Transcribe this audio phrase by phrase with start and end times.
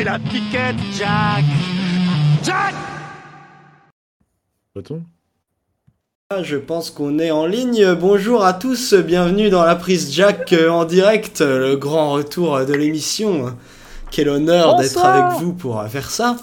[0.00, 1.44] c'est la piquette, Jack
[2.42, 2.74] Jack
[6.30, 7.92] Ah, Je pense qu'on est en ligne.
[7.96, 12.72] Bonjour à tous, bienvenue dans la prise Jack euh, en direct, le grand retour de
[12.72, 13.54] l'émission.
[14.10, 16.36] Quel honneur d'être avec vous pour faire ça.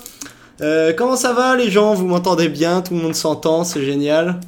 [0.61, 1.95] Euh, comment ça va les gens?
[1.95, 2.81] Vous m'entendez bien?
[2.83, 4.39] Tout le monde s'entend, c'est génial.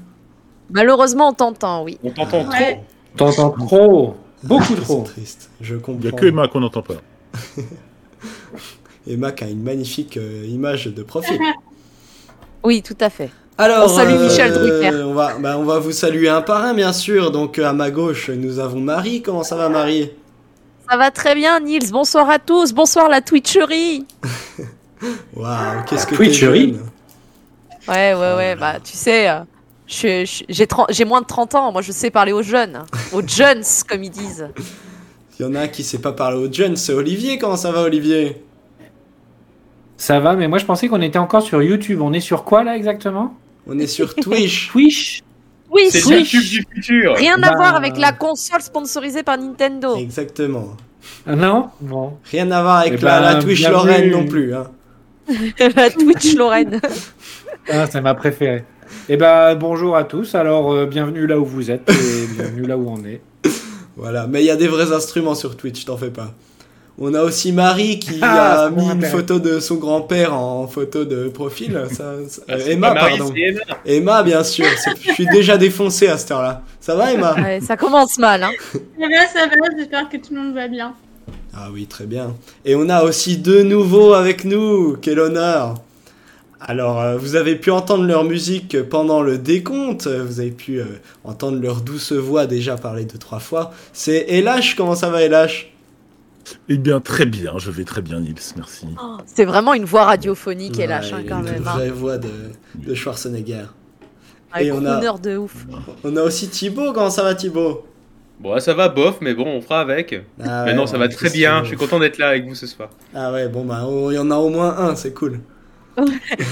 [0.69, 1.97] Malheureusement, on t'entend, oui.
[2.03, 2.83] On t'entend Ouais.
[3.17, 3.31] trop.
[3.31, 5.01] T'entends trop Beaucoup C'est trop.
[5.01, 6.17] triste, je Il n'y a comprends.
[6.17, 6.93] que Emma qu'on n'entend pas.
[9.07, 11.39] Et Mac a une magnifique euh, image de profil.
[12.61, 13.29] Oui, tout à fait.
[13.57, 14.91] Alors, On salue Michel Drucker.
[15.05, 17.31] On va, bah, on va vous saluer un par un, bien sûr.
[17.31, 19.21] Donc, à ma gauche, nous avons Marie.
[19.21, 20.11] Comment ça va, Marie?
[20.91, 21.89] Ça va très bien, Nils.
[21.89, 22.73] Bonsoir à tous.
[22.73, 24.05] Bonsoir la Twitcherie.
[25.35, 26.75] Waouh, qu'est-ce que Twitcherie?
[27.87, 28.55] Ouais, ouais, ouais.
[28.57, 29.39] Bah, tu sais, euh,
[29.87, 31.71] je- je- j'ai 30 j'ai moins de 30 ans.
[31.71, 32.83] Moi, je sais parler aux jeunes.
[33.13, 34.49] Aux jeunes, comme ils disent.
[35.39, 37.37] Il y en a un qui sait pas parler aux jeunes, c'est Olivier.
[37.37, 38.43] Comment ça va, Olivier?
[39.99, 41.99] Ça va, mais moi je pensais qu'on était encore sur YouTube.
[42.01, 43.35] On est sur quoi là exactement?
[43.67, 44.69] On est sur Twitch.
[44.71, 45.21] Twitch?
[45.69, 47.15] Oui, C'est le YouTube du futur.
[47.15, 49.97] Rien à Bah, voir avec la console sponsorisée par Nintendo.
[49.97, 50.69] Exactement.
[51.27, 51.69] Ah Non?
[51.81, 52.13] Bon.
[52.31, 53.75] Rien à voir avec Eh la, ben, la Twitch bienvenue.
[53.75, 54.55] Lorraine non plus.
[54.55, 54.67] Hein.
[55.75, 56.79] la Twitch Lorraine.
[57.69, 58.63] Ah, c'est ma préférée.
[59.09, 60.33] Eh ben bonjour à tous.
[60.33, 63.21] Alors euh, bienvenue là où vous êtes et bienvenue là où on est.
[63.97, 66.33] Voilà, mais il y a des vrais instruments sur Twitch, t'en fais pas.
[67.01, 71.05] On a aussi Marie qui Ah, a mis une photo de son grand-père en photo
[71.05, 71.81] de profil.
[71.91, 73.33] Ça, ça- Ah, euh, Emma, Marie, pardon.
[73.35, 73.61] Emma.
[73.85, 74.65] Emma, bien sûr.
[75.07, 76.61] Je suis déjà défoncé à cette heure-là.
[76.81, 77.35] Ça va, Emma?
[77.35, 78.51] Ouais, ça commence mal, hein.
[78.73, 80.93] Ça va, ça va, j'espère que tout le monde va bien.
[81.53, 82.35] Ah oui, très bien.
[82.65, 84.97] Et on a aussi deux nouveaux avec nous.
[85.01, 85.75] Quel honneur.
[86.61, 90.07] Alors, euh, vous avez pu entendre leur musique pendant le décompte.
[90.07, 90.85] Vous avez pu euh,
[91.23, 93.71] entendre leur douce voix déjà parler deux, trois fois.
[93.93, 94.75] C'est Elash.
[94.75, 95.71] Comment ça va, Elash?
[96.69, 98.87] Eh bien, très bien, je vais très bien, Nils, merci.
[99.25, 101.67] C'est vraiment une voix radiophonique, et lâche, hein, quand une même.
[101.67, 101.73] hein.
[101.75, 102.29] vraie voix de,
[102.75, 103.65] de Schwarzenegger.
[104.53, 105.65] Un et on a- de ouf.
[106.03, 106.91] On a aussi Thibaut.
[106.93, 107.85] Comment ça va, Thibaut?
[108.39, 110.13] Bon, ça va bof, mais bon, on fera avec.
[110.41, 111.61] ah mais ouais, non, ça ouais, va très bien.
[111.63, 112.89] Je suis content d'être là avec vous ce soir.
[113.13, 115.39] Ah ouais, bon, bah, oh, il y en a au moins un, c'est cool.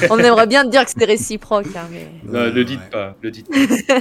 [0.10, 2.90] On aimerait bien te dire que c'était réciproque, hein, mais Non, Ouais, le dites ouais.
[2.92, 3.48] pas, le dites
[3.88, 4.00] pas.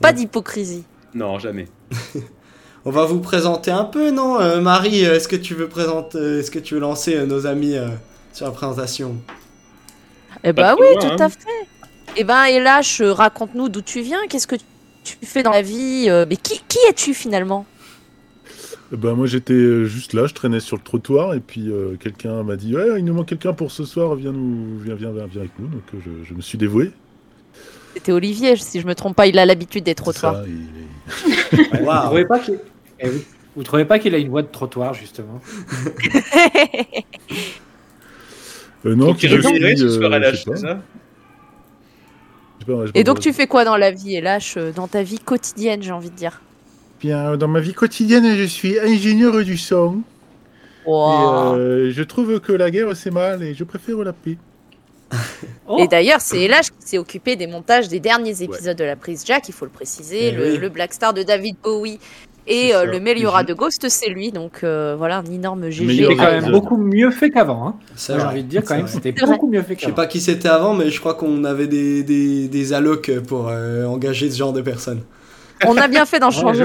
[0.00, 0.84] pas d'hypocrisie.
[1.12, 1.66] Non, jamais.
[2.86, 6.40] On va vous présenter un peu, non Euh, Marie, est-ce que tu veux présenter, euh,
[6.40, 7.88] est-ce que tu veux lancer euh, nos amis euh,
[8.32, 9.16] sur la présentation?
[10.44, 11.26] Eh Pas bah oui, loin, tout hein.
[11.26, 11.68] à fait.
[12.16, 14.56] Eh ben, et lâche, raconte-nous d'où tu viens, qu'est-ce que
[15.04, 17.66] tu fais dans la vie, euh, mais qui, qui es-tu finalement?
[18.92, 21.96] Eh ben, moi, j'étais euh, juste là, je traînais sur le trottoir, et puis euh,
[22.00, 25.12] quelqu'un m'a dit Ouais, il nous manque quelqu'un pour ce soir, viens, nous, viens, viens,
[25.12, 25.68] viens, viens avec nous.
[25.68, 26.92] Donc, euh, je, je me suis dévoué.
[28.00, 30.36] C'était Olivier, si je me trompe pas, il a l'habitude des trottoirs.
[30.36, 30.42] ça,
[31.74, 32.58] Ouais, Vous trouvez pas qu'il
[32.98, 33.62] Eh oui.
[33.62, 35.38] Trouvez pas qu'il a une voix de trottoir justement
[38.86, 40.80] Euh, non, Donc, qui suis, ce soir euh, à c'est ça
[42.66, 45.02] pas, sais Et donc, tu fais quoi dans la vie, et lâche, euh, dans ta
[45.02, 46.40] vie quotidienne, j'ai envie de dire
[46.98, 50.00] Bien, dans ma vie quotidienne, je suis ingénieur du son.
[50.86, 51.56] Wow.
[51.56, 54.38] Et euh, je trouve que la guerre, c'est mal, et je préfère la paix.
[55.66, 55.78] Oh.
[55.80, 59.24] Et d'ailleurs, c'est Elash qui s'est occupé des montages des derniers épisodes de la prise
[59.26, 60.28] Jack, il faut le préciser.
[60.28, 60.56] Eh le, oui.
[60.58, 61.98] le Black Star de David Bowie
[62.46, 62.84] et euh, ça.
[62.86, 63.48] le Meliora Mhm.
[63.48, 64.32] de Ghost, c'est lui.
[64.32, 66.06] Donc euh, voilà, un énorme GG.
[66.08, 67.66] C'est quand même beaucoup mieux fait qu'avant.
[67.68, 67.74] Hein.
[67.94, 69.94] C'est Moi, J'ai envie de dire quand même, c'était beaucoup mieux fait Je sais qu'avant.
[69.96, 73.84] pas qui c'était avant, mais je crois qu'on avait des, des, des allocs pour euh,
[73.86, 75.02] engager ce genre de personnes.
[75.66, 76.64] On a bien fait d'en changer.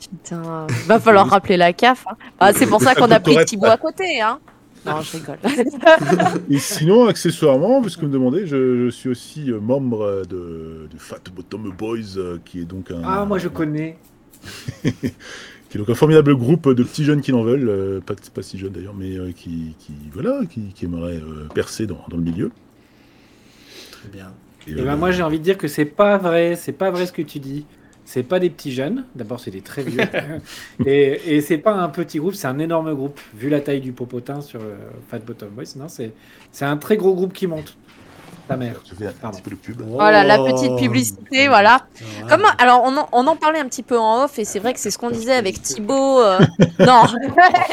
[0.00, 2.04] Putain, va falloir rappeler la CAF.
[2.10, 2.16] hein.
[2.40, 3.36] Ah, c'est pour ça qu'on a pris.
[3.44, 4.20] Thibaut à côté.
[4.20, 4.38] Hein.
[4.86, 5.38] Non, je rigole.
[6.50, 10.88] Et sinon, accessoirement, parce que vous me demandez, je, je suis aussi euh, membre de,
[10.90, 13.98] de Fat Bottom Boys, euh, qui est donc un, Ah, moi je connais.
[14.82, 14.88] qui
[15.74, 18.58] est donc un formidable groupe de petits jeunes qui n'en veulent, euh, pas, pas si
[18.58, 22.22] jeunes d'ailleurs, mais euh, qui, qui voilà, qui, qui aimeraient euh, percer dans, dans le
[22.22, 22.50] milieu.
[23.90, 24.36] Très bien.
[24.66, 26.90] Et, Et euh, ben moi j'ai envie de dire que c'est pas vrai, c'est pas
[26.90, 27.66] vrai ce que tu dis.
[28.12, 30.00] C'est pas des petits jeunes, d'abord c'est des très vieux.
[30.84, 33.20] et et c'est pas un petit groupe, c'est un énorme groupe.
[33.34, 34.74] Vu la taille du popotin sur euh,
[35.08, 36.12] Fat Bottom Boys, non, c'est
[36.50, 37.76] c'est un très gros groupe qui monte.
[38.48, 38.80] Ta mère.
[38.84, 39.36] je fais un Pardon.
[39.38, 39.82] petit peu de pub.
[39.86, 40.44] Voilà, la Oh.
[40.46, 41.86] petite publicité, voilà.
[42.18, 42.36] Voilà.
[42.36, 44.74] Comme, alors, on en, on en parlait un petit peu en off, et c'est vrai
[44.74, 46.20] que c'est ce qu'on disait avec Thibaut.
[46.20, 46.40] euh,
[46.80, 47.02] non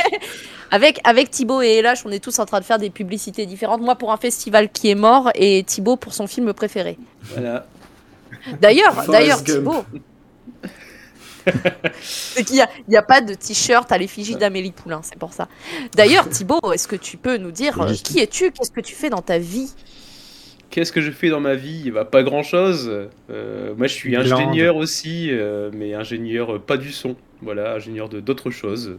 [0.72, 3.82] avec, avec Thibaut et Elash, on est tous en train de faire des publicités différentes.
[3.82, 7.00] Moi pour un festival qui est mort, et Thibaut pour son film préféré.
[7.34, 7.66] Voilà.
[8.62, 9.58] D'ailleurs, d'ailleurs, Gump.
[9.58, 9.84] Thibaut.
[12.02, 15.18] c'est qu'il n'y a, il y a pas de t-shirt à l'effigie d'Amélie Poulain, c'est
[15.18, 15.48] pour ça.
[15.96, 18.52] D'ailleurs, Thibaut, est-ce que tu peux nous dire euh, qui es-tu?
[18.52, 19.72] Qu'est-ce que tu fais dans ta vie?
[20.70, 21.92] Qu'est-ce que je fais dans ma vie?
[21.92, 23.10] Bah, Pas grand-chose.
[23.30, 27.16] Euh, moi, je suis ingénieur aussi, euh, mais ingénieur euh, pas du son.
[27.42, 28.98] Voilà, ingénieur de d'autres choses.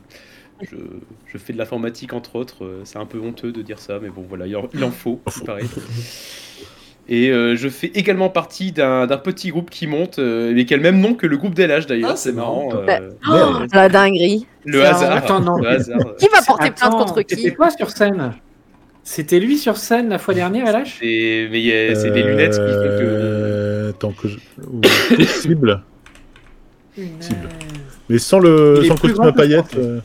[0.62, 0.76] je,
[1.26, 2.80] je fais de l'informatique entre autres.
[2.84, 5.20] C'est un peu honteux de dire ça, mais bon voilà, il en, il en faut,
[5.36, 5.64] il paraît.
[7.10, 10.76] Et euh, je fais également partie d'un petit groupe qui monte, euh, mais qui a
[10.76, 12.10] le même nom que le groupe d'LH d'ailleurs.
[12.12, 12.68] Ah, c'est marrant.
[12.74, 14.46] euh, Oh, la dinguerie.
[14.66, 15.12] le hasard.
[15.16, 15.56] Attends, non.
[15.56, 15.98] le hasard.
[16.18, 18.34] Qui va porter plainte contre qui C'était quoi sur scène
[19.04, 23.02] C'était lui sur scène la fois dernière, LH c'est les lunettes qui font que.
[23.02, 24.36] Euh, Tant que je...
[25.16, 25.82] Possible.
[27.20, 27.48] Cible.
[28.10, 29.76] Mais sans le, sans costume à grand que je paillettes.
[29.78, 30.00] euh,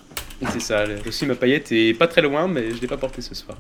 [0.52, 3.22] C'est ça, le costume à paillettes est pas très loin, mais je l'ai pas porté
[3.22, 3.58] ce soir.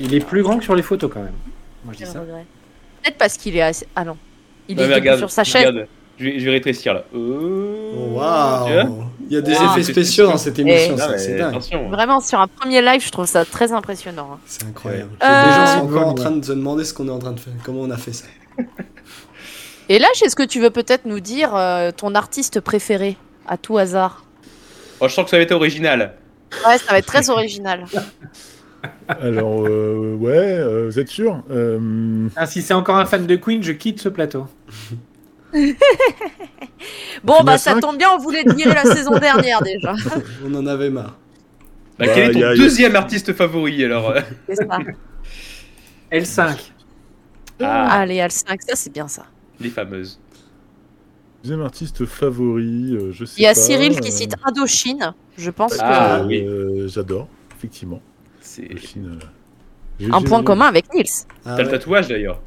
[0.00, 1.32] Il est plus grand que sur les photos quand même.
[1.84, 2.20] Moi je dis ça.
[2.20, 3.86] Peut-être parce qu'il est assez...
[3.96, 4.16] Ah non.
[4.68, 5.86] Il Ouais, est regarde, sur sa regarde.
[6.18, 7.04] Je vais, je vais rétrécir là.
[7.12, 9.72] Oh, Tu vois Waouh Il y a des Ah.
[9.76, 11.18] effets spéciaux dans cette émission, Eh.
[11.18, 11.58] c'est dingue.
[11.90, 14.30] Vraiment, sur un premier live, je trouve ça très impressionnant.
[14.34, 14.38] hein.
[14.46, 15.10] C'est incroyable.
[15.22, 16.04] Euh, Les gens sont encore Ouais.
[16.04, 17.96] en train de se demander ce qu'on est en train de faire, comment on a
[17.96, 18.26] fait ça.
[19.88, 23.16] Et là, est-ce que tu veux peut-être nous dire euh, ton artiste préféré
[23.48, 24.24] à tout hasard?
[25.00, 26.14] Oh, je sens que ça va être original.
[26.66, 27.84] Ouais, ça va être très original.
[29.08, 33.36] Alors, euh, ouais, euh, vous êtes sûr Euh, Ah, si c'est encore un fan de
[33.36, 34.46] Queen, je quitte ce plateau.
[37.22, 39.94] Bon, bah ça tombe bien, on voulait te virer la saison dernière déjà.
[40.44, 41.16] On en avait marre.
[41.98, 44.10] Bah, Bah, quel est ton y a- y a- deuxième artiste favori alors?
[44.10, 44.78] Euh C'est ça.
[46.10, 46.72] L5.
[47.60, 49.26] Ah, Allez, Al5, ça c'est bien ça.
[49.60, 50.18] les fameuses.
[51.44, 55.14] Deuxième artiste favori, euh, je sais Il y a pas, Cyril qui cite Indochine.
[55.36, 56.44] Je pense Ah, euh, oui.
[56.44, 58.00] euh, J'adore, effectivement.
[58.42, 58.68] C'est...
[58.98, 59.18] Euh,
[60.10, 61.06] un j'ai- point commun avec Nils.
[61.44, 62.40] Ah T'as le tatouage d'ailleurs.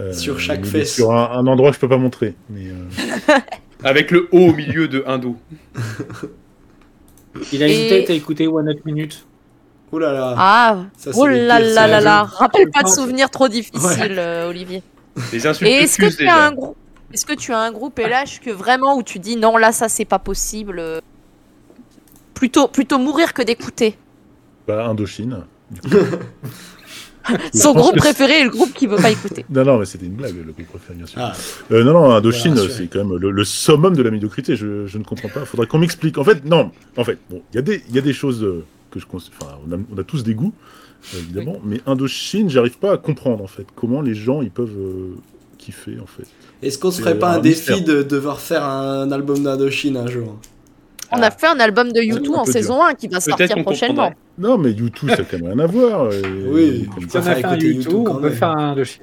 [0.00, 0.94] euh, Sur chaque fesse.
[0.94, 2.34] Sur un, un endroit que je peux pas montrer.
[2.50, 3.38] Mais, euh,
[3.84, 5.36] Avec le haut au milieu de Indo.
[7.52, 9.24] Il a Et- une tête à écouter One Hot Minute.
[9.92, 10.34] Ouh là là.
[10.36, 12.22] Ah, Ça, oh là là là là.
[12.24, 14.82] Rappelle pas de souvenirs trop difficiles, euh, Olivier.
[15.32, 16.76] Les insultes Et est-ce que tu as un groupe
[17.12, 19.88] Est-ce que tu as un groupe LH que vraiment où tu dis non là ça
[19.88, 20.82] c'est pas possible
[22.34, 23.96] Plutôt plutôt mourir que d'écouter?
[24.68, 25.38] Bah, Indochine.
[27.28, 29.44] Son Je pense groupe que préféré est le groupe qui veut pas écouter.
[29.50, 31.20] Non, non, mais c'était une blague, le groupe préféré, bien sûr.
[31.20, 31.34] Ah,
[31.72, 32.84] Euh, non, non, Indochine, Voilà, rassuré.
[32.84, 34.56] c'est quand même le, le summum de la médiocrité.
[34.56, 35.44] Je, je ne comprends pas.
[35.44, 36.16] Faudrait qu'on m'explique.
[36.16, 36.70] En fait, non.
[36.96, 39.04] En fait, bon, il y a des, il y a des choses euh, que je,
[39.12, 40.54] enfin, on a, on a tous des goûts,
[41.14, 41.58] évidemment.
[41.64, 45.14] Mais Indochine, j'arrive pas à comprendre en fait comment les gens ils peuvent euh,
[45.58, 46.26] kiffer en fait.
[46.62, 47.84] Est-ce qu'on se ferait pas un un défi mystère.
[47.96, 50.38] de devoir faire un album d'Indochine un jour?
[51.12, 54.12] On a fait un album de U2 un en saison 1 qui va sortir prochainement.
[54.38, 56.10] Non, mais YouTube, ça n'a quand même rien à voir.
[56.46, 56.88] Oui.
[57.08, 59.02] Si on a fait un YouTube, YouTube on peut faire un Indochine.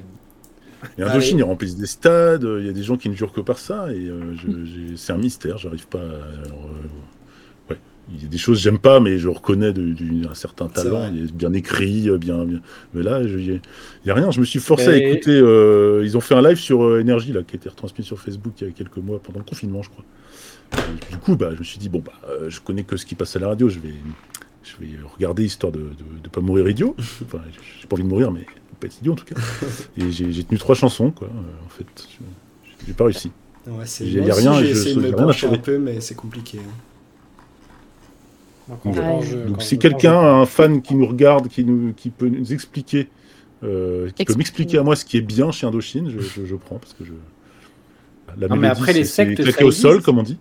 [0.99, 3.41] Et Indochine, ils remplissent des stades, il y a des gens qui ne jurent que
[3.41, 6.01] par ça, et euh, je- j'ai- c'est un mystère, j'arrive pas à...
[6.01, 6.45] euh,
[7.71, 7.77] ouais,
[8.13, 9.73] il y a des choses que j'aime pas, mais je reconnais
[10.29, 12.59] un certain talent, il est bien écrit, bien, bien...
[12.93, 13.59] Mais là, il
[14.05, 15.31] y, a- rien, je me suis forcé à écouter...
[15.31, 18.19] euh, ils ont fait un live sur euh, Énergie, là, qui a été retransmis sur
[18.19, 20.05] Facebook il y a quelques mois, pendant le confinement, je crois.
[20.73, 23.05] Et du coup, bah, je me suis dit, bon, bah, euh, je connais que ce
[23.05, 23.93] qui passe à la radio, je vais,
[24.63, 26.95] je vais regarder, histoire de ne pas mourir idiot.
[27.25, 27.39] Enfin,
[27.81, 28.45] j'ai pas envie de mourir, mais
[28.79, 29.35] pas être idiot, en tout cas.
[29.97, 31.27] Et j'ai j'ai tenu trois chansons, quoi.
[31.27, 33.31] euh, en fait, Je- j'ai pas réussi.
[33.67, 35.47] Ouais, c'est Il y a moi aussi, rien, j'ai je- essayé de j'ai me pencher
[35.47, 36.59] un peu, mais c'est compliqué.
[36.59, 36.71] hein.
[38.67, 39.01] Donc, Ouais.
[39.53, 43.09] quand si quelqu'un un fan qui nous regarde, qui, nous, qui peut nous expliquer,
[43.63, 44.37] euh, qui peut Explique.
[44.39, 47.05] m'expliquer à moi ce qui est bien chez Indochine, je, je, je prends parce que
[47.05, 47.11] je.
[48.39, 49.81] La Non, mais mélodie, après, les sectes, ça au existe.
[49.81, 50.37] sol, comme on dit.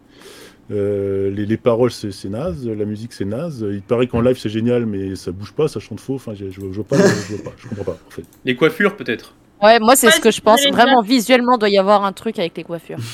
[0.71, 2.67] Euh, les, les paroles, c'est c'est naze.
[2.67, 3.67] La musique, c'est naze.
[3.71, 6.15] Il paraît qu'en live, c'est génial, mais ça bouge pas, ça chante faux.
[6.15, 8.25] Enfin, je, je, je vois pas, je, vois pas, je comprends pas, en fait.
[8.45, 9.35] Les coiffures peut-être?
[9.63, 10.67] Ouais, moi c'est Ouais, ce que je pense.
[10.67, 12.99] Vraiment visuellement doit y avoir un truc avec les coiffures.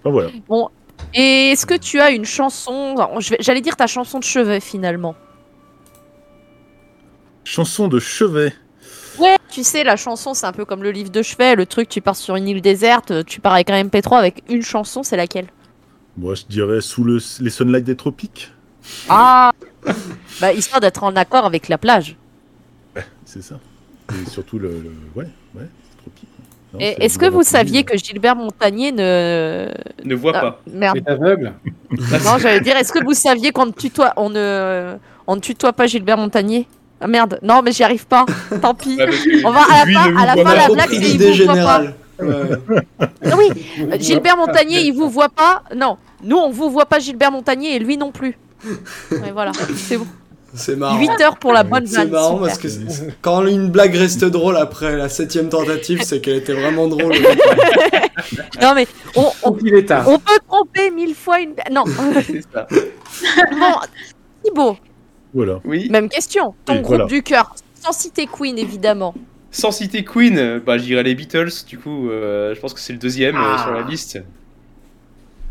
[0.00, 0.30] Enfin, voilà.
[1.12, 2.94] Et est-ce que tu as une chanson
[3.40, 5.16] J'allais dire ta chanson de chevet finalement?
[7.42, 8.52] Chanson de chevet.
[9.18, 11.88] Ouais, tu sais, la chanson, c'est un peu comme le livre de chevet, le truc,
[11.88, 15.16] tu pars sur une île déserte, tu pars avec un MP3 avec une chanson, c'est
[15.16, 15.46] laquelle?
[16.16, 18.52] Moi, je dirais sous le, les sunlights des tropiques.
[19.08, 19.50] Ah
[20.40, 22.16] Bah, histoire d'être en accord avec la plage.
[23.24, 23.58] C'est ça.
[24.10, 24.68] Et surtout le.
[24.68, 26.28] le- Ouais, ouais, c'est tropique.
[26.80, 29.70] Est-ce que Gilbert vous saviez que Gilbert Montagnier ne.
[30.04, 30.62] Ne vois Ah, pas.
[30.72, 30.98] Merde.
[31.06, 31.52] C'est aveugle.
[31.90, 34.96] Non, j'allais dire, est-ce que vous saviez qu'on ne tutoie, on ne,
[35.26, 36.66] on ne tutoie pas Gilbert Montagnier?
[37.00, 38.26] Ah merde, non, mais j'y arrive pas.
[38.60, 38.98] Tant pis.
[39.44, 40.56] On va à la fin- à la voit fin, pas.
[40.56, 41.54] la blague, c'est il vous voit pas.
[41.54, 41.94] générale.
[42.20, 42.80] Ouais.
[43.30, 43.48] Ah oui,
[44.00, 45.62] Gilbert Montagnier, il vous voit pas.
[45.76, 48.36] Non, nous, on vous voit pas Gilbert Montagnier et lui non plus.
[49.12, 50.06] Et voilà, c'est bon.
[50.54, 50.98] C'est marrant.
[50.98, 52.08] 8 heures pour la bonne C'est vanne.
[52.10, 52.46] marrant super.
[52.46, 56.54] parce que c'est- quand une blague reste drôle après la septième tentative, c'est qu'elle était
[56.54, 57.12] vraiment drôle.
[58.60, 60.08] Non, mais on, on, Donc il est tard.
[60.08, 61.54] on peut tromper mille fois une.
[61.70, 61.84] Non,
[62.26, 62.66] C'est ça.
[63.52, 63.74] bon,
[64.44, 64.76] Thibaut,
[65.34, 65.60] Voilà.
[65.64, 65.88] Oui.
[65.90, 66.54] même question.
[66.64, 67.04] Ton Oui, groupe voilà.
[67.06, 69.14] du cœur, sans citer Queen évidemment.
[69.50, 72.98] Sans citer Queen, bah, j'irai les Beatles, du coup, euh, je pense que c'est le
[72.98, 73.62] deuxième euh, Ah.
[73.64, 74.22] sur la liste.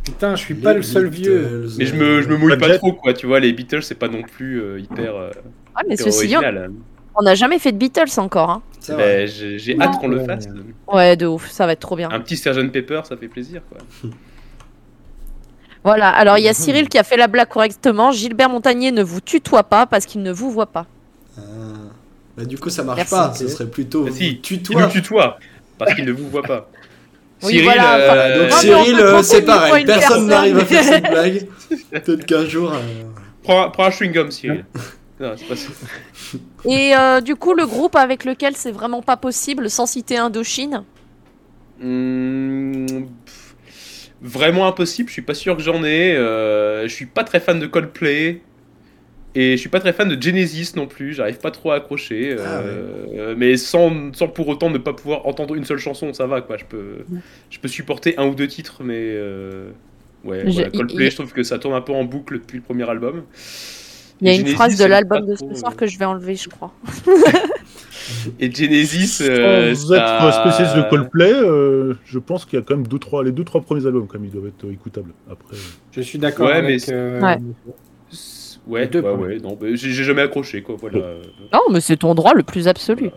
[0.03, 1.67] Putain, je suis pas le seul vieux.
[1.77, 3.13] Mais je me, je me mouille pas trop, quoi.
[3.13, 5.31] Tu vois, les Beatles, c'est pas non plus euh, hyper, euh,
[5.75, 6.71] Ah, mais hyper ceci dit, original.
[7.15, 8.49] on n'a jamais fait de Beatles encore.
[8.51, 8.61] Hein.
[8.89, 10.25] Ben, J'ai hâte qu'on le Ouais.
[10.25, 10.47] fasse.
[10.87, 12.09] Ouais, de ouf, ça va être trop bien.
[12.09, 13.79] Un petit Sgt Pepper, ça fait plaisir, quoi.
[15.87, 18.11] Voilà, alors il y a Cyril qui a fait la blague correctement.
[18.11, 20.85] Gilbert Montagnier ne vous tutoie pas parce qu'il ne vous voit pas.
[21.37, 21.41] Ah.
[22.37, 23.11] Bah, du coup, ça marche Merci.
[23.15, 23.33] pas.
[23.33, 24.81] Ce serait plutôt Ah, si, Il tutoie.
[24.81, 25.39] nous tutoie,
[25.77, 26.67] parce qu'il ne vous voit pas.
[27.43, 29.85] Oui, Cyril, voilà, euh, enfin, Donc Non, mais on Cyril, euh, c'est pareil.
[29.85, 30.27] Personne personne.
[30.27, 31.47] n'arrive à faire cette blague.
[31.91, 32.73] Peut-être qu'un jour.
[32.73, 32.79] euh,
[33.43, 34.65] prends, prends un chewing-gum, Cyril.
[35.21, 35.69] Non, c'est pas ça.
[36.65, 40.83] Et euh, du coup, le groupe avec lequel c'est vraiment pas possible, sans citer Indochine.
[41.79, 43.03] Pff,
[44.21, 46.15] vraiment impossible, je suis pas sûr que j'en ai.
[46.15, 48.41] euh, je suis pas très fan de Coldplay.
[49.35, 52.35] Et je suis pas très fan de Genesis non plus, j'arrive pas trop à accrocher.
[52.39, 56.25] Ah euh, Mais sans, sans pour autant ne pas pouvoir entendre une seule chanson, ça
[56.25, 56.57] va quoi.
[56.57, 57.05] Je peux,
[57.51, 58.95] je peux supporter un ou deux titres, mais.
[58.97, 59.69] euh,
[60.23, 62.57] Ouais, Je- voilà, il- Coldplay, je trouve que ça tourne un peu en boucle depuis
[62.57, 63.23] le premier album.
[64.19, 65.75] Il y a une Genesis, phrase de l'album de trop, ce soir euh.
[65.75, 66.73] que je vais enlever, je crois.
[68.39, 72.65] Et Genesis, euh, Sans être ça- spécialiste de Coldplay, euh, je pense qu'il y a
[72.65, 75.11] quand même deux, trois, les deux trois premiers albums comme ils doivent être euh, écoutables.
[75.29, 75.55] Après,
[75.91, 76.87] Je suis d'accord Ouais, avec.
[76.87, 77.35] mais- euh,
[78.67, 78.89] Ouais.
[78.93, 80.99] Ouais, ouais, non, j'ai jamais accroché quoi, voilà.
[81.53, 83.09] Non, mais c'est ton droit le plus absolu.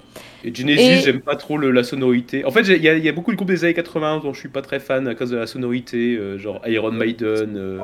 [0.42, 2.44] Et Genesis, Et- j'aime pas trop le- la sonorité.
[2.46, 4.38] En fait, il y, a- y a beaucoup de groupes des années 80 dont je
[4.40, 7.56] suis pas très fan à cause de la sonorité, euh, genre Iron Maiden.
[7.56, 7.78] euh,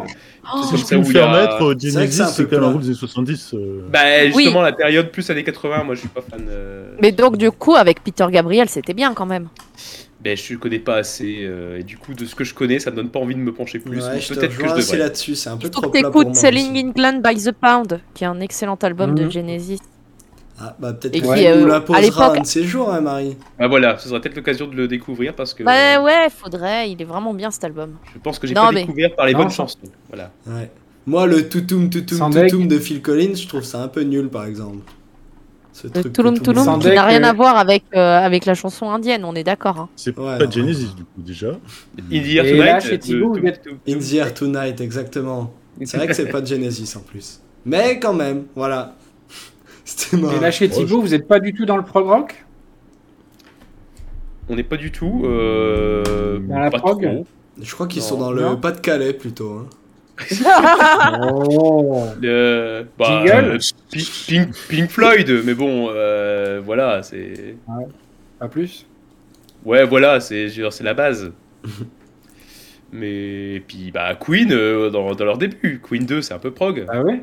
[0.55, 2.45] Oh, si je peux me où il y faire a- mettre, euh, que Genesis, c'est
[2.49, 3.53] quand même un groupe des années 70.
[3.55, 6.47] euh, Bah, justement, la période plus années 80, moi je suis pas fan.
[6.49, 9.49] euh, Mais donc, du coup, avec Peter Gabriel, c'était bien quand même.
[10.25, 12.91] Ben, je connais pas assez, euh, et du coup, de ce que je connais, ça
[12.91, 13.99] me donne pas envie de me pencher plus.
[14.03, 14.97] Ouais, Peut-être que je devrais.
[14.99, 15.35] là-dessus.
[15.35, 16.35] C'est un peu Il faut trop que plat pour moi.
[16.35, 16.89] Selling.
[16.89, 19.31] England by the Pound, qui est un excellent album de Mhm.
[19.31, 19.79] Genesis.
[20.59, 23.37] Ah, bah peut-être euh, nous à l'imposeras l'époque- un de ces jours, hein, Marie.
[23.59, 26.91] Ah voilà, ce sera peut-être l'occasion de le découvrir parce que Bah euh, ouais, faudrait,
[26.91, 27.97] il est vraiment bien cet album.
[28.15, 29.77] je pense que j'ai pas mais- découvert par les Non, bonnes chansons.
[30.09, 30.31] Voilà.
[30.47, 30.71] Ouais.
[31.07, 34.47] Moi, le toutoum toutoum toutoum de Phil Collins, je trouve ça un peu nul, par
[34.47, 34.79] exemple.
[35.77, 37.59] Ce Le truc que Touloum tout le Touloum, monde qui n'a rien euh, à voir
[37.59, 39.79] avec, euh, avec la chanson indienne, on est d'accord.
[39.79, 39.89] Hein.
[39.95, 41.49] C'est Ouais, pas non, Genesis, du coup, déjà.
[41.51, 41.53] In
[42.09, 45.53] the Air Et Tonight, chez euh, Thibaut, vous êtes- In the Air Tonight, exactement.
[45.85, 47.41] C'est vrai que c'est pas de Genesis en plus.
[47.67, 48.95] Mais quand même, voilà.
[49.85, 50.35] C'était marrant.
[50.37, 52.47] Et là, chez Thibaut, vous êtes pas du tout dans le prog rock?
[54.49, 55.23] On n'est pas du tout.
[55.27, 57.03] Euh, Dans la pas prog?
[57.03, 57.27] trop.
[57.61, 58.57] Je crois qu'ils sont dans le Non.
[58.57, 59.51] Pas-de-Calais plutôt.
[59.53, 59.67] hein.
[61.23, 63.59] Oh Le- bah, Jingle euh,
[63.91, 67.57] Pi- Pink, Pink Floyd, mais bon, euh, voilà, c'est.
[68.39, 68.87] Pas plus
[69.65, 70.49] Ouais, voilà, c'est
[70.81, 71.33] la base.
[72.93, 75.81] mais puis, bah, Queen, euh, dans, dans leur début.
[75.83, 76.85] Queen 2, c'est un peu prog.
[76.89, 77.23] Ah ouais?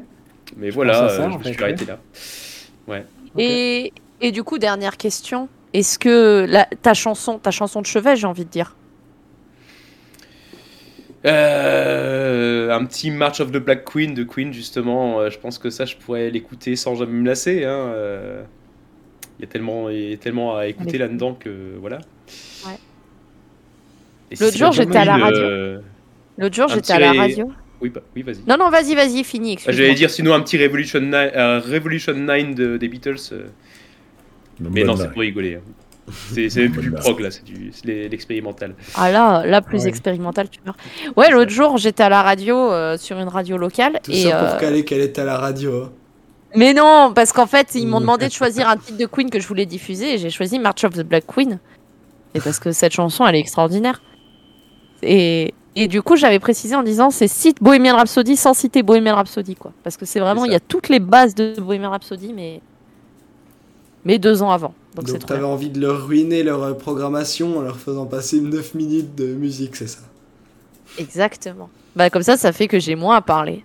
[0.58, 2.00] Mais voilà, ça, euh, en je me suis arrêté là.
[3.38, 5.48] Et, et du coup, dernière question.
[5.74, 8.76] Est-ce que la, ta chanson, ta chanson de chevet, j'ai envie de dire,
[11.26, 15.20] Euh, un petit March of the Black Queen de Queen, justement.
[15.20, 17.64] euh, je pense que ça, je pourrais l'écouter sans jamais me lasser.
[17.64, 18.44] hein, euh.
[19.40, 21.50] Il y a tellement, il y a tellement à écouter là-dedans que
[21.80, 21.98] voilà.
[22.66, 22.78] Ouais.
[24.40, 25.42] L'autre jour, j'étais à la radio.
[25.44, 25.80] euh,
[26.38, 27.52] l'autre jour, j'étais à la radio.
[27.82, 28.40] Oui, bah, oui vas-y.
[28.48, 29.58] Non, non, vas-y, vas-y, fini.
[29.68, 29.72] Ah.
[29.72, 33.16] J'allais dire sinon un petit Revolution 9, euh, Revolution 9 de- des Beatles.
[33.34, 33.48] euh,
[34.60, 35.56] mais non, c'est pour rigoler.
[35.56, 35.62] hein.
[36.12, 37.44] C'est c'est du prog là, c'est
[37.86, 38.76] l'expérimental.
[38.96, 39.88] Ah là, la plus Ouais.
[39.88, 40.76] expérimentale, tu vois.
[41.16, 44.00] Ouais, l'autre jour, j'étais à la radio, euh, sur une radio locale.
[44.04, 45.84] Tout et, ça pour euh, caler qu'elle est à la radio.
[45.84, 45.92] hein.
[46.56, 49.40] Mais non, parce qu'en fait, ils m'ont demandé de choisir un titre de Queen que
[49.40, 51.58] je voulais diffuser et j'ai choisi March of the Black Queen.
[52.36, 54.02] Et parce que cette chanson, elle est extraordinaire.
[55.02, 59.16] Et, et du coup, j'avais précisé en disant c'est cite Bohemian Rhapsody sans citer Bohemian
[59.16, 59.72] Rhapsody, quoi.
[59.84, 62.62] Parce que c'est vraiment, il y a toutes les bases de Bohemian Rhapsody, mais,
[64.06, 64.74] mais deux ans avant.
[64.96, 68.76] Donc Donc t'avais envie de leur ruiner leur euh, programmation en leur faisant passer 9
[68.76, 70.02] minutes de musique, c'est ça?
[71.00, 71.70] Exactement.
[71.96, 73.64] Bah, comme ça, ça fait que j'ai moins à parler.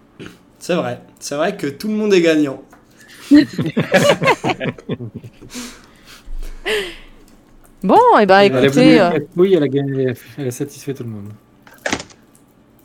[0.58, 1.00] C'est vrai.
[1.20, 2.62] C'est vrai que tout le monde est gagnant.
[7.82, 10.94] Bon, et bah Elle a voulu écoutez, euh, oui, elle a gagné, elle a satisfait
[10.94, 11.28] tout le monde.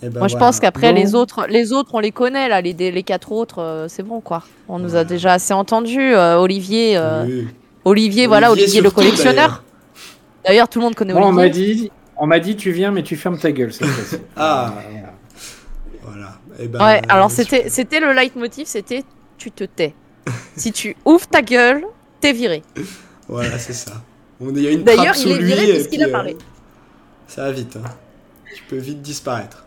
[0.03, 0.45] Et ben moi je voilà.
[0.47, 0.99] pense qu'après Bon.
[1.01, 4.21] les autres, les autres on les connaît là, les, les quatre autres, euh, c'est bon
[4.21, 4.43] quoi.
[4.69, 6.13] On nous a déjà assez entendus.
[6.13, 7.47] euh, Olivier, euh, Oui.
[7.85, 9.63] Olivier, voilà, Olivier Olivier le collectionneur.
[10.45, 11.75] D'ailleurs, tout le monde connaît Bon, on m'a Olivier.
[11.75, 14.23] dit, on m'a dit, tu viens, mais tu fermes ta gueule cette fois-ci.
[14.35, 14.73] Ah.
[14.75, 15.13] Voilà.
[16.03, 16.39] Voilà.
[16.59, 19.03] Et ben, Ouais, alors euh, c'était, c'était le leitmotiv, c'était
[19.37, 19.93] tu te tais.
[20.55, 21.85] si tu ouvres ta gueule,
[22.21, 22.61] t'es viré.
[23.27, 23.93] Voilà, c'est ça.
[24.39, 25.45] On- y a une D'ailleurs, trappe il sous est lui.
[25.45, 26.37] viré et puisqu'il puis, a euh, parlé.
[27.27, 27.77] Ça va vite.
[27.77, 27.89] Hein.
[28.55, 29.65] Tu peux vite disparaître.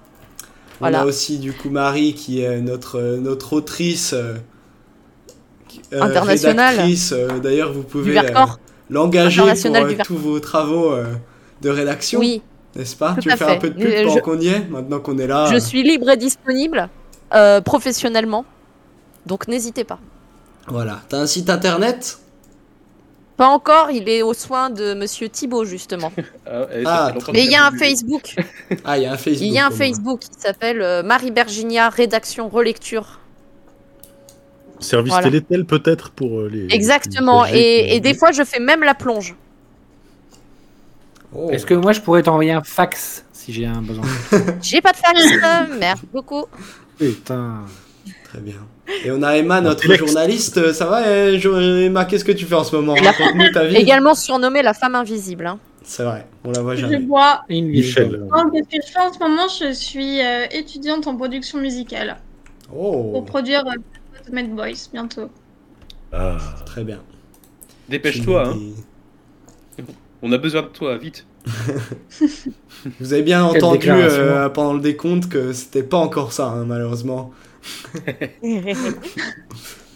[0.78, 1.00] Voilà.
[1.00, 4.36] On a aussi du coup Marie qui est notre, euh, notre autrice euh, euh,
[5.92, 6.70] Internationale.
[6.74, 8.22] rédactrice, euh, D'ailleurs, vous pouvez euh,
[8.90, 11.04] l'engager pour Internationale euh, tous vos travaux euh,
[11.62, 12.20] de rédaction.
[12.20, 12.42] Oui.
[12.74, 13.14] n'est-ce pas?
[13.14, 13.54] Tout Tu veux faire fait.
[13.56, 15.58] un peu de pub Euh, pendant je- qu'on y est, maintenant qu'on est là Je
[15.58, 16.88] suis libre et disponible
[17.34, 18.44] euh, professionnellement.
[19.26, 19.98] Donc n'hésitez pas.
[20.68, 21.00] Voilà.
[21.08, 22.18] T'as un site internet?
[23.36, 26.10] Pas encore, il est aux soins de monsieur Thibaut justement.
[26.48, 27.72] Ah, Ah, Mais il y a un.
[27.72, 28.34] Facebook.
[28.84, 29.42] Ah, il y a un Facebook.
[29.48, 29.70] Il y a un.
[29.70, 33.18] Facebook qui s'appelle euh, Marie Berginia Rédaction Relecture.
[34.80, 35.28] Service Voilà.
[35.28, 36.66] Télétel peut-être pour euh, les.
[36.74, 37.44] Exactement.
[37.44, 39.34] les Et, et des fois, je fais même la plonge.
[41.34, 41.50] Oh.
[41.50, 44.04] Est-ce que moi je pourrais t'envoyer un fax si j'ai un besoin?
[44.62, 45.20] J'ai pas de fax.
[45.20, 46.44] euh, Merci beaucoup.
[46.98, 47.64] Putain.
[48.24, 48.56] Très bien.
[49.04, 50.72] Et on a Emma, notre journaliste.
[50.72, 51.40] Ça va, eh,
[51.86, 52.94] Emma Qu'est-ce que tu fais en ce moment?
[52.94, 53.76] La- Raconte-nous ta vie.
[53.76, 55.46] Également surnommée la femme invisible.
[55.46, 55.58] hein.
[55.82, 56.98] C'est vrai, on la voit Je jamais.
[56.98, 57.42] bois.
[57.48, 58.08] Une Michel.
[58.08, 58.16] vie.
[58.32, 62.16] Oh, Qu'est-ce que je fais en ce moment Je suis euh, étudiante en production musicale
[62.74, 63.62] Oh, pour produire
[64.26, 65.30] Ultimate Boys bientôt.
[66.12, 67.00] Ah, très bien.
[67.88, 69.84] Dépêche-toi, hein.
[70.22, 71.26] On a besoin de toi, vite.
[73.00, 77.32] Vous avez bien entendu euh, pendant le décompte que c'était pas encore ça, hein, malheureusement.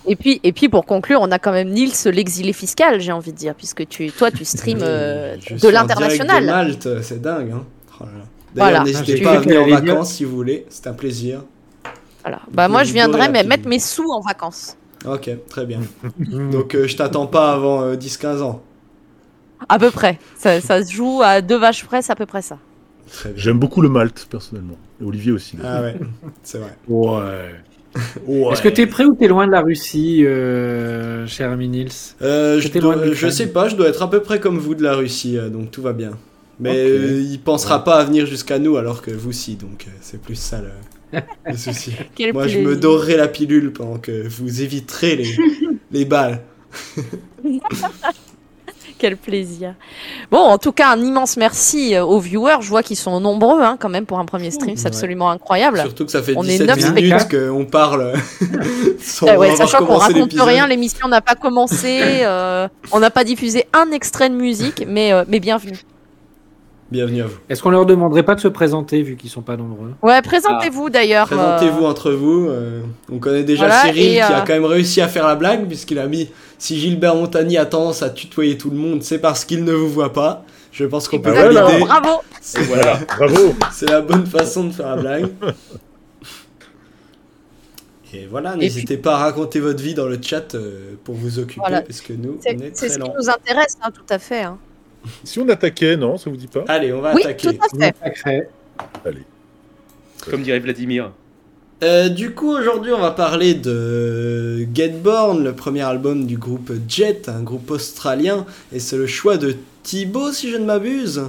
[0.06, 3.32] Et puis, et puis pour conclure, on a quand même Nils l'exilé fiscal, j'ai envie
[3.32, 6.42] de dire, puisque tu, toi, tu streams euh, de l'international.
[6.42, 7.52] de Malte, c'est dingue.
[7.52, 7.66] Hein.
[8.00, 8.25] Oh là là.
[8.54, 8.82] Voilà.
[8.82, 11.42] N'hésitez J'ai pas à venir en vacances si vous voulez, c'est un plaisir.
[12.22, 12.40] Voilà.
[12.52, 14.76] Bah, moi, je viendrais dorez mais mettre mes sous en vacances.
[15.06, 15.80] Ok, très bien.
[16.18, 18.62] Donc euh, je t'attends pas avant euh, 10-15 ans.
[19.68, 20.18] À peu près.
[20.36, 22.58] Ça, ça se joue à deux vaches près, c'est à peu près ça.
[23.34, 24.76] J'aime beaucoup le Malte personnellement.
[25.00, 25.56] Et Olivier aussi.
[25.64, 25.96] Ah ouais,
[26.42, 26.76] c'est vrai.
[26.88, 27.50] Ouais.
[28.24, 28.52] Ouais.
[28.52, 31.90] Est-ce que t'es prêt ou t'es loin de la Russie, euh, cher ami Nils
[32.22, 34.58] Euh, je, dois- loin de je sais pas, je dois être à peu près comme
[34.58, 36.12] vous de la Russie, euh, donc tout va bien.
[36.60, 36.76] Mais Ok.
[36.76, 40.20] euh, il pensera pas à venir jusqu'à nous alors que vous si, donc euh, c'est
[40.22, 40.68] plus ça le,
[41.46, 41.92] le souci.
[42.14, 42.80] Quel Moi je me plaisir.
[42.80, 45.36] dorerai la pilule pendant que vous éviterez les,
[45.92, 46.40] les balles.
[48.98, 49.74] Quel plaisir.
[50.30, 52.58] Bon, en tout cas, un immense merci aux viewers.
[52.60, 54.76] Je vois qu'ils sont nombreux hein, quand même pour un premier stream.
[54.76, 54.88] C'est Ouais.
[54.88, 55.80] absolument incroyable.
[55.80, 57.54] Surtout que ça fait On est 17 neuf minutes spectateurs.
[57.56, 58.12] qu'on parle
[59.00, 62.00] sans Eh ouais, avoir sachant qu'on raconte rien, l'émission n'a pas commencé.
[62.25, 65.78] euh, on n'a pas diffusé un extrait de musique, mais, euh, mais bienvenue.
[66.90, 67.38] Bienvenue à vous.
[67.48, 69.92] Est-ce qu'on leur demanderait pas de se présenter vu qu'ils sont pas nombreux?
[70.02, 71.26] Ouais, présentez-vous d'ailleurs.
[71.28, 72.48] Présentez-vous euh, entre vous.
[72.48, 75.36] euh, on connaît déjà Voilà, Cyril qui a euh, quand même réussi à faire la
[75.36, 79.20] blague puisqu'il a mis si Gilbert Montagny a tendance à tutoyer tout le monde, c'est
[79.20, 80.44] parce qu'il ne vous voit pas.
[80.72, 81.84] Je pense qu'on peut valider.
[81.84, 82.22] Bravo.
[82.40, 83.54] C'est Voilà, bravo.
[83.72, 85.28] c'est la bonne façon de faire la blague.
[88.12, 91.60] Et voilà, n'hésitez pas à raconter votre vie dans le chat euh, pour vous occuper
[91.60, 91.82] Voilà.
[91.82, 94.42] parce que nous, C'est on est très ce qui nous intéresse, hein, tout à fait.
[94.42, 94.58] hein.
[95.25, 97.56] Si on attaquait, non, ça vous dit pas Allez, on va Oui, attaquer.
[97.56, 98.49] tout à fait.
[99.04, 99.23] Allez.
[100.28, 101.10] Comme dirait Vladimir.
[101.82, 106.71] Euh, du coup, aujourd'hui, on va parler de Get Born, le premier album du groupe
[106.86, 111.23] Jet, un groupe australien, et c'est le choix de Thibaut, si je ne m'abuse.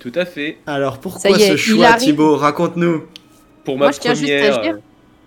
[0.00, 0.58] Tout à fait.
[0.66, 2.08] Alors, pourquoi est, ce choix, arrive.
[2.08, 2.36] Thibaut?
[2.36, 3.04] Raconte-nous.
[3.64, 4.60] Pour ma Moi, je tiens juste à première.
[4.62, 4.80] dire- euh,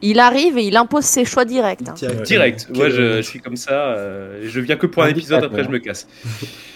[0.03, 1.79] Il arrive et il impose ses choix directs.
[1.87, 1.95] hein.
[2.23, 2.67] Direct.
[2.73, 3.71] Moi, je, suis comme ça.
[3.95, 6.07] euh, je viens que pour un Un épisode, après je me casse.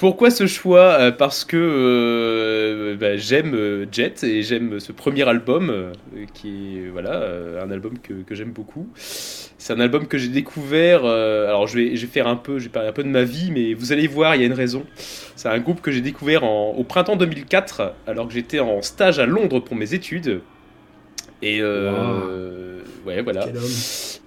[0.00, 0.96] Pourquoi ce choix?
[0.98, 5.92] Euh, Parce que euh, bah, j'aime euh, Jet et j'aime ce premier album euh,
[6.32, 7.22] qui est voilà
[7.62, 8.88] un album que, que j'aime beaucoup.
[8.94, 11.02] C'est un album que j'ai découvert.
[11.04, 13.08] euh, alors je vais, je vais faire un peu, je vais parler un peu de
[13.10, 14.86] ma vie, mais vous allez voir, il y a une raison.
[15.36, 19.18] C'est un groupe que j'ai découvert en- au printemps 2004, alors que j'étais en stage
[19.18, 20.40] à Londres pour mes études.
[21.42, 23.40] Et euh, ouais, voilà.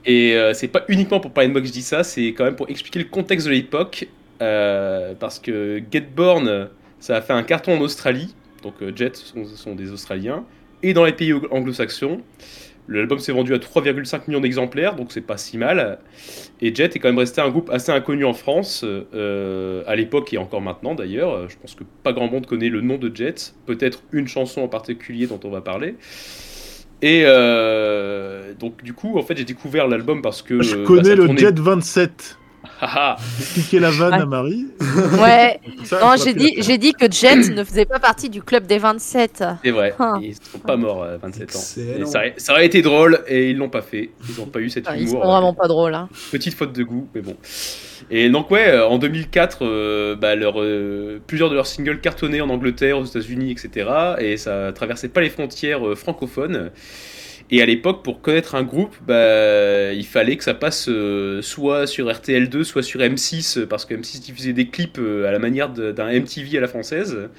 [0.05, 2.43] Et euh, c'est pas uniquement pour parler de moi que je dis ça, c'est quand
[2.43, 4.07] même pour expliquer le contexte de l'époque.
[4.41, 6.69] Euh, parce que Get Born,
[6.99, 8.35] ça a fait un carton en Australie.
[8.63, 10.43] Donc euh, Jet sont, sont des Australiens.
[10.81, 12.21] Et dans les pays anglo-saxons.
[12.89, 15.99] L'album s'est vendu à 3,5 millions d'exemplaires, donc c'est pas si mal.
[16.59, 20.33] Et Jet est quand même resté un groupe assez inconnu en France, euh, à l'époque
[20.33, 21.49] et encore maintenant d'ailleurs.
[21.49, 24.67] Je pense que pas grand monde connaît le nom de Jet, peut-être une chanson en
[24.67, 25.95] particulier dont on va parler.
[27.01, 31.01] Et euh, donc du coup, en fait, j'ai découvert l'album parce que Je euh, connais
[31.03, 32.37] bah, ça le tournait- Jet 27.
[33.39, 34.19] Expliquez la vanne Ouais.
[34.21, 34.67] à Marie.
[35.21, 35.59] Ouais.
[35.83, 38.65] Ça, Non, j'ai dit, que- j'ai dit que Jet ne faisait pas partie du club
[38.65, 39.43] des 27.
[39.63, 40.13] c'est vrai, Ah.
[40.21, 41.59] ils sont pas morts à 27 ans.
[41.99, 44.11] Et ça, aurait- ça aurait été drôle et ils l'ont pas fait.
[44.29, 45.25] Ils ont pas eu cet Ah, Ils sont humour.
[45.27, 45.93] vraiment pas drôles.
[45.95, 46.09] Hein.
[46.31, 47.35] Petite faute de goût, mais bon.
[48.11, 52.41] Et donc ouais, euh, en 2004, euh, bah, leur, euh, plusieurs de leurs singles cartonnaient
[52.41, 53.89] en Angleterre, aux États-Unis, etc.
[54.19, 56.71] Et ça traversait pas les frontières euh, francophones.
[57.55, 61.85] Et à l'époque, pour connaître un groupe, bah, il fallait que ça passe euh, soit
[61.85, 65.37] sur RTL2, soit sur M6, euh, parce que M6 diffusait des clips euh, à la
[65.37, 67.29] manière d'un MTV à la française.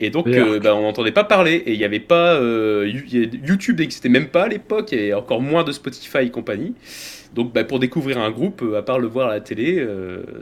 [0.00, 1.62] Et donc, euh, bah, on n'entendait pas parler.
[1.64, 2.40] Et il n'y avait pas.
[2.40, 6.74] YouTube n'existait même pas à l'époque, et encore moins de Spotify et compagnie.
[7.32, 9.86] Donc, bah, pour découvrir un groupe, à part le voir à la télé,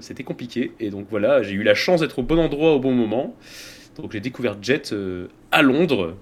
[0.01, 0.73] c'était compliqué.
[0.81, 3.37] Et donc, voilà, j'ai eu la chance d'être au bon endroit au bon moment.
[3.99, 4.95] Donc j'ai découvert Jet
[5.53, 6.17] à Londres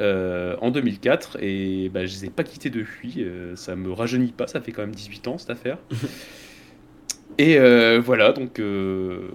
[0.00, 3.16] euh, en 2004 et bah, je les ai pas quittés depuis.
[3.24, 5.78] euh, ça me rajeunit pas, ça fait quand même 18 ans cette affaire.
[7.38, 9.28] Et euh, voilà, donc euh,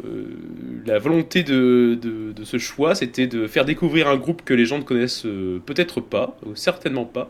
[0.86, 4.65] la volonté de, de- de ce choix, c'était de faire découvrir un groupe que les
[4.65, 5.26] gens ne connaissent
[5.65, 7.30] peut-être pas, ou certainement pas,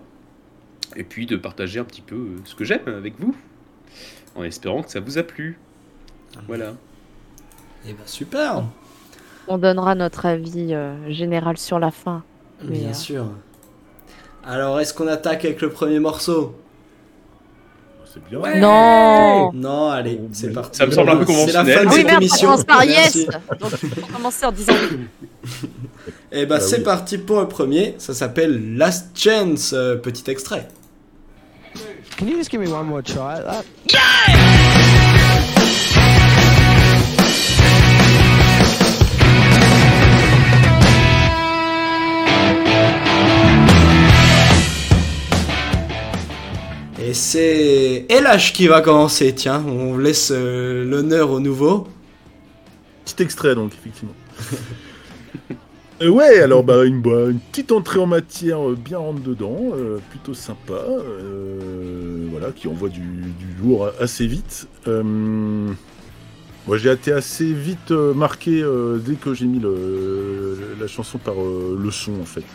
[0.96, 3.36] et puis de partager un petit peu ce que j'aime avec vous,
[4.36, 5.60] en espérant que ça vous a plu.
[6.48, 6.76] Voilà.
[7.88, 8.64] Eh ben super,
[9.48, 12.24] On donnera notre avis euh, général sur la fin.
[12.64, 13.26] Mais, bien euh, sûr.
[14.46, 16.56] Alors, est-ce qu'on attaque avec le premier morceau?
[18.12, 18.40] C'est bien.
[18.60, 20.78] Non Non, allez, Bon, c'est parti.
[20.80, 21.78] ça me semble un peu C'est la conventionnel.
[21.78, 23.18] fin de Ah oui, cette on commence par yes.
[23.60, 24.74] Donc il faut commencer en disant
[26.32, 26.84] Eh ben, Ah c'est oui.
[26.84, 27.96] parti pour le premier.
[28.00, 29.74] Ça s'appelle Last Chance.
[29.74, 30.68] euh, petit extrait.
[32.18, 33.36] Can you just give me one more try?
[33.38, 34.59] At that?
[47.10, 49.34] Et c'est LH qui va commencer.
[49.34, 51.88] Tiens, on laisse euh, l'honneur au nouveau.
[53.04, 54.14] Petit extrait donc, effectivement.
[56.02, 59.74] Euh, ouais, alors bah une, petite entrée en matière euh, bien rentre dedans,
[60.10, 60.82] plutôt sympa,
[62.32, 63.04] voilà, qui envoie du,
[63.62, 64.70] lourd assez vite.
[64.88, 65.76] Moi
[66.78, 68.64] j'ai été assez vite marqué
[69.06, 69.62] dès que j'ai mis
[70.80, 72.46] la chanson par le son en fait.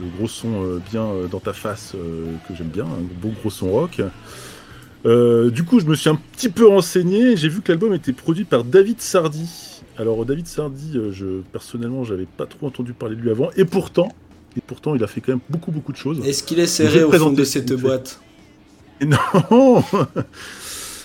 [0.00, 3.32] Le gros son euh, bien euh, dans ta face euh, que j'aime bien, un beau
[3.40, 4.02] gros son rock.
[5.04, 7.36] Du coup, je me suis un petit peu renseigné.
[7.36, 9.82] J'ai vu que l'album était produit par David Sardi.
[9.98, 13.50] Alors, David Sardi, je personnellement, j'avais pas trop entendu parler de lui avant.
[13.56, 14.08] Et pourtant,
[14.56, 16.26] et pourtant, il a fait quand même beaucoup, beaucoup de choses.
[16.26, 18.20] Est-ce qu'il est serré au fond de ce cette boîte?
[19.00, 19.18] Et non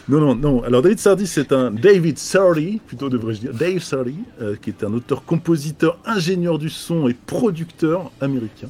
[0.09, 0.63] Non, non, non.
[0.63, 4.83] Alors, David Sardi, c'est un David Sardi, plutôt devrais-je dire, Dave Sardi, euh, qui est
[4.83, 8.69] un auteur, compositeur, ingénieur du son et producteur américain.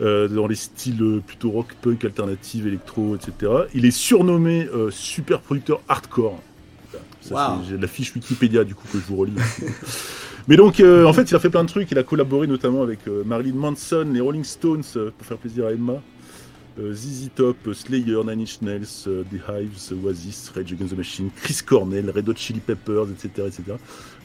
[0.00, 3.52] euh, dans les styles euh, plutôt rock, punk, alternative, électro, etc.
[3.74, 6.40] Il est surnommé euh, super producteur hardcore.
[7.30, 7.62] Wow.
[7.68, 9.32] J'ai la fiche Wikipédia du coup que je vous relis.
[10.48, 11.90] Mais donc, euh, en fait, il a fait plein de trucs.
[11.90, 16.00] Il a collaboré notamment avec Marilyn Manson, les Rolling Stones, pour faire plaisir à Emma,
[16.92, 21.30] ZZ Top, euh, Slayer, Nine Inch Nails, euh, The Hives, Oasis, Rage Against the Machine,
[21.42, 23.48] Chris Cornell, Red Hot Chili Peppers, etc.
[23.48, 23.62] etc.
[23.70, 23.74] Euh,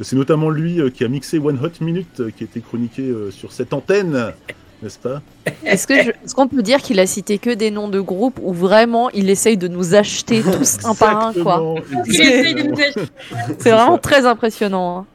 [0.01, 3.01] C'est notamment lui euh, qui a mixé One Hot Minute, euh, qui a été chroniqué
[3.03, 4.33] euh, sur cette antenne,
[4.81, 5.21] n'est-ce pas?
[5.63, 9.29] Est-ce qu'on peut dire qu'il a cité que des noms de groupes ou vraiment il
[9.29, 11.75] essaye de nous acheter tous un par un quoi?
[12.09, 14.99] C'est vraiment très impressionnant.
[14.99, 15.05] hein.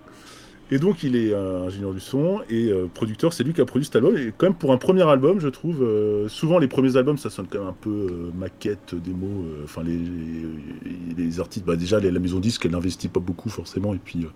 [0.70, 3.64] Et donc il est euh, ingénieur du son et euh, producteur, c'est lui qui a
[3.64, 4.16] produit cet album.
[4.18, 7.30] Et quand même pour un premier album, je trouve, euh, souvent les premiers albums ça
[7.30, 9.26] sonne quand même un peu euh, maquette, démo.
[9.26, 13.20] euh, Enfin les, les, les artistes, bah déjà les- la maison disque elle n'investit pas
[13.20, 13.94] beaucoup forcément.
[13.94, 14.26] Et puis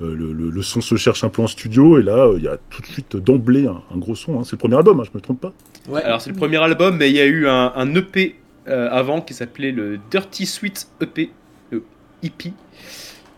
[0.00, 1.98] le, le- le son se cherche un peu en studio.
[1.98, 4.40] Et là euh, il y a tout de suite d'emblée un, un gros son.
[4.40, 4.44] hein.
[4.44, 5.52] C'est le premier album, hein, je me trompe pas.
[5.88, 6.02] Ouais.
[6.02, 8.36] Alors c'est le premier album, mais il y a eu un, un EP
[8.68, 11.30] euh, avant qui s'appelait le Dirty Sweet EP,
[11.70, 11.82] le
[12.22, 12.52] EP,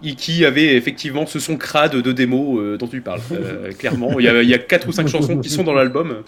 [0.02, 3.20] et qui avait effectivement ce son crade de démo euh, dont tu parles.
[3.32, 6.22] Euh, clairement, il y, a, quatre ou cinq chansons qui sont dans l'album.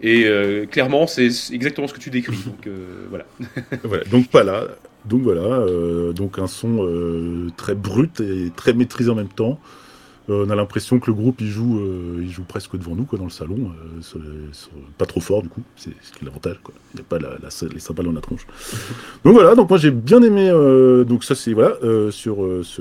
[0.00, 2.36] Et euh, clairement, c'est exactement ce que tu décris.
[2.46, 2.68] Donc
[3.10, 3.24] voilà.
[3.84, 4.66] voilà, donc pas là.
[5.04, 5.66] Donc voilà,
[6.14, 9.60] donc un son très brut et très maîtrisé en même temps.
[10.30, 13.04] Euh, on a l'impression que le groupe il joue, euh, il joue presque devant nous
[13.04, 15.90] quoi, dans le salon, euh, sur- pas trop fort du coup, c'est
[16.22, 16.72] l'avantage quoi.
[16.94, 18.46] Il n'y a pas la, la- les cymbales dans la tronche.
[19.24, 22.62] donc voilà, donc moi j'ai bien aimé, euh, donc ça c'est voilà euh, sur euh,
[22.64, 22.80] ce,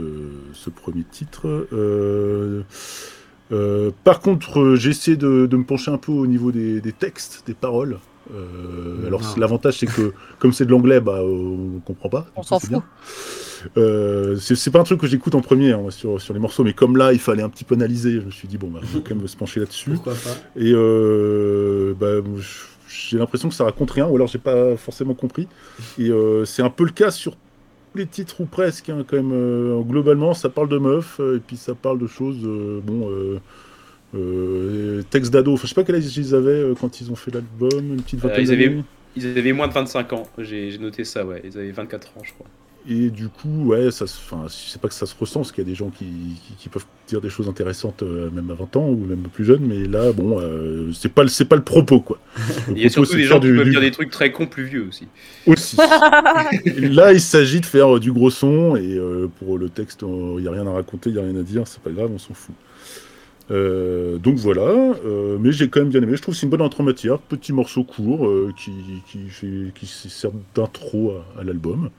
[0.53, 1.67] ce premier titre.
[1.73, 2.61] Euh,
[3.51, 6.79] euh, par contre, euh, j'ai essayé de, de me pencher un peu au niveau des,
[6.79, 7.99] des textes, des paroles.
[8.33, 9.27] Euh, alors Non.
[9.37, 12.25] l'avantage c'est que comme c'est de l'anglais, bah on comprend pas.
[12.37, 12.71] On s'en fout.
[13.77, 16.73] Euh, c'est pas un truc que j'écoute en premier hein, sur, sur les morceaux, mais
[16.73, 18.85] comme là il fallait un petit peu analyser, je me suis dit bon bah on
[18.85, 19.91] va quand même se pencher là-dessus.
[20.55, 22.21] Et euh, bah,
[22.87, 25.47] j'ai l'impression que ça raconte rien, ou alors j'ai pas forcément compris.
[25.97, 29.17] Et euh, c'est un peu le cas sur tous les titres ou presque, hein, quand
[29.17, 29.31] même.
[29.33, 33.39] euh, globalement, ça parle de meufs, et puis ça parle de choses, euh, bon, euh,
[34.15, 35.53] euh, textes d'ado.
[35.53, 38.03] Enfin, je sais pas quel âge ils avaient euh, quand ils ont fait l'album, une
[38.03, 38.83] petite Euh, vingtaine ils avaient-.
[39.15, 40.33] Ils avaient moins de 25 ans.
[40.37, 41.41] J'ai j'ai noté ça, ouais.
[41.45, 42.47] Ils avaient 24 ans, je crois.
[42.89, 45.63] Et du coup, ouais, ça, enfin, je sais pas que ça se ressent, parce qu'il
[45.63, 48.55] y a des gens qui, qui- qui peuvent dire des choses intéressantes, euh, même à
[48.55, 51.55] 20 ans ou même plus jeunes, mais là, bon, euh, c'est pas, le- c'est pas
[51.55, 52.19] le propos, quoi.
[52.67, 53.91] Le Il y a propos, surtout des de gens qui du- peuvent du- dire des
[53.91, 55.07] trucs très cons plus vieux aussi.
[55.47, 55.77] aussi.
[56.77, 60.41] Là, il s'agit de faire euh, du gros son, et euh, pour le texte, il
[60.41, 62.19] n'y a rien à raconter, il n'y a rien à dire, c'est pas grave, on
[62.19, 62.53] s'en fout.
[63.51, 66.15] Euh, donc voilà, euh, mais j'ai quand même bien aimé.
[66.15, 68.71] Je trouve que c'est une bonne entrée en matière, petit morceau court euh, qui,
[69.07, 71.89] qui, fait- qui sert d'intro à, à l'album.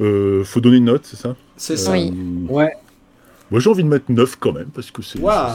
[0.00, 1.92] Euh, faut donner une note, c'est ça C'est ça.
[1.92, 2.12] Oui.
[2.12, 2.72] Euh, Ouais.
[3.50, 5.20] Moi, j'ai envie de mettre 9 quand même, parce que c'est.
[5.20, 5.48] Waouh.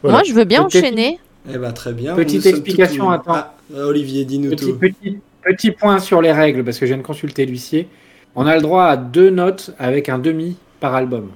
[0.02, 0.18] Voilà.
[0.18, 1.18] Moi, je veux bien Peut-être- enchaîner.
[1.52, 2.14] Eh ben très bien.
[2.14, 3.33] Petite explication, tout- attends.
[3.35, 4.78] Ah, Olivier, dis-nous Petit, tout.
[4.78, 7.88] petit, petit point sur les règles, parce que je viens de consulter l'huissier.
[8.37, 11.30] On a le droit à deux notes avec un demi par album.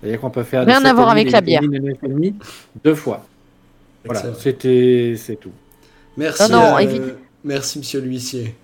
[0.00, 1.62] C'est-à-dire qu'on peut faire Rien à voir 7,5, avec la bière.
[1.62, 2.34] 8,5, des 9,5,
[2.84, 3.24] deux fois.
[4.04, 5.50] Voilà, c'était c'est tout.
[6.16, 8.54] Merci, Non, non, euh, merci monsieur l'huissier.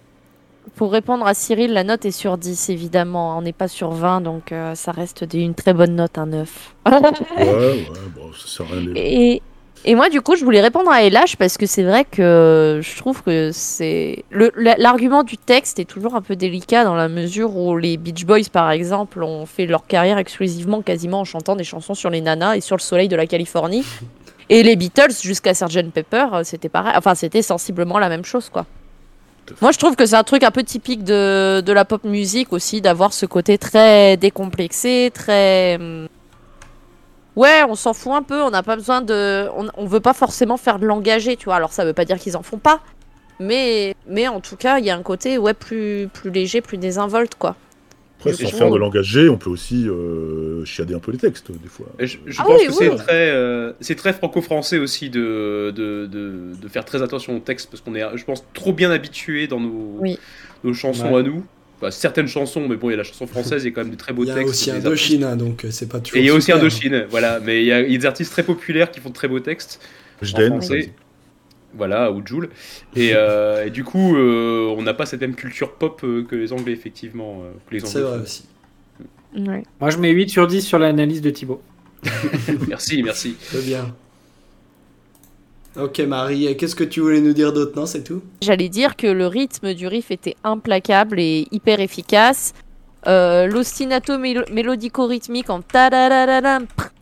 [0.76, 3.36] Pour répondre à Cyril, la note est sur 10, évidemment.
[3.38, 6.26] On n'est pas sur 20, donc euh, ça reste des- une très bonne note, un
[6.26, 6.74] 9.
[6.86, 6.92] Ouais,
[7.38, 8.92] ouais, bon, ça sert à rien.
[8.94, 9.42] Et,
[9.86, 12.96] et moi, du coup, je voulais répondre à LH parce que c'est vrai que je
[12.98, 14.24] trouve que c'est.
[14.30, 18.48] L'argument du texte est toujours un peu délicat dans la mesure où les Beach Boys,
[18.52, 22.56] par exemple, ont fait leur carrière exclusivement quasiment en chantant des chansons sur les nanas
[22.56, 23.84] et sur le soleil de la Californie.
[24.50, 25.90] Et les Beatles, jusqu'à Sgt.
[25.92, 26.92] Pepper, euh, c'était pareil.
[26.96, 28.66] Enfin, c'était sensiblement la même chose, quoi.
[29.62, 32.52] Moi, je trouve que c'est un truc un peu typique de, de la pop musique
[32.52, 35.76] aussi, d'avoir ce côté très décomplexé, très.
[35.80, 36.08] hum,
[37.36, 39.48] Ouais, on s'en fout un peu, on n'a pas besoin de.
[39.56, 41.56] On, on veut pas forcément faire de l'engagé, tu vois.
[41.56, 42.80] Alors, ça veut pas dire qu'ils en font pas.
[43.40, 46.78] Mais, mais en tout cas, il y a un côté ouais, plus, plus léger, plus
[46.78, 47.56] désinvolte, quoi.
[48.20, 51.68] Après, sans faire de l'engagé, on peut aussi euh, chiader un peu les textes, des
[51.68, 51.86] fois.
[51.98, 52.76] Je, je Ah pense oui, que oui.
[52.80, 57.40] c'est très, euh, c'est très franco-français aussi de, de, de, de faire très attention au
[57.40, 60.18] texte parce qu'on est, je pense, trop bien habitué dans nos, Oui.
[60.64, 61.20] nos chansons Ouais.
[61.20, 61.44] à nous.
[61.78, 63.80] Enfin, certaines chansons, mais bon, il y a la chanson française, il y a quand
[63.80, 64.50] même des très beaux Il y a textes.
[64.50, 66.18] aussi Indochine, hein, donc euh, c'est pas artistes- toujours.
[66.18, 66.52] Et il y a aussi.
[66.52, 67.40] Indochine, voilà.
[67.40, 69.28] Mais il y, a, il y a des artistes très populaires qui font de très
[69.28, 69.80] beaux textes.
[70.20, 70.92] Je En français.
[71.74, 72.50] Voilà, ou Joule.
[72.96, 76.34] Et, euh, et du coup, euh, on n'a pas cette même culture pop euh, que
[76.36, 77.42] les Anglais, effectivement.
[77.68, 78.44] que les C'est vrai aussi.
[79.36, 79.62] Ouais.
[79.80, 81.62] Moi, je mets 8 sur 10 sur l'analyse de Thibaut.
[82.68, 83.36] merci, merci.
[83.48, 83.94] Très bien.
[85.76, 87.72] Ok Marie, qu'est-ce que tu voulais nous dire d'autre?
[87.76, 88.22] Non, c'est tout?
[88.42, 92.54] J'allais dire que le rythme du riff était implacable et hyper efficace.
[93.06, 96.99] Euh, L'ostinato mélo- mélodico-rythmique en tadadadadam, prr, tadadada,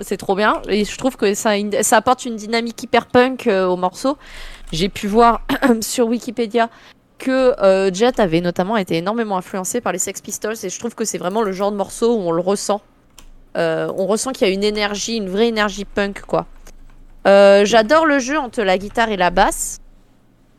[0.00, 0.62] c'est trop bien.
[0.68, 1.52] Et je trouve que ça,
[1.92, 4.16] apporte une dynamique hyper punk euh, au morceau.
[4.72, 5.42] J'ai pu voir
[5.80, 6.70] sur Wikipédia
[7.18, 10.94] que euh, Jet avait notamment été énormément influencé par les Sex Pistols et je trouve
[10.94, 12.80] que c'est vraiment le genre de morceau où on le ressent.
[13.56, 16.46] Euh, on ressent qu'il y a une énergie, une vraie énergie punk quoi.
[17.26, 19.80] J'adore le jeu entre la guitare et la basse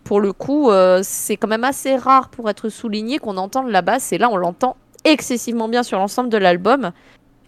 [0.04, 0.70] pour le coup,
[1.02, 4.38] c'est quand même assez rare pour être souligné qu'on entende la basse, et là on
[4.38, 6.92] l'entend excessivement bien sur l'ensemble de l'album.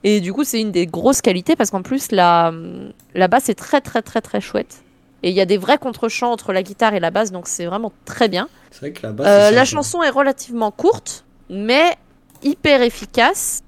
[0.03, 2.51] Et du coup, c'est une des grosses qualités parce qu'en plus, la,
[3.13, 4.81] la basse est très très très très chouette.
[5.23, 7.65] Et il y a des vrais contre-chants entre la guitare et la basse, donc c'est
[7.65, 8.49] vraiment très bien.
[8.71, 9.27] C'est vrai que la basse.
[9.27, 11.95] Euh, la chanson est relativement courte, mais
[12.41, 13.61] hyper efficace.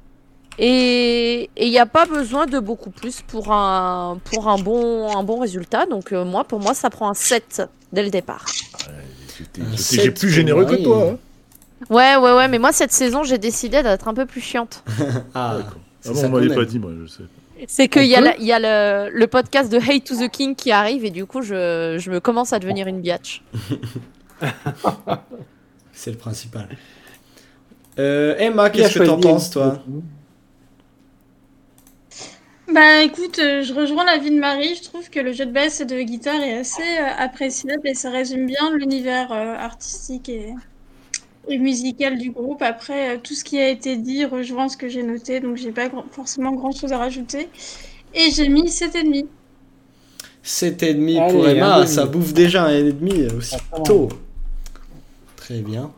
[0.59, 5.23] Et il n'y a pas besoin de beaucoup plus pour un, pour un, bon, un
[5.23, 5.85] bon résultat.
[5.85, 8.45] Donc euh, moi, pour moi, ça prend un 7 dès le départ.
[9.75, 11.11] Sept J'ai plus généreux que toi.
[11.11, 11.17] hein.
[11.89, 14.83] Ouais, ouais, ouais, mais moi, cette saison, j'ai décidé d'être un peu plus chiante.
[15.35, 15.73] Ah, D'accord.
[16.03, 17.23] C'est Ah ça bon, on m'avait pas dit, moi, je sais.
[17.67, 20.53] C'est qu'il y a, la- y a le, le podcast de Hate to the King
[20.55, 23.41] qui arrive et du coup, je, je me commence à devenir une biatch.
[25.93, 26.67] c'est le principal.
[27.99, 29.81] Euh, Emma, qu'est-ce que t'en penses, toi
[32.73, 34.75] Bah écoute, euh, je rejoins l'avis de Marie.
[34.75, 37.93] Je trouve que le jeu de basse et de guitare est assez euh, appréciable et
[37.93, 40.53] ça résume bien l'univers euh, artistique et,
[41.47, 42.61] et musical du groupe.
[42.61, 45.71] Après, euh, tout ce qui a été dit rejoint ce que j'ai noté, donc j'ai
[45.71, 47.47] pas grand- forcément grand chose à rajouter.
[48.13, 49.25] Et j'ai mis 7,5.
[50.43, 51.87] 7,5 Allez, pour Emma, demi.
[51.87, 53.83] ça bouffe déjà un et demi aussi Attends.
[53.83, 54.09] tôt.
[55.37, 55.91] Très bien.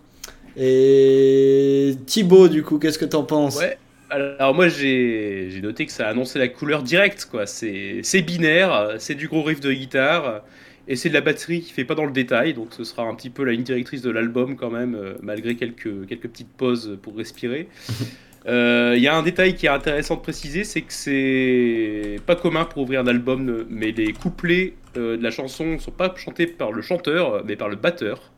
[0.58, 3.58] Et Thibaut, du coup, qu'est-ce que t'en penses?
[3.58, 3.78] Ouais.
[4.12, 7.48] Alors moi j'ai j'ai noté que ça a annoncé la couleur directe quoi.
[7.48, 10.44] C'est c'est binaire, c'est du gros riff de guitare
[10.88, 12.54] et c'est de la batterie qui fait pas dans le détail.
[12.54, 15.56] Donc ce sera un petit peu la ligne directrice de l'album quand même, euh, malgré
[15.56, 17.68] quelques quelques petites pauses pour respirer.
[18.48, 22.36] Euh, Il y a un détail qui est intéressant de préciser, c'est que c'est pas
[22.36, 26.14] commun pour ouvrir un album, mais les couplets euh, de la chanson ne sont pas
[26.16, 28.32] chantés par le chanteur, mais par le batteur.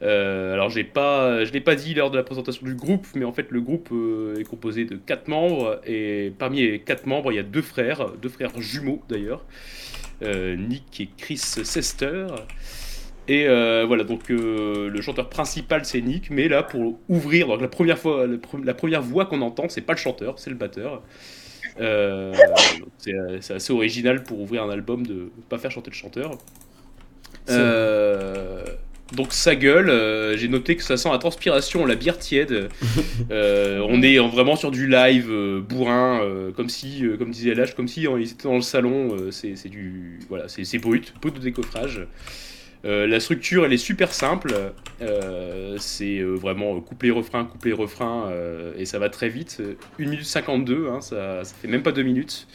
[0.00, 3.32] Alors j'ai pas, je l'ai pas dit lors de la présentation du groupe, mais en
[3.32, 3.92] fait le groupe
[4.40, 8.08] est composé de quatre membres et parmi les quatre membres il y a deux frères,
[8.12, 9.44] deux frères jumeaux d'ailleurs,
[10.22, 12.26] Nick et Chris Sester.
[13.28, 17.60] Et euh, voilà donc euh, le chanteur principal c'est Nick, mais là pour ouvrir donc
[17.60, 20.50] la première fois, la, pre- la première voix qu'on entend c'est pas le chanteur, c'est
[20.50, 21.02] le batteur.
[21.80, 22.32] Euh,
[22.98, 26.38] c'est assez original pour ouvrir un album de pas faire chanter le chanteur.
[29.14, 32.68] Donc sa gueule, euh, j'ai noté que ça sent la transpiration, la bière tiède.
[33.30, 37.30] Euh, on est en- vraiment sur du live euh, bourrin, euh, comme si, euh, comme
[37.30, 39.14] disait LH, comme si euh, ils étaient dans le salon.
[39.16, 42.06] euh, c'est c'est du, voilà, c'est c'est brut, peu de décoffrage.
[42.84, 44.54] Euh, la structure, elle est super simple.
[45.02, 49.60] Euh, c'est euh, vraiment couplet-refrain, couplet-refrain, euh, et ça va très vite.
[49.98, 52.46] 1 minute 52, hein, ça, ça fait même pas 2 minutes.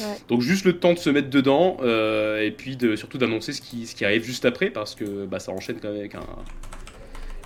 [0.00, 0.04] Ouais.
[0.28, 3.86] Donc juste le temps de se mettre dedans, et puis de, surtout d'annoncer ce qui,
[3.86, 6.26] ce qui arrive juste après, parce que bah, ça enchaîne quand même avec un,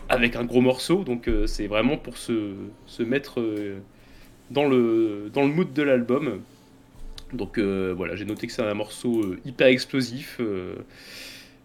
[0.08, 1.02] avec un gros morceau.
[1.02, 2.52] Donc c'est vraiment pour se,
[2.86, 3.42] se mettre
[4.50, 6.42] dans, le, dans le mood de l'album.
[7.32, 10.38] Donc voilà, j'ai noté que c'est un morceau hyper explosif.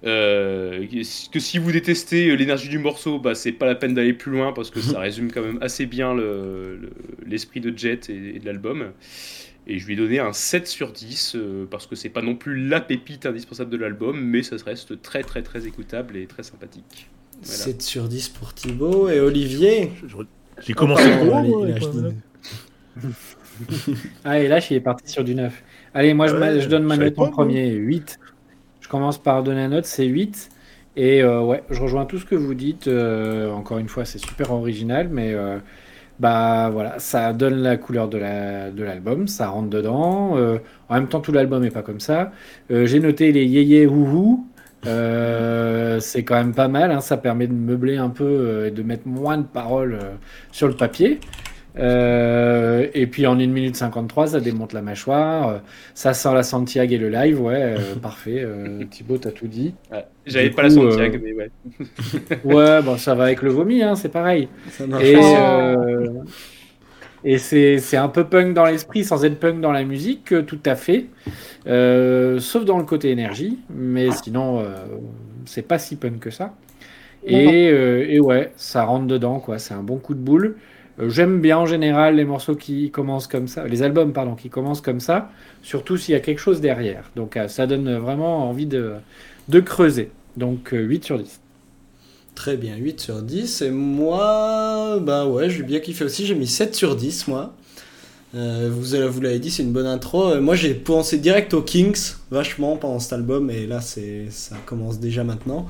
[0.06, 0.86] Euh,
[1.32, 4.32] que si vous détestez euh, l'énergie du morceau, bah, c'est pas la peine d'aller plus
[4.32, 6.92] loin parce que ça résume quand même assez bien le- le-
[7.26, 8.92] l'esprit de Jet et, et de l'album.
[9.70, 12.36] Et je lui ai donné un 7 sur 10 euh, parce que c'est pas non
[12.36, 16.44] plus la pépite indispensable de l'album, mais ça reste très très très écoutable et très
[16.44, 17.10] sympathique.
[17.42, 17.58] Voilà.
[17.64, 19.92] 7 sur 10 pour Thibaut et Olivier.
[20.66, 22.04] J'ai commencé Pardon, trop haut, il- moi, il a avec acheté ma une-
[23.04, 23.14] note.
[24.24, 25.64] Ah, et là, je est parti sur du 9.
[25.94, 28.20] Allez, moi, je, Ouais, je donne ma note en premier, 8.
[28.88, 30.50] Je commence par donner la note, c'est 8.
[30.96, 32.88] Et euh, ouais, je rejoins tout ce que vous dites.
[32.88, 35.58] Euh, encore une fois, c'est super original, mais euh,
[36.22, 40.38] bah voilà, ça donne la couleur de la de l'album, ça rentre dedans.
[40.88, 42.32] En même temps, tout l'album est pas comme ça.
[42.70, 44.48] J'ai noté les yéyé ouhou.
[44.86, 48.84] Euh, c'est quand même pas mal, hein, ça permet de meubler un peu et de
[48.84, 50.00] mettre moins de paroles
[50.54, 51.20] sur le papier.
[51.80, 55.58] Euh, et puis en 1 minute 53, ça démonte la mâchoire, euh,
[55.94, 58.42] ça sent la Santiago et le live, ouais, euh, parfait.
[58.44, 59.76] Euh, Thibaut, t'as tout dit.
[59.92, 61.52] Ouais, J'avais pas la Santiago, euh, mais ouais.
[62.44, 64.50] Ouais, bon, ça va avec le vomi, hein, c'est pareil.
[65.02, 65.24] Et, Oh.
[65.24, 66.24] euh,
[67.24, 70.60] et c'est un peu punk dans l'esprit sans être punk dans la musique, euh, tout
[70.66, 71.08] à fait.
[71.68, 74.66] Euh, sauf dans le côté énergie, mais sinon, euh,
[75.46, 76.54] c'est pas si punk que ça.
[77.26, 79.60] Et, euh, et ouais, ça rentre dedans, quoi.
[79.60, 80.58] C'est un bon coup de boule.
[81.00, 84.50] Euh, J'aime bien en général les morceaux qui commencent comme ça, les albums, pardon, qui
[84.50, 85.32] commencent comme ça,
[85.64, 87.10] surtout s'il y a quelque chose derrière.
[87.16, 88.96] Donc euh, ça donne vraiment envie de,
[89.66, 90.12] creuser.
[90.36, 91.40] Donc euh, 8 sur 10.
[92.36, 93.62] Très bien, 8 sur 10.
[93.64, 96.26] Et moi, bah ouais, j'ai bien kiffé aussi.
[96.26, 97.54] J'ai mis 7 sur 10, moi.
[98.36, 100.32] Euh, vous vous l'avez dit, c'est une bonne intro.
[100.32, 103.50] Euh, Moi, j'ai pensé direct aux Kings, vachement, pendant cet album.
[103.50, 105.68] Et là, ça commence déjà maintenant.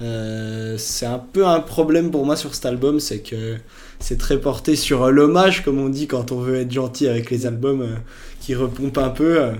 [0.00, 3.56] Euh, c'est un peu un problème pour moi sur cet album, c'est que
[3.98, 7.30] c'est très porté sur euh, l'hommage, comme on dit quand on veut être gentil avec
[7.30, 7.94] les albums euh,
[8.40, 9.50] qui repompent un peu.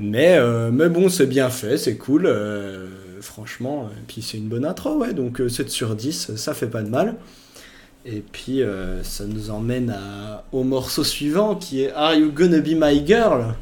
[0.00, 0.40] Mais,
[0.72, 2.28] mais bon, c'est bien fait, c'est cool.
[3.20, 5.14] franchement, et puis c'est une bonne intro, ouais.
[5.14, 7.14] Donc euh, 7 sur 10, ça fait pas de mal.
[8.04, 8.62] Et puis
[9.04, 9.96] ça nous emmène
[10.50, 13.54] au morceau suivant qui est Are You Gonna Be My Girl?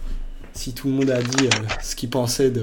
[0.55, 1.49] Si tout le monde a dit
[1.83, 2.63] ce qu'il pensait de,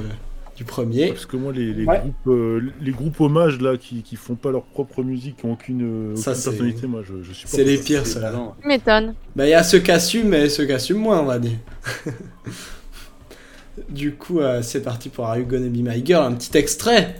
[0.57, 1.09] du premier.
[1.09, 1.99] Parce que moi, les, les Ouais.
[1.99, 5.53] groupes, euh, les groupes hommages là, qui, qui font pas leur propre musique, qui ont
[5.53, 8.33] aucune, euh, Ça, aucune c'est- personnalité, moi, je, je suis C'est les pires, C'est ceux-là.
[8.61, 9.13] Tu m'étonnes.
[9.35, 11.59] Bah, il y a ceux qui assument et ceux qui assument moins, on va dire.
[13.89, 17.15] du coup, euh, c'est parti pour Are You Gonna Be My Girl, un petit extrait.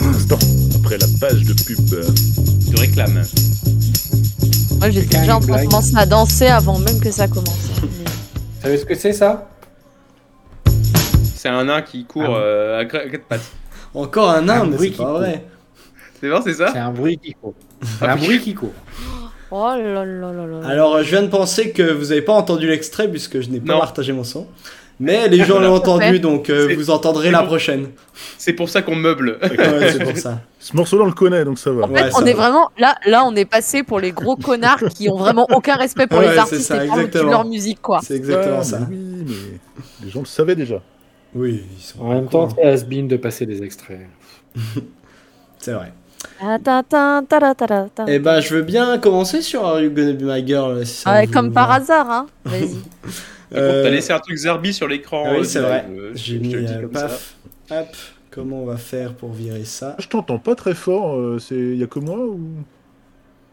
[0.00, 0.38] Instant,
[0.76, 1.78] après la page de pub.
[2.68, 3.22] Tu réclames.
[4.82, 7.70] Moi, j'étais déjà en train de commencer à danser avant même que ça commence.
[7.80, 7.88] Vous
[8.62, 9.48] savez ce que c'est ça?
[11.36, 12.36] C'est un nain qui court Ah.
[12.40, 13.40] euh, à quatre pattes.
[13.94, 15.18] Encore un nain, Un mais bruit c'est pas court.
[15.18, 15.44] vrai.
[16.20, 16.70] C'est bon, c'est ça?
[16.72, 17.54] C'est un bruit qui court.
[18.00, 18.72] C'est un bruit qui court.
[19.52, 20.66] Oh là là là là.
[20.68, 23.74] Alors, je viens de penser que vous avez pas entendu l'extrait puisque je n'ai pas
[23.74, 23.78] Non.
[23.78, 24.48] partagé mon son.
[25.04, 27.88] Mais les gens l'ont entendu, donc euh, vous entendrez la prochaine.
[28.38, 29.38] C'est pour ça qu'on meuble.
[29.42, 30.40] Ouais, c'est pour ça.
[30.60, 31.84] Ce morceau-là, on le connaît, donc ça va.
[31.84, 32.42] En fait, Ouais, on est va.
[32.42, 36.06] vraiment là, là, on est passé pour les gros connards qui ont vraiment aucun respect
[36.06, 37.98] pour Ouais, les artistes ça, et pour leur musique, quoi.
[38.02, 38.78] C'est exactement Ah, ça.
[38.88, 40.80] mais Oui, mais les gens le savaient déjà.
[41.34, 44.06] Oui, ils sont En même temps, c'est has-been de passer des extraits.
[45.58, 45.92] c'est vrai.
[46.40, 46.58] Ah.
[48.06, 51.10] Eh ben, je veux bien commencer sur Are You Gonna Be My Girl si ça
[51.10, 52.26] Ah Ouais, vous comme par hasard, hein.
[52.44, 52.76] Vas-y.
[53.54, 55.24] Euh, T'as laissé un truc Zerbi sur l'écran.
[55.26, 55.84] ah oui, euh, c'est vrai.
[55.90, 57.08] euh, J'ai je te mis le dis euh, comme ça.
[57.08, 57.34] paf.
[57.70, 57.86] Hop,
[58.30, 61.76] comment on va faire pour virer ça Je t'entends pas très fort, euh, c'est il
[61.76, 62.40] y a que moi ou?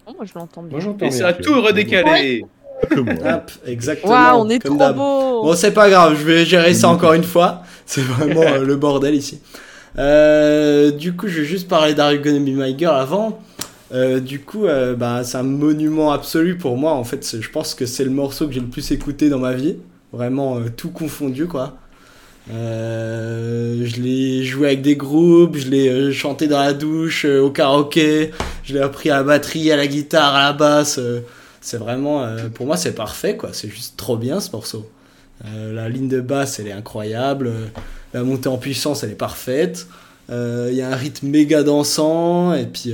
[0.08, 0.72] Oh, moi, je l'entends bien.
[0.72, 1.18] Moi, j'entends Et bien.
[1.18, 2.46] ça a tout redécalé.
[2.82, 4.12] pas que moi Hop, exactement.
[4.14, 4.96] Waouh, on est comme trop d'hab.
[4.96, 5.44] beau.
[5.44, 7.62] Bon, c'est pas grave, je vais gérer ça encore une fois.
[7.86, 9.40] C'est vraiment euh, le bordel ici.
[9.98, 13.40] Euh, du coup, je vais juste parler d'Are You Gonna Be My Girl avant.
[13.92, 16.94] Euh, du coup, euh, bah, c'est un monument absolu pour moi.
[16.94, 19.54] En fait, je pense que c'est le morceau que j'ai le plus écouté dans ma
[19.54, 19.78] vie.
[20.12, 21.78] Vraiment euh, tout confondu, quoi.
[22.52, 27.52] Euh, je l'ai joué avec des groupes, je l'ai euh, chanté dans la douche, au
[27.52, 28.32] karaoké,
[28.64, 31.00] je l'ai appris à la batterie, à la guitare, à la basse.
[31.62, 33.50] c'est vraiment, pour moi, c'est parfait, quoi.
[33.54, 34.90] C'est juste trop bien ce morceau.
[35.44, 37.52] La ligne de basse, elle est incroyable.
[38.14, 39.88] La montée en puissance, elle est parfaite.
[40.30, 42.54] Il y a un rythme méga dansant.
[42.54, 42.94] Et puis,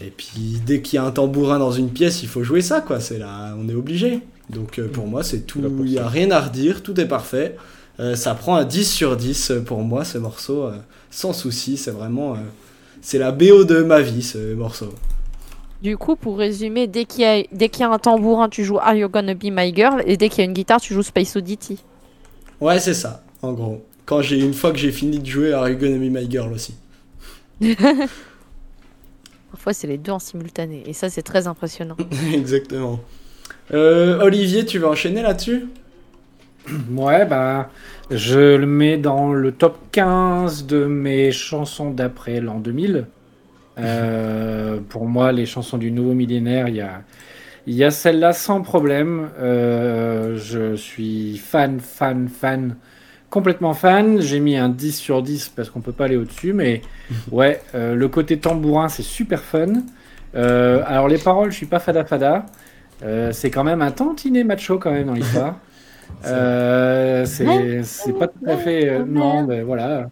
[0.00, 2.80] et puis dès qu'il y a un tambourin dans une pièce, il faut jouer ça,
[2.80, 3.00] quoi.
[3.00, 4.20] C'est là, on est obligé.
[4.50, 5.60] Donc euh, pour moi, c'est tout.
[5.80, 7.56] Il n'y a rien à redire, tout est parfait.
[8.00, 10.76] Euh, ça prend un 10 sur 10 pour moi, ce morceau, euh,
[11.10, 11.76] sans souci.
[11.76, 12.34] C'est vraiment.
[12.34, 12.38] euh,
[13.00, 14.88] c'est la BO de ma vie, ce morceau.
[15.82, 18.62] Du coup, pour résumer, dès qu'il y, a- dès qu'il y a un tambourin, tu
[18.64, 20.94] joues Are You Gonna Be My Girl et dès qu'il y a une guitare, tu
[20.94, 21.78] joues Space Oddity.
[22.60, 23.84] Ouais, c'est ça, en gros.
[24.06, 26.52] Quand j'ai une fois que j'ai fini de jouer à You Gonna Be My Girl
[26.52, 26.74] aussi.
[29.50, 31.96] Parfois, c'est les deux en simultané et ça, c'est très impressionnant.
[32.32, 33.00] Exactement.
[33.74, 35.66] Euh, Olivier, tu veux enchaîner là-dessus?
[36.90, 37.70] Ouais, bah,
[38.10, 43.06] je le mets dans le top 15 de mes chansons d'après l'an 2000.
[43.78, 47.02] Euh, pour moi, les chansons du nouveau millénaire, il y a,
[47.66, 49.30] y a celle-là sans problème.
[49.40, 52.76] Euh, je suis fan, fan, fan,
[53.30, 54.20] complètement fan.
[54.20, 56.82] J'ai mis un 10 sur 10 parce qu'on peut pas aller au-dessus, mais
[57.32, 59.82] ouais, euh, le côté tambourin, c'est super fun.
[60.34, 62.46] Alors les paroles, je suis pas fada fada.
[63.02, 65.62] Euh, c'est quand même un tantinet macho quand même dans l'histoire.
[66.26, 68.88] Euh, c'est pas tout à fait.
[68.88, 70.08] euh, non, mais voilà.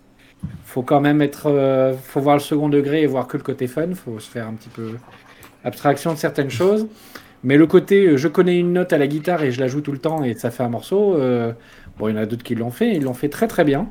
[0.63, 1.47] Faut quand même être.
[1.49, 3.95] euh, faut voir le second degré et voir que le côté fun.
[3.95, 5.01] Faut se faire un petit peu
[5.65, 6.89] abstraction de certaines choses.
[7.43, 9.83] Mais le côté euh, je connais une note à la guitare et je la joue
[9.83, 11.17] tout le temps et ça fait un morceau.
[11.17, 11.53] euh,
[11.99, 12.95] bon, il y en a d'autres qui l'ont fait.
[12.97, 13.91] Ils l'ont fait très très bien.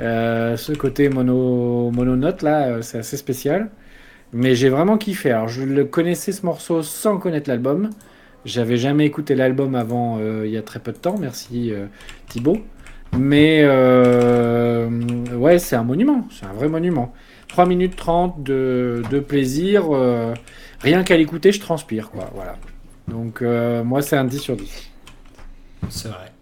[0.00, 3.70] Euh, ce côté mono, mono-note là, euh, c'est assez spécial.
[4.32, 5.30] Mais j'ai vraiment kiffé.
[5.32, 7.90] Alors, je le connaissais ce morceau sans connaître l'album.
[8.44, 11.16] J'avais jamais écouté l'album avant euh, il y a très peu de temps.
[11.18, 11.86] Merci euh,
[12.28, 12.58] Thibaut.
[13.16, 14.88] Mais euh,
[15.36, 16.26] ouais, c'est un monument.
[16.30, 17.12] C'est un vrai monument.
[17.48, 19.94] 3 minutes 30 de, de plaisir.
[19.94, 20.34] euh,
[20.80, 22.10] rien qu'à l'écouter, je transpire.
[22.10, 22.56] Quoi, voilà.
[23.08, 24.90] Donc, euh, moi, c'est un 10 sur 10.
[25.90, 26.32] C'est vrai.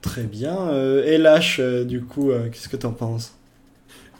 [0.00, 0.58] Très bien.
[0.68, 3.38] Euh, et Lâche, euh, du coup, euh, qu'est-ce que t'en penses?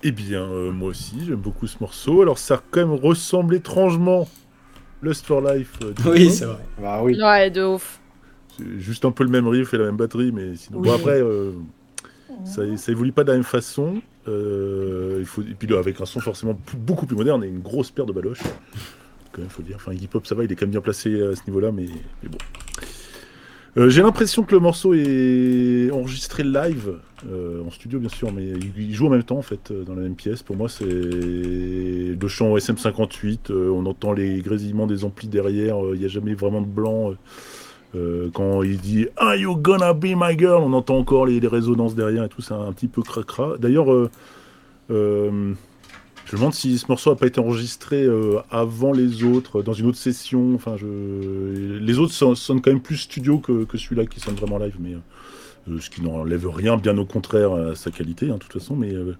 [0.04, 2.22] Eh bien, euh, moi aussi, j'aime beaucoup ce morceau.
[2.22, 4.28] Alors, ça quand même ressemble étrangement
[5.02, 5.78] Lust for Life.
[5.82, 6.64] euh, du Oui, c'est vrai.
[6.80, 7.20] Bah oui.
[7.20, 8.00] Ouais, de ouf.
[8.56, 10.78] C'est juste un peu le même riff et la même batterie, mais sinon.
[10.80, 10.88] Oui.
[10.88, 11.52] Bon, après, euh,
[12.44, 14.00] ça, ça évolue pas de la même façon.
[14.28, 15.42] Euh, il faut...
[15.42, 18.12] Et puis là, avec un son forcément beaucoup plus moderne et une grosse paire de
[18.12, 18.42] baloches.
[19.32, 19.76] Quand même, faut dire.
[19.76, 21.86] Enfin, Iggy Pop, ça va, il est quand même bien placé à ce niveau-là, mais,
[22.22, 22.38] mais bon.
[23.78, 28.44] Euh, J'ai l'impression que le morceau est enregistré live, euh, en studio bien sûr, mais
[28.76, 30.42] il, joue en même temps en fait, euh, dans la même pièce.
[30.42, 36.00] Pour moi, c'est le chant SM58, euh, on entend les grésillements des amplis derrière, il
[36.00, 37.14] n'y a jamais vraiment de blanc.
[38.34, 40.62] quand il dit Are you gonna be my girl?
[40.62, 43.56] On entend encore les, résonances derrière et tout, c'est un petit peu cracra.
[43.58, 43.86] D'ailleurs,
[46.26, 49.72] je me demande si ce morceau n'a pas été enregistré euh, avant les autres, dans
[49.72, 50.54] une autre session.
[50.54, 50.86] Enfin, je...
[51.80, 54.76] Les autres son- sonnent quand même plus studio que, que celui-là qui sonne vraiment live,
[54.80, 54.94] mais
[55.68, 58.76] euh, ce qui n'enlève rien, bien au contraire, à sa qualité, hein, de toute façon.
[58.76, 59.16] Mais euh,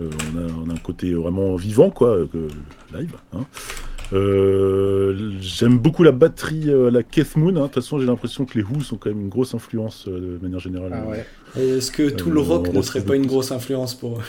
[0.00, 0.04] on,
[0.38, 2.18] a, on a un côté vraiment vivant, quoi,
[2.94, 3.14] live.
[3.34, 3.44] hein.
[4.12, 7.50] Euh, J'aime beaucoup la batterie euh, la Keith Moon.
[7.50, 7.52] hein.
[7.60, 10.38] De toute façon, j'ai l'impression que les Who sont quand même une grosse influence euh,
[10.38, 10.92] de manière générale.
[10.92, 11.24] Ah ouais.
[11.62, 14.22] Est-ce que tout le rock ne serait pas une grosse influence pour eux?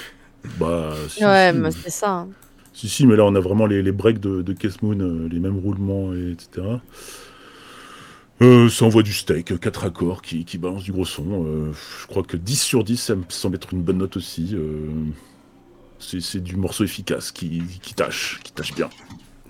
[0.59, 2.11] Bah, si, Ouais, si, mais mais- c'est ça.
[2.11, 2.29] hein.
[2.73, 5.27] Si, si, mais là, on a vraiment les, les breaks de, de Keith Moon, euh,
[5.29, 6.79] les mêmes roulements, et, etc.
[8.41, 11.45] Euh, ça envoie du steak, 4 accords qui, qui balancent du gros son.
[11.45, 11.71] Euh,
[12.01, 14.51] je crois que 10 sur 10, ça me semble être une bonne note aussi.
[14.53, 14.87] Euh,
[15.99, 18.89] c'est c'est du morceau efficace qui, qui tâche, qui tâche bien.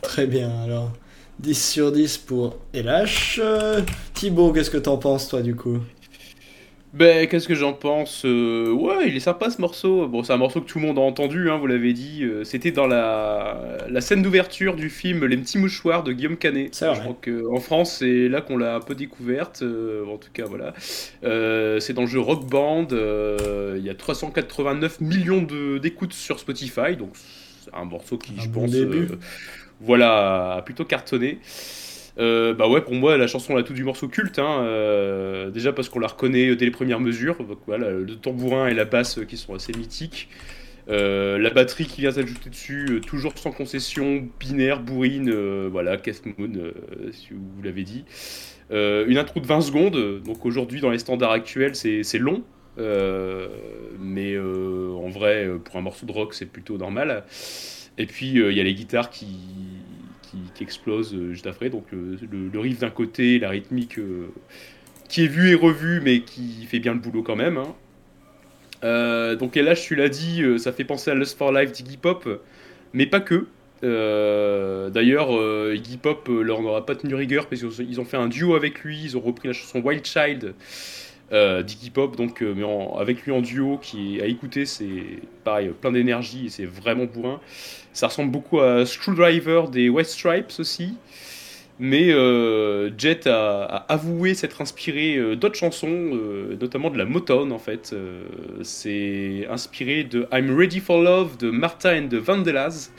[0.02, 0.92] Très bien, alors
[1.40, 3.40] 10 sur 10 pour LH.
[3.40, 3.82] Euh,
[4.14, 5.78] Thibaut, qu'est-ce que t'en penses, toi, du coup?
[6.94, 10.10] Ben, qu'est-ce que j'en pense Euh, Ouais, il est sympa ce morceau.
[10.10, 12.24] Bon, c'est un morceau que tout le monde a entendu, hein, vous l'avez dit.
[12.26, 16.76] Euh, C'était dans la, la scène d'ouverture du film Les Petits Mouchoirs de Guillaume Canet.
[16.94, 19.62] Je crois qu'en France, c'est là qu'on l'a un peu découverte.
[19.62, 20.74] euh, en tout cas, voilà.
[21.24, 22.88] Euh, c'est dans le jeu Rock Band.
[22.92, 26.98] euh, Il y a 389 millions de- d'écoutes sur Spotify.
[26.98, 29.18] Donc, c'est un morceau qui, Un je bon pense, euh,
[29.80, 31.40] voilà, a plutôt cartonné.
[32.22, 34.38] Euh, bah ouais, pour moi, la chanson a tout du morceau culte.
[34.40, 37.44] hein, euh, déjà parce qu'on la reconnaît dès les premières mesures.
[37.44, 40.30] Donc voilà, le tambourin et la basse euh, qui sont assez mythiques.
[40.88, 45.32] La batterie qui vient s'ajouter dessus, toujours sans concession, binaire, bourrine,
[45.68, 46.52] voilà, Keith Moon,
[47.14, 48.04] si vous l'avez dit.
[48.72, 52.44] Une intro de 20 secondes, donc aujourd'hui dans les standards actuels c'est long,
[52.78, 57.24] mais en vrai pour un morceau de rock c'est plutôt normal.
[57.98, 59.28] Et puis il y a les guitares qui,
[60.54, 64.28] qui, explosent euh, juste après, donc euh, le, riff d'un côté, la rythmique euh,
[65.10, 67.58] qui est vue et revue mais qui fait bien le boulot quand même.
[67.58, 69.36] hein.
[69.40, 71.98] Donc et là, je l'ai dit, euh, ça fait penser à Lust for Life d'Iggy
[71.98, 72.28] Pop,
[72.94, 73.48] mais pas que.
[73.84, 75.32] D'ailleurs,
[75.74, 79.02] Iggy Pop leur n'aura pas tenu rigueur parce qu'ils ont fait un duo avec lui,
[79.04, 80.54] ils ont repris la chanson Wild Child
[81.32, 82.64] d'Iggy Pop, donc mais
[83.00, 85.04] avec lui en duo, qui à écouter, c'est
[85.44, 87.40] pareil, plein d'énergie et c'est vraiment bourrin.
[87.94, 90.96] Ça ressemble beaucoup à Screwdriver des West Stripes aussi.
[91.84, 97.52] Mais euh, Jet a, avoué s'être inspiré euh, d'autres chansons, euh, notamment de la Motown
[97.52, 97.96] en fait.
[98.62, 102.92] C'est inspiré de I'm Ready for Love de Martha and the Vandellas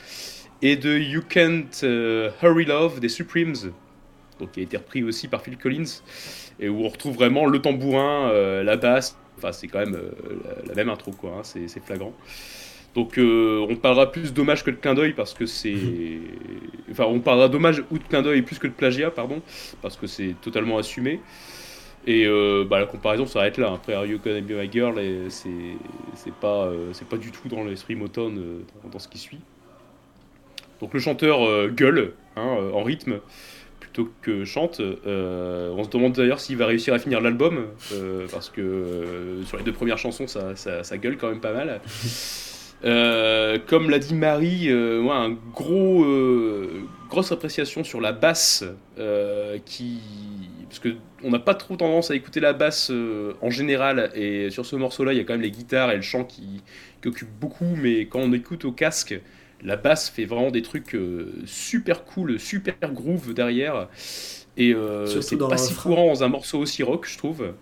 [0.61, 3.71] et de You Can't Hurry Love des Supremes,
[4.39, 6.01] donc qui a été repris aussi par Phil Collins,
[6.59, 8.33] et où on retrouve vraiment le tambourin,
[8.63, 9.17] la basse.
[9.37, 9.97] Enfin, c'est quand même
[10.67, 12.13] la, même intro quoi, hein, c'est flagrant.
[12.95, 15.73] Donc euh, on parlera plus d'hommage que de clin d'œil parce que c'est...
[16.91, 19.41] Enfin on parlera d'hommage ou de clin d'œil plus que de plagiat, pardon,
[19.81, 21.19] parce que c'est totalement assumé.
[22.05, 23.73] Et euh, bah, la comparaison s'arrête là.
[23.73, 27.63] Après Are You Gonna Be My Girl, c'est pas, euh, c'est pas du tout dans
[27.63, 29.39] l'esprit Motown euh, dans, dans ce qui suit.
[30.81, 33.21] Donc le chanteur gueule hein, en rythme
[33.83, 34.79] plutôt que chante.
[34.79, 39.43] Euh, on se demande d'ailleurs s'il va réussir à finir l'album euh, parce que euh,
[39.43, 41.81] sur les deux premières chansons ça, ça, ça gueule quand même pas mal.
[42.85, 48.65] Euh, comme l'a dit Marie, euh, moi, un gros, euh, grosse appréciation sur la basse,
[48.99, 49.99] euh, qui,
[50.67, 50.89] parce que
[51.23, 52.91] on n'a pas trop tendance à écouter la basse
[53.41, 56.01] en général, et sur ce morceau-là, il y a quand même les guitares et le
[56.01, 56.61] chant qui,
[57.01, 59.17] qui occupent beaucoup, mais quand on écoute au casque,
[59.63, 60.97] la basse fait vraiment des trucs
[61.45, 63.87] super cool, super groove derrière,
[64.57, 64.75] et
[65.05, 65.89] c'est pas si refrain.
[65.89, 67.53] courant dans un morceau aussi rock, je trouve.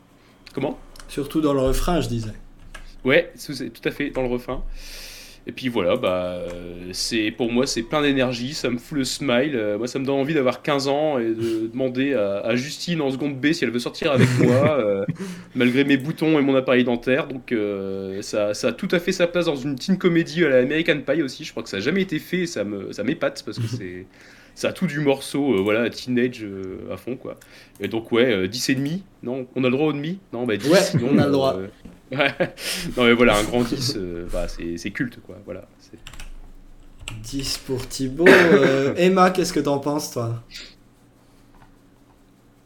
[0.55, 0.79] Comment?
[1.07, 2.33] Surtout dans le refrain, je disais.
[3.03, 3.53] Ouais, tout
[3.83, 4.63] à fait dans le refrain.
[5.47, 9.03] Et puis voilà, bah, euh, c'est pour moi c'est plein d'énergie, ça me fout le
[9.03, 9.53] smile.
[9.55, 13.01] Euh, moi, ça me donne envie d'avoir 15 ans et de demander à, à Justine
[13.01, 15.05] en seconde B si elle veut sortir avec moi, euh,
[15.55, 17.27] malgré mes boutons et mon appareil dentaire.
[17.27, 20.49] Donc euh, ça, ça a tout à fait sa place dans une teen comédie à
[20.49, 21.43] la American Pie aussi.
[21.43, 23.67] Je crois que ça n'a jamais été fait et ça me ça m'épate parce que
[23.67, 24.05] c'est
[24.55, 26.45] ça a tout du morceau, voilà, teenage
[26.91, 27.39] à fond quoi.
[27.79, 29.03] Et donc ouais, euh, 10 et demi.
[29.23, 30.19] Non, on a le droit au demi?
[30.33, 30.69] Non, bah 10.
[30.69, 31.57] Ouais, sinon, on a le droit.
[32.11, 32.33] Ouais.
[32.97, 35.37] Non mais voilà, un grand 10, euh, bah, c'est c'est culte quoi.
[35.45, 35.67] Voilà.
[35.79, 35.99] c'est-
[37.23, 38.45] 10 pour Thibaut.
[38.53, 40.43] Euh, Emma, qu'est-ce que t'en penses, toi?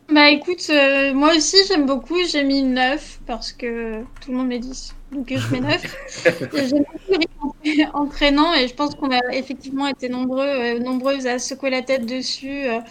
[0.08, 4.48] Bah écoute, euh, moi aussi j'aime beaucoup, j'ai mis 9 parce que tout le monde
[4.48, 4.96] met 10.
[5.12, 5.88] Donc je mets 9.
[6.54, 7.22] Et J'aime beaucoup
[7.64, 11.82] rythme entraînant et je pense qu'on a effectivement été nombreux, euh, nombreuses à secouer la
[11.82, 12.82] tête dessus euh,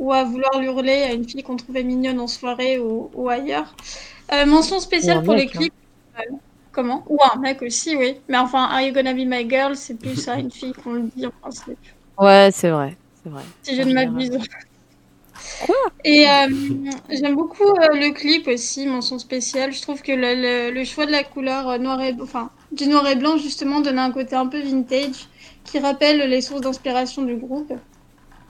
[0.00, 3.76] ou à vouloir l'hurler à une fille qu'on trouvait mignonne en soirée ou, ou ailleurs.
[4.32, 5.68] Euh, mention spéciale pour les hein.
[6.72, 7.04] Comment?
[7.08, 8.20] Ou un mec aussi, oui.
[8.28, 11.10] Mais enfin, Are You Gonna Be My Girl, c'est plus à une fille qu'on le
[11.14, 11.78] dit en principe
[12.18, 12.96] Ouais, c'est vrai.
[13.22, 13.42] C'est vrai.
[13.62, 14.38] si je ne m'abuse.
[16.04, 16.46] Et euh,
[17.10, 19.72] j'aime beaucoup euh, le clip aussi, mention spéciale.
[19.72, 22.86] Je trouve que le, le- le choix de la couleur euh, noir et enfin du
[22.86, 25.26] noir et blanc justement donne un côté un peu vintage
[25.64, 27.72] qui rappelle les sources d'inspiration du groupe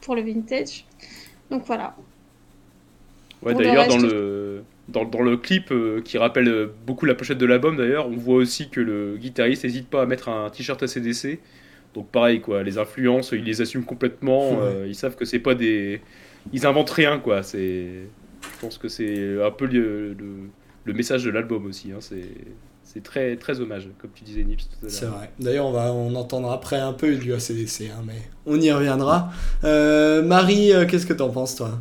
[0.03, 0.85] pour le vintage.
[1.51, 1.95] Donc voilà.
[3.43, 7.39] Ouais, d'ailleurs, dans le, dans, dans le clip euh, qui rappelle euh, beaucoup la pochette
[7.39, 10.83] de l'album, d'ailleurs, on voit aussi que le guitariste n'hésite pas à mettre un t-shirt
[10.83, 11.41] ACDC.
[11.95, 14.51] Donc pareil, quoi, les influences, ils les assument complètement.
[14.53, 14.59] Ouais.
[14.61, 16.01] euh, ils savent que c'est pas des.
[16.53, 17.43] Ils inventent rien, quoi.
[17.43, 17.87] C'est.
[18.43, 20.27] Je pense que c'est un peu le, le,
[20.85, 21.93] le message de l'album aussi.
[21.93, 21.99] Hein.
[22.01, 22.23] C'est.
[22.89, 25.17] C'est très, très hommage, comme tu disais, Nips, tout à C'est l'heure.
[25.17, 25.31] vrai.
[25.41, 28.15] D'ailleurs, on va on entendra après un peu du ACDC, hein, mais
[28.47, 29.31] on y reviendra.
[29.65, 31.81] Euh, Marie, qu'est-ce que t'en penses, toi?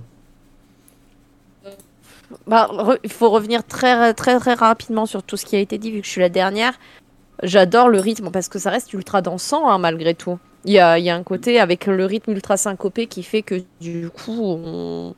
[2.48, 2.70] Bah,
[3.04, 6.02] il faut revenir très, très, très rapidement sur tout ce qui a été dit, vu
[6.02, 6.74] que je suis la dernière.
[7.44, 10.40] J'adore le rythme parce que ça reste ultra dansant, hein, malgré tout.
[10.66, 15.14] Il y a, un côté avec le rythme ultra syncopé qui fait que du coup,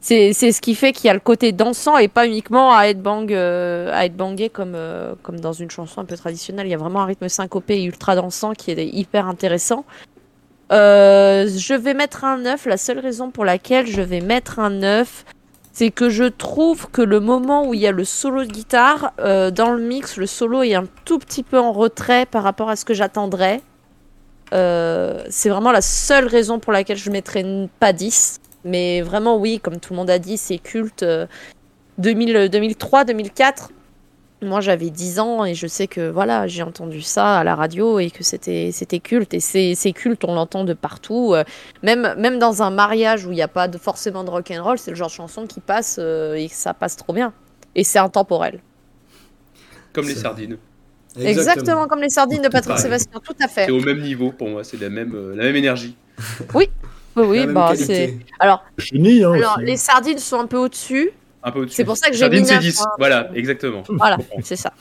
[0.00, 3.32] c'est ce qui fait qu'il y a le côté dansant et pas uniquement à headbang,
[3.32, 4.08] euh,
[4.52, 6.68] comme, euh, comme dans une chanson un peu traditionnelle.
[6.68, 9.84] Il y a vraiment un rythme syncopé et ultra dansant qui est hyper intéressant.
[10.72, 12.66] Euh, je vais mettre un 9.
[12.66, 15.24] La seule raison pour laquelle je vais mettre un 9,
[15.80, 19.14] c'est que je trouve que le moment où il y a le solo de guitare,
[19.18, 22.68] euh, dans le mix, le solo est un tout petit peu en retrait par rapport
[22.68, 23.62] à ce que j'attendrais.
[24.52, 28.40] Euh, c'est vraiment la seule raison pour laquelle je mettrais pas 10.
[28.66, 31.02] Mais vraiment, oui, comme tout le monde a dit, c'est culte.
[31.02, 31.26] euh,
[31.96, 33.70] 2000, 2003, 2004.
[34.42, 37.98] Moi, j'avais 10 ans et je sais que voilà, j'ai entendu ça à la radio
[37.98, 39.34] et que c'était c'était culte.
[39.34, 41.34] Et c'est c'est culte, on l'entend de partout.
[41.34, 41.44] euh,
[41.82, 44.90] même, même dans un mariage où il n'y a pas de, forcément de rock'n'roll, c'est
[44.90, 47.34] le genre de chanson qui passe euh, et ça passe trop bien.
[47.74, 48.60] Et c'est intemporel.
[49.92, 50.56] Comme les sardines.
[51.18, 52.82] Exactement, comme les sardines de Patrick Pareil.
[52.82, 53.66] Sébastien, tout à fait.
[53.66, 55.96] C'est au même niveau pour moi, c'est la même, euh, la même énergie.
[56.54, 56.68] Oui,
[57.16, 58.16] oui, même bah c'est.
[58.38, 61.10] Alors, Chenille, hein, alors les sardines sont un peu au-dessus.
[61.42, 61.76] Un peu au-dessus.
[61.76, 62.80] C'est pour ça que j'ai Sardines, mis c'est neuf, 10.
[62.82, 62.86] hein.
[62.98, 63.82] Voilà, exactement.
[63.88, 64.72] Voilà, c'est ça.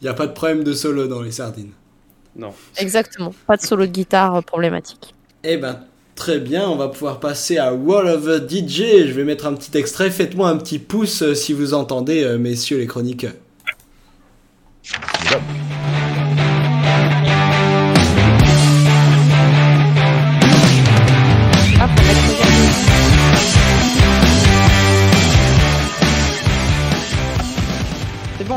[0.00, 1.70] Il n'y a pas de problème de solo dans les sardines.
[2.34, 2.52] Non.
[2.78, 3.32] Exactement.
[3.46, 5.14] Pas de solo de guitare euh, problématique.
[5.44, 5.80] Eh ben,
[6.16, 9.06] très bien, on va pouvoir passer à Wall of the DJ.
[9.06, 10.10] Je vais mettre un petit extrait.
[10.10, 13.34] Faites-moi un petit pouce euh, si vous entendez, euh, messieurs les chroniqueurs.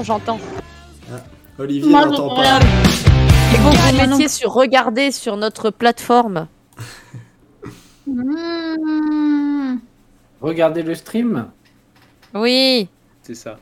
[0.05, 0.39] J'entends.
[1.57, 2.59] Olivier Moi, n'entend pas.
[2.59, 6.47] que vous non mettiez sur regarder sur notre plateforme.
[8.07, 9.75] Mmh.
[10.41, 11.47] Regardez le stream.
[12.33, 12.87] Oui.
[13.23, 13.57] C'est ça.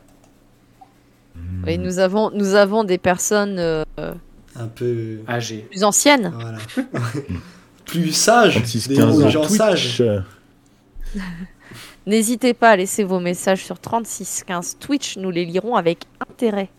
[1.66, 3.84] Oui, nous avons, nous avons des personnes euh,
[4.56, 5.20] Un peu.
[5.28, 5.66] AG.
[5.70, 6.32] plus anciennes.
[6.36, 6.58] Voilà.
[7.86, 8.56] Plus sage.
[8.56, 9.42] 36, Des 15 gens.
[9.46, 9.58] Twitch.
[9.58, 10.04] sages.
[12.06, 16.70] N'hésitez pas à laisser vos messages sur 3615 Twitch, nous les lirons avec intérêt.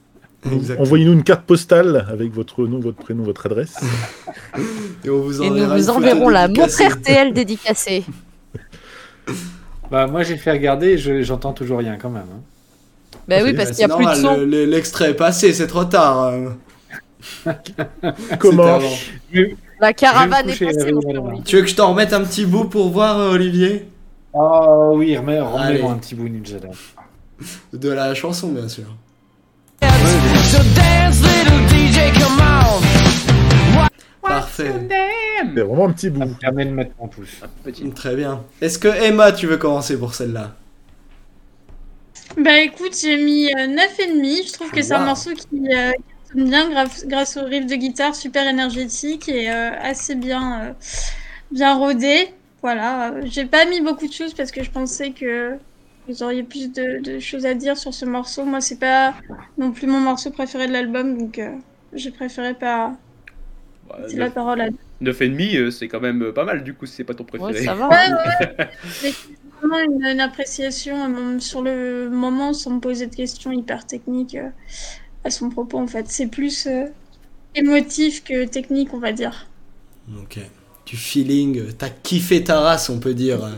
[0.79, 3.77] Envoyez-nous une carte postale avec votre nom, votre prénom, votre adresse.
[5.05, 6.89] Et, on vous Et nous vous enverrons la montre dédicacée.
[6.89, 8.05] RTL dédicacée.
[9.91, 12.25] Bah, moi, j'ai fait regarder et je- j'entends toujours rien quand même.
[12.31, 12.41] hein.
[13.27, 14.37] Bah oui, parce qu'il n'y a plus de son.
[14.37, 16.25] le- le- L'extrait est passé, c'est trop tard.
[16.25, 16.51] euh.
[18.39, 18.81] Comment.
[19.81, 20.93] La caravane est passée.
[21.47, 23.87] Tu veux que je t'en remette un petit bout pour voir, euh, Olivier?
[24.35, 26.95] Oh oui, remets- remets-moi un petit bout Ninja Dance.
[27.73, 28.87] De la chanson, bien sûr.
[34.23, 34.73] Parfait.
[35.55, 36.21] C'est vraiment un petit bout.
[36.21, 37.41] Ça me permet de mettre mon pouce.
[37.63, 37.91] Petit.
[37.91, 38.43] Très bien.
[38.61, 40.53] Est-ce que Emma, tu veux commencer pour celle-là?
[42.39, 44.47] Bah écoute, j'ai mis euh, 9,5.
[44.49, 45.93] Je trouve que c'est un morceau qui, euh,
[46.33, 50.73] sonne bien grâce, grâce au riff de guitare super énergétique et euh, assez bien, euh,
[51.53, 52.29] bien rodé.
[52.65, 55.59] Voilà, Euh, j'ai pas mis beaucoup de choses parce que je pensais que
[56.09, 58.45] vous auriez plus de, de choses à dire sur ce morceau.
[58.47, 59.15] Moi, c'est pas
[59.59, 61.57] non plus mon morceau préféré de l'album, donc euh,
[61.93, 62.99] j'ai préféré pas
[63.89, 64.69] Bah, c'est la parole à
[65.01, 67.53] 9,5, euh, c'est quand même euh, pas mal du coup si c'est pas ton préféré.
[67.61, 67.89] Ouais, ça va.
[67.89, 68.39] Ouais, ouais.
[68.93, 69.19] C'est
[69.61, 74.51] vraiment une, une appréciation sur le moment sans me poser de questions hyper techniques euh,
[75.25, 76.09] à son propos en fait.
[76.09, 76.87] C'est plus euh,
[77.55, 79.51] émotif que technique, on va dire.
[80.09, 80.39] Ok.
[80.87, 83.45] Du feeling, t'as kiffé ta race, on peut dire.
[83.45, 83.53] euh,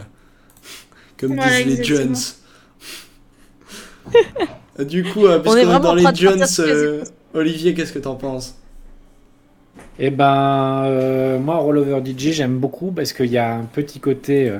[1.19, 1.83] Comme disent les.
[1.83, 2.17] Jones.
[4.79, 7.05] du coup, euh, On puisqu'on est dans les Jones, euh,
[7.35, 8.63] Olivier, qu'est-ce que t'en penses?
[9.99, 14.49] Eh ben, euh, moi, Rollover DJ, j'aime beaucoup parce qu'il y a un petit côté.
[14.51, 14.59] euh,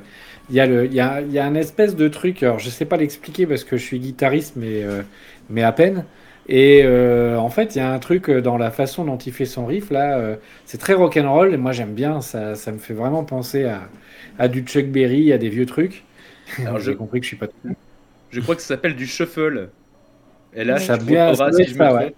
[0.49, 2.43] il y a le, il y a, il y a un espèce de truc.
[2.43, 5.03] Alors, je sais pas l'expliquer parce que je suis guitariste, mais, euh,
[5.51, 6.07] mais à peine.
[6.49, 9.33] Et euh, en fait, il y a un truc euh, dans la façon dont il
[9.33, 10.19] fait son riff là.
[10.19, 12.21] euh, c'est très rock'n'roll et moi j'aime bien.
[12.21, 13.89] Ça, ça me fait vraiment penser à,
[14.39, 16.05] à du Chuck Berry, à des vieux trucs.
[16.59, 17.49] Alors, j'ai compris que je suis pas.
[18.31, 19.71] Je crois que ça s'appelle du shuffle.
[20.55, 22.01] Et là, Ça bien- si je me trompe.
[22.01, 22.15] ouais.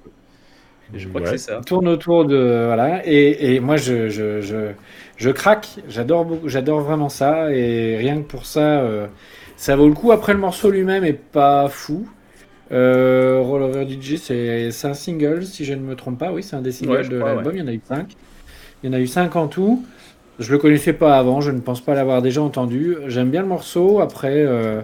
[0.95, 1.25] Je crois Ouais.
[1.33, 1.61] que c'est ça.
[1.67, 4.73] tourne autour de voilà et, et moi je, je, je,
[5.17, 9.07] je craque j'adore beaucoup j'adore vraiment ça et rien que pour ça euh,
[9.57, 12.09] ça vaut le coup après le morceau lui-même est pas fou
[12.71, 16.57] euh, Roll Over DJ c'est un single si je ne me trompe pas oui c'est
[16.57, 18.17] un des singles Ouais, de l'album il y en a eu cinq
[18.83, 19.85] il y en a eu cinq en tout
[20.39, 23.49] je le connaissais pas avant je ne pense pas l'avoir déjà entendu j'aime bien le
[23.49, 24.83] morceau après euh,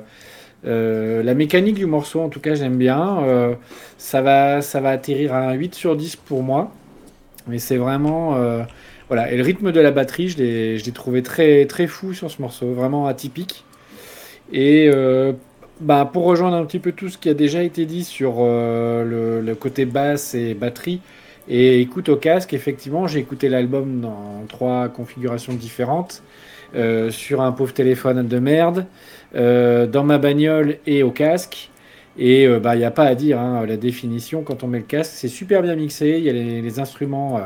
[0.66, 3.22] euh, la mécanique du morceau, en tout cas, j'aime bien.
[3.24, 3.54] Euh,
[3.98, 6.72] ça, va, ça va atterrir à un 8 sur 10 pour moi.
[7.46, 8.38] Mais c'est vraiment.
[9.08, 9.30] voilà.
[9.30, 12.30] Et le rythme de la batterie, je l'ai je l'ai trouvé très, très fou sur
[12.30, 13.64] ce morceau, vraiment atypique.
[14.52, 14.90] Et
[15.84, 19.42] bah, pour rejoindre un petit peu tout ce qui a déjà été dit sur euh,
[19.42, 21.00] le, côté basse et batterie,
[21.46, 26.22] et écoute au casque, effectivement, j'ai écouté l'album dans trois configurations différentes,
[26.74, 28.86] euh, sur un pauvre téléphone de merde,
[29.34, 31.70] euh, dans ma bagnole et au casque.
[32.16, 34.84] Et bah, il n'y a pas à dire, hein, la définition, quand on met le
[34.84, 37.40] casque, c'est super bien mixé, il y a les, instruments,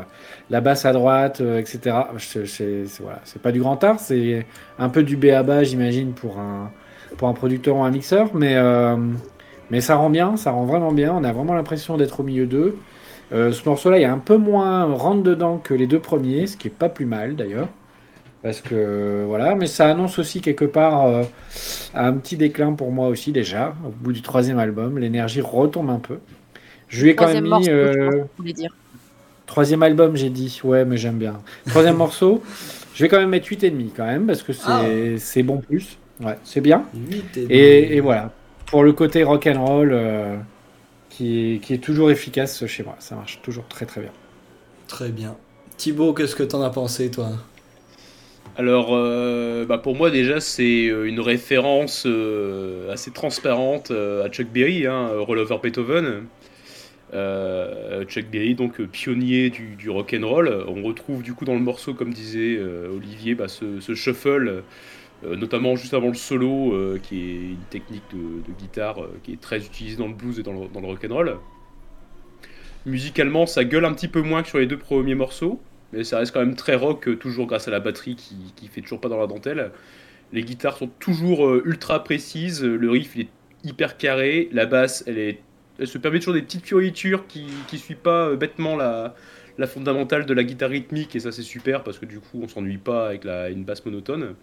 [0.51, 1.95] la basse à droite, etc.
[2.17, 4.45] C'est voilà, pas du grand art, c'est
[4.77, 5.63] un peu du B.A.B.A.
[5.63, 6.71] j'imagine, pour un,
[7.17, 8.95] pour un producteur ou un mixeur, mais, euh,
[9.69, 12.45] mais ça rend bien, ça rend vraiment bien, on a vraiment l'impression d'être au milieu
[12.45, 12.77] d'eux.
[13.31, 16.47] Euh, ce morceau-là, il y a un peu moins rentre dedans que les deux premiers,
[16.47, 17.67] ce qui est pas plus mal d'ailleurs.
[18.41, 21.23] Parce que voilà, mais ça annonce aussi quelque part euh,
[21.93, 23.75] un petit déclin pour moi aussi déjà.
[23.85, 26.19] Au bout du troisième album, l'énergie retombe un peu.
[26.87, 28.71] Je lui ai quand même mis morceau, euh, dire.
[29.45, 30.59] troisième album, j'ai dit.
[30.63, 31.41] Ouais, mais j'aime bien.
[31.67, 32.41] Troisième morceau,
[32.93, 34.85] je vais quand même mettre 8,5 quand même parce que c'est Ah.
[35.17, 35.97] c'est bon plus.
[36.19, 36.85] Ouais, c'est bien.
[36.93, 38.33] 8 et, Et, et voilà,
[38.65, 40.37] pour le côté rock and roll euh,
[41.09, 44.13] qui, est, qui est toujours efficace chez moi, ça marche toujours très très bien.
[44.87, 45.37] Très bien.
[45.77, 47.31] Thibaut, qu'est-ce que t'en as pensé, toi?
[48.55, 54.29] Alors, euh, bah, pour moi, déjà, c'est euh, une référence euh, assez transparente euh, à
[54.29, 56.27] Chuck Berry, hein, Roll Over Beethoven.
[57.13, 60.65] Euh, Chuck Berry, donc pionnier du, du rock and roll.
[60.67, 64.47] On retrouve du coup dans le morceau, comme disait euh, Olivier, bah, ce, ce shuffle,
[64.49, 64.61] euh,
[65.23, 69.41] notamment juste avant le solo, euh, qui est une technique de, guitare euh, qui est
[69.41, 71.37] très utilisée dans le blues et dans le, dans le rock and roll.
[72.85, 75.59] Musicalement, ça gueule un petit peu moins que sur les deux premiers morceaux,
[75.91, 78.67] mais ça reste quand même très rock, euh, toujours grâce à la batterie qui, qui
[78.67, 79.71] fait toujours pas dans la dentelle.
[80.31, 83.27] Les guitares sont toujours euh, ultra précises, le riff est
[83.63, 85.41] hyper carré, la basse elle est
[85.79, 89.15] elle se permet toujours des petites fioritures qui qui suivent pas euh, bêtement la
[89.57, 92.47] la fondamentale de la guitare rythmique et ça c'est super parce que du coup on
[92.47, 94.35] s'ennuie pas avec la, une basse monotone.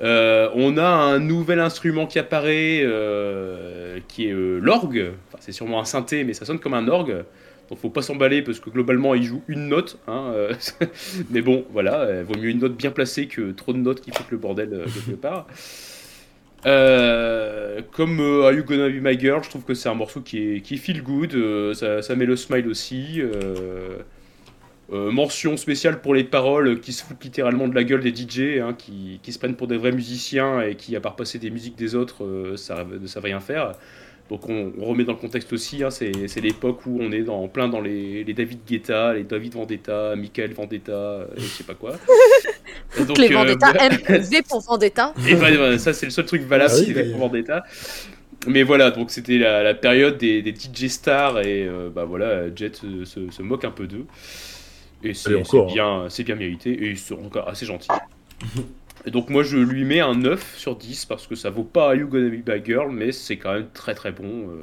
[0.00, 5.12] Euh, on a un nouvel instrument qui apparaît euh, qui est euh, l'orgue.
[5.40, 7.24] C'est sûrement un synthé mais ça sonne comme un orgue.
[7.70, 9.98] Donc faut pas s'emballer parce que globalement il joue une note.
[10.08, 10.34] hein,
[11.30, 14.30] mais bon voilà, vaut mieux une note bien placée que trop de notes qui foutent
[14.30, 15.46] le bordel quelque part.
[17.92, 20.60] Comme Are You Gonna Be My Girl, je trouve que c'est un morceau qui est,
[20.60, 23.22] qui feel good, ça met le smile aussi.
[24.92, 28.14] Euh, euh, mention spéciale pour les paroles qui se foutent littéralement de la gueule des
[28.14, 31.38] DJ, hein, qui, qui se prennent pour des vrais musiciens et qui, à part passer
[31.38, 33.72] des musiques des autres, euh, ça ne savent rien faire.
[34.30, 37.22] Donc on, on remet dans le contexte aussi, hein, c'est c'est l'époque où on est
[37.22, 41.40] dans, en plein dans les, les David Guetta, les David Vendetta, Michael Vendetta, euh, et
[41.40, 41.96] je sais pas quoi.
[43.06, 43.72] Donc, les euh, Vendetta
[44.08, 45.12] V pour Vendetta.
[45.28, 47.64] et ben, ben, ça, c'est le seul truc valable, Ah oui, c'est pour Vendetta.
[48.46, 52.52] Mais voilà, donc c'était la, la période des, des DJ stars et euh, bah voilà,
[52.54, 54.06] Jet se, se- se moque un peu d'eux.
[55.04, 55.66] Et c'est hein.
[55.66, 57.88] bien, c'est bien mérité et ils sont encore assez gentils.
[59.04, 61.86] Et donc moi je lui mets un 9 sur 10 parce que ça vaut pas
[61.88, 64.48] Are You Gonna Be My Girl, mais c'est quand même très très bon.
[64.48, 64.62] euh.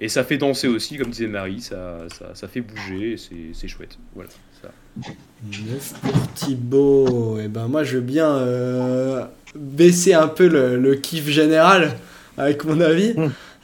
[0.00, 3.68] Et ça fait danser aussi, comme disait Marie, ça, ça, ça fait bouger, c'est c'est
[3.68, 3.96] chouette.
[4.14, 4.30] Voilà,
[4.60, 4.70] ça.
[4.96, 7.38] 9 pour Thibaut.
[7.38, 9.24] Et ben moi je veux bien euh,
[9.54, 11.96] baisser un peu le, le kiff général
[12.36, 13.14] avec mon avis.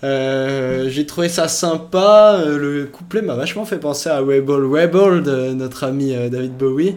[0.02, 2.40] Euh, J'ai trouvé ça sympa.
[2.44, 6.56] euh, Le couplet m'a vachement fait penser à Rebel Rebel de notre ami euh, David
[6.56, 6.96] Bowie.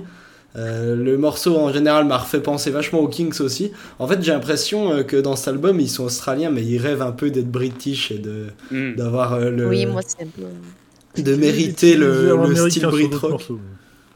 [0.56, 3.72] Euh, le morceau en général m'a refait penser vachement aux Kings aussi.
[3.98, 7.02] En fait, j'ai l'impression euh, que dans cet album, ils sont australiens, mais ils rêvent
[7.02, 8.96] un peu d'être british et de Mm.
[8.96, 11.22] d'avoir euh, le Oui, moi c'est un peu.
[11.22, 12.38] de mériter le,
[12.68, 13.32] style sur Brit rock.
[13.32, 13.60] morceaux.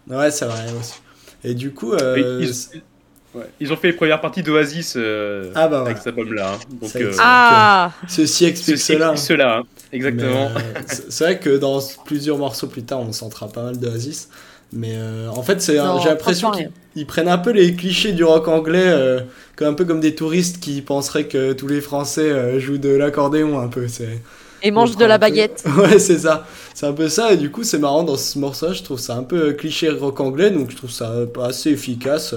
[0.10, 0.94] Ouais, c'est vrai aussi.
[1.44, 2.82] Et du coup, Et euh, ils,
[3.38, 6.54] ouais, ils ont fait les premières parties d'Oasis euh, ah bah avec cet album-là.
[6.54, 6.60] hein.
[6.82, 7.14] Donc, euh.
[7.20, 9.12] Ah Ceci explique ceci cela.
[9.12, 9.64] explique cela, hein.
[9.92, 10.50] exactement.
[10.56, 14.30] Euh, c'est vrai que dans plusieurs morceaux plus tard, on sentira pas mal d'Oasis.
[14.74, 18.48] Mais euh, en fait, j'ai l'impression qu'ils ils prennent un peu les clichés du rock
[18.48, 19.22] anglais, euh,
[19.56, 22.90] comme, un peu comme des touristes qui penseraient que tous les Français euh, jouent de
[22.90, 23.88] l'accordéon un peu.
[23.88, 24.20] C'est
[24.64, 25.64] Et mange de la baguette.
[25.78, 26.46] Ouais, c'est ça.
[26.74, 27.32] C'est un peu ça.
[27.32, 28.74] Et du coup, c'est marrant dans ce morceau.
[28.74, 30.52] Je trouve ça un peu cliché rock anglais.
[30.52, 32.36] Donc, je trouve ça assez efficace.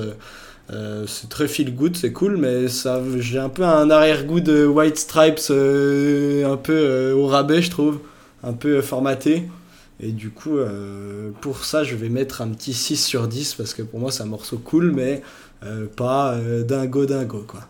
[0.73, 2.37] Euh, c'est très feel good, c'est cool.
[2.37, 7.27] Mais ça, j'ai un peu un arrière-goût de White Stripes, euh, un peu euh, au
[7.27, 8.01] rabais, je trouve.
[8.43, 9.49] Un peu formaté.
[10.03, 10.57] Et du coup,
[11.43, 13.53] pour ça, je vais mettre un petit 6 sur 10.
[13.55, 15.21] Parce que pour moi, c'est un morceau cool, mais
[15.95, 17.69] pas dingo dingo, quoi.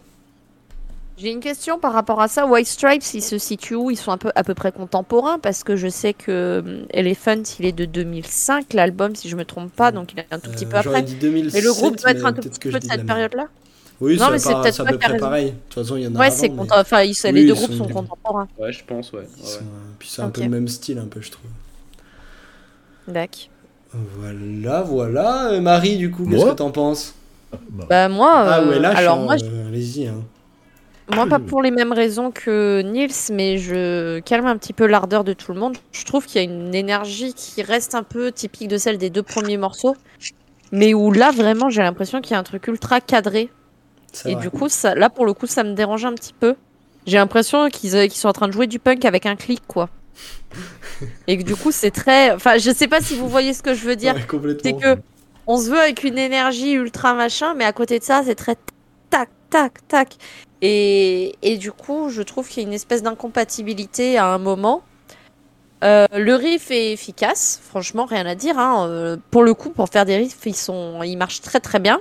[1.20, 2.46] J'ai une question par rapport à ça.
[2.46, 3.90] White Stripes, ils se situent où?
[3.90, 7.42] Ils sont un peu à peu près contemporains parce que je sais que hum, Elephant,
[7.58, 10.50] il est de 2005, l'album, si je me trompe pas, donc il est un tout
[10.50, 11.02] petit Euh, peu J'aurais après.
[11.10, 13.48] dit 2007, Mais le groupe doit être un tout petit peu je de cette période-là.
[14.00, 15.44] Oui, Non, c'est mais c'est pas- peut-être c'est à toi peu près pareil.
[15.50, 17.32] De toute façon, il y en a Ouais, avant, c'est mais content- enfin, ils- Oui,
[17.32, 18.48] les deux groupes sont contemporains.
[18.58, 19.18] Ouais, je pense, ouais.
[19.20, 19.26] ouais.
[19.46, 19.60] sont-
[19.98, 21.50] Puis c'est un peu le même style, un peu, je trouve.
[23.08, 23.48] D'accord.
[23.92, 25.50] Voilà, voilà.
[25.52, 27.14] Euh, Marie, du coup, qu'est-ce que t'en penses?
[27.52, 27.58] Bah,
[27.90, 30.06] Bah moi, Ah euh, ouais, lâche, alors hein, moi, je- euh, allez-y.
[30.06, 30.22] hein.
[31.14, 35.24] Moi pas pour les mêmes raisons que Nils, mais je calme un petit peu l'ardeur
[35.24, 35.76] de tout le monde.
[35.92, 39.11] Je trouve qu'il y a une énergie qui reste un peu typique de celle des
[39.11, 39.96] deux premiers morceaux,
[40.72, 43.50] mais où là vraiment j'ai l'impression qu'il y a un truc ultra cadré
[44.24, 44.42] Et vrai.
[44.42, 46.56] du coup, ça, là, pour le coup, ça me dérange un petit peu.
[47.06, 49.88] J'ai l'impression qu'ils euh, sont en train de jouer du punk avec un clic, quoi.
[51.26, 52.30] Et que du coup, c'est très.
[52.32, 54.14] Enfin, je sais pas si vous voyez ce que je veux dire.
[54.14, 54.56] Ouais.
[54.62, 54.96] C'est que
[55.46, 58.56] on se veut avec une énergie ultra machin, mais à côté de ça, c'est très
[59.08, 60.16] tac, tac, tac.
[60.62, 64.82] Et, du coup, je trouve qu'il y a une espèce d'incompatibilité à un moment.
[65.82, 68.58] Euh, le riff est efficace, franchement, rien à dire.
[68.58, 68.86] hein.
[68.88, 72.00] Euh, pour le coup, pour faire des riffs, ils, sont, ils marchent très très bien.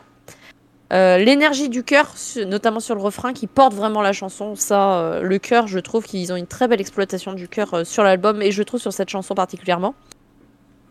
[0.91, 5.20] Euh, L'énergie du chœur, su- notamment sur le refrain, qui porte vraiment la chanson, ça,
[5.22, 8.51] le chœur, je trouve qu'ils ont une très belle exploitation du chœur sur l'album, et
[8.51, 9.95] je trouve sur cette chanson particulièrement.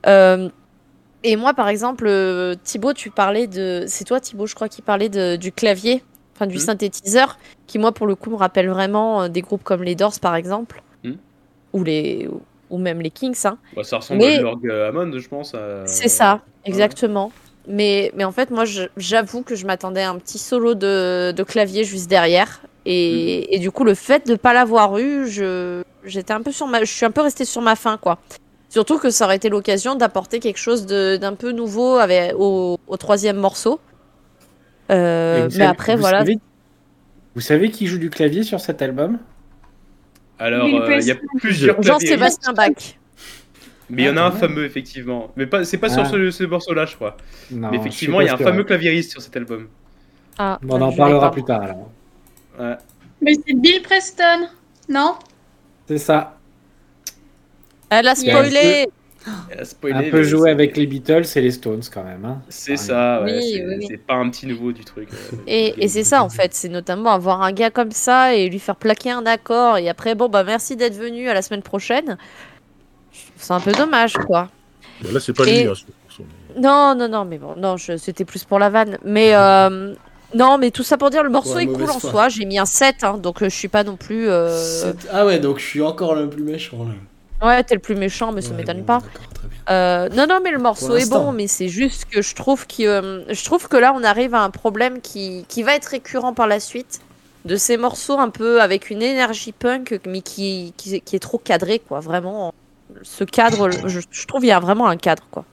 [0.07, 2.09] Et moi, par exemple,
[2.63, 3.85] Thibaut, tu parlais de.
[3.87, 6.03] C'est toi, Thibaut, je crois, qui parlait du clavier,
[6.39, 6.61] enfin du Mhm.
[6.63, 7.37] synthétiseur,
[7.67, 10.37] qui, moi, pour le coup, me rappelle vraiment euh, des groupes comme les Doors, par
[10.37, 11.17] exemple, Mhm.
[11.73, 12.29] ou, les,
[12.71, 13.37] ou même les Kings.
[13.45, 13.59] Hein.
[13.75, 15.55] Bah, ça ressemble Mais- à l'orgue Hammond, je pense.
[15.55, 17.33] à- C'est ça, exactement.
[17.67, 18.65] Mais, mais en fait, moi,
[18.97, 22.63] j'avoue que je m'attendais à un petit solo de, de clavier juste derrière.
[22.87, 26.67] Et, et du coup, le fait de pas l'avoir eu, je, j'étais un peu sur
[26.67, 28.19] ma, je suis un peu restée sur ma faim, quoi.
[28.71, 32.79] Surtout que ça aurait été l'occasion d'apporter quelque chose de- d'un peu nouveau avec, au,
[32.87, 33.81] au troisième morceau.
[34.91, 36.19] Euh, mais savez- après, vous voilà.
[36.21, 36.39] savez-
[37.35, 39.19] vous savez qui joue du clavier sur cet album?
[40.39, 42.97] Alors, Bill euh, il y a plusieurs Jean-Sébastien Bach.
[43.91, 44.39] mais il y en a Ah, un même.
[44.39, 45.33] fameux, effectivement.
[45.37, 46.09] Mais pas, c'est pas sur Ah.
[46.11, 47.17] ce, ce morceau-là, je crois.
[47.51, 49.69] Non, mais effectivement, il y a un fameux claviériste sur cet album.
[50.39, 51.91] Ah, Bon, on en parlera plus tard alors.
[52.59, 52.77] Ouais.
[53.21, 54.49] Mais c'est Bill Preston,
[54.89, 55.15] non?
[55.89, 56.37] C'est ça.
[57.91, 58.89] Elle a spoilé Elle a spoilé,
[59.93, 62.25] Un peu c'est- avec les Beatles et les Stones quand même.
[62.25, 62.41] hein.
[62.49, 63.87] C'est ça, ouais, Oui, c'est oui, oui.
[63.89, 65.09] c'est pas un petit nouveau du truc.
[65.13, 68.49] euh, Et, et c'est ça en fait, c'est notamment avoir un gars comme ça et
[68.49, 71.63] lui faire plaquer un accord et après bon bah merci d'être venu à la semaine
[71.63, 72.17] prochaine.
[73.37, 74.49] C'est un peu dommage quoi.
[75.03, 75.69] Bah, là, c'est pas Et- lui.
[75.71, 75.75] hein,
[76.19, 78.99] mais- Non non non mais bon non je- c'était plus pour la vanne.
[79.05, 79.95] Mais euh,
[80.35, 82.11] non mais tout ça pour dire le morceau Ouais, est cool en foi.
[82.11, 82.29] soi.
[82.29, 84.29] J'ai mis un 7 hein, donc euh, je suis pas non plus.
[84.29, 86.93] euh, Ah ouais, donc je suis encore le plus méchant là.
[87.43, 89.03] Ouais t'es le plus méchant mais ça Ouais, m'étonne bon, pas.
[89.71, 92.83] Euh, non, non, mais le morceau est bon, mais c'est juste que je trouve que
[92.83, 96.33] euh, je trouve que là on arrive à un problème qui, qui va être récurrent
[96.33, 97.01] par la suite
[97.45, 101.39] de ces morceaux un peu avec une énergie punk mais qui, qui, qui est trop
[101.39, 102.01] cadré quoi.
[102.01, 102.53] Vraiment,
[103.03, 105.45] ce cadre, je, je trouve il y a vraiment un cadre quoi.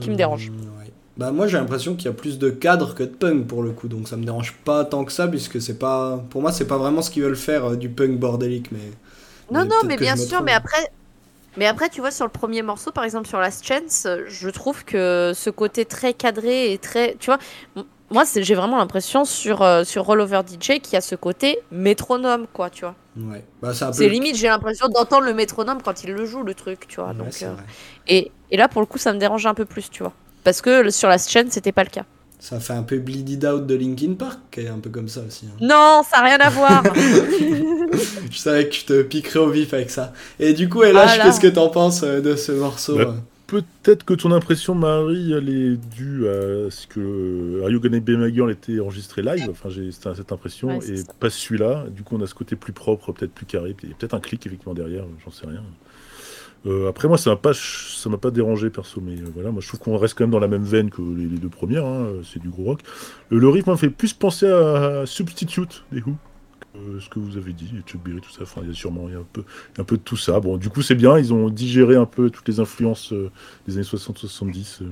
[0.00, 0.50] Qui me dérange.
[0.50, 0.90] Ouais.
[1.16, 3.70] Bah moi j'ai l'impression qu'il y a plus de cadre que de punk pour le
[3.70, 6.66] coup, donc ça me dérange pas tant que ça puisque c'est pas, pour moi c'est
[6.66, 8.90] pas vraiment ce qu'ils veulent faire euh, du punk bordélique, mais.
[9.52, 10.90] Non, mais non, mais bien sûr, mais après,
[11.56, 14.48] mais après, tu vois, sur le premier morceau, par exemple sur Last Chance, euh, je
[14.48, 17.38] trouve que ce côté très cadré et très, tu vois,
[18.10, 21.58] moi, j'ai vraiment l'impression sur euh, sur Roll Over DJ qu'il y a ce côté
[21.72, 22.94] métronome, quoi, tu vois.
[23.16, 23.44] Ouais.
[23.62, 26.96] Bah c'est limite, j'ai l'impression d'entendre le métronome quand il le joue, le truc, tu
[26.96, 27.08] vois.
[27.08, 27.54] Ouais, donc, euh,
[28.06, 30.12] et, et là, pour le coup, ça me dérange un peu plus, tu vois.
[30.44, 32.04] Parce que sur Last Chance, c'était pas le cas.
[32.44, 35.08] Ça fait un peu Bleed It Out de Linkin Park, qui est un peu comme
[35.08, 35.46] ça aussi.
[35.46, 35.56] hein.
[35.62, 36.82] Non, ça n'a rien à voir.
[38.30, 40.12] Je savais que je te piquerais au vif avec ça.
[40.38, 41.24] Et du coup, Elash, Ah là.
[41.24, 43.12] qu'est-ce que t'en penses euh, de ce morceau Bah, euh
[43.46, 48.10] Peut-être que ton impression, Marie, elle est due à ce que Are You Gonna Be
[48.10, 49.48] My Girl était enregistré live?
[49.50, 50.68] Enfin, j'ai cette impression.
[50.78, 51.12] Ouais, et ça.
[51.18, 51.84] pas celui-là.
[51.90, 53.72] Du coup, on a ce côté plus propre, peut-être plus carré.
[53.72, 55.04] Puis il y a peut-être un clic, effectivement, derrière.
[55.24, 55.62] J'en sais rien.
[56.66, 59.00] Euh, après, moi, ça m'a pas, ça m'a pas dérangé, perso.
[59.02, 61.02] Mais euh, voilà, moi, je trouve qu'on reste quand même dans la même veine que
[61.02, 61.84] les, deux premières.
[61.86, 62.80] hein, C'est du gros rock.
[63.30, 66.16] Le, le rythme m'a fait plus penser à Substitute des Who.
[66.74, 69.24] que ce que vous avez dit, Chuck Berry, tout ça, il y a sûrement un,
[69.32, 69.44] peu,
[69.78, 70.40] un peu de tout ça.
[70.40, 73.30] Bon, du coup, c'est bien, ils ont digéré un peu toutes les influences euh,
[73.68, 74.86] des années 60-70, euh,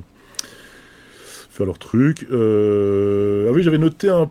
[1.50, 2.26] faire leur truc.
[2.30, 4.30] Euh, Ah oui, j'avais noté un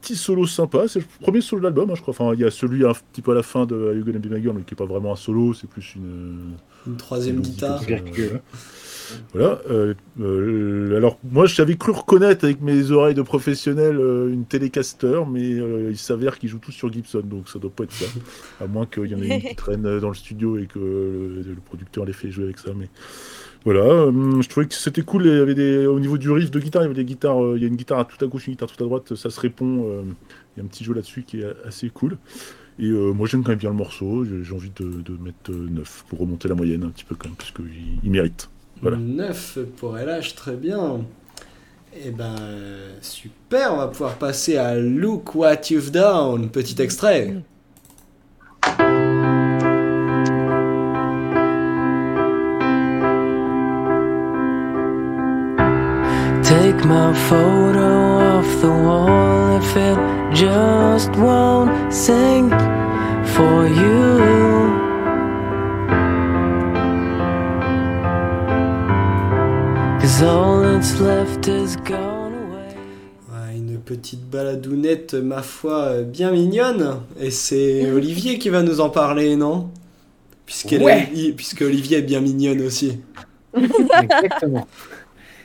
[0.00, 2.12] petit solo sympa, c'est le premier solo de l'album, hein, je crois.
[2.12, 4.18] Enfin, il y a celui un petit peu à la fin de Are You Gonna
[4.18, 6.54] Be My Girl, mais qui n'est pas vraiment un solo, c'est plus une.
[6.86, 7.80] Une troisième guitare.
[7.88, 8.38] euh,
[9.32, 9.60] voilà.
[9.70, 15.20] Euh, euh, alors, moi, j'avais cru reconnaître avec mes oreilles de professionnel euh, une télécaster,
[15.30, 15.48] mais
[15.90, 18.06] il s'avère qu'ils jouent tous sur Gibson, donc ça doit pas être ça.
[18.60, 21.42] À moins qu'il y en ait une qui traîne dans le studio et que le,
[21.46, 22.70] le producteur les fait jouer avec ça.
[22.76, 22.88] Mais
[23.64, 25.26] voilà, euh, je trouvais que c'était cool.
[25.26, 27.42] Il y avait des, au niveau du riff de guitare, il y avait des guitares.
[27.42, 29.14] euh, il y a une guitare à tout à gauche, une guitare tout à droite.
[29.14, 29.84] Ça se répond.
[29.86, 30.02] euh,
[30.56, 32.18] il y a un petit jeu là-dessus qui est assez cool.
[32.78, 34.24] Et euh, moi, j'aime quand même bien le morceau.
[34.24, 37.52] J'ai envie de, mettre 9 pour remonter la moyenne un petit peu quand même, parce
[38.02, 38.50] mérite.
[38.80, 38.96] Voilà.
[38.96, 41.02] 9 pour LH, très bien.
[41.94, 42.34] Et ben,
[43.00, 47.34] super, on va pouvoir passer à Look What You've Done, petit extrait.
[56.72, 59.98] Take my photo off the wall if it
[60.34, 62.48] just won't sing
[63.34, 64.72] for you.
[70.00, 72.74] Cause all that's left is gone away.
[73.30, 77.00] Ouais, une petite baladounette, ma foi, euh, bien mignonne.
[77.20, 79.70] Et c'est Olivier qui va nous en parler, non?
[80.44, 81.08] Puisqu'elle Ouais.
[81.14, 82.98] est- Puisque Olivier est bien mignonne aussi.
[83.56, 84.66] Exactement.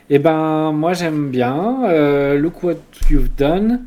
[0.10, 1.84] Et ben, moi j'aime bien.
[1.90, 2.76] euh, Look What
[3.10, 3.86] You've Done.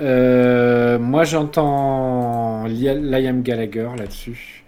[0.00, 4.64] Euh, moi j'entends Lia- Liam Gallagher là-dessus.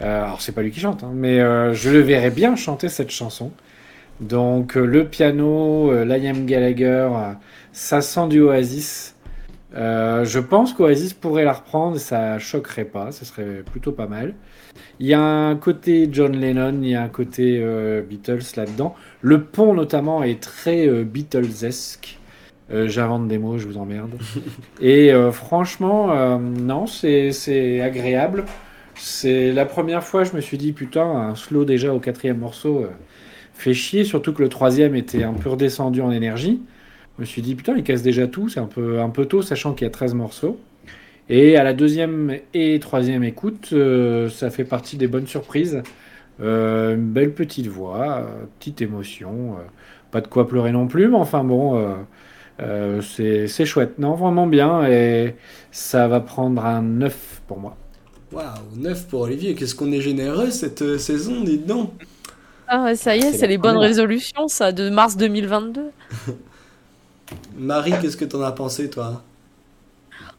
[0.00, 1.38] Euh, alors c'est pas lui qui chante, hein, mais
[1.74, 3.50] je le verrais bien chanter cette chanson.
[4.20, 7.08] Donc le piano, Liam Gallagher,
[7.72, 9.14] ça sent du Oasis.
[9.74, 14.34] Euh, je pense qu'Oasis pourrait la reprendre, ça choquerait pas, ce serait plutôt pas mal.
[15.00, 18.94] Il y a un côté John Lennon, il y a un côté euh, Beatles là-dedans.
[19.20, 22.18] Le pont notamment est très euh, Beatlesesque.
[22.72, 24.12] Euh, J'invente des mots, je vous emmerde.
[24.80, 28.44] Et franchement, non, c'est agréable.
[28.94, 32.86] C'est la première fois, je me suis dit, putain, un slow déjà au quatrième morceau
[33.54, 36.62] fait chier, surtout que le troisième était un peu redescendu en énergie.
[37.16, 39.42] Je me suis dit, putain, il casse déjà tout, c'est un peu, un peu tôt,
[39.42, 40.58] sachant qu'il y a 13 morceaux.
[41.28, 45.82] Et à la deuxième et troisième écoute, euh, ça fait partie des bonnes surprises.
[46.40, 49.62] Euh, une belle petite voix, euh, petite émotion, euh,
[50.10, 51.94] pas de quoi pleurer non plus, mais enfin bon, euh,
[52.60, 53.98] euh, c'est c'est chouette.
[53.98, 55.36] Non, vraiment bien, et
[55.70, 57.76] ça va prendre un 9 pour moi.
[58.32, 58.44] Waouh,
[58.76, 59.54] 9 pour Olivier.
[59.54, 61.92] Qu'est-ce qu'on est généreux cette euh, saison, dites donc.
[62.66, 65.82] Ah ouais, ça y est, C'est c'est les bonnes résolutions, ça, de mars 2022.
[67.56, 69.22] Marie, qu'est-ce que t'en as pensé, toi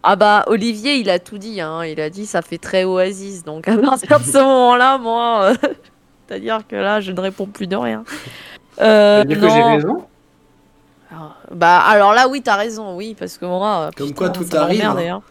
[0.03, 1.83] Ah bah, Olivier, il a tout dit, hein.
[1.85, 5.55] Il a dit ça fait très Oasis, donc à partir de ce moment-là, moi, euh,
[6.27, 8.03] c'est-à-dire que là, je ne réponds plus de rien.
[8.81, 10.03] Euh, dire que j'ai raison
[11.11, 13.87] Alors, Bah, alors là, oui, t'as raison, oui, parce que moi.
[13.87, 14.97] euh, Comme putain, quoi, tout arrive, hein.
[14.97, 15.21] hein.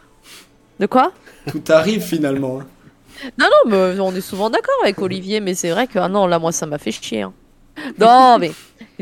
[0.79, 1.13] De quoi?
[1.51, 2.61] Tout arrive finalement.
[2.61, 2.67] hein.
[3.39, 6.27] Non, non, mais on est souvent d'accord avec Olivier, mais c'est vrai que ah non,
[6.27, 7.23] là, moi, ça m'a fait chier.
[7.23, 7.33] hein.
[7.99, 8.53] Non, mais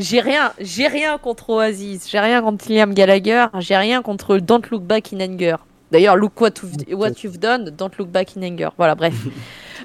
[0.00, 4.62] j'ai rien, j'ai rien contre Oasis, j'ai rien contre Liam Gallagher, j'ai rien contre Don't
[4.70, 5.56] Look Back in Anger.
[5.90, 8.68] D'ailleurs, look what you've, what you've done, don't look back in anger.
[8.76, 9.14] Voilà, bref.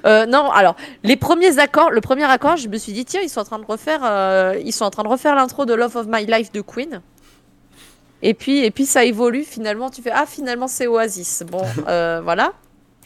[0.04, 3.30] Euh, non, alors les premiers accords, le premier accord, je me suis dit tiens, ils
[3.30, 5.96] sont en train de refaire, euh, ils sont en train de refaire l'intro de Love
[5.96, 7.00] of My Life de Queen.
[8.20, 9.88] Et puis, et puis ça évolue finalement.
[9.88, 11.44] Tu fais ah finalement c'est Oasis.
[11.50, 12.52] Bon, euh, voilà.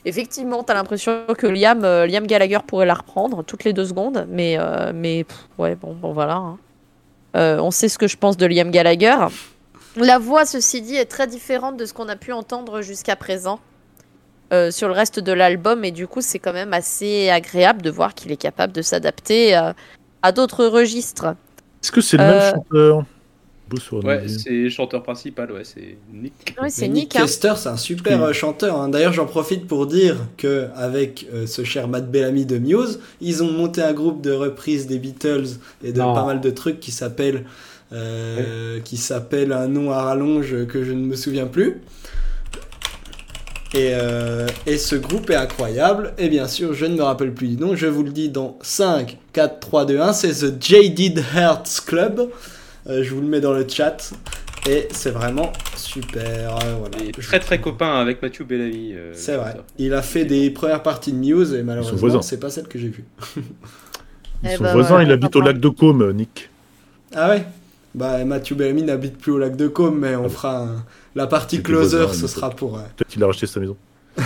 [0.04, 4.58] Effectivement, t'as l'impression que Liam, Liam Gallagher pourrait la reprendre toutes les deux secondes, mais,
[4.92, 6.34] mais pff, ouais, bon, bon voilà.
[6.34, 6.58] hein.
[7.36, 9.16] Euh, on sait ce que je pense de Liam Gallagher.
[9.96, 13.60] La voix, ceci dit, est très différente de ce qu'on a pu entendre jusqu'à présent
[14.52, 17.90] euh, sur le reste de l'album, et du coup, c'est quand même assez agréable de
[17.90, 19.72] voir qu'il est capable de s'adapter euh,
[20.22, 21.36] à d'autres registres.
[21.82, 23.04] Est-ce que c'est le Euh, même chanteur?
[23.78, 26.32] Sur Ouais, c'est le chanteur principal, ouais, c'est Nick.
[26.60, 27.14] Oui, c'est Nick.
[27.16, 27.20] hein.
[27.22, 28.24] Kester, c'est un super Oui.
[28.24, 28.80] euh, chanteur.
[28.80, 28.88] hein.
[28.88, 33.42] D'ailleurs, j'en profite pour dire que avec euh, ce cher Matt Bellamy de Muse, ils
[33.42, 35.46] ont monté un groupe de reprises des Beatles
[35.84, 36.14] et de Non.
[36.14, 37.44] pas mal de trucs qui s'appellent
[37.92, 41.80] euh, qui s'appelle un nom à rallonge que je ne me souviens plus.
[43.72, 46.12] Et, euh, et ce groupe est incroyable.
[46.18, 47.76] Et bien sûr, je ne me rappelle plus du nom.
[47.76, 50.12] Je vous le dis dans 5, 4, 3, 2, 1.
[50.12, 52.30] C'est The Jaded Hearts Club.
[52.88, 54.12] Euh, je vous le mets dans le chat.
[54.68, 56.56] Et c'est vraiment super.
[56.64, 56.98] Euh, voilà.
[57.00, 58.92] Il est très très copain avec Mathieu Bellamy.
[58.94, 59.56] euh, C'est vrai.
[59.78, 62.88] Il a fait des premières parties de Muse et malheureusement, c'est pas celle que j'ai
[62.88, 63.04] vue.
[64.44, 66.50] Eh Son ben voisin, voilà, il habite au lac de Caume, Nick.
[67.14, 67.44] Ah ouais?
[67.94, 71.62] Bah, Matthew Bellamy n'habite plus au lac de Caume, mais on fera un- la partie
[71.62, 72.76] closer, ce sera pour.
[72.78, 73.76] euh, Peut-être qu'il a racheté sa maison.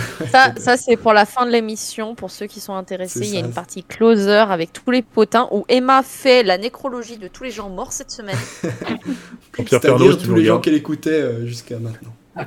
[0.31, 2.15] Ça, ça c'est pour la fin de l'émission.
[2.15, 5.47] Pour ceux qui sont intéressés, il y a une partie closer avec tous les potins
[5.51, 8.37] où Emma fait la nécrologie de tous les gens morts cette semaine.
[9.57, 12.13] C'est-à-dire tous les gens qu'elle écoutait euh, jusqu'à maintenant.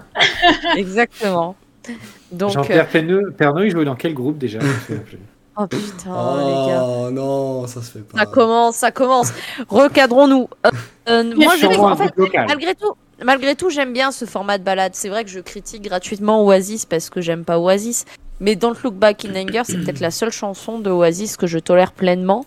[0.76, 1.56] Exactement.
[2.32, 4.58] Donc, euh, Jean-Pierre Perneux, Perneux, il jouait dans quel groupe déjà
[5.58, 6.84] oh putain, les gars.
[6.84, 8.18] oh non, ça se fait pas.
[8.18, 9.32] Ça commence, ça commence.
[9.68, 10.48] Recadrons-nous.
[10.66, 10.70] Euh,
[11.08, 12.12] euh, moi, je vais, en fait,
[12.46, 12.94] malgré tout,
[13.24, 14.92] malgré tout, j'aime bien ce format de balade.
[14.94, 18.04] C'est vrai que je critique gratuitement Oasis parce que j'aime pas Oasis.
[18.40, 21.58] Mais Don't Look Back in Anger, c'est peut-être la seule chanson de Oasis que je
[21.58, 22.44] tolère pleinement.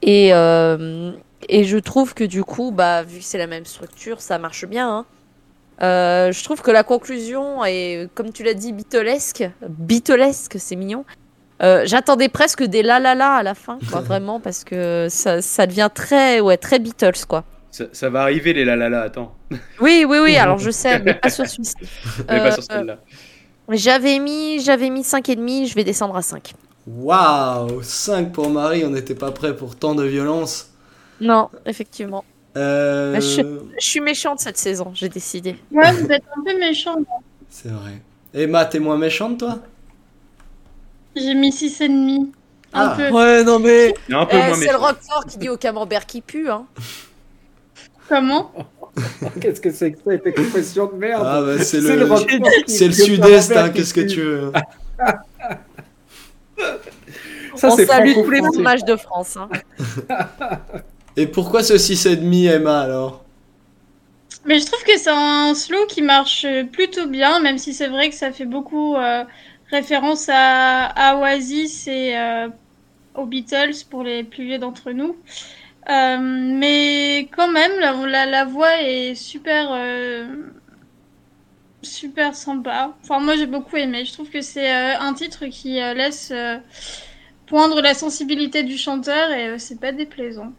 [0.00, 1.12] Et, euh,
[1.48, 4.64] et je trouve que du coup, bah, vu que c'est la même structure, ça marche
[4.66, 4.88] bien.
[4.88, 5.04] hein.
[5.82, 9.44] Euh, je trouve que la conclusion est, comme tu l'as dit, Beatlesque.
[9.68, 11.04] Beatlesque, c'est mignon.
[11.62, 15.42] Euh, J'attendais presque des la la la à la fin, quoi, vraiment, parce que ça,
[15.42, 17.44] ça devient très, ouais, très Beatles, quoi.
[17.76, 19.34] Ça, ça va arriver les la la la, attends.
[19.82, 21.74] Oui, oui, oui, alors je sais, mais pas sur celui-ci.
[22.26, 22.98] Mais Euh, pas sur celle-là.
[23.68, 26.54] J'avais mis, j'avais mis 5,5, je vais descendre à 5.
[26.86, 30.70] Waouh 5 pour Marie, on n'était pas prêt pour tant de violence.
[31.20, 32.24] Non, effectivement.
[32.56, 33.42] Euh, Bah, Je
[33.78, 35.56] suis méchante cette saison, j'ai décidé.
[35.70, 36.94] Ouais, vous êtes un peu méchant.
[37.50, 38.00] C'est vrai.
[38.32, 39.58] Emma, t'es moins méchante, toi?
[41.14, 42.28] J'ai mis 6,5.
[42.72, 42.94] Un Ah.
[42.96, 43.10] peu.
[43.10, 43.92] Ouais, non mais.
[44.08, 46.64] Eh, c'est le roquefort qui dit au camembert qui pue, hein.
[48.08, 48.52] Comment
[49.40, 53.52] Qu'est-ce que c'est que cette expression de merde Ah bah c'est le, le le sud-est,
[53.52, 54.52] hein, qu'est-ce que tu veux
[57.56, 59.36] Ça, On salue tous les fromages de France.
[59.36, 59.48] Hein.
[61.16, 63.24] Et pourquoi ce 6,5 Emma alors?
[64.44, 68.10] Mais je trouve que c'est un slow qui marche plutôt bien, même si c'est vrai
[68.10, 69.24] que ça fait beaucoup euh,
[69.70, 72.48] référence à, à Oasis et euh,
[73.14, 75.16] aux Beatles pour les plus vieux d'entre nous.
[75.88, 80.26] Euh, mais quand même, la, la, la voix est super, euh,
[81.82, 82.92] super sympa.
[83.02, 84.04] Enfin, moi j'ai beaucoup aimé.
[84.04, 86.58] Je trouve que c'est euh, un titre qui euh, laisse euh,
[87.46, 90.52] poindre la sensibilité du chanteur et euh, c'est pas déplaisant.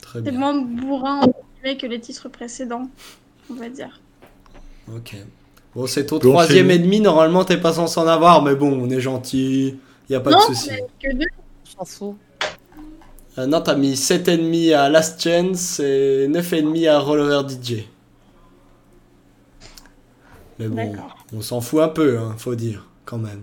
[0.00, 1.20] Très C'est moins bourrin
[1.62, 2.88] que les titres précédents,
[3.50, 4.00] on va dire.
[4.94, 5.16] Ok.
[5.74, 8.72] Bon, c'est ton Bon, troisième et demi, normalement t'es pas censé en avoir, mais bon,
[8.72, 9.76] on est gentil,
[10.08, 10.70] y a pas non, de souci.
[11.02, 11.26] que deux.
[11.68, 11.74] Je
[13.38, 17.84] Euh, non, t'as mis 7,5 à Last Chance et 9,5 à Rollover DJ.
[20.58, 20.92] Mais bon,
[21.36, 23.42] on s'en fout un peu, hein, faut dire, quand même.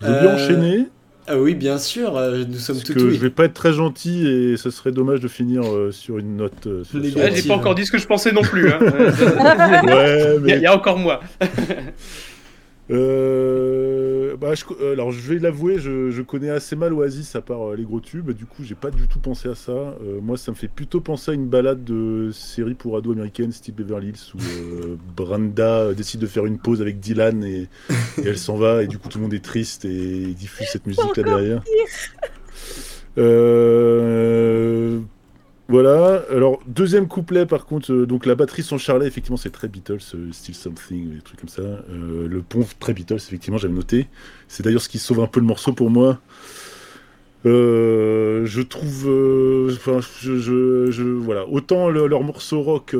[0.00, 0.86] Je veux bien Euh, enchaîner,
[1.28, 3.72] Ah oui, bien sûr, euh, nous sommes parce tout que je vais pas être très
[3.72, 6.66] gentil et ce serait dommage de finir euh, sur une note.
[6.66, 8.68] euh, sur- j'ai pas encore dit ce que je pensais non plus.
[8.72, 8.80] Hein.
[9.84, 11.20] Ouais, Il y, a- il y a encore moi.
[12.92, 17.40] Euh, bah, je euh, alors je vais l'avouer, je, je connais assez mal Oasis à
[17.40, 19.72] part euh, les gros tubes, du coup j'ai pas du tout pensé à ça.
[19.72, 23.52] Euh, moi ça me fait plutôt penser à une balade de série pour ados américaine
[23.52, 24.38] style Beverly Hills où
[25.16, 27.68] Brenda décide de faire une pause avec Dylan et,
[28.18, 30.86] et elle s'en va et du coup tout le monde est triste et diffuse cette
[30.86, 31.62] musique là derrière.
[35.68, 36.22] Voilà.
[36.30, 39.98] Alors, deuxième couplet, par contre, euh, donc la batterie sans charlet, effectivement, c'est très Beatles,
[40.14, 41.62] euh, Still Something, des trucs comme ça.
[41.62, 44.08] Euh, le pont, très Beatles, effectivement, j'avais noté.
[44.48, 46.20] C'est d'ailleurs ce qui sauve un peu le morceau pour moi.
[47.44, 49.08] Euh, je trouve,
[49.72, 50.36] enfin, je,
[50.92, 52.94] je, voilà, autant le- leur morceau rock,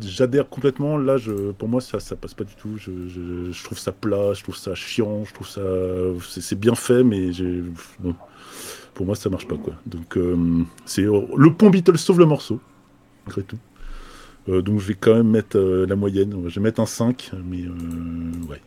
[0.00, 0.96] j'adhère complètement.
[0.98, 1.16] Là,
[1.58, 2.76] pour moi, ça, ça passe pas du tout.
[2.78, 5.60] Je, trouve ça plat, je trouve ça chiant, je trouve ça,
[6.40, 7.62] c'est bien fait, mais j'ai,
[8.00, 8.16] bon,
[8.94, 9.74] pour moi, ça marche pas quoi.
[9.86, 12.60] Donc, euh, c'est le pont Beatles sauve le morceau,
[13.26, 13.58] malgré tout.
[14.48, 17.30] Euh, donc je vais quand même mettre euh, la moyenne, je vais mettre un 5,
[17.44, 18.60] mais euh, ouais,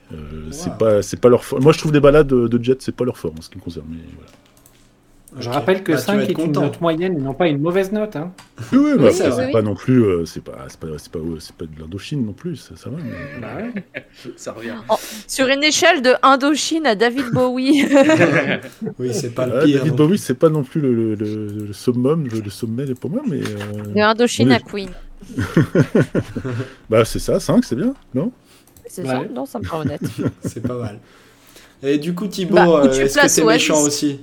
[0.52, 1.44] c'est pas c'est pas leur.
[1.60, 3.62] Moi je trouve des balades de, Jet, c'est pas leur fort en ce qui me
[3.62, 3.88] concerne.
[3.90, 4.32] Mais voilà.
[5.38, 7.48] Je rappelle que Bah, tu vas 5 être est une note moyenne et non pas
[7.48, 8.16] une mauvaise note.
[8.16, 8.32] Hein.
[8.72, 9.46] Oui, oui, Oui, bah, c'est après, vrai.
[9.48, 12.26] c'est pas non plus, euh, c'est pas, c'est pas, c'est pas, c'est pas de l'Indochine
[12.26, 12.98] non plus, ça, ça va.
[12.98, 14.04] mais- Bah ouais.
[14.38, 14.76] Ça revient.
[15.28, 17.86] Sur une échelle de Indochine à David Bowie.
[19.00, 19.80] Oui, c'est pas le Ah, pire.
[19.80, 20.06] David non.
[20.06, 23.22] Bowie, c'est pas non plus le, le, le- le summum, le, le sommet pour moi,
[23.28, 24.54] mais euh, de Indochine Oui.
[24.56, 24.90] à Queen.
[26.90, 28.32] bah c'est ça, 5, c'est bien, non?
[28.88, 29.22] C'est ça.
[29.34, 30.02] Non, ça me paraît honnête.
[30.44, 31.00] C'est pas mal.
[31.84, 34.20] Et du coup, Thibaut, Bah, euh, tu est-ce que Oasis méchant aussi?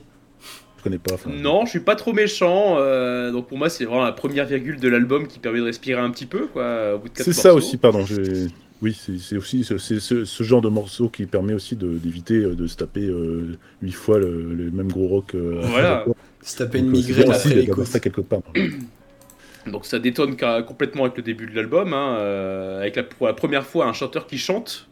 [0.82, 1.14] Je connais pas.
[1.14, 2.74] enfin, Non, je suis pas trop méchant.
[2.78, 6.00] euh, donc pour moi, c'est vraiment la première virgule de l'album qui permet de respirer
[6.00, 6.94] un petit peu, quoi.
[6.96, 8.04] Au bout de quatre C'est ça aussi, pardon.
[8.04, 8.48] j'ai-
[8.82, 12.56] Oui, c'est aussi ce, c'est ce, ce genre de morceau qui permet aussi d'éviter euh,
[12.56, 15.36] de se taper euh, huit fois le, le même gros rock.
[15.36, 16.04] euh, Voilà.
[16.42, 17.86] Se taper une migraine après l'écoute.
[17.86, 18.40] ça quelque part.
[19.66, 23.32] Donc ça détonne complètement avec le début de l'album, hein, euh, avec la, pour la
[23.34, 24.88] première fois un chanteur qui chante,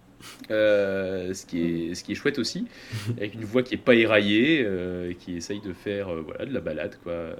[0.51, 2.66] euh, ce, qui est, ce qui est chouette aussi,
[3.16, 6.53] avec une voix qui est pas éraillée, euh, qui essaye de faire euh, voilà, de
[6.55, 6.96] la balade.
[7.03, 7.36] Quoi.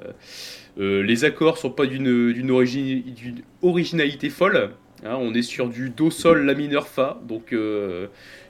[0.79, 4.71] Les accords sont pas d'une d'une origi- d'une originalité folle.
[5.05, 7.55] hein, on est sur du Do Sol La mineur Fa, donc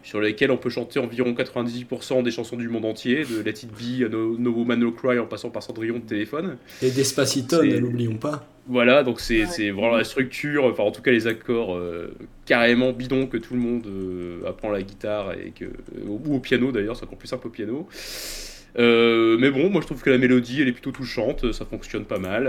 [0.03, 3.69] sur lesquels on peut chanter environ 98% des chansons du monde entier, de Let It
[3.69, 6.57] Be, à No, No Woman No Cry en passant par Cendrillon de téléphone.
[6.83, 8.47] Et Despacito, ne l'oublions pas.
[8.67, 12.15] Voilà, donc c'est c'est vraiment la structure, enfin en tout cas les accords euh,
[12.47, 15.65] carrément bidons que tout le monde euh, apprend à la guitare et que,
[16.07, 17.89] ou au piano d'ailleurs, c'est encore plus simple au piano.
[18.79, 22.05] Euh, mais bon, moi je trouve que la mélodie elle est plutôt touchante, ça fonctionne
[22.05, 22.49] pas mal.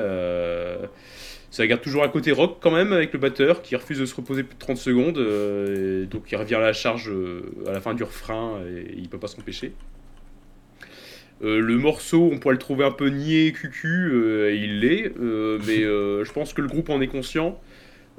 [1.52, 4.16] Ça garde toujours un côté rock quand même avec le batteur qui refuse de se
[4.16, 7.74] reposer plus de 30 secondes, euh, et donc il revient à la charge euh, à
[7.74, 9.74] la fin du refrain et il peut pas s'empêcher.
[11.44, 14.14] Euh, le morceau, on pourrait le trouver un peu niais, cucu,
[14.48, 17.60] et il l'est, mais je pense que le groupe en est conscient.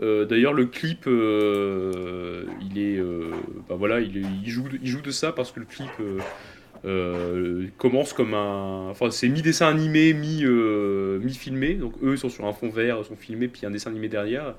[0.01, 3.01] D'ailleurs, le clip, il est,
[3.69, 5.91] bah voilà, il joue, il joue de ça parce que le clip
[6.85, 11.75] euh, commence comme un, enfin, c'est mi dessin animé, euh, mi filmé.
[11.75, 14.55] Donc eux sont sur un fond vert, sont filmés, puis un dessin animé derrière.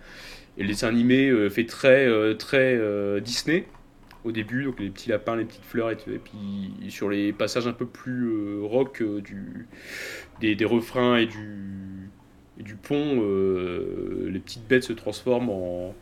[0.58, 2.80] Et le dessin animé euh, fait très, très
[3.22, 3.66] Disney
[4.24, 7.74] au début, donc les petits lapins, les petites fleurs et puis sur les passages un
[7.74, 9.68] peu plus rock du,
[10.40, 12.10] des, des refrains et du,
[12.58, 13.22] et du pont,
[14.30, 15.96] les petites bêtes se transforment en,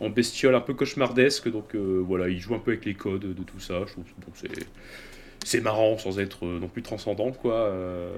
[0.00, 1.50] en bestioles un peu cauchemardesques.
[1.50, 3.84] Donc voilà, ils jouent un peu avec les codes de tout ça.
[3.86, 4.50] Je trouve bon, c'est
[5.44, 7.54] c'est marrant sans être euh, non plus transcendant quoi.
[7.54, 8.10] euh,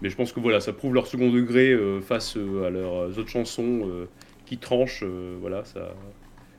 [0.00, 3.28] mais je pense que voilà, ça prouve leur second degré euh, face à leurs autres
[3.30, 3.88] chansons
[4.46, 5.04] qui tranchent.
[5.40, 5.94] voilà, ça,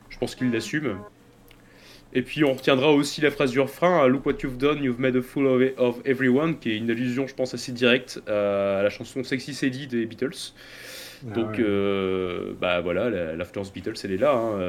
[0.10, 1.00] je pense qu'ils l'assument.
[2.16, 5.16] Et puis on retiendra aussi la phrase du refrain Look what you've done, you've made
[5.16, 8.90] a fool of, of everyone, qui est une allusion, je pense, assez directe à la
[8.90, 10.54] chanson Sexy Sadie des Beatles.
[11.26, 11.66] Ah Donc, ouais.
[11.66, 14.34] euh, bah voilà, la- l'influence Beatles, elle est là.
[14.34, 14.60] hein,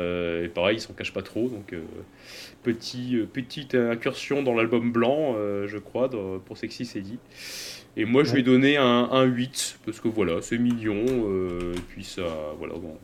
[0.43, 1.49] et pareil, ils s'en cachent pas trop.
[1.49, 1.83] Donc, euh,
[2.65, 7.19] petit, euh, petite incursion dans l'album blanc, euh, je crois, dans- pour Sexy Sadie.
[7.97, 11.05] Et moi, je lui ai donné un, un 8, parce que voilà, c'est mignon.
[11.07, 12.23] euh, et puis ça,
[12.59, 12.99] voilà, dans,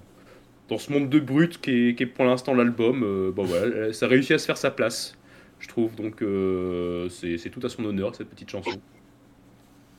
[0.69, 4.33] dans ce monde de brut qui est, pour l'instant l'album, euh, bah voilà, ça réussit
[4.33, 5.15] à se faire sa place,
[5.61, 5.95] je trouve.
[5.95, 8.71] Donc, euh, c'est c'est tout à son honneur, cette petite chanson.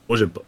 [0.10, 0.44] Moi j'aime pas.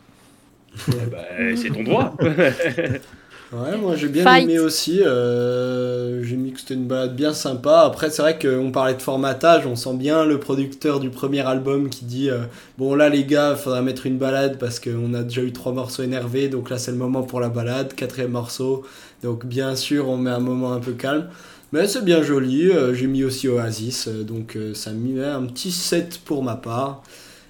[0.89, 2.17] Eh ben, c'est ton droit.
[3.53, 4.43] Ouais, moi j'ai bien Fight.
[4.45, 5.01] aimé aussi.
[5.03, 7.81] euh, j'ai mis que c'était une balade bien sympa.
[7.81, 9.67] Après, c'est vrai qu'on parlait de formatage.
[9.67, 12.39] On sent bien le producteur du premier album qui dit euh,
[12.79, 15.71] Bon, là les gars, il faudra mettre une balade parce qu'on a déjà eu trois
[15.71, 16.49] morceaux énervés.
[16.49, 17.93] Donc là, c'est le moment pour la balade.
[17.93, 18.85] Quatrième morceau.
[19.21, 21.27] Donc bien sûr, on met un moment un peu calme.
[21.73, 22.69] Mais c'est bien joli.
[22.71, 24.07] euh, j'ai mis aussi Oasis.
[24.07, 27.03] donc ça me met un petit 7 pour ma part.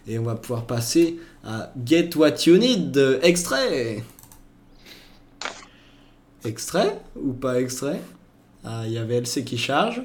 [0.06, 4.04] Et on va pouvoir passer à Get What You Need, extrait.
[6.46, 8.02] Extrait ou pas extrait?
[8.66, 10.02] Ah, il y avait LC qui charge.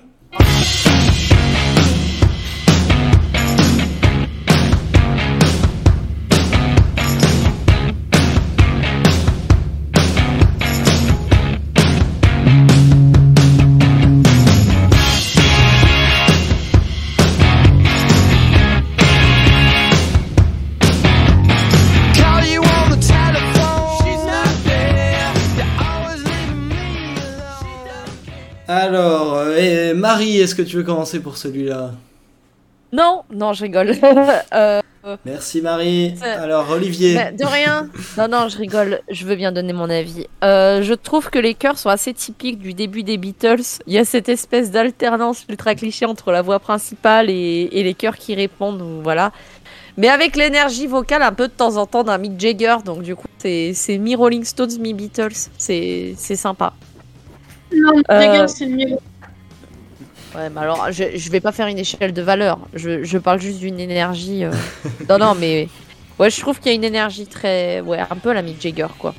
[30.19, 31.93] Marie, est-ce que tu veux commencer pour celui-là?
[32.93, 33.95] Non, non, je rigole.
[34.55, 36.15] Euh, Merci Marie.
[36.19, 37.15] C'est- Alors Olivier.
[37.15, 37.89] de rien.
[38.19, 39.01] Non, non, je rigole.
[39.11, 40.27] Je veux bien donner mon avis.
[40.43, 43.63] Euh, je trouve que les chœurs sont assez typiques du début des Beatles.
[43.87, 47.95] Il y a cette espèce d'alternance ultra cliché entre la voix principale et, et les
[47.95, 48.83] chœurs qui répondent.
[49.03, 49.31] Voilà.
[49.97, 52.77] Mais avec l'énergie vocale un peu de temps en temps d'un Mick Jagger.
[52.85, 55.49] Donc, du coup, c'est mi-Rolling Stones, mi-Beatles.
[55.57, 56.73] C'est c'est sympa.
[57.75, 58.97] Non, Euh, Jagger, c'est mieux.
[60.39, 62.59] Ouais, mais alors, je, je vais pas faire une échelle de valeur.
[62.75, 64.45] Je, je parle juste d'une énergie.
[64.45, 64.53] euh.
[65.09, 65.69] non, non, mais.
[66.19, 67.81] Ouais, je trouve qu'il y a une énergie très.
[67.81, 69.15] Ouais, un peu à la Mick Jagger, quoi.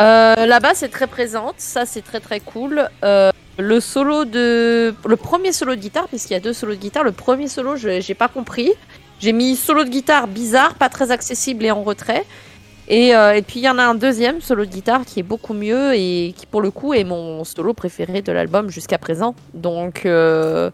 [0.00, 1.54] Euh, Là-bas, c'est très présente.
[1.58, 2.88] Ça, c'est très, très cool.
[3.04, 4.94] Euh, le solo de.
[5.04, 7.02] Le premier solo de guitare, puisqu'il y a deux solos de guitare.
[7.02, 8.72] Le premier solo, je j'ai pas compris.
[9.18, 12.24] J'ai mis solo de guitare bizarre, pas très accessible et en retrait.
[12.88, 15.24] Et, euh, et puis il y en a un deuxième solo de guitare qui est
[15.24, 19.34] beaucoup mieux et qui pour le coup est mon solo préféré de l'album jusqu'à présent.
[19.54, 20.70] Donc euh,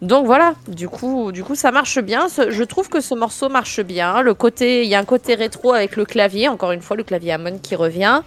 [0.00, 2.28] voilà, du coup ça marche bien.
[2.28, 4.22] Je trouve que ce morceau marche bien.
[4.60, 7.58] Il y a un côté rétro avec le clavier, encore une fois le clavier Hammond
[7.60, 8.22] qui revient.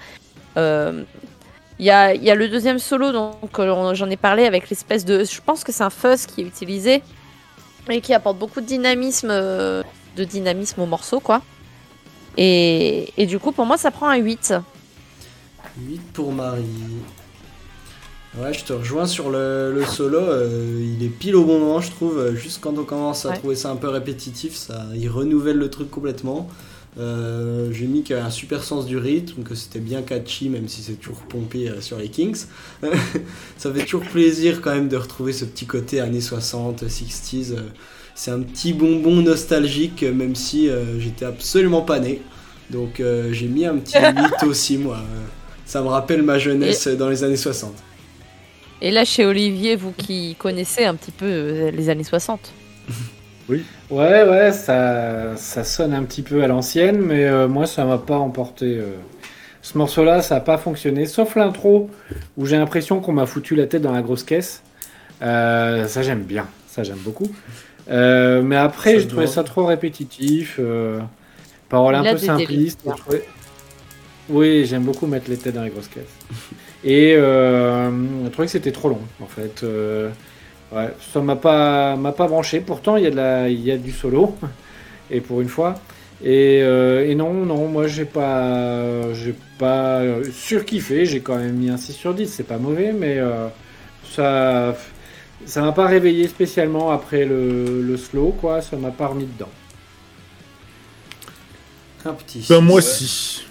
[0.57, 1.03] Euh,
[1.77, 5.23] il y, a, le deuxième solo, donc j'en ai parlé avec l'espèce de.
[5.23, 7.01] Je pense que c'est un fuzz qui est utilisé
[7.89, 9.31] et qui apporte beaucoup de dynamisme
[10.81, 11.41] au morceau, quoi.
[12.39, 14.53] Et, et du coup, pour moi, ça prend un 8.
[15.75, 17.05] 8 pour Marie.
[18.37, 20.19] Ouais, je te rejoins sur le, le solo.
[20.19, 22.35] euh, il est pile au bon moment, je trouve.
[22.35, 23.33] Juste quand on commence à Ouais.
[23.33, 26.47] trouver ça un peu répétitif, ça, il renouvelle le truc complètement.
[26.99, 30.49] Euh, J'ai mis qu'il y a un super sens du rythme, que c'était bien catchy,
[30.49, 32.45] même si c'est toujours pompé euh, sur les Kings.
[33.57, 37.55] ça fait toujours plaisir quand même de retrouver ce petit côté années 60, 60s.
[38.19, 42.21] C'est un petit bonbon nostalgique, euh, même si euh, j'étais absolument pas né.
[42.69, 43.97] Donc euh, j'ai mis un petit
[44.43, 44.99] 8 aussi, moi.
[45.65, 47.71] Ça me rappelle ma jeunesse dans les années 60.
[48.81, 52.51] Et là, chez Olivier, vous qui connaissez un petit peu les années 60.
[53.49, 53.63] Ouais,
[54.29, 58.17] ouais, ça, ça sonne un petit peu à l'ancienne, mais euh, moi, ça m'a pas
[58.17, 58.77] emporté.
[58.77, 58.91] euh.
[59.63, 61.89] Ce morceau-là, ça n'a pas fonctionné, sauf l'intro,
[62.37, 64.61] où j'ai l'impression qu'on m'a foutu la tête dans la grosse caisse.
[65.23, 67.27] Euh, ça, j'aime bien, ça, j'aime beaucoup.
[67.89, 70.57] Euh, mais après, Ça j'ai trouvé ça trop répétitif.
[70.59, 70.99] euh,
[71.69, 72.81] Paroles un peu simplistes.
[72.97, 73.23] trouvé-
[74.29, 76.03] Oui, j'aime beaucoup mettre les têtes dans les grosses caisses.
[76.83, 77.89] Et euh,
[78.23, 79.63] je trouvais que c'était trop long, en fait.
[79.63, 80.09] Euh,
[80.71, 82.59] ouais, ça m'a pas, m'a pas branché.
[82.61, 84.35] Pourtant, il y, a de la, il y a du solo,
[85.11, 85.75] et pour une fois.
[86.23, 90.01] Et, euh, et non, non, moi, j'ai pas, j'ai pas
[90.31, 91.05] surkiffé.
[91.05, 92.27] J'ai quand même mis un 6 sur 10.
[92.27, 93.47] C'est pas mauvais, mais euh,
[94.09, 94.75] ça,
[95.45, 98.61] ça m'a pas réveillé spécialement après le, le slow, quoi.
[98.61, 99.49] Ça m'a pas remis dedans.
[102.05, 102.45] Un petit.
[102.49, 103.07] Ben, moi six.
[103.07, 103.45] si.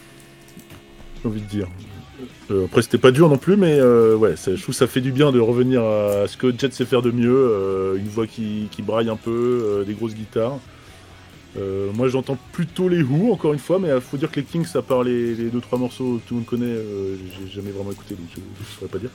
[1.23, 1.69] J'ai envie de dire.
[2.51, 4.86] Euh, après, c'était pas dur non plus, mais euh, ouais, ça- je trouve que ça
[4.86, 7.31] fait du bien de revenir à ce que Jet sait faire de mieux.
[7.36, 10.59] euh, une voix qui, qui braille un peu, euh, des grosses guitares.
[11.59, 14.44] Euh, moi, j'entends plutôt les Who, encore une fois, mais il faut dire que les
[14.47, 17.51] Kings, à part les, les deux trois morceaux que tout le monde connaît, euh, j'ai
[17.52, 19.10] jamais vraiment écouté, donc je ne saurais pas dire.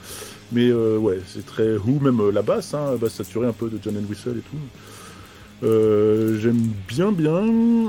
[0.52, 3.52] Mais euh, ouais, c'est très Who, même euh, la basse, hein, la basse saturée un
[3.52, 4.56] peu de John Whistle et tout.
[5.62, 7.40] Euh, J'aime bien, bien.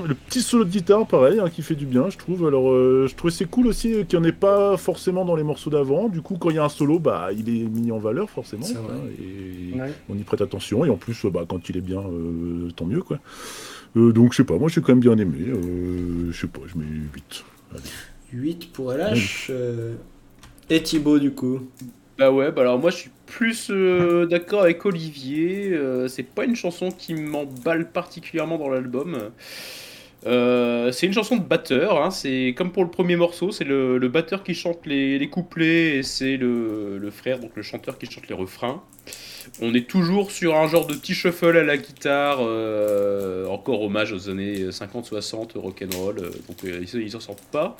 [0.07, 2.47] Le petit solo de guitare, pareil, hein, qui fait du bien, je trouve.
[2.47, 5.35] Alors, euh, je trouvais c'est cool aussi euh, qu'il n'y en ait pas forcément dans
[5.35, 6.07] les morceaux d'avant.
[6.07, 8.65] Du coup, quand il y a un solo, bah, il est mis en valeur, forcément.
[8.67, 9.91] Hein, et Ouais.
[10.09, 10.85] on y prête attention.
[10.85, 13.19] Et en plus, euh, bah, quand il est bien, euh, tant mieux, quoi.
[13.95, 15.45] Euh, donc, je sais pas, moi, j'ai quand même bien aimé.
[15.47, 17.45] Euh, je sais pas, je mets 8.
[18.33, 19.47] 8 pour LH.
[19.49, 19.95] euh,
[20.69, 21.61] Et Thibaut, du coup.
[22.17, 25.71] Bah ouais, bah alors moi je suis plus euh, d'accord avec Olivier.
[25.73, 29.31] euh, c'est pas une chanson qui m'emballe particulièrement dans l'album.
[30.25, 33.97] Euh, c'est une chanson de batteur, hein, c'est comme pour le premier morceau, c'est le,
[33.99, 37.97] le batteur qui chante les, les couplets et c'est le, le frère, donc le chanteur
[37.99, 38.81] qui chante les refrains.
[39.61, 44.11] On est toujours sur un genre de petit shuffle à la guitare, euh, encore hommage
[44.11, 47.77] aux années 50-60, rock'n'roll, euh, donc euh, ils, ils en sortent pas.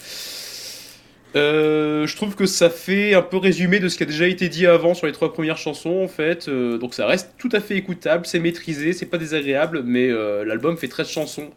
[1.36, 4.48] Euh, je trouve que ça fait un peu résumé de ce qui a déjà été
[4.48, 6.48] dit avant sur les trois premières chansons en fait.
[6.48, 10.10] Euh, donc ça reste tout à fait écoutable, c'est maîtrisé, c'est pas désagréable, mais
[10.46, 11.50] l'album fait 13 chansons.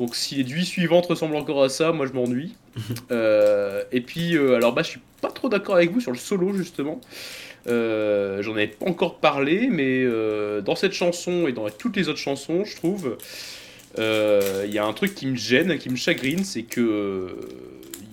[0.00, 2.54] Donc si les 8 suivantes ressemblent encore à ça, moi je m'ennuie.
[3.10, 6.16] Euh, et puis euh, alors bah je suis pas trop d'accord avec vous sur le
[6.16, 7.00] solo justement.
[7.66, 12.08] Euh, J'en avais pas encore parlé, mais euh, dans cette chanson et dans toutes les
[12.08, 13.16] autres chansons, je trouve,
[13.98, 17.36] euh, il y a un truc qui me gêne, qui me chagrine, c'est que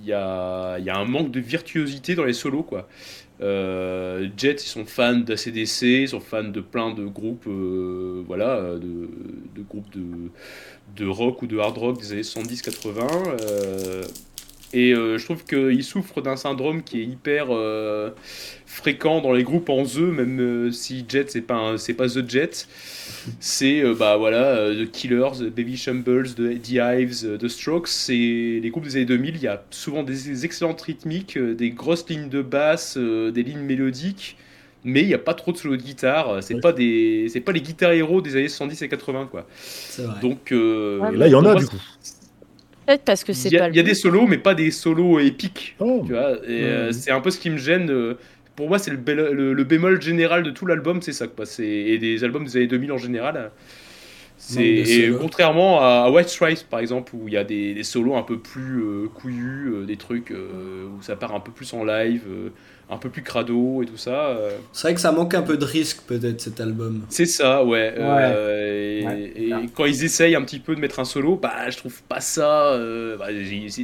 [0.03, 2.87] il y a, un manque de virtuosité dans les solos, quoi.
[3.39, 7.47] Jet, ils sont fans d'ACDC, ils sont fans de plein de groupes,
[8.25, 9.09] voilà, de,
[9.55, 10.31] de groupes de,
[10.95, 14.07] de rock ou de hard rock des années 70-80.
[14.73, 18.09] Et euh, je trouve qu'il souffre d'un syndrome qui est hyper euh,
[18.65, 22.29] fréquent dans les groupes en The, même euh, si Jet c'est pas c'est pas The
[22.29, 22.67] Jet.
[23.39, 27.47] C'est euh, bah voilà euh, The Killers, The Baby Shambles, The, The Hives, euh, The
[27.47, 27.87] Strokes.
[27.87, 28.13] C'est
[28.61, 29.35] les groupes des années 2000.
[29.37, 33.43] Il y a souvent des excellentes rythmiques, euh, des grosses lignes de basse, euh, des
[33.43, 34.37] lignes mélodiques.
[34.83, 36.43] Mais il n'y a pas trop de solo de guitare.
[36.43, 36.61] C'est Ouais.
[36.61, 39.47] pas des, c'est pas les guitares héros des années 70 et 80 quoi.
[39.87, 40.19] C'est vrai.
[40.21, 41.77] Donc euh, Ouais, là, il y en a du coup.
[42.87, 43.95] Peut-être parce que c'est il y, a- pas il y a des but.
[43.95, 45.75] solos, mais pas des solos épiques.
[45.79, 47.89] Oh, Tu vois, et euh, c'est un peu ce qui me gêne.
[47.91, 48.15] euh,
[48.55, 48.97] Pour moi, c'est le,
[49.33, 51.27] le, le bémol général de tout l'album, c'est ça.
[51.27, 51.45] Quoi.
[51.45, 53.37] C'est- Et des albums des années 2000 en général.
[53.37, 53.49] euh,
[54.37, 58.15] C'est contrairement à, à White Stripes par exemple où il y a des, des solos
[58.15, 61.73] un peu plus euh, couillus, euh, des trucs euh, où ça part un peu plus
[61.73, 62.49] en live, euh,
[62.89, 64.27] un peu plus crado et tout ça.
[64.29, 67.01] euh, C'est vrai que ça manque un peu de risque, peut-être, cet album.
[67.09, 67.93] c'est ça, ouais.
[67.97, 69.61] euh, et Ouais, et ça.
[69.75, 72.67] quand ils essayent un petit peu de mettre un solo, bah je trouve pas ça.
[72.73, 73.27] euh, bah,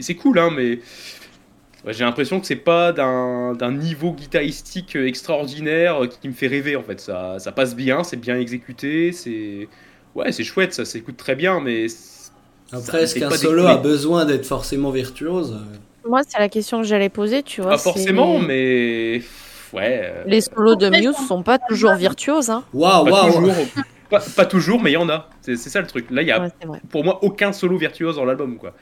[0.02, 0.80] c'est cool, hein, mais
[1.88, 7.00] j'ai l'impression que c'est pas d'un niveau guitaristique extraordinaire qui me fait rêver en fait.
[7.02, 9.68] Ça, ça passe bien, c'est bien exécuté, c'est
[10.16, 11.88] ouais, c'est chouette, ça s'écoute très bien, mais
[12.72, 15.58] Après, est-ce qu'un solo a besoin d'être forcément virtuose?
[16.08, 17.72] Moi, c'est la question que j'allais poser, tu vois.
[17.72, 19.22] pas c'est- forcément, mais
[19.74, 20.02] ouais.
[20.04, 22.64] euh, Les solos de Muse sont pas toujours virtuoses, hein.
[22.74, 23.52] Waouh, waouh
[24.10, 25.30] pas, pas toujours, mais il y en a.
[25.42, 26.10] C'est ça le truc.
[26.12, 26.50] Là, il y a Ouais,
[26.90, 28.74] pour moi aucun solo virtuose dans l'album quoi.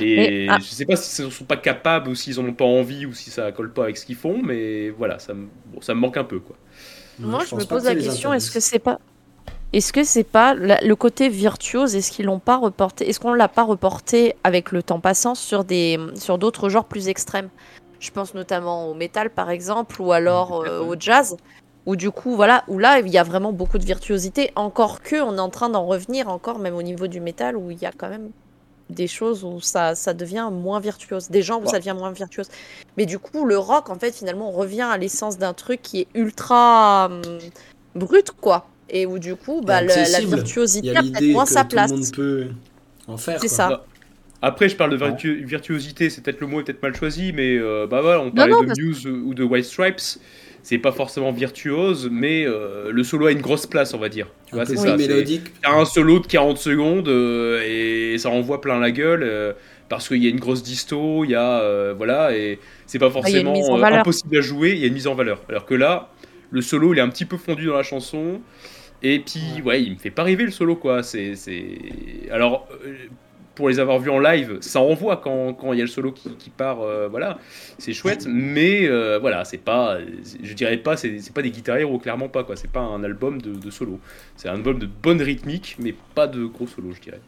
[0.00, 0.58] Et Mais, ah.
[0.60, 3.14] je sais pas s'ils ne sont pas capables ou s'ils en ont pas envie ou
[3.14, 6.00] si ça colle pas avec ce qu'ils font, mais voilà, ça me, bon, ça me
[6.00, 6.56] manque un peu quoi.
[7.18, 8.98] Moi, je, pense me pose la question est-ce que c'est pas.
[9.72, 13.48] Est-ce que c'est pas le côté virtuose Est-ce qu'ils l'ont pas reporté Est-ce qu'on l'a
[13.48, 17.48] pas reporté avec le temps passant sur des sur d'autres genres plus extrêmes?
[17.98, 21.36] Je pense notamment au métal par exemple, ou alors euh, au jazz,
[21.86, 24.52] où du coup voilà, où là il y a vraiment beaucoup de virtuosité.
[24.56, 27.70] Encore que on est en train d'en revenir encore même au niveau du métal où
[27.70, 28.30] il y a quand même
[28.90, 32.48] des choses où ça, ça devient moins virtuose, des gens où ça devient moins virtuose.
[32.96, 36.00] Mais du coup, le rock, en fait, finalement, on revient à l'essence d'un truc qui
[36.00, 37.22] est ultra hum,
[37.94, 38.66] brut, quoi.
[38.92, 41.70] Et où du coup, bah, le- la virtuosité a a peut-être moins que sa tout
[41.70, 41.90] place.
[41.90, 42.46] le monde peut
[43.08, 43.40] en faire.
[43.40, 43.56] C'est quoi.
[43.56, 43.84] ça.
[44.44, 47.56] Après, je parle de virtu- virtuosité, c'est peut-être le mot est peut-être mal choisi, mais
[47.56, 50.00] euh, bah voilà, on parlait non, de Muse ou de White Stripes.
[50.64, 54.28] C'est pas forcément virtuose, mais euh, le solo a une grosse place, on va dire.
[54.46, 54.96] Tu vois, c'est ça.
[54.96, 55.42] mélodique.
[55.62, 59.52] T'as un solo de 40 secondes euh, et ça envoie plein la gueule euh,
[59.88, 63.06] parce qu'il y a une grosse disto, il y a euh, voilà et c'est pas
[63.06, 65.40] Ah, forcément euh, impossible à jouer, il y a une mise en valeur.
[65.48, 66.10] Alors que là,
[66.52, 68.40] le solo il est un petit peu fondu dans la chanson
[69.02, 71.02] et puis ouais, il me fait pas rêver le solo quoi.
[71.02, 71.78] C'est c'est
[72.30, 72.94] alors euh,
[73.54, 76.12] pour les avoir vus en live, ça envoie quand quand il y a le solo
[76.12, 77.38] qui, qui part, euh, voilà,
[77.78, 79.98] c'est chouette, mais euh, voilà, c'est pas,
[80.42, 82.56] je dirais pas, c'est c'est pas des guitares héros, clairement pas quoi.
[82.56, 84.00] C'est pas un album de, de solo.
[84.36, 87.20] C'est un album de bonne rythmique, mais pas de gros solo, je dirais.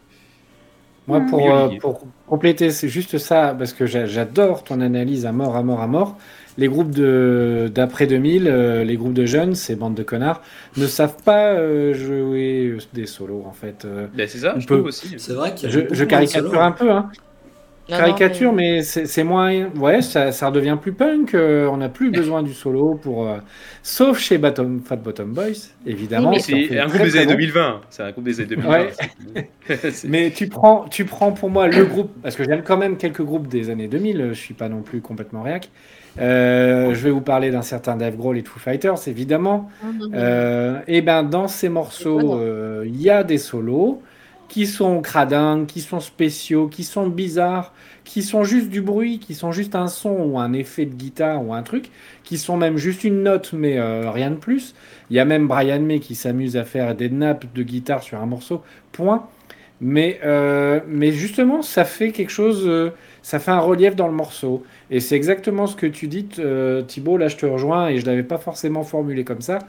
[1.06, 5.32] Moi, pour, euh, pour compléter, c'est juste ça, parce que j'a- j'adore ton analyse à
[5.32, 6.16] mort, à mort, à mort.
[6.56, 10.40] Les groupes de- d'après 2000, euh, les groupes de jeunes, ces bandes de connards,
[10.76, 13.84] ne savent pas euh, jouer des solos, en fait.
[13.84, 15.14] Euh, Ben, c'est ça, je peut- trouve aussi.
[15.18, 17.10] C'est vrai qu'il y a je, caricature un peu, hein.
[17.90, 19.66] Non, non, Caricature, mais- mais, c'est moins.
[19.76, 21.34] Ouais, ça, ça redevient plus punk.
[21.34, 23.28] euh, on n'a plus besoin du solo pour.
[23.28, 23.36] euh,
[23.82, 26.30] Sauf chez Bottom, Fat Bottom Boys, évidemment.
[26.30, 27.32] Oui, C'est un très, groupe des années bon.
[27.32, 27.80] 2020.
[27.90, 28.70] C'est un groupe des années 2020.
[28.70, 28.92] Ouais.
[29.90, 32.96] C'est- Mais tu prends, tu prends pour moi le groupe, parce que j'aime quand même
[32.96, 35.68] quelques groupes des années 2000, je suis pas non plus complètement réac.
[36.20, 39.70] Euh, je vais vous parler d'un certain Dave Grohl et Foo Fighters, évidemment.
[39.82, 40.12] Mhm.
[40.14, 44.00] Euh, et ben dans ces morceaux, euh, il y a des solos
[44.48, 47.72] qui sont cradingues, qui sont spéciaux, qui sont bizarres,
[48.04, 51.44] qui sont juste du bruit, qui sont juste un son ou un effet de guitare
[51.44, 51.90] ou un truc,
[52.22, 54.74] qui sont même juste une note mais euh, rien de plus.
[55.10, 58.20] Il y a même Brian May qui s'amuse à faire des nappes de guitare sur
[58.20, 58.62] un morceau,
[58.92, 59.26] point.
[59.80, 60.20] Mais,
[60.88, 62.70] mais justement, ça fait quelque chose,
[63.24, 64.64] ça fait un relief dans le morceau.
[64.90, 67.16] Et c'est exactement ce que tu dis, euh, Thibaut.
[67.16, 69.60] Là, je te rejoins et je l'avais pas forcément formulé comme ça.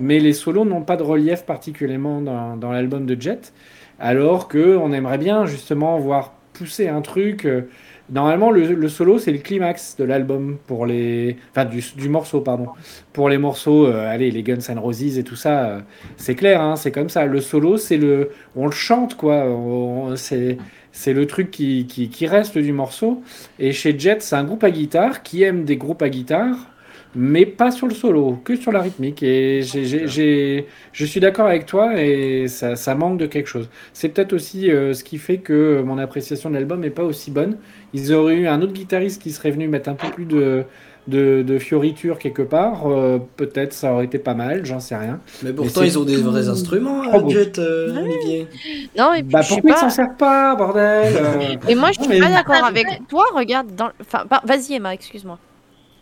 [0.00, 3.52] Mais les solos n'ont pas de relief particulièrement dans, dans l'album de Jet.
[4.00, 7.44] Alors que on aimerait bien justement voir pousser un truc.
[7.46, 7.62] euh,
[8.10, 12.66] Normalement, le, solo, c'est le climax de l'album pour les, enfin du, morceau, pardon.
[13.14, 15.78] Pour les morceaux, euh, allez, les Guns N' Roses et tout ça,
[16.16, 17.24] c'est clair, hein, c'est comme ça.
[17.26, 19.46] Le solo, c'est le, on le chante quoi.
[20.16, 20.58] C'est,
[20.94, 23.22] c'est le truc qui, qui, qui reste du morceau.
[23.58, 26.56] Et chez Jet, c'est un groupe à guitare qui aime des groupes à guitare,
[27.14, 29.22] mais pas sur le solo, que sur la rythmique.
[29.22, 33.48] Et j'ai, j'ai, j'ai- je suis d'accord avec toi et ça, ça manque de quelque
[33.48, 33.70] chose.
[33.92, 37.30] C'est peut-être aussi euh, ce qui fait que mon appréciation de l'album n'est pas aussi
[37.32, 37.58] bonne.
[37.92, 40.64] Ils auraient eu un autre guitariste qui serait venu mettre un peu plus de,
[41.06, 45.20] de, de fioritures quelque part, euh, peut-être ça aurait été pas mal, j'en sais rien.
[45.42, 47.28] Mais pourtant, ils ont des vrais instruments, beau.
[47.30, 48.48] Jet, euh, Olivier.
[48.98, 49.90] Non, et puis Bah pourquoi ils s'en pas.
[49.90, 53.24] servent pas, bordel euh Et moi, je Non, suis mais- pas d'accord avec toi.
[53.34, 53.90] Regarde, dans...
[54.00, 55.38] enfin, pas- vas-y Emma, excuse-moi.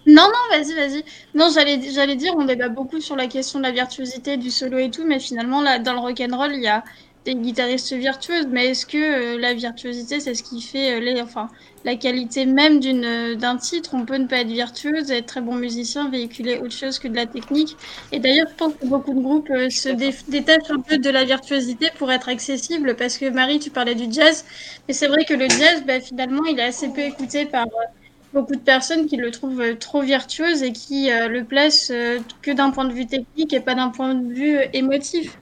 [0.07, 1.05] Non, non, vas-y, vas-y.
[1.35, 4.79] Non, j'allais, j'allais dire, on débat beaucoup sur la question de la virtuosité, du solo
[4.79, 6.83] et tout, mais finalement, là, dans le rock'n'roll, il y a
[7.25, 8.97] des guitaristes virtuoses, mais est-ce que
[9.37, 11.49] euh, la virtuosité, c'est ce qui fait euh, les, enfin,
[11.85, 13.91] la qualité même d'une, euh, d'un titre?
[13.95, 17.15] On peut ne pas être virtuose, être très bon musicien, véhiculer autre chose que de
[17.17, 17.79] la technique.
[18.11, 21.25] Et d'ailleurs, je pense que beaucoup de groupes se dé- détachent un peu de la
[21.25, 24.45] virtuosité pour être accessible, parce que Marie, tu parlais du jazz,
[24.89, 27.67] mais c'est vrai que le jazz, bah, finalement, il est assez peu écouté par
[28.33, 32.51] beaucoup de personnes qui le trouvent trop virtuose et qui euh, le placent euh, que
[32.51, 35.39] d'un point de vue technique et pas d'un point de vue euh, émotif.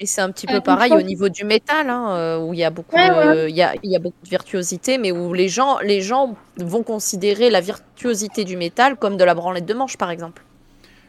[0.00, 1.04] Et c'est un petit Euh, peu pareil comprends.
[1.04, 3.62] au niveau du métal, hein, euh, où il y a beaucoup, Ouais, de, il y
[3.62, 7.50] a, il y a beaucoup de virtuosité, mais où les gens, les gens vont considérer
[7.50, 10.44] la virtuosité du métal comme de la branlette de manche, par exemple.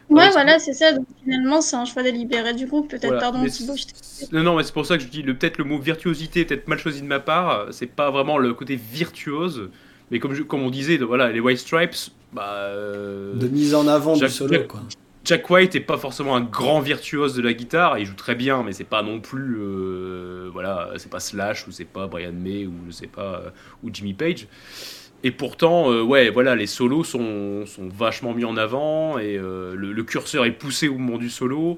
[0.09, 0.91] Ouais, voilà, c'est ça.
[0.93, 2.89] Donc finalement, c'est un choix délibéré du groupe.
[2.89, 5.59] Peut-être, Voilà, pardon, Thibaut, je Non, non, mais c'est pour ça que je dis peut-être
[5.59, 7.67] le mot virtuosité, est peut-être mal choisi de ma part.
[7.71, 9.69] C'est pas vraiment le côté virtuose,
[10.09, 11.95] mais comme, je- comme on disait, de- voilà, les White Stripes,
[12.33, 14.81] bah, euh, De mise en avant du solo, quoi.
[15.29, 18.63] Jack White est pas forcément un grand virtuose de la guitare, il joue très bien,
[18.63, 22.65] mais c'est pas non plus, euh, voilà, c'est pas Slash ou c'est pas Brian May
[22.65, 23.49] ou je pas euh,
[23.83, 24.47] ou Jimmy Page.
[25.23, 30.01] Et pourtant, euh, ouais, voilà, les solos sont, sont vachement mis en avant et le,
[30.01, 31.77] curseur est poussé au moment du solo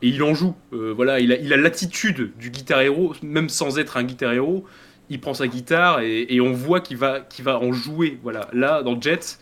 [0.00, 0.54] et il en joue.
[0.70, 4.64] Voilà, il a il a l'attitude du guitar héros, même sans être un guitar héros.
[5.10, 8.20] Il prend sa guitare et, et on voit qu'il va, qu'il va en jouer.
[8.22, 9.40] Voilà, là dans Jet,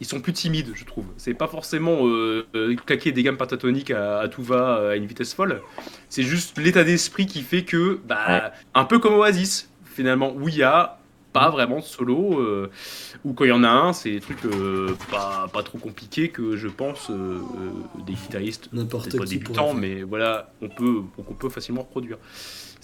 [0.00, 1.06] ils sont plus timides, je trouve.
[1.16, 4.96] C'est pas forcément euh, euh, claquer des gammes pentatoniques à, à tout va euh, à
[4.96, 5.60] une vitesse folle.
[6.08, 10.56] C'est juste l'état d'esprit qui fait que, bah, un peu comme Oasis, finalement, où il
[10.56, 10.98] y a
[11.32, 12.70] pas vraiment de solo, euh,
[13.24, 16.30] ou quand il y en a un, c'est des trucs euh, pas, pas trop compliqués
[16.30, 21.02] que je pense euh, euh, des guitaristes, N'importe peut-être pas débutants, mais voilà, on peut,
[21.16, 22.16] qu'on peut facilement reproduire.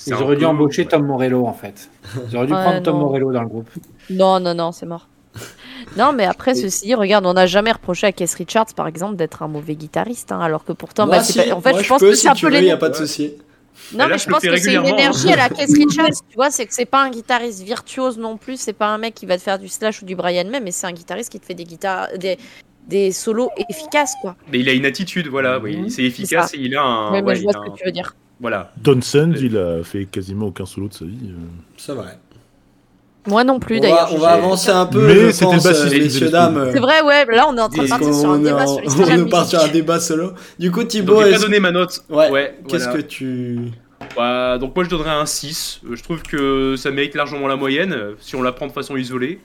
[0.07, 0.89] Ils auraient dû peu- embaucher ouais.
[0.89, 1.89] Tom Morello en fait.
[2.29, 2.99] Ils auraient dû prendre Tom.
[2.99, 3.71] Morello dans le groupe.
[4.11, 5.09] Non, non, non, c'est mort.
[5.97, 9.17] Non, mais après, ceci dit, regarde, on n'a jamais reproché à Keith Richards, par exemple,
[9.17, 11.73] d'être un mauvais guitariste, hein, alors que pourtant, Moi, bah, c'est si, pas- en fait,
[11.73, 13.33] moi, je pense peux, que si c'est un peu les a pas de souci.
[13.93, 14.89] Non, là, mais je pense que c'est une régulièrement.
[14.89, 18.37] énergie à la Keith Richards, tu vois, c'est que c'est pas un guitariste virtuose non
[18.39, 20.61] plus, c'est pas un mec qui va te faire du Slash ou du Brian May,
[20.61, 22.39] mais c'est un guitariste qui te fait des guitares, des,
[22.89, 24.37] des solos efficaces, quoi.
[24.51, 25.89] Mais il a une attitude, voilà, oui, Mhm.
[25.91, 27.13] c'est efficace et il a un.
[27.13, 28.17] Ouais, ouais, je vois ce un- que tu veux dire.
[28.41, 28.73] Voilà.
[28.83, 31.19] Don Sand, il a fait quasiment aucun solo de sa vie.
[31.31, 31.37] euh.
[31.77, 32.19] C'est vrai.
[33.27, 34.11] Moi non plus, d'ailleurs.
[34.13, 36.71] on va avancer un peu, Mais je c'était le pense, bassiste euh, messieurs, dames.
[36.73, 39.07] C'est vrai, ouais, là, on est en train de partir sur un débat en- sur
[39.07, 40.33] les on parti sur un débat solo.
[40.59, 42.05] Du coup, Thibaut, j'ai pas donné ma note.
[42.11, 42.31] Ouais.
[42.31, 43.03] Ouais, qu'est-ce voilà.
[43.03, 43.59] que tu...
[44.17, 45.81] Bah, donc moi je donnerais un 6.
[45.87, 48.73] Euh, Je trouve que ça mérite largement la moyenne euh, si on la prend de
[48.73, 49.41] façon isolée.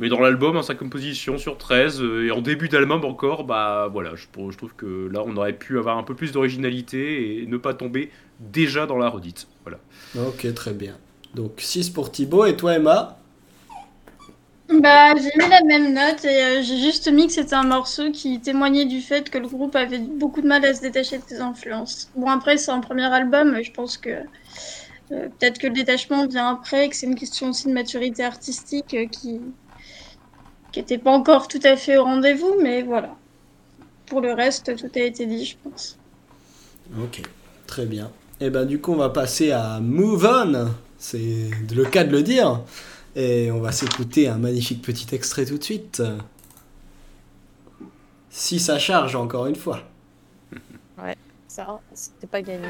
[0.00, 3.88] Mais dans l'album, dans sa composition sur 13, euh, et en début d'album encore, bah
[3.92, 4.26] voilà, je
[4.56, 8.10] trouve que là on aurait pu avoir un peu plus d'originalité et ne pas tomber
[8.40, 9.46] déjà dans la redite.
[9.64, 9.78] Voilà.
[10.28, 10.94] Ok, très bien.
[11.34, 13.18] Donc 6 pour Thibaut, et toi Emma?
[14.72, 18.12] Bah, j'ai mis la même note et euh, j'ai juste mis que c'était un morceau
[18.12, 21.24] qui témoignait du fait que le groupe avait beaucoup de mal à se détacher de
[21.26, 22.08] ses influences.
[22.14, 26.50] Bon, après, c'est un premier album, je pense que euh, peut-être que le détachement vient
[26.50, 29.40] après, que c'est une question aussi de maturité artistique euh, qui
[30.76, 33.16] n'était pas encore tout à fait au rendez-vous, mais voilà.
[34.06, 35.98] Pour le reste, tout a été dit, je pense.
[37.02, 37.22] Ok,
[37.66, 38.10] très bien.
[38.40, 40.68] Et ben du coup, on va passer à Move On.
[40.96, 42.62] C'est le cas de le dire.
[43.16, 46.02] Et on va s'écouter un magnifique petit extrait tout de suite.
[48.30, 49.82] Si ça charge encore une fois.
[51.48, 52.68] Ça, c'était pas gagné.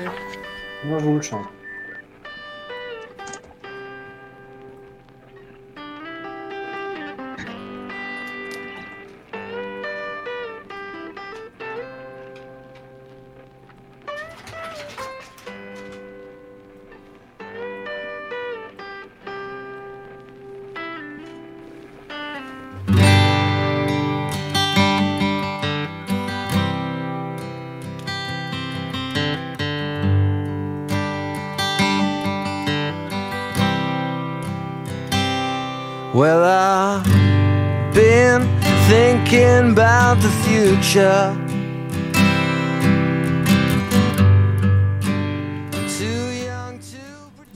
[0.87, 1.47] Moi, je vous le chante.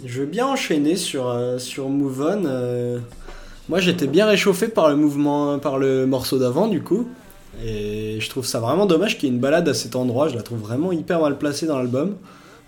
[0.07, 2.45] Je veux bien enchaîner sur, euh, sur Move On.
[2.47, 2.99] euh.
[3.69, 7.09] moi, j'étais bien réchauffé par le mouvement, par le morceau d'avant, du coup.
[7.67, 10.29] Et je trouve ça vraiment dommage qu'il y ait une balade à cet endroit.
[10.29, 12.15] Je la trouve vraiment hyper mal placée dans l'album.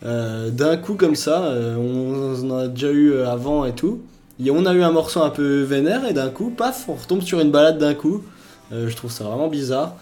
[0.04, 4.00] Euh, D'un coup, comme ça, euh, on, on en a déjà eu avant et tout.
[4.44, 7.22] Et on a eu un morceau un peu vénère, et d'un coup, paf, on retombe
[7.22, 8.22] sur une balade d'un coup.
[8.72, 9.96] Euh, je trouve ça vraiment bizarre.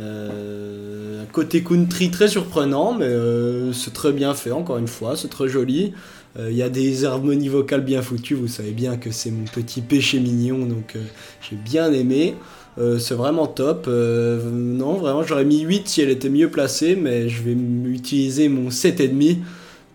[0.00, 5.16] Euh, un côté country très surprenant, mais euh, c'est très bien fait, encore une fois,
[5.16, 5.92] c'est très joli.
[6.36, 9.80] Il y a des harmonies vocales bien foutues, vous savez bien que c'est mon petit
[9.80, 10.96] péché mignon, donc
[11.40, 12.34] j'ai bien aimé.
[12.76, 13.86] C'est vraiment top.
[13.86, 18.68] Non, vraiment, j'aurais mis 8 si elle était mieux placée, mais je vais utiliser mon
[18.70, 19.36] 7,5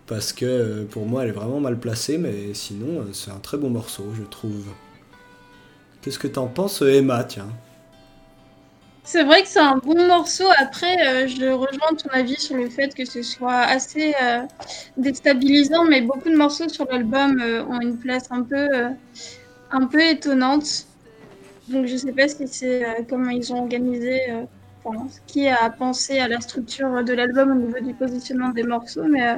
[0.06, 3.68] parce que pour moi, elle est vraiment mal placée, mais sinon, c'est un très bon
[3.68, 4.64] morceau, je trouve.
[6.00, 7.22] Qu'est-ce que t'en penses, Emma?
[7.24, 7.48] Tiens.
[9.02, 10.44] C'est vrai que c'est un bon morceau.
[10.58, 14.42] Après, euh, je rejoins ton avis sur le fait que ce soit assez euh,
[14.96, 18.68] déstabilisant, mais beaucoup de morceaux sur l'album euh, ont une place un peu,
[19.70, 20.86] un peu étonnante.
[21.68, 24.20] Donc, je sais pas si c'est comment ils ont organisé,
[25.26, 29.36] qui a pensé à la structure de l'album au niveau du positionnement des morceaux, mais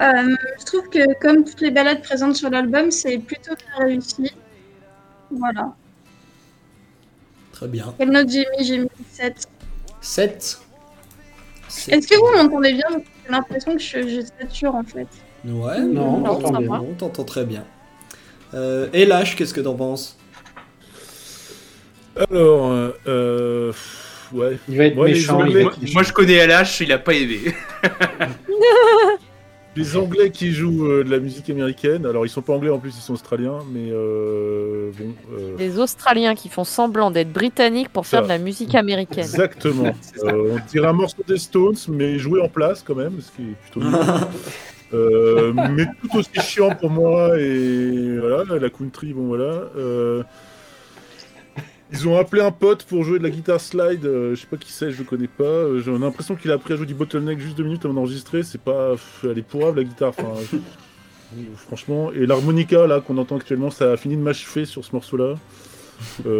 [0.00, 4.32] je trouve que comme toutes les ballades présentes sur l'album, c'est plutôt bien réussi.
[5.30, 5.77] Voilà.
[7.58, 7.92] Très bien.
[7.98, 8.64] Quelle note j'ai mis?
[8.64, 9.48] J'ai mis 7.
[10.00, 10.60] 7
[11.88, 12.86] Est-ce que vous m'entendez bien?
[12.92, 15.08] J'ai l'impression que je, je sature en fait.
[15.44, 17.64] Ouais, Non, on on t'entend très bien.
[18.54, 20.16] Euh, et Lâche, qu'est-ce que t'en penses?
[22.30, 23.72] Alors, euh, euh,
[24.32, 24.56] ouais.
[24.68, 25.44] Il va méchant.
[25.44, 25.94] il Moi, être méchant.
[25.94, 27.40] moi, je connais LH, il a pas aimé.
[29.78, 32.78] Les Anglais qui jouent euh, de la musique américaine, alors ils sont pas anglais en
[32.78, 35.12] plus, ils sont australiens, mais euh, bon.
[35.38, 38.24] euh, Les Australiens qui font semblant d'être britanniques pour faire Ça.
[38.24, 39.24] de la musique américaine.
[39.24, 39.92] Exactement.
[40.24, 43.42] Euh, on dirait un morceau des Stones, mais joué en place quand même, ce qui
[43.50, 44.00] est plutôt bien.
[44.94, 50.22] Euh, mais tout aussi chiant pour moi et voilà la country bon voilà euh,
[51.92, 54.56] ils ont appelé un pote pour jouer de la guitare slide euh, je sais pas
[54.58, 56.94] qui c'est je le connais pas Euh, j'ai l'impression qu'il a appris à jouer du
[56.94, 58.94] bottleneck juste deux minutes avant d'enregistrer c'est pas
[59.24, 60.58] elle est pourrave la guitare enfin je-
[61.56, 65.16] franchement et l'harmonica là qu'on entend actuellement ça a fini de m'achever sur ce morceau
[65.16, 65.34] là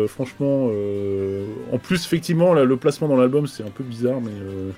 [0.07, 4.31] franchement euh, en plus effectivement là, le placement dans l'album c'est un peu bizarre mais
[4.31, 4.71] euh,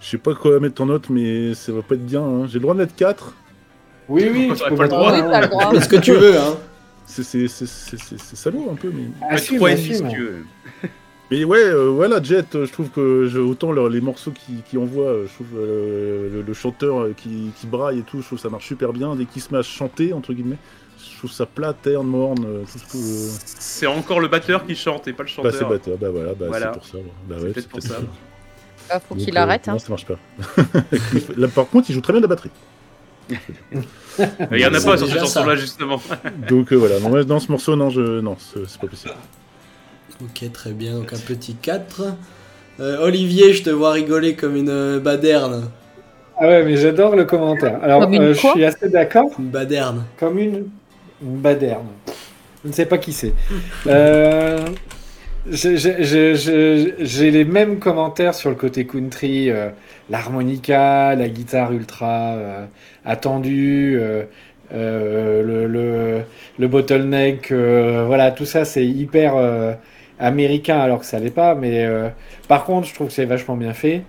[0.00, 2.20] je sais pas quoi mettre en note, mais ça va pas être bien.
[2.22, 2.46] hein.
[2.46, 3.32] J'ai le droit de mettre 4.
[4.10, 4.90] Oui, oui, tu peux pas le
[5.30, 5.72] mettre droit.
[5.74, 5.80] Hein.
[5.80, 6.58] ce que tu veux, hein.
[7.06, 7.46] C'est
[8.36, 9.04] salaud un peu, mais.
[9.30, 10.44] Assume, et demi, assume.
[11.30, 14.56] Mais ouais, euh, voilà, Jet, euh, je trouve que je- autant le- les morceaux qui,
[14.68, 18.20] qui envoient, euh, je trouve euh, le, le chanteur euh, qui, qui braille et tout,
[18.20, 19.16] je trouve ça marche super bien.
[19.16, 20.58] Dès qu'il se met à chanter, entre guillemets,
[21.12, 22.98] je trouve ça plat, terne, morne, euh, tout ce que.
[22.98, 25.68] euh, C'est encore le batteur qui chante et pas le Bah, c'est chanteur.
[25.70, 26.72] batteur, bah voilà, bah, Voilà.
[26.74, 26.98] c'est pour ça.
[27.26, 27.94] Bah, C'est ouais, peut-être pour ça.
[28.90, 29.66] Ah, faut qu'il euh, arrête.
[29.66, 29.72] hein.
[29.72, 30.18] Non, ça marche pas.
[31.38, 32.50] Là, par contre, il joue très bien de la batterie.
[34.52, 36.00] Il y en a pas sur cette chanson-là, justement.
[36.48, 38.20] Donc euh, voilà, non, dans ce morceau, non, je...
[38.20, 39.14] non c'est pas possible.
[40.22, 40.94] Ok, très bien.
[40.94, 42.02] Donc un petit 4.
[42.80, 45.70] Euh, Olivier, je te vois rigoler comme une euh, baderne.
[46.36, 47.78] Ah ouais, mais j'adore le commentaire.
[47.82, 49.30] Alors, euh, je suis assez d'accord.
[49.38, 50.04] Une baderne.
[50.18, 50.68] Comme une,
[51.22, 51.86] une baderne.
[52.64, 53.34] Je ne sais pas qui c'est.
[53.86, 54.58] Euh,
[55.50, 59.68] j'ai- les mêmes commentaires sur le côté country, euh,
[60.10, 62.66] l'harmonica, la guitare ultra euh,
[63.04, 64.24] attendue, euh,
[64.72, 66.22] le, le,
[66.58, 69.34] le bottleneck, voilà, tout ça c'est hyper
[70.18, 71.54] américain alors que ça l'est pas.
[71.54, 71.86] Mais
[72.48, 74.02] par contre, je trouve que c'est vachement bien fait.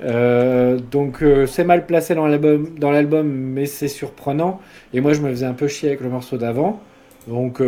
[0.00, 2.26] Donc c'est mal placé dans
[2.90, 4.60] l'album, mais c'est surprenant.
[4.92, 6.80] Et moi, je me faisais un peu chier avec le morceau d'avant.
[7.28, 7.60] Donc,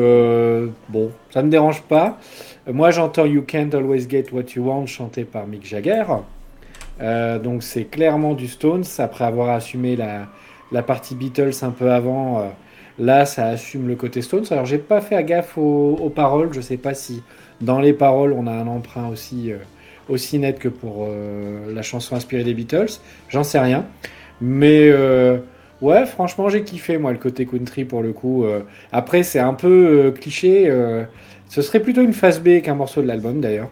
[0.88, 2.18] bon, ça ne me dérange pas.
[2.68, 6.04] Euh, Moi, j'entends You Can't Always Get What You Want chanté par Mick Jagger.
[7.00, 8.84] Euh, donc, c'est clairement du Stones.
[8.98, 10.26] Après avoir assumé la,
[10.72, 12.42] la partie Beatles un peu avant, euh,
[12.98, 14.44] là, ça assume le côté Stones.
[14.50, 16.50] Alors, j'ai pas fait gaffe aux, aux paroles.
[16.52, 17.22] Je sais pas si
[17.60, 19.52] dans les paroles, on a un emprunt aussi,
[20.08, 21.08] aussi net que pour
[21.68, 22.98] la chanson inspirée des Beatles.
[23.28, 23.86] J'en sais rien.
[24.40, 24.92] Mais.
[25.80, 28.44] Ouais, franchement, j'ai kiffé, moi, le côté country pour le coup.
[28.90, 30.68] Après, c'est un peu cliché.
[31.55, 33.70] Ce serait plutôt une phase B qu'un morceau de l'album, d'ailleurs.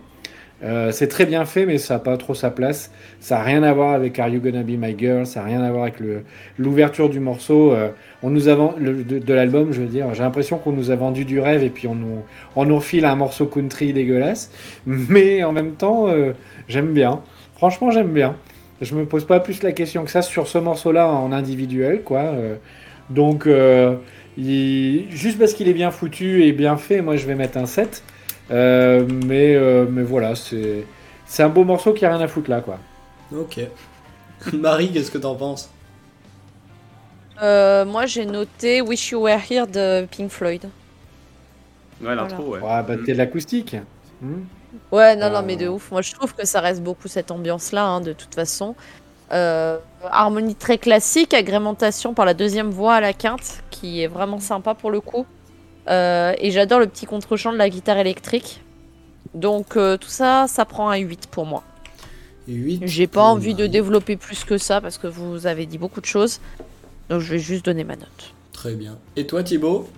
[0.63, 2.93] Euh, c'est très bien fait, mais ça n'a pas trop sa place.
[3.19, 5.63] Ça n'a rien à voir avec Are You Gonna Be My Girl Ça n'a rien
[5.65, 5.97] à voir avec
[6.59, 7.73] l'ouverture du morceau.
[7.73, 7.89] euh,
[8.23, 10.15] on nous a de, l'album, je veux dire.
[10.15, 12.23] J'ai l'impression qu'on nous a vendu du rêve et puis on nous,
[12.55, 14.53] on un morceau country dégueulasse.
[14.87, 16.35] Mais en même temps, euh,
[16.69, 17.21] j'aime bien.
[17.57, 18.37] Franchement, j'aime bien.
[18.81, 22.33] Je me pose pas plus la question que ça sur ce morceau-là en individuel, quoi.
[23.11, 23.49] Donc,
[24.37, 27.67] il- juste parce qu'il est bien foutu et bien fait, moi je vais mettre un
[27.67, 28.03] 7.
[28.51, 30.85] Euh, mais, euh, mais voilà, c'est
[31.27, 32.79] c'est un beau morceau qui a rien à foutre là, quoi.
[33.35, 33.61] Ok.
[34.53, 35.71] Marie, qu'est-ce que t'en penses?
[37.41, 40.69] Euh, moi, j'ai noté Wish You Were Here de Pink Floyd.
[42.03, 42.61] Ouais, l'intro, ouais.
[42.61, 43.77] Ouais, bah t'es de l'acoustique.
[44.91, 45.91] Ouais, non, non, mais de ouf.
[45.91, 48.75] Moi, je trouve que ça reste beaucoup cette ambiance-là, hein, de toute façon.
[49.33, 54.41] Euh, harmonie très classique, agrémentation par la deuxième voix à la quinte, qui est vraiment
[54.41, 55.27] sympa pour le coup.
[55.89, 58.61] Euh, et j'adore le petit contre-champ de la guitare électrique.
[59.35, 61.63] Donc euh, tout ça, ça prend un 8 pour moi.
[62.49, 62.83] 8.
[62.85, 66.07] J'ai pas envie de développer plus que ça parce que vous avez dit beaucoup de
[66.07, 66.41] choses.
[67.09, 68.35] Donc je vais juste donner ma note.
[68.53, 68.99] Très bien.
[69.17, 69.89] Et toi, Thibaut?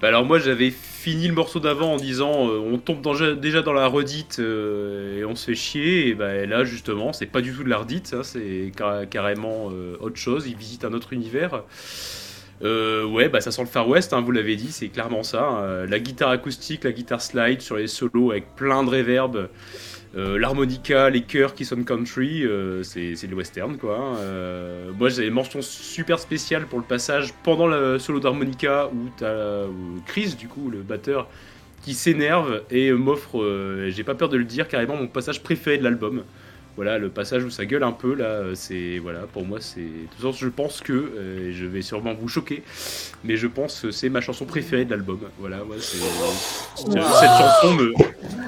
[0.00, 0.72] Bah alors moi j'avais
[1.02, 3.02] fini le morceau d'avant en disant euh, on tombe
[3.40, 7.26] déjà dans la redite euh, et on se fait chier et bah là justement c'est
[7.26, 10.84] pas du tout de la redite ça c'est car- carrément euh, autre chose il visite
[10.84, 11.64] un autre univers
[12.62, 15.86] ouais bah ça sent le Far West hein, vous l'avez dit c'est clairement ça hein.
[15.86, 19.48] la guitare acoustique la guitare slide sur les solos avec plein de reverb
[20.14, 23.96] euh, l'harmonica, les chœurs qui sonnent country, euh, c'est le western quoi.
[23.98, 24.16] hein.
[24.18, 29.08] Euh, moi j'ai une mention super spéciale pour le passage pendant le solo d'harmonica où
[29.16, 29.64] t'as
[30.06, 31.28] Chris du coup le batteur
[31.82, 35.82] qui s'énerve et m'offre, j'ai pas peur de le dire carrément mon passage préféré de
[35.84, 36.22] l'album.
[36.76, 39.80] Voilà le passage où ça gueule un peu là, euh, c'est voilà pour moi c'est.
[39.80, 42.62] De toute façon je pense que euh, et je vais sûrement vous choquer,
[43.24, 45.18] mais je pense que c'est ma chanson préférée de l'album.
[45.38, 47.92] Voilà moi c'est cette chanson me.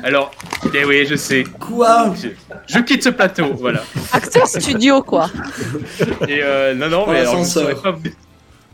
[0.02, 0.30] Alors
[0.74, 1.44] eh oui je sais.
[1.60, 2.14] Quoi?
[2.14, 2.28] Je,
[2.66, 3.82] je quitte ce plateau, voilà.
[4.12, 5.30] Acteur studio quoi.
[6.28, 7.94] Et euh, non, non, mais alors, je saurais pas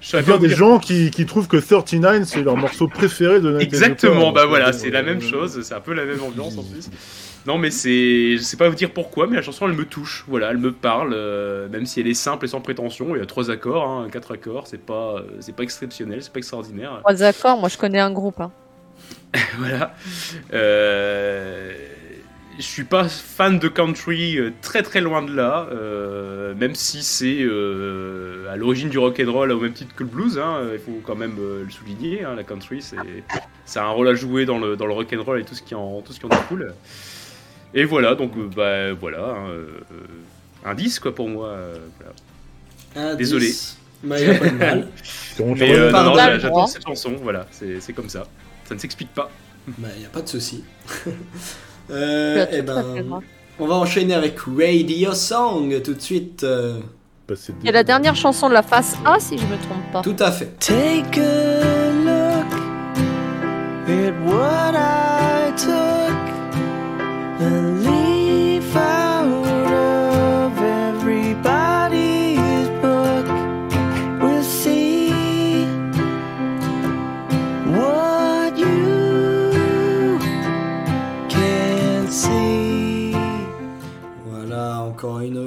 [0.01, 3.40] Je Il y a des gens qui, qui trouvent que 39 c'est leur morceau préféré
[3.40, 4.35] de Night Exactement, Developer.
[4.35, 6.89] bah voilà, c'est la même chose, c'est un peu la même ambiance en plus.
[7.47, 8.37] Non, mais c'est.
[8.37, 10.73] Je sais pas vous dire pourquoi, mais la chanson elle me touche, voilà, elle me
[10.73, 13.15] parle, euh, même si elle est simple et sans prétention.
[13.17, 16.33] Il y a trois accords, hein, quatre accords, c'est pas, euh, c'est pas exceptionnel, c'est
[16.33, 16.99] pas extraordinaire.
[17.01, 18.41] Trois accords, moi je connais un groupe.
[18.41, 18.53] hein.
[19.59, 19.95] voilà.
[20.53, 21.73] Euh,
[22.59, 27.03] je suis pas fan de country, euh, très très loin de là, euh, même si
[27.03, 30.39] c'est euh, à l'origine du rock and roll au même titre que le blues.
[30.39, 32.25] hein, il faut quand même le souligner.
[32.25, 32.97] hein, la country, c'est
[33.65, 35.55] ça a un rôle à jouer dans le dans le rock and roll et tout
[35.55, 36.75] ce qui en tout ce qui en découle.
[37.74, 39.80] Et voilà, donc euh, bah voilà, hein, euh,
[40.64, 41.48] un 10 quoi pour moi.
[41.48, 43.10] euh, voilà.
[43.10, 43.47] Un Désolé.
[43.47, 43.78] 10.
[44.02, 44.88] Bah, y a pas de mal.
[45.56, 48.24] Mais euh, non, non, j'adore cette chanson, voilà, c'est c'est comme ça.
[48.64, 49.30] Ça ne s'explique pas.
[49.78, 50.64] Bah, y a pas de souci.
[51.92, 52.84] Euh, as eh ben,
[53.59, 56.44] on va enchaîner avec Radio Song tout de suite.
[56.44, 56.78] euh,
[57.26, 60.01] passé de- C'est la dernière chanson de la face A si je me trompe pas.
[60.02, 60.56] tout à fait.
[60.60, 62.52] Take a look
[63.88, 65.99] at what I took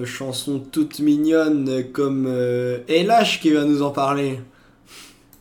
[0.05, 4.39] chanson toute mignonne comme euh, LH qui va nous en parler.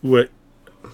[0.03, 0.29] Ouais.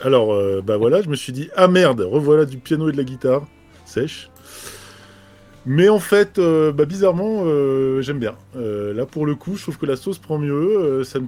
[0.03, 2.97] Alors, euh, bah voilà, je me suis dit, ah merde, revoilà du piano et de
[2.97, 3.47] la guitare,
[3.85, 4.31] sèche.
[5.67, 8.35] Mais en fait, euh, bah, bizarrement, euh, j'aime bien.
[8.57, 11.03] Euh, là, pour le coup, je trouve que la sauce prend mieux.
[11.05, 11.19] ça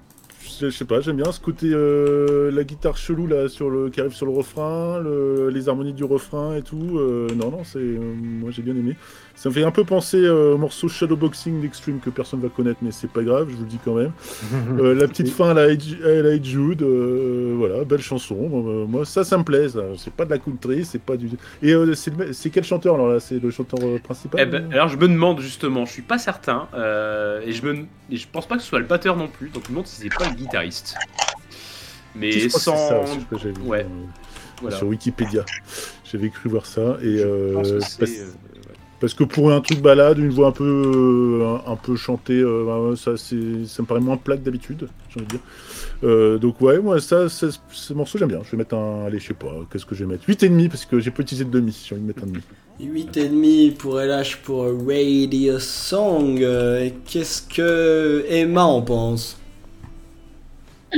[0.61, 4.13] je sais pas, j'aime bien ce côté, la guitare chelou là, sur le, qui arrive
[4.15, 6.99] sur le refrain, le- les harmonies du refrain et tout.
[7.37, 8.97] non, non, c'est, moi j'ai bien aimé.
[9.43, 12.81] Ça me fait un peu penser euh, au morceau Shadowboxing d'Extreme que personne va connaître,
[12.83, 14.13] mais c'est pas grave, je vous le dis quand même.
[14.79, 18.37] Euh, la petite fin à la, la Jude, euh, voilà, belle chanson.
[18.39, 19.71] Euh, moi, ça, ça me plaît.
[19.71, 19.81] ça.
[19.97, 21.31] C'est pas de la country, c'est pas du.
[21.63, 23.19] Et euh, c'est le- c'est quel chanteur alors là?
[23.19, 26.19] C'est le chanteur euh, principal Eh ben, alors je me demande justement, je suis pas
[26.19, 29.29] certain, euh, et je me, et je pense pas que ce soit le batteur non
[29.29, 30.97] plus, donc je me demande si c'est pas le guitariste.
[32.15, 34.07] Mais Je crois que c'est sans, ça aussi que j'ai vu ouais, euh,
[34.61, 34.77] voilà.
[34.77, 35.45] sur Wikipédia.
[36.05, 36.99] J'avais cru voir ça.
[37.03, 38.05] Et, Je euh, pense que
[39.01, 42.35] parce, que pour un truc balade, une voix un peu, euh, un, un peu chantée,
[42.41, 45.41] euh, bah, ça, c'est- ça me paraît moins plat que d'habitude, j'ai envie de dire.
[46.05, 48.41] Euh, donc ouais, moi, ça, ça, ce morceau, j'aime bien.
[48.45, 50.25] Je vais mettre un, allez, je sais pas, qu'est-ce que je vais mettre?
[50.29, 51.77] 8,5 parce que j'ai pas utilisé de demi.
[51.87, 52.41] J'ai envie de mettre un demi.
[52.81, 56.39] 8,5 pour LH pour Radio Song.
[56.41, 59.37] Et Qu'est-ce que Emma en pense?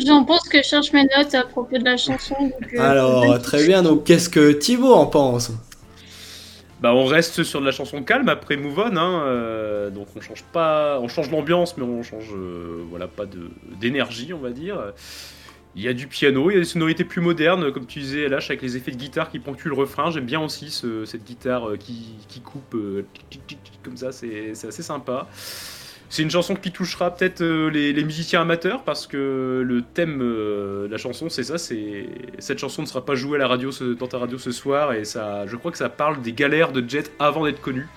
[0.07, 2.35] J'en pense que je cherche mes notes à propos de la chanson.
[2.41, 3.83] donc, euh, Alors, très bien.
[3.83, 5.51] Donc, qu'est-ce que Thibaut en pense?
[6.83, 10.21] Bah on reste sur de la chanson calme après Move On, hein, euh, donc on
[10.21, 13.25] change pas, on change l'ambiance, mais on change, euh, voilà, pas
[13.81, 14.93] d'énergie, on va dire.
[15.77, 18.23] Il y a du piano, il y a des sonorités plus modernes, comme tu disais,
[18.29, 20.11] LH, avec les effets de guitare qui ponctuent le refrain.
[20.11, 22.77] J'aime bien aussi ce- cette guitare euh, qui, qui coupe
[23.85, 25.29] comme ça, c'est assez sympa.
[26.13, 30.87] C'est une chanson qui touchera peut-être euh, les, musiciens amateurs parce que le thème euh,
[30.87, 31.57] de la chanson, c'est ça.
[31.57, 32.05] C'est
[32.39, 34.93] cette chanson ne sera pas jouée à la radio ce- dans ta radio ce soir
[34.93, 37.89] et ça, je crois que ça parle des galères de Jet avant d'être connu.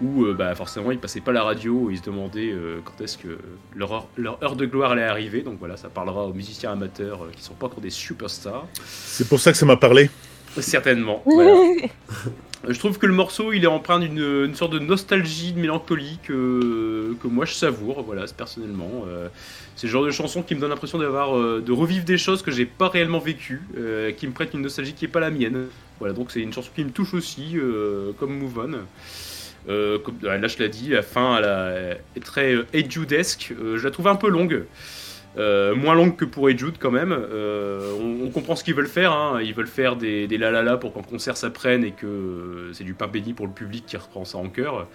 [0.00, 2.54] Où euh, bah, forcément ils passaient pas la radio, ils se demandaient
[2.84, 3.36] quand est-ce que
[3.74, 5.42] leur heure, leur heure de gloire allait arriver.
[5.42, 8.68] Donc voilà, ça parlera aux musiciens amateurs euh, qui sont pas encore des superstars.
[8.84, 10.08] C'est pour ça que ça m'a parlé.
[10.58, 11.22] Certainement.
[11.26, 11.54] voilà.
[12.68, 16.18] Je trouve que le morceau, il est empreint d'une une sorte de nostalgie, de mélancolie
[16.22, 19.04] que, que moi je savoure, voilà, personnellement.
[19.08, 19.28] Euh,
[19.76, 22.42] C'est le genre de chanson qui me donne l'impression d'avoir euh, de revivre des choses
[22.42, 25.30] que j'ai pas réellement vécues, euh, qui me prête une nostalgie qui est pas la
[25.30, 25.68] mienne.
[26.00, 28.74] Voilà, donc c'est une chanson qui me touche aussi, euh, comme Move On.
[29.68, 32.66] Euh, comme, là, je l'ai dit, la fin elle a- est très euh.
[32.74, 34.64] Euh, je la trouve un peu longue.
[35.38, 37.12] Euh, moins longue que pour Jude quand même.
[37.12, 39.12] Euh, on, on comprend ce qu'ils veulent faire.
[39.12, 39.40] hein.
[39.42, 42.06] Ils veulent faire des, des la la la pour qu'en concert ça prenne et que
[42.06, 44.88] euh, c'est du pain béni pour le public qui reprend ça en chœur.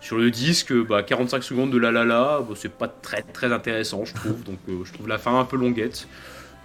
[0.00, 3.52] Sur le disque, bah, 45 secondes de la la la, bah, c'est pas très très
[3.52, 4.42] intéressant je trouve.
[4.42, 6.08] Donc je trouve la fin un peu longuette.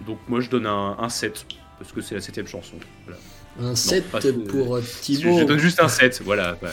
[0.06, 1.46] Donc moi je donne un, un 7
[1.78, 2.74] parce que c'est la septième chanson.
[3.06, 3.20] Voilà.
[3.70, 5.38] Un 7 pas que- pour Je, Thibaut.
[5.38, 6.56] je donne juste un 7, voilà.
[6.60, 6.68] bah,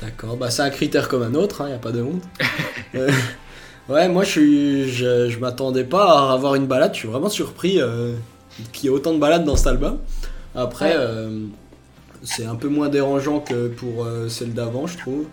[0.00, 2.22] D'accord, bah c'est un critère comme un autre, il n'y a pas de honte.
[3.92, 7.28] Ouais, moi je suis, je, je m'attendais pas à avoir une balade, je suis vraiment
[7.28, 8.14] surpris euh,
[8.72, 9.98] qu'il y ait autant de balades dans cet album.
[10.54, 10.96] Après, Ouais.
[10.96, 11.40] euh,
[12.22, 15.24] c'est un peu moins dérangeant que pour euh, celle d'avant, je trouve.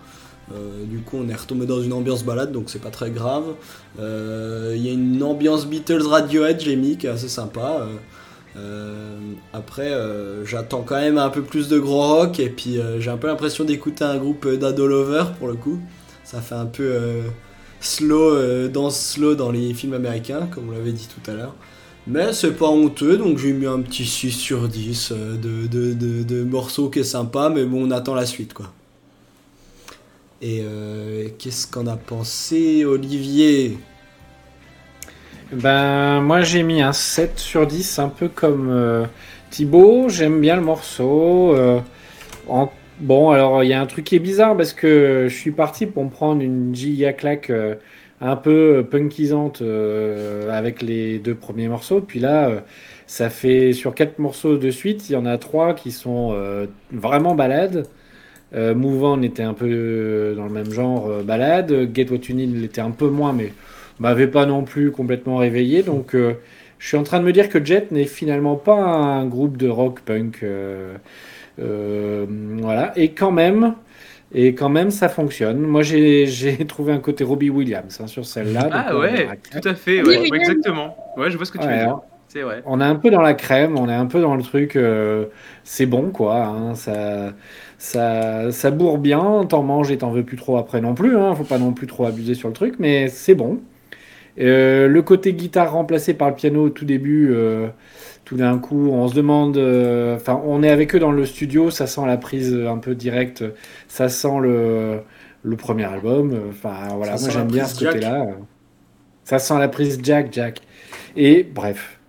[0.88, 3.44] Du coup, on est retombé dans une ambiance balade, donc c'est pas très grave.
[4.00, 7.86] Il y a une ambiance Beatles Radiohead, j'ai mis, qui est assez sympa.
[9.54, 9.92] Après,
[10.46, 13.64] j'attends quand même un peu plus de gros rock et puis j'ai un peu l'impression
[13.64, 15.78] d'écouter un groupe d'Ado Lover pour le coup.
[16.24, 17.22] Ça fait un peu euh,
[17.80, 21.56] slow, euh, slow dans les films américains, comme vous l'avez dit tout à l'heure.
[22.08, 25.94] Mais c'est pas honteux, donc j'ai mis un petit 6 sur 10 euh, de, de,
[25.94, 28.74] de, de morceaux qui est sympa, mais bon, on attend la suite quoi.
[30.42, 33.78] Et euh, qu'est-ce qu'on a pensé, Olivier?
[35.52, 39.06] Ben, moi j'ai mis un 7 sur 10, un peu comme euh,
[39.50, 40.10] Thibaut.
[40.10, 41.54] J'aime bien le morceau.
[41.56, 41.80] euh,
[43.00, 45.86] Bon, alors il y a un truc qui est bizarre parce que je suis parti
[45.86, 47.76] pour me prendre une giga claque euh,
[48.20, 52.02] un peu punkisante euh, avec les deux premiers morceaux.
[52.02, 52.60] Puis là, euh,
[53.08, 56.68] ça fait sur quatre morceaux de suite, il y en a trois qui sont euh,
[56.92, 57.88] vraiment balades.
[58.56, 61.90] Euh, Move On était un peu euh, dans le même genre euh, balade.
[61.96, 63.54] Get What You Need l'était un peu moins, mais
[64.00, 65.84] m'avait pas non plus complètement réveillé.
[65.84, 66.36] Donc, euh,
[66.80, 69.70] je suis en train de me dire que Jet n'est finalement pas un groupe de
[69.70, 70.44] rock punk.
[71.60, 72.26] Euh,
[72.62, 72.94] voilà.
[72.98, 73.76] Et quand même,
[74.34, 75.60] et quand même, ça fonctionne.
[75.62, 76.26] Moi, j'ai
[76.68, 78.72] trouvé un côté Robbie Williams hein, sur celle-là.
[78.72, 80.96] Ah ouais, tout à fait, ouais, oui, exactement.
[81.16, 81.90] Ouais, je vois ce que tu Ouais, veux dire.
[81.90, 82.64] alors, C'est vrai.
[82.64, 84.76] on est un peu dans la crème, on est un peu dans le truc.
[84.76, 85.28] euh,
[85.64, 86.46] c'est bon, quoi.
[86.46, 87.34] hein, ça,
[87.78, 89.46] ça, ça bourre bien.
[89.48, 91.18] T'en manges et t'en veux plus trop après non plus.
[91.18, 93.62] Hein, faut pas non plus trop abuser sur le truc, mais c'est bon.
[94.40, 97.70] Euh, le côté guitare remplacé par le piano au tout début, euh,
[98.30, 99.58] tout d'un coup, on se demande.
[99.58, 102.96] euh, Enfin, on est avec eux dans le studio, ça sent la prise un peu
[102.96, 103.44] directe,
[103.88, 105.02] ça sent le,
[105.44, 106.40] le premier album.
[106.50, 107.92] Enfin, voilà, Ça moi j'aime bien prise ce Jack.
[107.92, 108.26] côté-là.
[109.24, 110.62] Ça sent la prise Jack, Jack.
[111.16, 112.00] Et bref,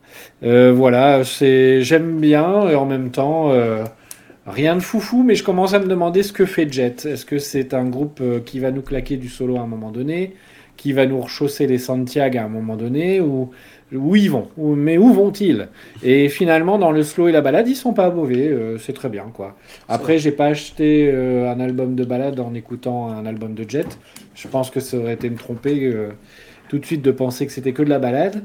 [0.45, 3.53] Euh, voilà, c'est j'aime bien et en même temps.
[3.53, 3.85] euh,
[4.47, 7.07] Rien de foufou, mais je commence à me demander ce que fait Jet.
[7.07, 10.35] Est-ce que c'est un groupe qui va nous claquer du solo à un moment donné,
[10.77, 13.51] qui va nous rechausser les Santiago à un moment donné, ou
[13.93, 15.69] où ils vont Mais où vont-ils
[16.03, 18.49] Et finalement, dans le slow et la balade, ils sont pas mauvais.
[18.49, 19.57] euh, c'est très bien, quoi.
[19.89, 23.99] Après, j'ai pas acheté euh, un album de balade en écoutant un album de Jet.
[24.35, 26.11] Je pense que ça aurait été me tromper euh,
[26.69, 28.45] tout de suite de penser que c'était que de la balade.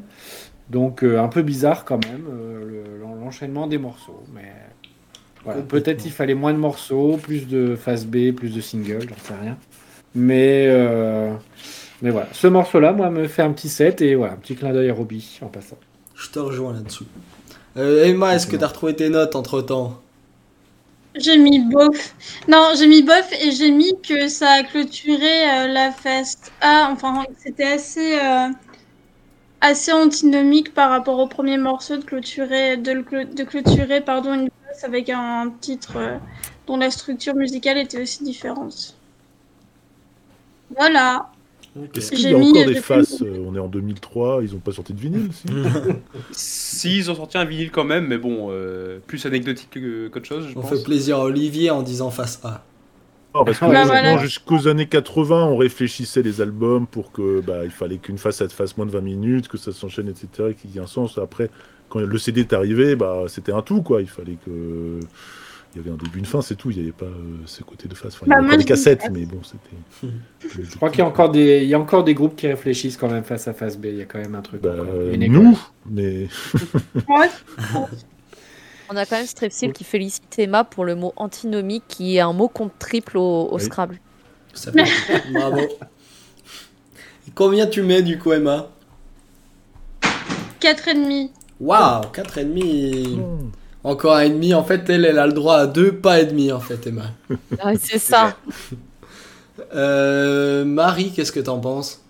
[0.69, 2.83] Donc, un peu bizarre quand même, le-
[3.23, 4.23] l'enchaînement des morceaux.
[4.33, 4.51] Mais
[5.43, 9.23] voilà, peut-être il fallait moins de morceaux, plus de phase B, plus de singles, j'en
[9.23, 9.57] sais rien.
[10.15, 10.65] Mais,
[12.05, 14.71] mais voilà, ce morceau-là, moi, me fait un petit set et voilà, un petit clin
[14.71, 15.77] d'œil à Robbie en passant.
[16.13, 17.05] Je te rejoins là-dessus.
[17.77, 19.99] Euh, Emma, est-ce que tu as retrouvé tes notes entre temps
[21.15, 22.13] J'ai mis bof.
[22.47, 26.89] Non, j'ai mis bof et j'ai mis que ça a clôturé euh, la phase A.
[26.91, 28.49] Enfin, c'était assez, euh,
[29.61, 33.03] assez antinomique par rapport au premier morceau de clôturer, de,
[33.33, 36.19] de clôturer pardon, une phase avec un titre
[36.67, 38.95] dont la structure musicale était aussi différente.
[40.77, 41.31] Voilà.
[41.95, 44.71] Est-ce qu'il y a encore des faces euh, On est en 2003, ils ont pas
[44.71, 45.45] sorti de vinyle si
[46.31, 50.25] Si, ils ont sorti un vinyle quand même, mais bon, euh, plus anecdotique que- qu'autre
[50.25, 50.69] chose, je On pense.
[50.77, 52.63] fait plaisir à Olivier en disant face A.
[53.33, 54.17] Non, parce que Bah, voilà.
[54.19, 58.47] jusqu'aux années 80, on réfléchissait les albums pour que bah, il fallait qu'une face ça
[58.47, 61.17] fasse moins de 20 minutes, que ça s'enchaîne, etc., et qu'il y ait un sens.
[61.17, 61.49] Après,
[61.89, 64.01] quand le CD est arrivé, bah, c'était un tout, quoi.
[64.01, 64.99] Il fallait que
[65.75, 66.71] il y avait un début, une fin, c'est tout.
[66.71, 68.13] Il n'y avait pas euh, ce côté de face.
[68.15, 70.09] Enfin, il y Bah, avait pas des cassettes, mais bon, c'était.
[70.69, 72.95] Je crois qu'il y a encore des, il y a encore des groupes qui réfléchissent
[72.97, 73.85] quand même face à face B.
[73.85, 74.61] Il y a quand même un truc.
[74.61, 74.73] Bah,
[75.11, 75.27] école.
[75.29, 76.27] nous, mais.
[78.89, 82.33] On a quand même Strepsil qui félicite Emma pour le mot antinomique qui est un
[82.33, 83.63] mot compte triple au, au Oui.
[83.63, 83.99] Scrabble.
[84.53, 84.83] Ça fait-
[85.33, 85.57] Bravo.
[85.59, 88.69] Et Combien tu mets du coup, Emma
[90.61, 91.29] 4,5.
[91.59, 93.19] Waouh, 4,5.
[93.85, 94.55] Encore un et demi.
[94.55, 97.11] En fait, elle, elle a le droit à deux pas et demi, en fait, Emma.
[97.59, 98.35] Ah, c'est ça.
[99.73, 102.01] Euh, Marie, qu'est-ce que t'en penses?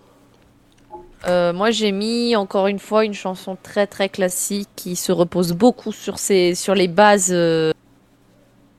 [1.28, 5.52] Euh, moi, j'ai mis encore une fois une chanson très très classique qui se repose
[5.52, 7.72] beaucoup sur ses, sur les bases, euh,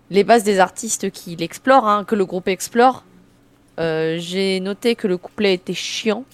[0.10, 3.06] les bases des artistes qu'il explore, hein, que le groupe explore.
[3.80, 6.26] Euh, j'ai noté que le couplet était chiant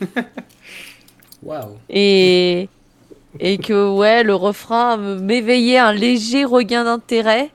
[1.42, 1.76] Waouh.
[1.88, 2.68] et
[3.38, 7.50] et que ouais, le refrain m'éveillait un léger regain d'intérêt.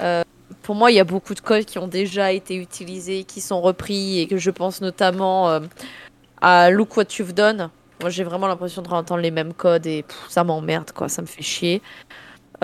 [0.00, 0.22] Euh,
[0.62, 3.60] pour moi, il y a beaucoup de codes qui ont déjà été utilisés, qui sont
[3.60, 5.60] repris et que je pense notamment euh,
[6.40, 7.70] à Look What You've Done.
[8.00, 11.08] Moi, j'ai vraiment l'impression de réentendre les mêmes codes et ça m'emmerde, quoi.
[11.08, 11.82] Ça me fait chier.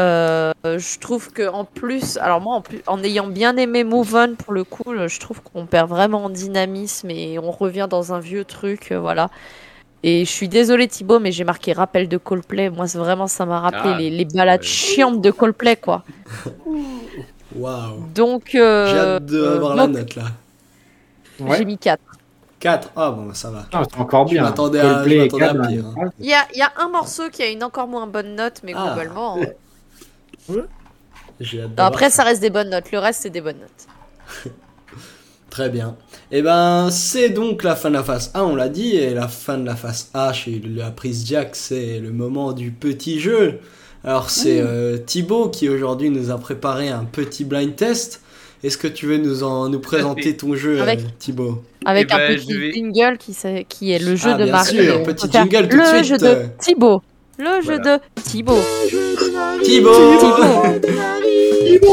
[0.00, 4.14] Euh, je trouve que en plus, alors moi, en, plus, en ayant bien aimé Move
[4.14, 8.14] On pour le coup, je trouve qu'on perd vraiment en dynamisme et on revient dans
[8.14, 9.28] un vieux truc, voilà.
[10.04, 12.70] Et je suis désolée Thibaut, mais j'ai marqué rappel de Coldplay.
[12.70, 14.66] Moi, c'est vraiment, ça m'a rappelé Ah, les, les balades ouais.
[14.66, 16.02] chiantes de Coldplay, quoi.
[17.54, 18.06] Waouh.
[18.14, 20.22] Donc, euh, J'ai hâte de euh, la note là.
[21.38, 21.58] Ouais.
[21.58, 22.00] j'ai mis 4.
[22.60, 22.90] 4.
[22.96, 23.66] Ah bon, bah, ça va.
[23.72, 24.42] Ah, c'est encore Je bien.
[24.42, 26.10] m'attendais à- je m'attendais à Cam, pire, hein.
[26.18, 28.60] Il y a, il y a un morceau qui a une encore moins bonne note,
[28.64, 28.86] mais Ah.
[28.94, 29.38] globalement.
[29.40, 30.56] hein.
[31.40, 32.90] J'ai hâte Non, d'avoir après, ça reste des bonnes notes.
[32.92, 34.52] Le reste, c'est des bonnes notes.
[35.52, 35.96] Très bien.
[36.30, 39.28] Et ben, c'est donc la fin de la phase A, on l'a dit, et la
[39.28, 43.58] fin de la phase A chez la prise Jack, c'est le moment du petit jeu.
[44.02, 48.22] Alors, c'est euh, Thibaut qui aujourd'hui nous a préparé un petit blind test.
[48.64, 51.62] Est-ce que tu veux nous en nous présenter ton jeu, Avec- euh, Thibaut?
[51.84, 53.18] Avec Eh un ben, petit je vais- jingle
[53.68, 54.74] qui, est le jeu Ah, de bien Marie.
[54.86, 56.04] sûr, On petit jingle tout de Le suite.
[56.04, 57.02] jeu de Thibaut.
[57.38, 57.98] Le jeu Voilà.
[57.98, 58.58] de Thibaut.
[59.62, 59.90] Thibaut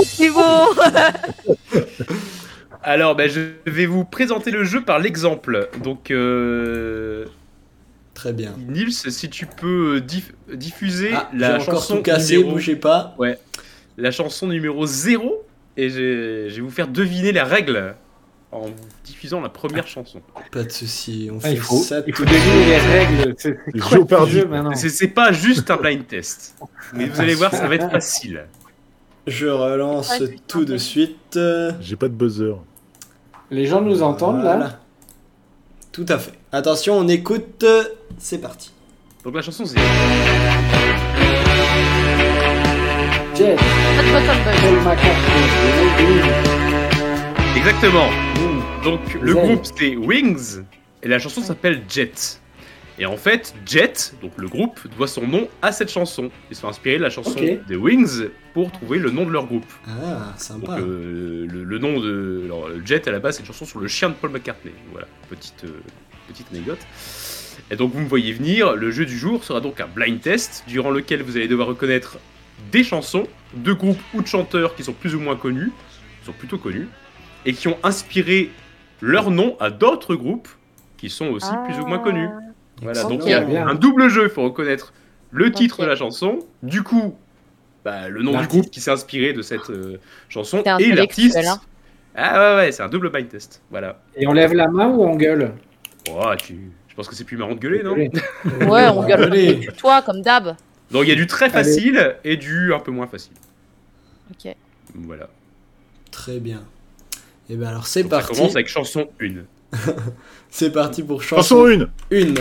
[0.06, 0.40] Thibaut
[2.82, 5.70] Alors, ben, je vais vous présenter le jeu par l'exemple.
[5.84, 7.26] Donc, euh,
[8.14, 8.54] Très bien.
[8.68, 12.54] Nils, si tu peux euh, diff- diffuser Ah, la chanson tout cassé, numéro...
[12.54, 13.16] bougez pas.
[13.98, 15.46] la chanson numéro 0
[15.78, 17.96] et je, je vais vous faire deviner la règle
[18.52, 18.66] en
[19.06, 20.22] diffusant la première chanson.
[20.52, 22.02] Pas de souci, on Ah, fait il faut, ça.
[22.08, 23.36] il faut deviner les règles.
[23.38, 23.50] Ce
[24.28, 26.56] jeu maintenant C'est c'est pas juste un blind test,
[26.94, 28.46] mais vous allez voir, ça va être facile.
[29.30, 31.40] Je relance Ouais, tout de suite.
[31.80, 32.56] J'ai pas de buzzer.
[33.52, 34.80] Les gens nous entendent là.
[35.92, 36.34] Tout à fait.
[36.52, 37.64] Attention, on écoute.
[38.18, 38.72] C'est parti.
[39.24, 39.78] Donc la chanson c'est
[47.56, 48.08] exactement.
[48.36, 48.62] Boom.
[48.84, 50.62] Donc le groupe c'est Wings
[51.04, 52.40] et la chanson s'appelle Jet.
[53.02, 56.30] Et en fait, Jet, donc le groupe, doit son nom à cette chanson.
[56.50, 57.66] Ils sont inspirés de la chanson Ok.
[57.66, 59.66] des Wings pour trouver le nom de leur groupe.
[59.88, 60.78] Ah, Donc sympa.
[60.80, 63.88] euh, le, le nom de alors, Jet à la base c'est une chanson sur le
[63.88, 64.74] chien de Paul McCartney.
[64.92, 65.80] Voilà, petite euh,
[66.28, 66.80] petite anecdote.
[67.72, 70.64] Et donc vous me voyez venir, le jeu du jour sera donc un blind test
[70.68, 72.18] durant lequel vous allez devoir reconnaître
[72.72, 75.72] des chansons de groupes ou de chanteurs qui sont plus ou moins connus,
[76.20, 76.88] qui sont plutôt connus,
[77.46, 78.50] et qui ont inspiré
[79.02, 80.50] leur nom à d'autres groupes
[80.98, 82.28] qui sont aussi plus ou moins connus.
[82.82, 83.68] Voilà, donc il y a Bien.
[83.68, 84.94] un double jeu, il faut reconnaître
[85.32, 87.16] le titre de la chanson, du coup,
[87.86, 89.98] bah, le nom du groupe qui s'est inspiré de cette euh,
[90.30, 91.38] chanson, C'est et l'artiste.
[91.38, 91.60] hein.
[92.16, 94.00] Ah ouais, ouais, c'est un double blind test, voilà.
[94.16, 95.54] Et on lève la main ou on gueule?
[96.12, 96.72] Oh, tu...
[96.88, 97.94] Je pense que c'est plus marrant de gueuler, non?
[97.96, 98.10] Ouais,
[98.90, 99.68] on gueule Allez.
[99.78, 100.56] toi comme d'hab.
[100.92, 103.34] Donc il y a du très facile et du un peu moins facile.
[104.32, 104.54] Ok.
[104.96, 105.30] Voilà.
[106.12, 106.62] Très bien.
[107.50, 108.34] Et ben alors c'est ça parti.
[108.36, 109.28] commence avec chanson 1,
[110.50, 112.36] C'est parti pour Chanson chanson 1 une.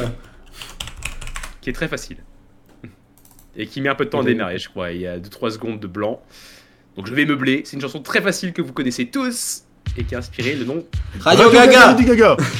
[1.68, 2.16] Qui est très facile.
[3.54, 4.92] Et qui met un peu de temps à démarrer, je crois.
[4.92, 6.22] Il y a 2-3 secondes de blanc.
[6.96, 7.60] Donc je vais meubler.
[7.66, 9.64] C'est une chanson très facile que vous connaissez tous
[9.98, 10.82] et qui a inspiré le nom.
[11.20, 11.94] Radio Gaga.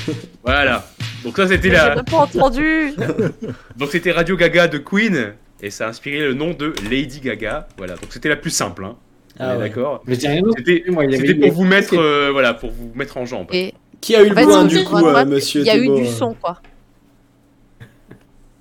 [0.45, 0.87] Voilà.
[1.25, 1.95] Donc ça c'était J'ai la...
[1.97, 2.93] même pas entendu.
[3.77, 5.33] Donc c'était Radio Gaga de Queen
[5.63, 7.67] et ça a inspiré le nom de Lady Gaga.
[7.79, 7.95] Voilà.
[7.95, 8.85] Donc c'était la plus simple.
[8.85, 8.97] Hein.
[9.39, 9.69] Ah ouais.
[9.69, 10.03] d'accord.
[10.07, 10.59] Mais j'ai rien d'autre.
[10.59, 13.47] C'était pour vous mettre, euh, voilà, pour vous mettre en jambe.
[13.53, 13.73] Et
[14.03, 16.03] Qui a eu en le point du coup, euh, monsieur il y a eu du
[16.03, 16.61] euh, son, quoi.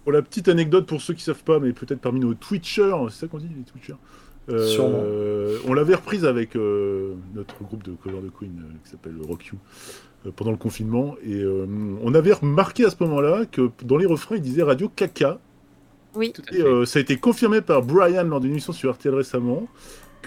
[0.07, 3.19] Pour la petite anecdote, pour ceux qui savent pas, mais peut-être parmi nos Twitchers, c'est
[3.19, 3.95] ça qu'on dit, les Twitchers
[4.49, 5.03] Euh, Sûrement.
[5.69, 9.47] On l'avait reprise avec euh, notre groupe de cover de Queen euh, qui s'appelle Rock
[9.47, 9.57] You
[10.25, 11.15] euh, pendant le confinement.
[11.25, 11.65] Et euh,
[12.01, 15.39] on avait remarqué à ce moment-là que dans les refrains, il disait Radio Caca.
[16.31, 16.63] Tout à Et fait.
[16.63, 19.67] euh, ça a été confirmé par Brian lors d'une émission sur RTL récemment.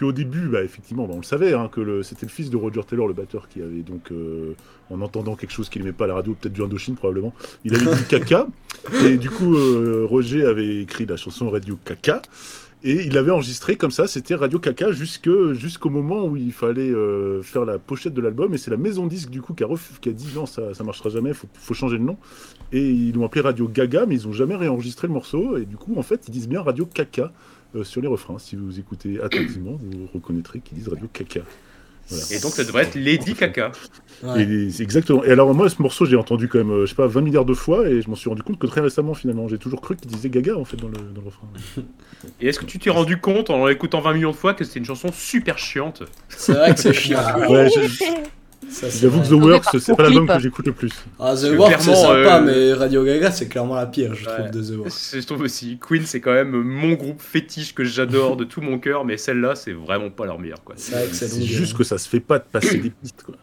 [0.01, 2.81] Qu'au début, bah, effectivement, bah, on le savait, hein, que c'était le fils de Roger
[2.89, 4.55] Taylor, le batteur, qui avait donc, euh,
[4.89, 7.35] en entendant quelque chose qu'il n'aimait pas à la radio, peut-être du Indochine probablement,
[7.67, 8.47] il avait dit caca.
[9.05, 12.23] Et du coup, euh, Roger avait écrit la chanson Radio Caca.
[12.83, 17.43] Et il avait enregistré comme ça, c'était Radio Caca jusqu'au moment où il fallait euh,
[17.43, 18.55] faire la pochette de l'album.
[18.55, 20.73] Et c'est la maison disque du coup qui a, ref- qui a dit non, ça,
[20.73, 22.17] ça marchera jamais, faut, faut changer le nom.
[22.73, 25.59] Et ils l'ont appelé Radio Gaga, mais ils ont jamais réenregistré le morceau.
[25.59, 27.33] Et du coup, en fait, ils disent bien Radio Caca
[27.77, 28.39] euh, sur les refrains.
[28.39, 31.41] Si vous écoutez attentivement, vous reconnaîtrez qu'ils disent Radio Caca.
[32.09, 32.25] Voilà.
[32.33, 33.71] Et donc ça devrait être Lady Caca.
[34.25, 34.43] Ouais.
[34.43, 35.23] Et c'est exactement.
[35.23, 37.45] Et alors moi, ce morceau, j'ai entendu quand même, euh, je sais pas, 20 milliards
[37.45, 39.95] de fois, et je m'en suis rendu compte que très récemment, finalement, j'ai toujours cru
[39.97, 41.47] qu'il disait Gaga en fait dans le, dans le refrain.
[42.41, 44.81] Et est-ce que tu t'es rendu compte en l'écoutant 20 millions de fois que c'était
[44.81, 46.03] une chanson super chiante?
[46.29, 47.21] C'est vrai que c'est chiant.
[47.49, 48.05] Ouais, je-
[49.01, 50.93] j'avoue que The Works, c'est pas l'album que j'écoute le plus.
[51.19, 54.15] Ah, The que Work, c'est clairement, sympa, euh, mais Radio Gaga, c'est clairement la pire,
[54.15, 54.35] je Ouais.
[54.37, 54.93] trouve, de The Work.
[55.15, 55.79] Je trouve aussi.
[55.81, 59.55] Queen, c'est quand même mon groupe fétiche que j'adore de tout mon cœur, mais celle-là,
[59.55, 60.63] c'est vraiment pas leur meilleure.
[60.63, 60.75] Quoi.
[60.79, 61.79] C'est vrai que c'est C'est long, juste hein.
[61.79, 63.35] que ça se fait pas de passer des pistes, quoi.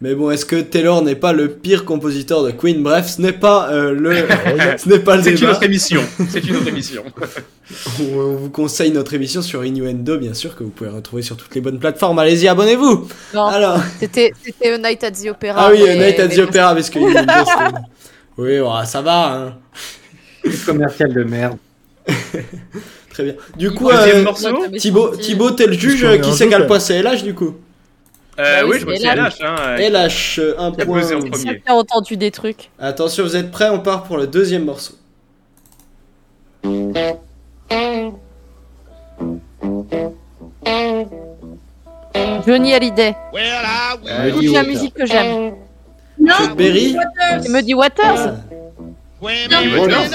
[0.00, 2.84] Mais bon, est-ce que Taylor n'est pas le pire compositeur de Queen?
[2.84, 4.14] Bref, ce n'est pas euh, le,
[4.78, 6.00] ce n'est pas le C'est une autre émission.
[6.30, 7.02] C'est une autre émission.
[8.00, 11.36] On on vous conseille notre émission sur Innuendo, bien sûr, que vous pouvez retrouver sur
[11.36, 12.18] toutes les bonnes plateformes.
[12.18, 13.08] Allez-y, abonnez-vous.
[13.34, 15.54] Non, Alors, c'était c'était A Night at the Opera.
[15.56, 17.32] ah oui, mais- Night at the Opera, parce que Innuendo,
[18.38, 19.32] oui, ouais, ça va.
[19.34, 19.54] Hein.
[20.64, 21.58] Commercial de merde.
[23.10, 23.34] Très bien.
[23.56, 27.02] Du coup, Deuxième euh, morceau Thibaut, Thibaut, t'es le juge qui sait quand point c'est
[27.02, 27.56] LH du coup
[28.38, 29.34] Euh, Bah oui, oui, je crois que c'est c'est LH.
[29.40, 29.44] LH.
[29.44, 30.84] Hein, LH, euh, un point.
[31.00, 31.62] posé en J'ai premier.
[31.64, 32.70] bien entendu des trucs.
[32.78, 34.94] Attention, vous êtes prêts On part pour le deuxième morceau.
[42.46, 43.14] Johnny Hallyday.
[44.32, 45.54] Toute la musique que j'aime.
[46.18, 47.44] Non, Berry Waters.
[47.46, 48.34] Et Muddy Waters.
[49.22, 50.10] Et Waters.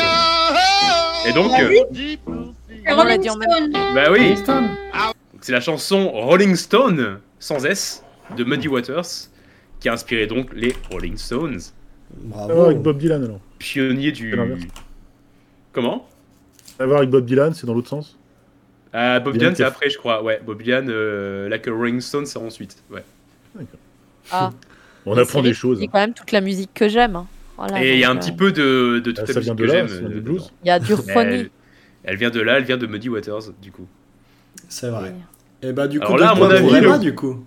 [1.25, 3.71] Et donc, oui, c'est On l'a Rolling dit en même Stone.
[3.95, 4.35] bah oui,
[5.39, 8.03] c'est la chanson Rolling Stone, sans S,
[8.35, 9.05] de Muddy Waters,
[9.79, 12.63] qui a inspiré donc les Rolling Stones, À voir Bravo.
[12.65, 13.39] avec Bob Dylan alors.
[13.59, 14.31] pionniers du.
[14.31, 14.67] C'est.
[15.71, 16.07] Comment?
[16.79, 18.17] À voir avec Bob Dylan, c'est dans l'autre sens?
[18.93, 20.23] Ah, Bob Dylan c'est a- après, je crois.
[20.23, 22.77] Ouais, Bob Dylan, euh, là que Rolling Stone, c'est ensuite.
[22.91, 23.03] Ouais.
[24.31, 24.51] Ah,
[25.05, 25.77] On mais apprend c'est des choses.
[25.79, 27.15] qui dit quand même toute la musique que j'aime.
[27.15, 27.27] hein.
[27.57, 29.39] Voilà, Et il y a un petit euh, peu de, de toute Ah, la ça
[29.39, 29.87] musique que j'aime.
[29.87, 30.39] ça euh.
[30.63, 30.93] Il y a du.
[31.15, 31.49] Elle,
[32.03, 33.85] elle vient de là, elle vient de Muddy Waters, du coup.
[34.69, 35.13] C'est vrai.
[35.61, 37.43] Et bah, du coup, Alors là, à mon avis, Emma, le- du coup.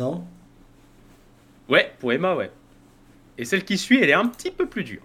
[0.00, 0.24] Non
[1.68, 2.50] Ouais, pour Emma, ouais.
[3.36, 5.02] Et celle qui suit, elle est un petit peu plus dure,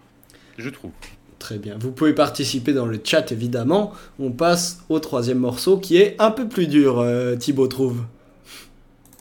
[0.58, 0.92] je trouve.
[1.38, 1.76] Très bien.
[1.78, 3.92] Vous pouvez participer dans le chat, évidemment.
[4.20, 8.06] On passe au troisième morceau qui est un peu plus dur, euh, Thibaut trouve.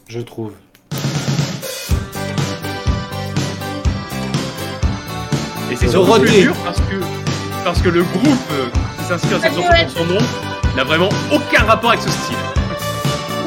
[0.06, 0.52] Je trouve.
[5.72, 9.42] Et c'est surtout plus dur parce que, parce que le groupe euh, qui s'inspire de
[9.42, 10.20] cette chanson pour son nom
[10.76, 12.36] n'a vraiment aucun rapport avec ce style.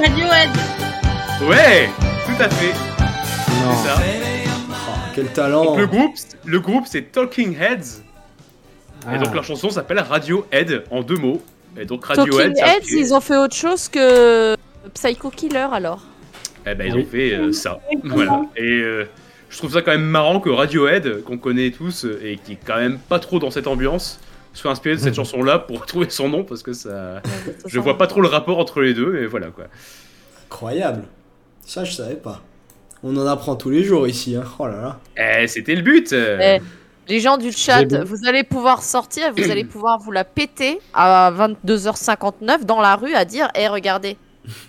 [0.03, 0.49] Radiohead.
[1.47, 1.87] Ouais,
[2.38, 3.73] tout à fait, Non.
[3.76, 3.95] c'est ça.
[3.99, 6.14] Oh, quel talent Donc le groupe,
[6.45, 8.01] le groupe c'est Talking Heads.
[9.03, 9.18] Et Ah.
[9.18, 11.41] donc leur chanson s'appelle Radiohead en deux mots.
[11.80, 14.55] Et donc Radiohead, Talking Heads, ils ont fait autre chose que
[14.93, 16.01] Psycho Killer alors.
[16.69, 17.03] Eh ben, ils Oui.
[17.07, 17.80] ont fait euh, ça.
[18.03, 18.41] Voilà.
[18.57, 19.07] Et euh,
[19.49, 22.59] je trouve ça quand même marrant que Radiohead, qu'on connaît tous euh, et qui est
[22.65, 24.19] quand même pas trop dans cette ambiance,
[24.53, 27.22] soit inspiré de cette chanson-là pour trouver son nom parce que ça.
[27.65, 29.65] Je vois pas trop le rapport entre les deux, mais voilà quoi.
[30.49, 31.03] Incroyable.
[31.68, 32.41] Ça, je savais pas.
[33.03, 34.38] On en apprend tous les jours ici.
[34.38, 34.45] Hein.
[34.57, 35.41] Oh là là.
[35.41, 36.14] Eh, c'était le but.
[36.14, 36.60] Eh,
[37.10, 41.31] Les gens du chat, vous allez pouvoir sortir, vous allez pouvoir vous la péter à
[41.31, 44.18] 22h59 dans la rue à dire Eh, regardez,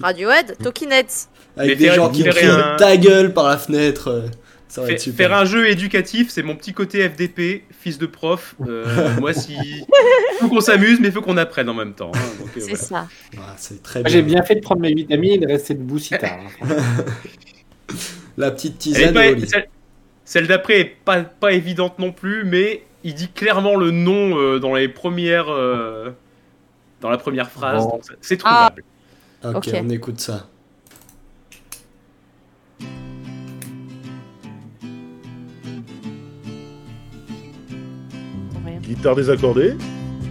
[0.01, 1.29] Radiohead, Talking Heads.
[1.57, 4.25] Avec Mais des gens qui crient ta gueule par la fenêtre.
[4.69, 5.29] Ça va Fait- être super.
[5.29, 8.55] faire un jeu éducatif, c'est mon petit côté FDP, fils de prof.
[8.67, 8.85] Euh,
[9.21, 9.57] moi, si.
[10.41, 12.13] Faut qu'on s'amuse, mais faut qu'on apprenne en même temps.
[12.15, 12.19] hein.
[12.39, 13.07] Donc, euh, C'est voilà.
[13.07, 13.09] ça.
[13.39, 14.13] Ah, c'est très Moi, bien.
[14.13, 16.39] J'ai bien fait de prendre mes vitamines et de rester debout si tard.
[16.63, 16.67] hein.
[18.37, 19.49] La petite Elle est tisane pas- au lit.
[19.49, 19.69] celle
[20.25, 24.59] celle d'après est pas, pas évidente non plus, mais il dit clairement le nom euh,
[24.61, 25.49] dans les premières.
[25.51, 26.11] euh,
[27.01, 27.85] dans la première phrase.
[27.85, 27.91] Bon.
[27.93, 28.83] donc c'est- C'est trouvable.
[29.45, 29.71] Ok, Ok.
[29.75, 30.49] on écoute ça.
[38.89, 39.75] Guitare désaccordée.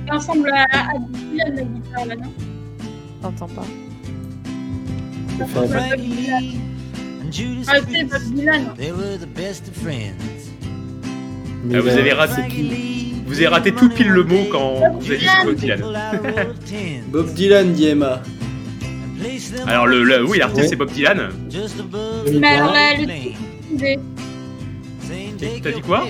[0.08, 2.34] Ça ressemble à, à Dylan, la guitare là, non?
[3.22, 3.66] T'entends pas.
[5.38, 6.44] Ça ressemble à Bob Dylan.
[7.68, 8.62] Ah, c'est Bob Dylan.
[8.78, 10.16] They were the best of friends.
[11.66, 12.42] Mais Ah, vous avez raté.
[13.26, 15.82] Vous avez raté tout pile le mot quand vous avez dit Bob Dylan.
[17.12, 18.22] Bob Dylan, dit Emma.
[19.66, 20.68] Alors, le, le- oui, l'artiste Oui.
[20.70, 21.30] c'est Bob Dylan.
[22.40, 23.96] Mais alors là, le.
[25.62, 26.08] T'as dit quoi?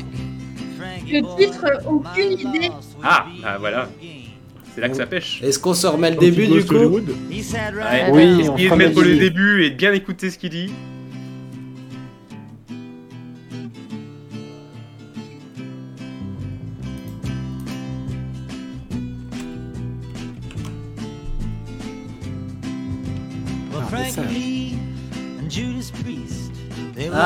[1.09, 2.71] Le titre, aucune idée.
[3.03, 3.89] Ah, ah, voilà.
[4.75, 5.41] C'est là que ça pêche.
[5.43, 6.75] Est-ce qu'on se remet le début du coup.
[6.75, 7.01] Ouais.
[8.11, 9.19] Oui, Essayez on de fera mettre le début.
[9.19, 10.71] début et de bien écouter ce qu'il dit.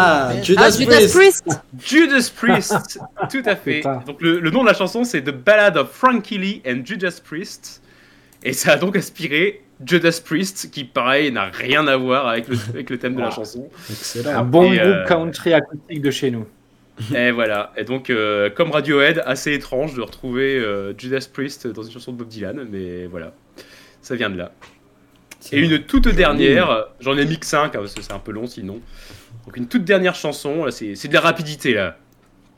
[0.03, 0.77] Ah, Ah, Judas
[1.13, 1.15] Priest.
[1.15, 1.45] Priest
[1.85, 2.99] Judas Priest,
[3.29, 3.77] tout à fait.
[3.77, 4.03] Putain.
[4.05, 7.19] Donc le, le nom de la chanson c'est The Ballad of Frankie Lee and Judas
[7.23, 7.81] Priest.
[8.43, 12.57] Et ça a donc inspiré Judas Priest, qui pareil n'a rien à voir avec le,
[12.69, 13.69] avec le thème de la chanson.
[13.89, 14.31] Excellent.
[14.39, 16.45] Un bon Et, groupe euh, country acoustique de chez nous.
[17.15, 17.71] Et voilà.
[17.77, 22.11] Et donc, euh, comme Radiohead, assez étrange de retrouver euh, Judas Priest dans une chanson
[22.11, 23.33] de Bob Dylan, mais voilà,
[24.01, 24.51] ça vient de là.
[25.39, 28.31] C'est Et une toute dernière, j'en ai mis que 5, parce que c'est un peu
[28.31, 28.79] long sinon.
[29.45, 31.97] Donc une toute dernière chanson, là, c'est de la rapidité là.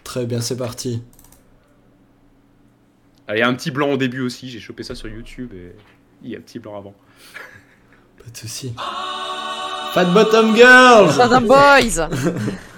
[0.03, 1.01] Très bien, c'est parti.
[3.27, 5.53] Ah, Il y a un petit blanc au début aussi, j'ai chopé ça sur YouTube
[5.53, 5.73] et
[6.23, 6.93] il y a un petit blanc avant.
[8.17, 8.73] Pas de soucis.
[9.93, 12.09] Fat Bottom Girls Southern Boys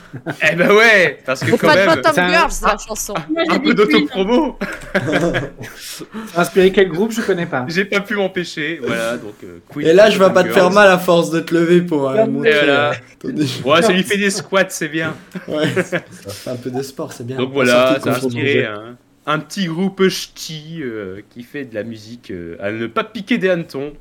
[0.52, 3.14] Eh ben ouais, parce que quand pas de même, Bottom c'est un- Girls, la chanson.
[3.30, 4.58] Moi, j'ai un peu d'autopromo,
[6.36, 7.66] Inspiré quel groupe Je connais pas.
[7.68, 8.80] j'ai pas pu m'empêcher.
[8.84, 9.88] Voilà, donc euh, Queen.
[9.88, 12.24] Et là, je vais pas te faire mal à force de te lever pour euh,
[12.24, 12.52] Et montrer.
[12.54, 12.92] voilà.
[12.92, 13.32] euh,
[13.66, 15.16] Ouais, ça lui fait des squats, c'est bien.
[15.48, 17.38] Ouais, ça fait un peu de sport, c'est bien.
[17.38, 21.84] Donc voilà, ça a inspiré un, un petit groupe ch'ti euh, qui fait de la
[21.84, 23.94] musique euh, à ne pas piquer des hannetons,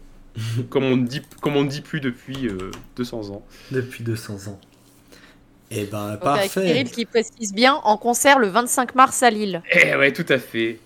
[0.71, 3.45] comme on ne dit, comme on ne dit plus depuis euh, 200 ans.
[3.71, 4.61] Depuis 200 ans.
[5.77, 6.67] Et ben, Donc avec parfait.
[6.67, 9.63] Cyril qui précise bien en concert le 25 mars à Lille.
[9.73, 10.79] Eh ouais, tout à fait.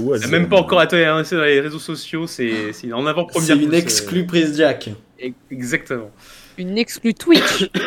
[0.00, 3.46] Ouais, c'est- n'a même pas encore été annoncé dans les réseaux sociaux, c'est en avant-première.
[3.56, 4.88] C'est une exclue prise Jack.
[5.22, 6.10] euh, Exactement.
[6.58, 7.70] Une exclue Twitch.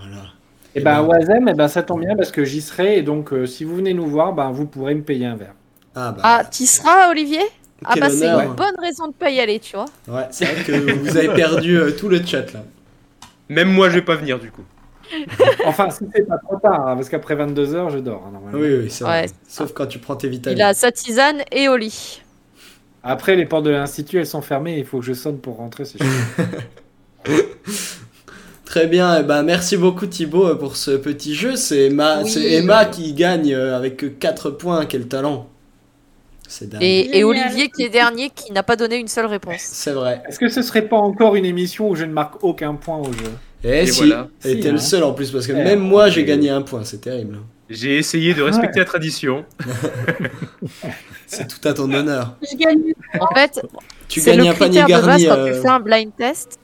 [0.00, 0.24] Voilà.
[0.74, 2.98] Et ben Wazem, eh ben, ça tombe bien parce que j'y serai.
[2.98, 5.54] Et donc, euh, si vous venez nous voir, ben, vous pourrez me payer un verre.
[5.94, 6.20] Ah bah.
[6.24, 7.40] Ah, t'y seras, Olivier?
[7.84, 9.84] Ah bah c'est une bonne raison de pas y aller, tu vois.
[10.08, 12.64] Ouais, c'est vrai que vous avez perdu euh, tout le chat là.
[13.48, 14.64] Même moi, je vais pas venir du coup.
[15.66, 18.24] Enfin, si c'est pas trop tard, hein, parce qu'après 22h, je dors.
[18.26, 18.58] hein, normalement.
[18.58, 19.22] Oui, oui, c'est vrai.
[19.22, 20.60] Ouais, Sauf quand tu prends tes Il vitamines.
[20.62, 22.22] a sa tisane et au lit.
[23.02, 24.78] Après, les portes de l'Institut, elles sont fermées.
[24.78, 25.84] Il faut que je sonne pour rentrer.
[25.84, 26.44] C'est chiant.
[28.64, 31.56] Très bien, eh ben, merci beaucoup Thibaut euh, pour ce petit jeu.
[31.56, 32.30] C'est Emma, Oui.
[32.30, 34.84] c'est Emma qui gagne euh, avec 4 points.
[34.84, 35.48] Quel talent.
[36.48, 36.82] C'est dingue.
[36.82, 37.22] Et.
[37.24, 39.60] Olivier qui est dernier, qui n'a pas donné une seule réponse.
[39.60, 40.22] C'est vrai.
[40.28, 43.12] Est-ce que ce serait pas encore une émission où je ne marque aucun point au
[43.12, 43.30] jeu?
[43.64, 44.28] Et, Et si, voilà.
[44.44, 44.72] et Si, t'es hein.
[44.72, 47.38] le seul en plus parce que Eh, même moi j'ai gagné un point, c'est terrible.
[47.68, 49.44] J'ai essayé de respecter la tradition.
[51.26, 52.36] C'est tout à ton honneur.
[52.50, 52.94] Je gagne.
[53.20, 53.60] En fait,
[54.08, 56.10] Tu c'est gagnes le un panier critère de base quand euh, tu fais un blind
[56.16, 56.58] test.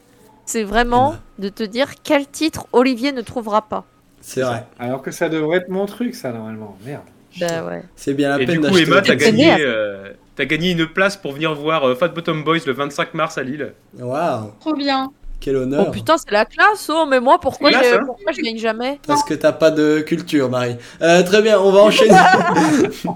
[0.47, 1.23] C'est vraiment Emma.
[1.39, 3.85] de te dire quel titre Olivier ne trouvera pas.
[4.21, 4.65] C'est vrai.
[4.79, 6.79] Alors que ça devrait être mon truc, ça, normalement.
[6.85, 7.03] Merde.
[7.41, 7.83] Bah ouais.
[7.97, 8.83] C'est bien la Et peine du coup, d'acheter.
[8.83, 9.57] Emma, t'as gagné.
[9.61, 13.39] euh, t'as gagné une place pour venir voir euh, Fat Bottom Boys le 25 mars
[13.39, 13.73] à Lille.
[13.99, 15.11] Waouh, Trop bien.
[15.41, 15.91] quel Oh honneur.
[15.91, 19.25] putain, c'est la classe, oh, mais moi pourquoi, Classe, hein pourquoi je gagne jamais Parce
[19.25, 20.77] que t'as pas de culture, Marie.
[21.03, 22.15] Euh, très bien, on va enchaîner.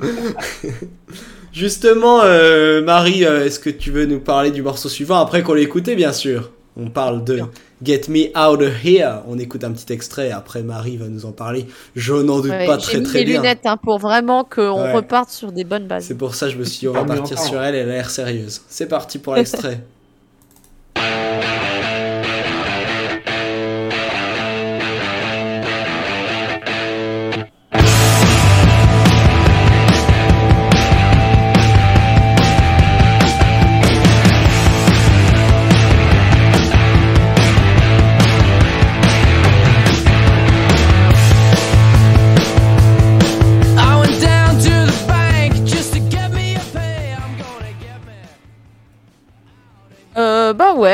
[1.53, 5.63] Justement, euh, Marie, est-ce que tu veux nous parler du morceau suivant après qu'on l'ait
[5.63, 6.51] écouté, bien sûr?
[6.77, 7.51] On parle de Bien.
[7.85, 9.23] Get Me Out of Here.
[9.29, 11.67] On écoute un petit extrait, après Marie va nous en parler.
[11.95, 13.37] Je n'en doute Ouais, pas très mis très mes bien.
[13.43, 14.93] lunettes hein, pour vraiment qu'on Ouais.
[14.93, 16.05] reparte sur des bonnes bases.
[16.05, 17.93] C'est pour ça que je me suis dit, on va partir sur elle, elle a
[17.93, 18.63] l'air sérieuse.
[18.69, 19.81] C'est parti pour l'extrait.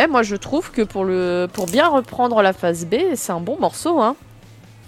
[0.06, 3.58] moi je trouve que pour, le, pour bien reprendre la phase B, c'est un bon
[3.58, 4.00] morceau.
[4.00, 4.16] Hein.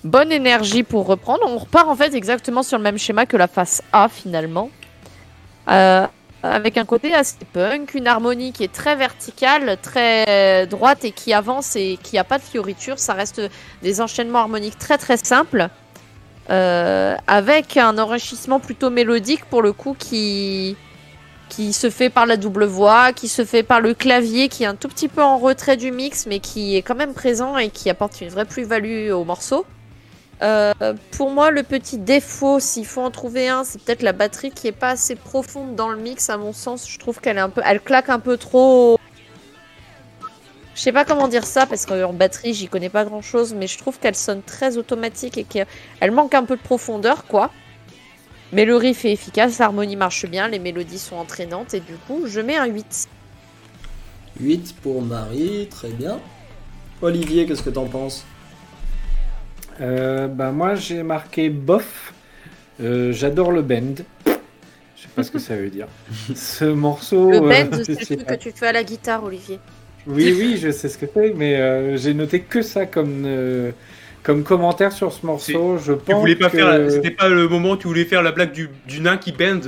[0.05, 1.43] Bonne énergie pour reprendre.
[1.47, 4.71] On repart en fait exactement sur le même schéma que la phase A finalement.
[5.69, 6.07] Euh,
[6.43, 11.33] avec un côté assez punk, une harmonie qui est très verticale, très droite et qui
[11.33, 12.99] avance et qui a pas de fioriture.
[12.99, 13.41] Ça reste
[13.83, 15.69] des enchaînements harmoniques très très simples.
[16.49, 20.77] Euh, avec un enrichissement plutôt mélodique pour le coup qui,
[21.49, 24.67] qui se fait par la double voix, qui se fait par le clavier, qui est
[24.67, 27.71] un tout petit peu en retrait du mix, mais qui est quand même présent et
[27.71, 29.65] qui apporte une vraie plus-value au morceau.
[30.43, 30.73] Euh,
[31.13, 34.67] pour moi, le petit défaut, s'il faut en trouver un, c'est peut-être la batterie qui
[34.67, 36.89] est pas assez profonde dans le mix, à mon sens.
[36.89, 38.99] Je trouve qu'elle est un peu, elle claque un peu trop.
[40.75, 43.79] Je sais pas comment dire ça parce qu'en batterie, j'y connais pas grand-chose, mais je
[43.79, 47.51] trouve qu'elle sonne très automatique et qu'elle manque un peu de profondeur, quoi.
[48.53, 52.27] Mais le riff est efficace, l'harmonie marche bien, les mélodies sont entraînantes et du coup,
[52.27, 53.09] je mets un 8.
[54.41, 56.21] 8 pour Marie, très bien.
[57.03, 58.25] Olivier, qu'est-ce que t'en penses?
[59.81, 62.15] Euh, bah, moi, j'ai marqué bof.
[62.81, 63.97] Euh, J'adore le bend.
[64.27, 65.89] Je sais pas ce que ça veut dire.
[66.35, 67.31] Ce morceau.
[67.31, 68.37] Le euh, bend, c'est le sais truc pas.
[68.37, 69.61] que tu fais à la guitare, Olivier.
[70.07, 73.73] Oui, oui, je sais ce que c'est, mais euh, j'ai noté que ça comme, euh,
[74.27, 75.79] comme commentaire sur ce morceau.
[75.79, 76.57] Je Tu pense voulais pas que...
[76.59, 79.31] faire, c'était pas le moment où tu voulais faire la blague du, du nain qui
[79.31, 79.61] bend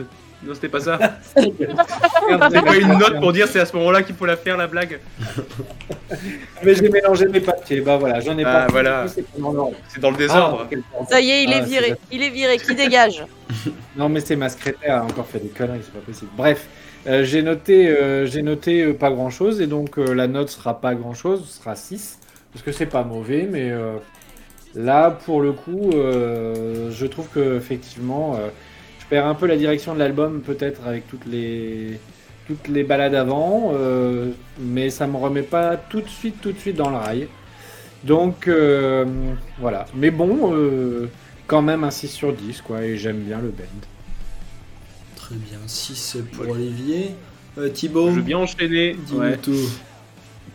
[0.43, 0.99] Non, c'était pas ça.
[1.37, 4.67] C'est pas une note pour dire c'est à ce moment-là qu'il faut la faire, la
[4.67, 4.99] blague.
[6.65, 7.81] Mais j'ai mélangé mes papiers.
[7.81, 8.67] Bah voilà, j'en ai Ah, pas.
[8.71, 9.07] voilà.
[9.09, 9.77] C'est dans l'ordre.
[9.89, 10.67] C'est dans le désordre.
[10.71, 11.05] Ah.
[11.09, 11.95] Ça y est, il Ah, est c'est viré.
[12.11, 12.57] Il est viré.
[12.59, 13.25] Qui dégage
[13.97, 16.31] Non, mais c'est ma secrétaire a encore fait des conneries, c'est pas possible.
[16.37, 16.67] Bref,
[17.07, 20.49] euh, j'ai noté, euh, j'ai noté euh, pas grand chose et donc euh, la note
[20.51, 22.19] sera pas grand chose, sera 6
[22.53, 23.97] parce que c'est pas mauvais, mais euh,
[24.79, 28.49] là pour le coup, euh, je trouve que effectivement, euh,
[29.01, 31.99] je perds un peu la direction de l'album peut-être avec toutes les
[32.47, 36.59] toutes les balades avant, euh, mais ça me remet pas tout de suite, tout de
[36.59, 37.29] suite dans le rail.
[38.05, 39.05] Donc euh,
[39.59, 40.55] voilà, mais bon.
[40.55, 41.09] euh,
[41.47, 43.65] quand même un 6 sur 10, quoi, et j'aime bien le bend.
[45.17, 47.13] Très bien, 6 pour Olivier.
[47.57, 48.95] Euh, Thibaut, Je veux bien enchaîner.
[49.07, 49.37] dis-nous Ouais.
[49.39, 49.55] tout.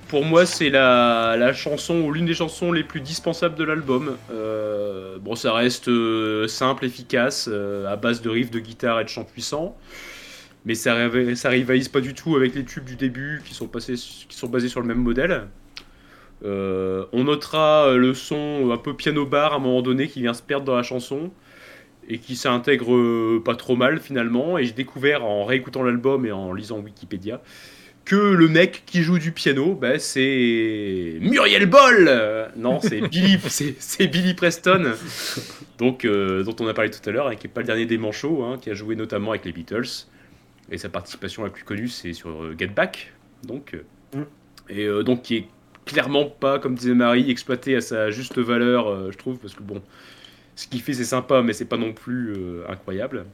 [0.08, 4.18] Pour moi, c'est la, chanson ou l'une des chansons les plus dispensables de l'album.
[4.32, 9.04] Euh, bon, ça reste euh, simple, efficace, euh, à base de riffs de guitare et
[9.04, 9.76] de chants puissants.
[10.66, 13.68] Mais ça, riva- ça rivalise pas du tout avec les tubes du début qui sont,
[13.68, 13.98] qui
[14.38, 15.48] sont basés sur le même modèle.
[16.44, 20.66] On notera le son un peu piano-bar à un moment donné qui vient se perdre
[20.66, 21.32] dans la chanson
[22.10, 24.58] et qui s'intègre pas trop mal finalement.
[24.58, 27.42] Et j'ai découvert en réécoutant l'album et en lisant Wikipédia
[28.06, 32.12] que le mec qui joue du piano, bah, c'est Muriel Boll
[32.56, 34.94] Non, c'est Billy, c'est Billy Preston,
[35.78, 37.86] donc, euh, dont on a parlé tout à l'heure, hein, qui n'est pas le dernier
[37.86, 40.08] des manchots, hein, qui a joué notamment avec les Beatles.
[40.72, 43.14] Et sa participation la plus connue, c'est sur euh, Get Back.
[43.44, 44.24] Donc, euh, Mm.
[44.70, 45.48] Et euh, donc, qui est
[45.86, 49.82] clairement pas, comme disait Marie, exploité à sa juste valeur, je trouve, parce que bon,
[50.56, 52.36] ce qu'il fait, c'est sympa, mais c'est pas non plus
[52.70, 53.26] incroyable.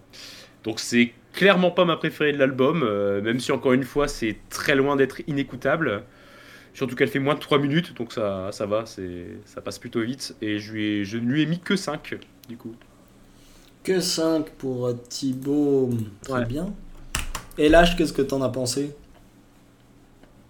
[0.64, 4.38] Donc c'est clairement pas ma préférée de l'album, euh, même si encore une fois c'est
[4.50, 6.04] très loin d'être inécoutable.
[6.74, 10.02] Surtout qu'elle fait moins de 3 minutes, donc ça, ça va, c'est, ça passe plutôt
[10.02, 10.36] vite.
[10.42, 12.16] Et je, lui ai- je ne lui ai mis que 5,
[12.50, 12.76] du coup.
[13.84, 15.90] Que 5 pour euh, Thibaut.
[16.22, 16.46] Très Ouais.
[16.46, 16.74] bien.
[17.58, 18.96] Et Lâche, qu'est-ce que t'en as pensé?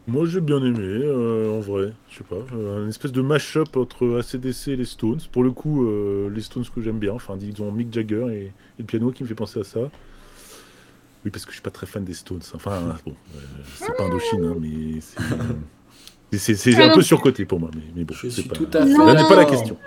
[0.07, 3.77] Moi j'ai bien aimé, euh, en vrai, je sais pas, euh, une espèce de mash-up
[3.77, 5.19] entre ACDC et les Stones.
[5.31, 8.53] Pour le coup, euh, les Stones que j'aime bien, enfin disons Mick Jagger et, et
[8.80, 9.91] le piano qui me fait penser à ça.
[11.25, 12.41] Oui, parce que je suis pas très fan des Stones.
[12.53, 13.39] Enfin, bon, euh,
[13.75, 15.19] c'est pas Indochine, hein, mais c'est-
[16.37, 17.69] c'est c'est- c'est un peu surcoté pour moi.
[17.75, 19.77] Mais, mais bon, Je c'est suis pas, tout à fait là n'est pas la question.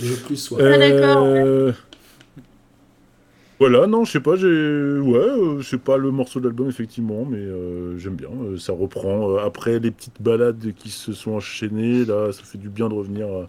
[0.00, 0.58] Je plus sois.
[0.62, 1.72] Ah, d'accord, Euh,
[3.60, 4.46] Voilà, non, je sais pas, j'ai.
[4.48, 8.28] Ouais, euh, c'est pas le morceau de l'album, effectivement, mais euh, j'aime bien.
[8.28, 9.30] euh, ça reprend.
[9.30, 12.94] euh, après les petites balades qui se sont enchaînées, là, ça fait du bien de
[12.94, 13.48] revenir à,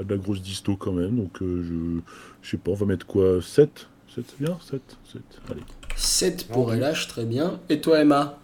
[0.00, 1.16] à de la grosse disto quand même.
[1.16, 2.00] Donc, euh, je.
[2.42, 4.56] Je sais pas, on va mettre quoi 7 7, c'est bien?
[4.60, 5.62] 7 7, allez.
[6.00, 7.60] 7 pour LH, très bien.
[7.68, 8.38] Et toi, Emma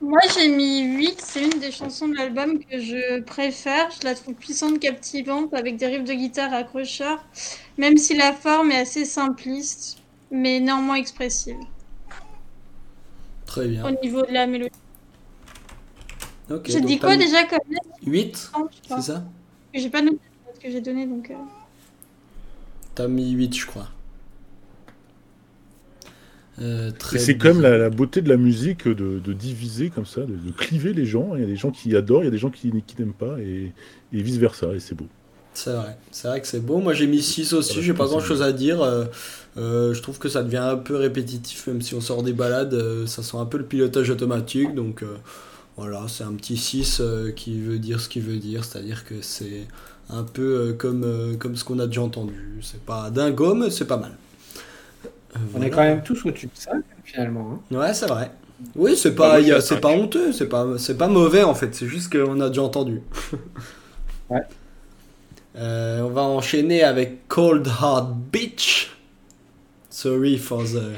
[0.00, 1.20] Moi, j'ai mis 8.
[1.20, 3.90] C'est une des chansons de l'album que je préfère.
[3.90, 7.26] Je la trouve puissante, captivante, avec des riffs de guitare accrocheurs,
[7.78, 9.98] même si la forme est assez simpliste,
[10.30, 11.56] mais néanmoins expressive.
[13.46, 13.84] Très bien.
[13.84, 14.70] Au niveau de la mélodie.
[16.50, 17.58] Ok, J'ai donc dit t'as quoi déjà comme
[18.02, 19.24] 8, note, je crois c'est ça
[19.74, 20.18] J'ai pas noté
[20.54, 21.30] ce que j'ai donné, donc...
[21.30, 21.34] euh,
[22.94, 23.95] T'as mis 8, je crois.
[26.60, 30.22] Euh, c'est quand même la, la beauté de la musique de, de diviser comme ça,
[30.22, 31.34] de, de cliver les gens.
[31.34, 33.14] Il y a des gens qui adorent, il y a des gens qui, qui n'aiment
[33.14, 33.74] pas, et,
[34.12, 35.10] et vice versa, et c'est beau.
[35.54, 36.78] C'est vrai, c'est vrai que c'est beau.
[36.80, 38.82] Moi j'ai mis 6 aussi, j'ai pas grand chose à dire.
[38.82, 39.06] Euh,
[39.56, 42.74] euh, je trouve que ça devient un peu répétitif, même si on sort des balades,
[42.74, 44.74] euh, ça sent un peu le pilotage automatique.
[44.74, 45.16] Donc euh,
[45.76, 49.22] voilà, c'est un petit 6 euh, qui veut dire ce qu'il veut dire, c'est-à-dire que
[49.22, 49.66] c'est
[50.10, 52.58] un peu comme, comme ce qu'on a déjà entendu.
[52.62, 54.12] C'est pas dingo, mais c'est pas mal.
[55.36, 56.72] Euh, On est quand même tous au-dessus de ça,
[57.04, 57.60] finalement.
[57.70, 57.76] hein.
[57.76, 58.30] Ouais, c'est vrai.
[58.74, 61.86] Oui, c'est Bah, pas, c'est pas honteux, c'est pas, c'est pas mauvais en fait, c'est
[61.86, 63.02] juste qu'on a déjà entendu.
[64.30, 64.42] Ouais.
[65.56, 68.90] Euh, on va enchaîner avec Cold Hard Beach.
[69.88, 70.94] Sorry for the,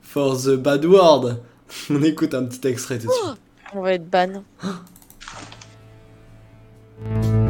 [0.00, 1.36] for the bad word.
[1.90, 3.36] On écoute un petit extrait tout de suite.
[3.74, 4.42] On va être ban.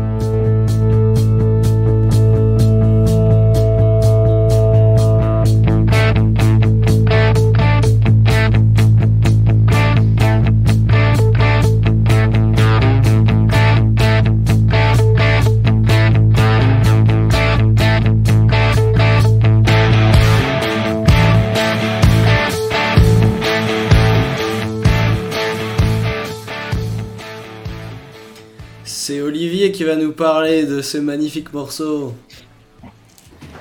[29.83, 32.15] qui va nous parler de ce magnifique morceau.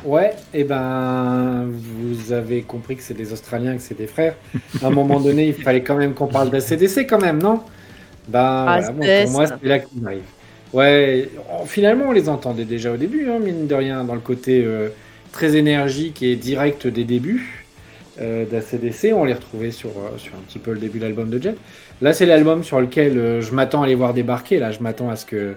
[0.03, 4.35] Ouais, et ben, vous avez compris que c'est des Australiens, que c'est des frères.
[4.84, 7.61] À un moment donné, il fallait quand même qu'on parle d'ACDC quand même, non?
[8.27, 9.57] Ben, Ah, voilà, bon, c'est pour moi, ça.
[9.61, 10.22] c'est là qu'il arrive.
[10.73, 14.22] Ouais, on- finalement, on les entendait déjà au début, hein, mine de rien, dans le
[14.22, 14.89] côté euh,
[15.31, 17.65] très énergique et direct des débuts.
[18.22, 19.14] euh, d'ACDC.
[19.15, 21.56] On les retrouvait sur, euh, sur un petit peu le début de l'album de Jet.
[22.02, 24.60] Là, c'est l'album sur lequel euh, je m'attends à les voir débarquer.
[24.60, 25.56] Là, je m'attends à ce que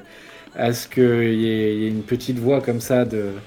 [0.55, 3.43] à ce qu'il y, y ait une petite voix comme ça de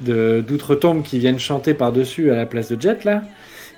[0.00, 3.22] de- d'outre-tombe qui viennent chanter par-dessus à la place de Jet là.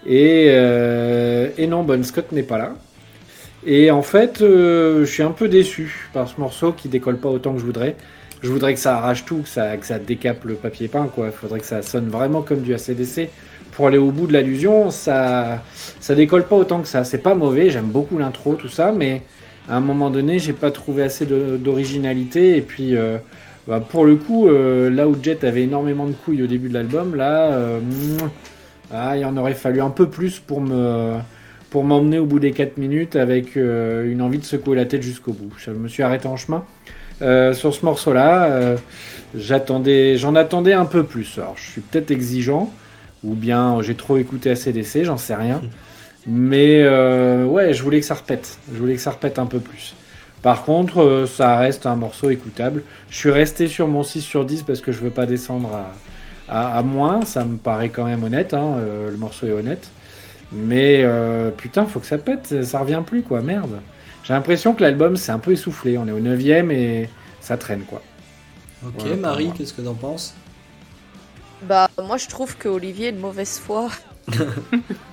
[0.07, 2.75] Et, euh, et non, Bon Scott n'est pas là.
[3.65, 7.29] Et en fait, euh, je suis un peu déçu par ce morceau qui décolle pas
[7.29, 7.97] autant que je voudrais.
[8.43, 11.27] Je voudrais que ça arrache tout, que ça, que ça décape le papier peint, quoi.
[11.27, 13.31] Il faudrait que ça sonne vraiment comme du ACDC.
[13.71, 15.63] Pour aller au bout de l'allusion, ça,
[16.01, 17.05] ça décolle pas autant que ça.
[17.05, 19.23] C'est pas mauvais, j'aime beaucoup l'intro, tout ça, mais
[19.69, 22.57] à un moment donné, j'ai pas trouvé assez d'originalité.
[22.57, 23.19] Et puis, euh,
[23.69, 26.75] bah, pour le coup, euh, là où Jet avait énormément de couilles au début de
[26.75, 27.79] l'album, là, euh,
[28.93, 31.15] ah, il en aurait fallu un peu plus pour me
[31.71, 35.01] pour m'emmener au bout des 4 minutes avec euh, une envie de secouer la tête
[35.01, 35.51] jusqu'au bout.
[35.57, 36.65] Je me suis arrêté en chemin.
[37.55, 38.77] Sur ce morceau-là,
[39.37, 41.39] j'attendais, j'en attendais un peu plus.
[41.39, 42.69] Alors, je suis peut-être exigeant,
[43.23, 45.63] ou bien j'ai trop écouté ACDC, j'en sais rien.
[46.27, 48.59] Mais euh, ouais, je voulais que ça repète.
[48.73, 49.95] Je voulais que ça repète un peu plus.
[50.43, 52.85] Par contre, euh, ça reste un morceau écoutable.
[53.11, 56.01] Je suis resté sur mon 6 sur 10 parce que je veux pas descendre à,
[56.49, 57.25] à, à moins.
[57.25, 58.55] Ça me paraît quand même honnête.
[58.55, 59.93] hein, euh, le morceau est honnête.
[60.53, 62.65] Mais euh, putain, faut que ça pète.
[62.65, 63.43] Ça revient plus, quoi.
[63.43, 63.83] Merde.
[64.23, 65.99] J'ai l'impression que l'album c'est un peu essoufflé.
[65.99, 66.41] On est au 9
[66.73, 68.03] et ça traîne, quoi.
[68.83, 70.41] Ok, Voilà, Marie, qu'est-ce que t'en penses?
[71.61, 73.89] Bah, moi, je trouve que Olivier est de mauvaise foi.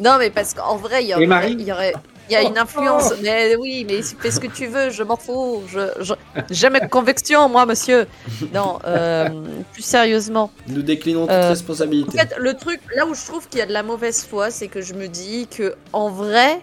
[0.00, 1.24] non, mais parce qu'en vrai, il y aurait.
[1.24, 1.94] Et Marie il y aurait-
[2.28, 5.14] il y a une influence, mais oui, mais fais ce que tu veux, je m'en
[5.16, 5.62] fous.
[5.68, 6.12] Je, je...
[6.50, 8.08] Jamais de conviction, moi, monsieur.
[8.52, 9.28] Non, euh,
[9.72, 10.50] plus sérieusement.
[10.66, 12.18] Nous déclinons toute Euh, En responsabilité.
[12.18, 14.66] fait, le truc, là où je trouve qu'il y a de la mauvaise foi, c'est
[14.66, 16.60] que je me dis que, en vrai,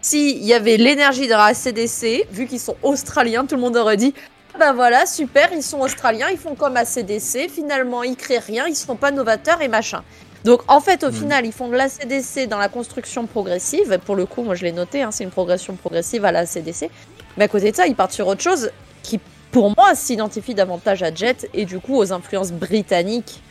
[0.00, 3.96] s'il y avait l'énergie de la ACDC, vu qu'ils sont australiens, tout le monde aurait
[3.96, 4.14] dit
[4.54, 8.66] Ah ben voilà, super, ils sont australiens, ils font comme ACDC, finalement, ils créent rien,
[8.68, 10.02] ils sont pas novateurs et machin.
[10.44, 11.12] Donc, en fait, au Mhm.
[11.12, 13.98] final, ils font de l'ACDC dans la construction progressive.
[14.04, 16.90] Pour le coup, moi, je l'ai noté, hein, c'est une progression progressive à la ACDC.
[17.36, 18.70] Mais à côté de ça, ils partent sur autre chose
[19.02, 19.20] qui,
[19.50, 23.42] pour moi, s'identifie davantage à Jet et du coup aux influences britanniques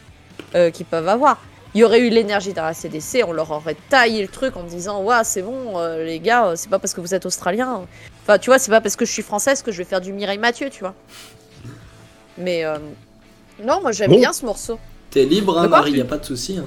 [0.55, 1.39] euh, qu'ils peuvent avoir.
[1.73, 4.63] Il y aurait eu l'énergie dans la CDC, on leur aurait taillé le truc en
[4.63, 7.81] disant Ouais, c'est bon, euh, les gars, euh, c'est pas parce que vous êtes australien.
[8.23, 10.13] Enfin, tu vois, c'est pas parce que je suis française que je vais faire du
[10.13, 10.93] Mireille Mathieu, tu vois.
[12.37, 12.77] Mais euh,
[13.63, 14.17] non, moi j'aime Bon.
[14.17, 14.79] bien ce morceau.
[15.17, 16.57] T'es libre, hein, Marie, y a pas de souci.
[16.59, 16.65] hein.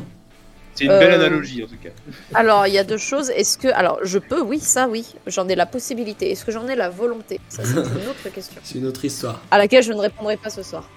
[0.75, 1.91] C'est une belle Euh, analogie en tout cas.
[2.35, 3.31] Alors, il y a deux choses.
[3.31, 3.69] Est-ce que.
[3.69, 5.07] Alors, je peux, oui, ça, oui.
[5.29, 6.33] J'en ai la possibilité.
[6.33, 7.39] Est-ce que j'en ai la volonté?
[7.49, 8.61] Ça, c'est une autre question.
[8.65, 9.41] C'est une autre histoire.
[9.53, 10.89] à laquelle je ne répondrai pas ce soir.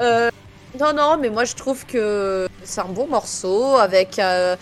[0.00, 0.30] Euh,
[0.80, 4.18] non, non, mais moi je trouve que c'est un bon morceau avec.
[4.18, 4.56] euh,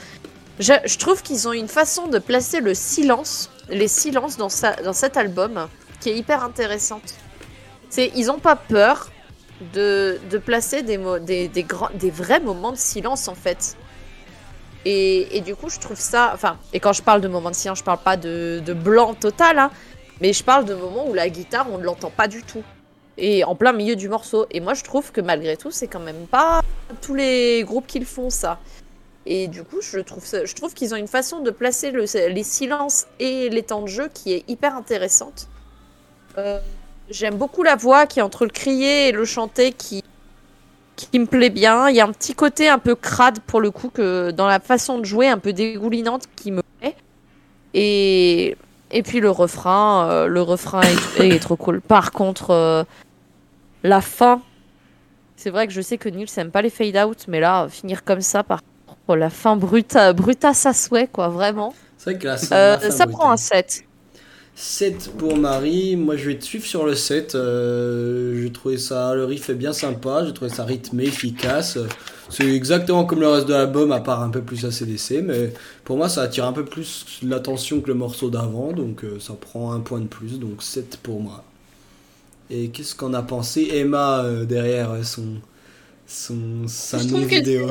[0.61, 4.77] je, je trouve qu'ils ont une façon de placer le silence, les silences dans, sa-
[4.83, 5.67] dans cet album
[6.01, 7.15] qui est hyper intéressante.
[7.91, 9.11] C'est, ils ont pas peur
[9.73, 13.77] de, placer des, des, grands, des vrais moments de silence en fait.
[14.87, 16.33] Et, du coup, je trouve ça.
[16.35, 19.59] Enfin, et quand je parle de moments de silence, je parle pas de, blanc total,
[19.59, 19.71] hein,
[20.21, 22.63] mais je parle de moments où la guitare, on ne l'entend pas du tout
[23.17, 24.47] et en plein milieu du morceau.
[24.51, 26.61] Et moi, je trouve que malgré tout, c'est quand même pas
[27.01, 28.59] tous les groupes qui le font ça.
[29.27, 33.49] Et du coup, je trouve, qu'ils ont une façon de placer le- les silences et
[33.49, 35.49] les temps de jeu qui est hyper intéressante.
[36.37, 36.59] Euh,
[37.11, 40.03] J'aime beaucoup la voix qui est entre le crier et le chanter qui,
[40.97, 41.89] qui me plaît bien.
[41.91, 44.59] Il y a un petit côté un peu crade pour le coup que dans la
[44.61, 46.97] façon de jouer, un peu dégoulinante qui me plaît.
[47.75, 48.57] Et,
[48.91, 51.81] et puis le refrain, euh, le refrain est, est trop cool.
[51.83, 52.85] Par contre, euh,
[53.83, 54.41] la fin,
[55.37, 58.03] c'est vrai que je sais que Nils aime pas les fade out, mais là, finir
[58.05, 61.75] comme ça, par contre, la fin bruta, brutasse à souhait, quoi, vraiment.
[61.99, 63.11] C'est vrai que Euh, la fin ça brutale.
[63.11, 63.85] prend un 7.
[64.57, 67.35] 7 pour Marie, moi je vais te suivre sur le 7.
[67.35, 71.79] Euh, j'ai trouvé ça, le riff est bien sympa, j'ai trouvé ça rythmé, efficace.
[72.31, 75.53] C'est exactement comme le reste de l'album, à part un peu plus ACDC, mais
[75.85, 79.35] pour moi ça attire un peu plus l'attention que le morceau d'avant, donc euh, ça
[79.35, 81.45] prend un point de plus, donc 7 pour moi.
[82.51, 85.41] Et qu'est-ce qu'on a pensé Emma euh, derrière euh, son,
[86.07, 87.69] son, sa Je trouve, vidéo?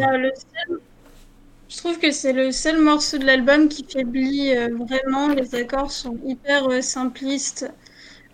[1.74, 5.30] Je trouve que c'est le seul morceau de l'album qui faiblit euh, vraiment.
[5.30, 7.68] Les accords sont hyper euh, simplistes,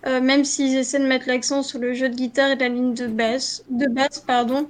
[0.06, 2.92] euh, même s'ils essaient de mettre l'accent sur le jeu de guitare et la ligne
[2.92, 3.64] de basse.
[3.70, 4.68] De basse pardon.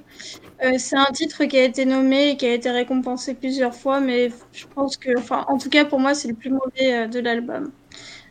[0.77, 4.31] C'est un titre qui a été nommé et qui a été récompensé plusieurs fois, mais
[4.53, 7.73] je pense que, enfin, en tout cas pour moi, c'est le plus mauvais de l'album.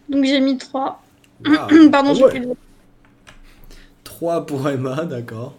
[0.09, 1.01] Donc j'ai mis 3.
[1.45, 1.89] Waouh.
[1.91, 2.29] Pardon, j'ai ouais.
[2.29, 2.53] plus le
[4.03, 5.55] 3 pour Emma, d'accord.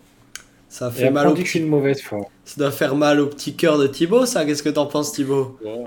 [0.70, 2.20] Ça fait mal on au suis une mauvaise foi.
[2.44, 5.58] Ça doit faire mal au petit cœur de Thibaut, ça Qu'est-ce que t'en penses, Thibaut?
[5.64, 5.84] Ouais.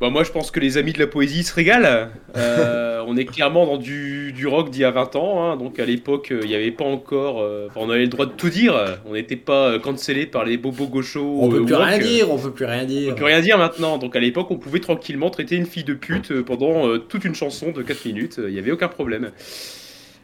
[0.00, 2.08] Bah, moi, je pense que les amis de la poésie se régalent.
[2.36, 5.44] Euh, on est clairement dans du, du rock d'il y a 20 ans.
[5.44, 5.56] hein.
[5.56, 7.40] Donc, à l'époque, euh, il n'y avait pas encore.
[7.40, 8.74] euh, enfin, on avait le droit de tout dire.
[9.06, 11.38] On n'était pas euh, cancellé par les bobos gauchos.
[11.40, 13.08] On peut euh, plus rien dire, on peut plus rien On dire.
[13.10, 13.98] peut plus rien dire maintenant.
[13.98, 17.36] Donc, à l'époque, on pouvait tranquillement traiter une fille de pute pendant euh, toute une
[17.36, 18.40] chanson de 4 minutes.
[18.44, 19.30] Il n'y avait aucun problème.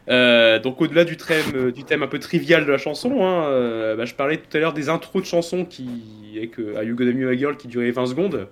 [0.09, 3.45] Euh, donc au-delà du thème, euh, du thème un peu trivial de la chanson, hein,
[3.45, 5.87] euh, bah, je parlais tout à l'heure des intros de chansons qui,
[6.35, 8.47] avec euh, Are You Be My Girl qui duraient 20 secondes.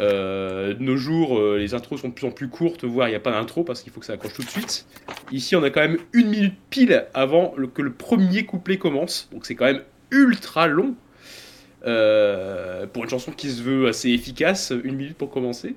[0.00, 3.20] De nos jours, les intros sont de plus en plus courtes, voire il n'y a
[3.20, 4.86] pas d'intro parce qu'il faut que ça accroche tout de suite.
[5.32, 9.44] Ici, on a quand même une minute pile avant que le premier couplet commence, donc
[9.44, 10.94] c'est quand même ultra long.
[11.82, 15.74] Pour une chanson qui se veut assez efficace, une minute pour commencer.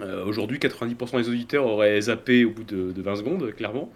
[0.00, 3.90] Euh, Aujourd'hui, 90% des auditeurs auraient zappé au bout de, de 20 secondes, clairement.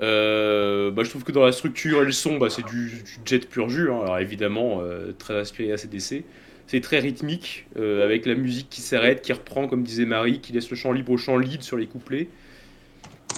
[0.00, 3.04] Euh, bah, je trouve que dans la structure et le son, bah, c'est du, du
[3.24, 3.90] jet pur jus.
[3.90, 4.00] hein.
[4.02, 6.24] Alors évidemment, euh, très inspiré ACDC.
[6.66, 10.52] C'est très rythmique, euh, avec la musique qui s'arrête, qui reprend, comme disait Marie, qui
[10.52, 12.28] laisse le champ libre au chant lead sur les couplets.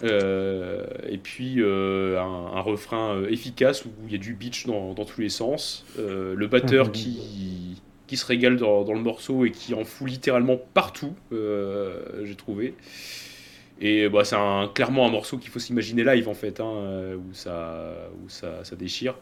[0.02, 5.20] Et puis un, un refrain efficace où il y a du beach dans, dans tous
[5.20, 5.84] les sens.
[5.96, 7.80] Le batteur qui,
[8.12, 12.74] qui se régale dans, le morceau et qui en fout littéralement partout, euh, j'ai trouvé.
[13.80, 14.36] Et bah, c'est
[14.74, 19.14] clairement un morceau qu'il faut s'imaginer live en fait, hein, euh, où, ça, déchire.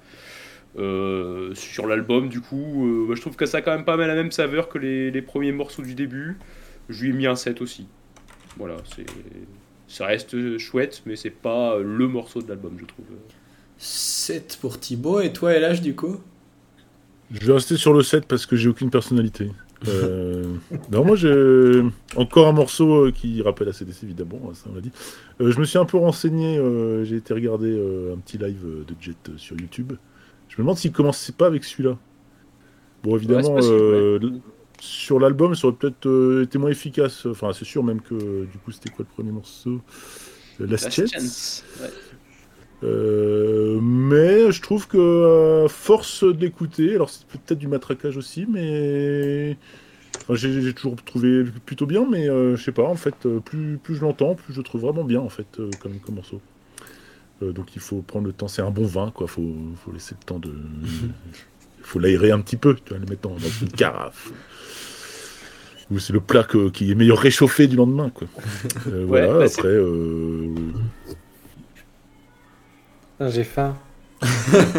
[0.77, 4.09] Euh, sur l'album, du coup, bah, je trouve que ça a quand même pas mal
[4.09, 6.37] la même saveur que les, les premiers morceaux du début.
[6.89, 7.87] Je lui ai mis un 7 aussi.
[8.57, 9.07] Voilà, c'est
[9.87, 13.07] ça reste chouette, mais c'est pas le morceau de l'album, je trouve.
[13.79, 16.21] 7 pour Thibaut, et toi, LH, du coup?
[17.31, 19.51] Je vais rester sur le 7 parce que j'ai aucune personnalité.
[19.89, 20.45] Euh,
[20.93, 21.83] non, moi j'ai
[22.17, 24.93] encore un morceau euh, qui rappelle ACDC évidemment, hein, ça on l'a dit.
[25.41, 27.73] Euh, je me suis un peu renseigné, euh, j'ai été regarder
[28.13, 29.95] un petit live de Jet sur YouTube.
[30.49, 31.97] Je me demande s'il commençait pas avec celui-là.
[33.03, 34.41] Bon, évidemment, possible,
[34.81, 37.27] sur l'album, ça aurait peut-être été moins efficace.
[37.27, 39.81] Enfin, c'est sûr, même que du coup, c'était quoi le premier morceau?
[40.59, 41.13] Last, Last Chance.
[41.13, 41.91] Chance, ouais.
[42.83, 49.57] Euh, mais je trouve que à force d'écouter, alors c'est peut-être du matraquage aussi, mais
[50.23, 53.77] enfin, j'ai toujours trouvé plutôt bien, mais euh, je sais pas, en fait, euh, plus,
[53.83, 56.41] plus je l'entends, plus je trouve vraiment bien en fait euh, comme, comme morceau.
[57.43, 59.27] Euh, donc il faut prendre le temps, c'est un bon vin, quoi.
[59.27, 59.55] Faut,
[59.85, 60.53] faut laisser le temps de,
[61.83, 64.31] faut l'aérer un petit peu, tu vois, le mettre dans, dans une carafe.
[65.91, 68.27] Ou c'est le plat que- qui est meilleur réchauffé du lendemain, quoi.
[68.87, 69.39] Euh, Ouais, voilà.
[69.41, 70.47] bah, après, euh,
[73.29, 73.77] J'ai faim.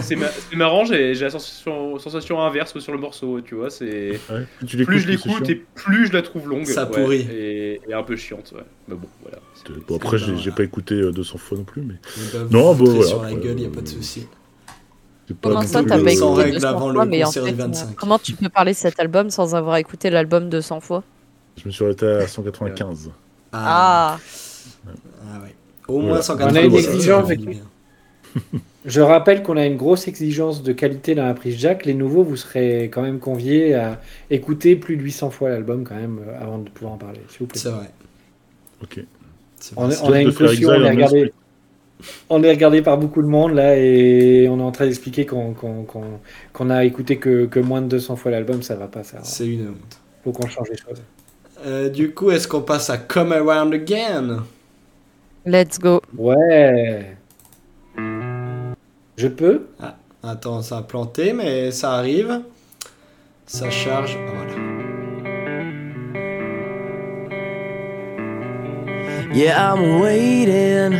[0.01, 3.71] C'est ma- c'est marrant, j'ai la sensation, sensation inverse sur le morceau, tu vois.
[3.71, 4.45] C'est ouais,
[4.85, 6.65] plus je l'écoute et plus je la trouve longue.
[6.65, 7.27] Ça ouais, pourrit.
[7.31, 8.61] Et, et un peu chiante, ouais.
[8.87, 9.39] Mais bon, voilà.
[9.87, 11.95] Bon, après, j'ai pas- écouté euh, 200 fois non plus, mais
[12.51, 14.27] Non, vous bah, voilà, sur la gueule, y a euh, pas de souci.
[15.41, 17.61] Comment ça, t'as pas écouté règle 200 avant le fois, mais en concert fait, du
[17.61, 17.95] euh, 25.
[17.95, 21.03] comment tu peux parler de cet album sans avoir écouté l'album 200 fois?
[21.57, 23.09] Je me suis arrêté à 195.
[23.53, 24.19] Ah, Ah,
[24.87, 25.55] ah ouais.
[25.87, 26.21] Au moins Voilà.
[26.21, 27.39] 180 On a une exigence avec-.
[28.85, 31.85] Je rappelle qu'on a une grosse exigence de qualité dans la prise Jack.
[31.85, 34.01] Les nouveaux, vous serez quand même conviés à
[34.31, 37.39] écouter plus de 800 fois l'album quand même euh, avant de pouvoir en parler, s'il
[37.41, 37.59] vous plaît.
[37.59, 37.91] C'est vrai.
[38.81, 38.99] Ok.
[39.75, 41.33] On, est- on a une caution, on est regardé,
[42.29, 46.69] on est regardé par beaucoup de monde là et on est en train d'expliquer qu'on
[46.69, 49.19] a écouté que, que moins de 200 fois l'album, ça va pas ça.
[49.23, 49.99] C'est une honte.
[50.23, 51.01] Faut qu'on change les choses.
[51.65, 54.43] Euh, du coup, est-ce qu'on passe à Come Around Again?
[55.45, 56.01] Let's go.
[56.17, 57.17] Ouais.
[59.21, 59.67] Je peux
[60.23, 62.41] Attends, ça a planté, mais ça arrive.
[63.45, 64.17] Ça charge.
[64.17, 64.53] Ah, voilà.
[69.31, 70.97] Yeah, I'm waiting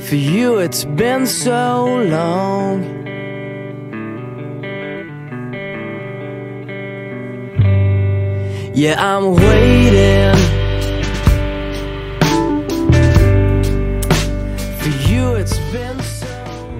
[0.00, 0.58] for you.
[0.58, 2.84] It's been so long.
[8.74, 10.63] Yeah, I'm waiting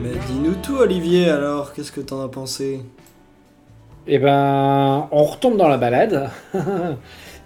[0.03, 1.73] Mais dis-nous tout, Olivier, alors.
[1.73, 2.81] Qu'est-ce que t'en as pensé?
[4.07, 6.31] Eh ben, on retombe dans la balade.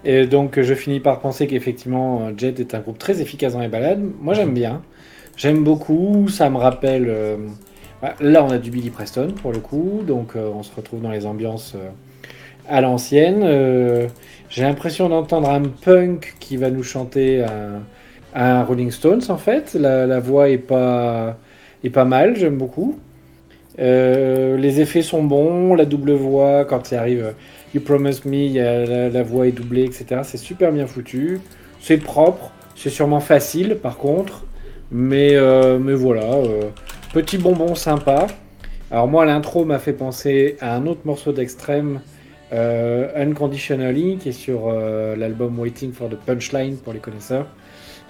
[0.05, 3.67] Et donc, je finis par penser qu'effectivement, Jet est un groupe très efficace dans les
[3.67, 4.01] balades.
[4.21, 4.81] Moi, j'aime bien.
[5.35, 6.27] J'aime beaucoup.
[6.29, 7.07] Ça me rappelle.
[7.09, 7.37] euh,
[8.01, 10.03] bah, là, on a du Billy Preston pour le coup.
[10.07, 11.89] Donc, euh, on se retrouve dans les ambiances euh,
[12.69, 14.09] à l'ancienne.
[14.49, 17.81] J'ai l'impression d'entendre un punk qui va nous chanter un,
[18.33, 19.73] un Rolling Stones, en fait.
[19.73, 21.37] La, voix est pas,
[21.83, 22.35] est pas mal.
[22.35, 22.97] J'aime beaucoup.
[23.79, 27.31] Euh, les effets sont bons, la double voix, quand il arrive euh,
[27.73, 30.21] You Promise Me, la, voix est doublée, etc.
[30.23, 31.39] C'est super bien foutu.
[31.79, 34.45] C'est propre, c'est sûrement facile par contre.
[34.91, 36.25] Mais, euh, mais voilà,
[37.13, 38.27] petit bonbon sympa.
[38.91, 42.01] Alors moi, l'intro m'a fait penser à un autre morceau d'Extrême,
[42.51, 44.71] Unconditionally, qui est sur
[45.15, 47.45] l'album Waiting for the Punchline pour les connaisseurs.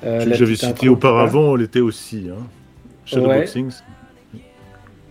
[0.04, 2.28] Euh, Que j'avais cité intro, auparavant, elle était aussi.
[2.32, 2.44] Hein.
[3.06, 3.70] Shadowboxing.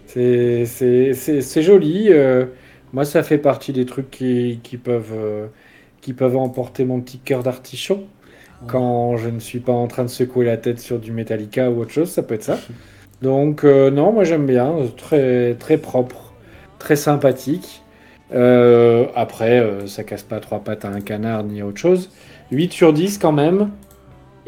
[0.06, 2.06] C'est- C'est joli.
[2.10, 2.46] euh,
[2.92, 5.46] moi, ça fait partie des trucs qui, qui peuvent, euh,
[6.00, 8.04] qui peuvent emporter mon petit cœur d'artichaut.
[8.66, 11.80] Quand je ne suis pas en train de secouer la tête sur du Metallica ou
[11.80, 12.58] autre chose, ça peut être ça.
[13.22, 14.74] Donc, euh, non, moi j'aime bien.
[14.96, 16.32] Très, très propre,
[16.78, 17.82] très sympathique.
[18.34, 22.10] Euh, après, euh, ça casse pas trois pattes à un canard ni à autre chose.
[22.50, 23.70] 8 sur 10 quand même.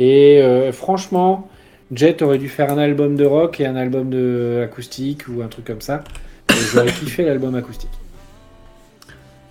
[0.00, 1.50] Et euh, franchement,
[1.92, 5.48] Jet aurait dû faire un album de rock et un album de acoustique ou un
[5.48, 6.02] truc comme ça.
[6.72, 7.90] J'aurais kiffé l'album acoustique.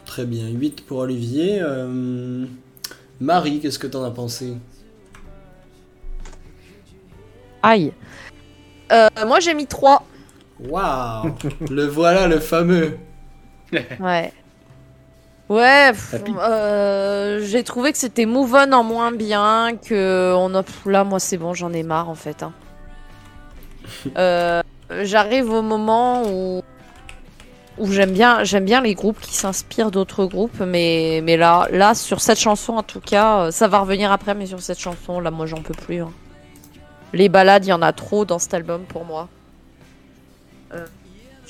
[0.05, 1.59] Très bien, 8 pour Olivier.
[1.61, 2.45] Euh,
[3.21, 4.55] Marie, qu'est-ce que t'en as pensé?
[7.61, 7.93] Aïe.
[8.91, 10.03] Euh, moi, j'ai mis 3.
[10.67, 11.31] Waouh
[11.69, 12.97] Le voilà, le fameux.
[13.99, 14.34] Ouais.
[15.49, 15.91] Ouais,
[16.27, 20.63] euh, j'ai trouvé que c'était Move On en moins bien, que on a...
[20.85, 22.43] là, moi c'est bon, j'en ai marre en fait.
[22.43, 22.53] hein.
[24.17, 24.61] Euh,
[25.01, 26.61] J'arrive au moment où
[27.77, 32.21] où j'aime bien bien les groupes qui s'inspirent d'autres groupes, mais mais là là sur
[32.21, 35.31] cette chanson en tout cas, euh, ça va revenir après, mais sur cette chanson là,
[35.31, 36.01] moi j'en peux plus.
[36.01, 36.11] hein.
[37.13, 39.30] Les balades, il y en a trop dans cet album pour moi.
[40.73, 40.85] Euh,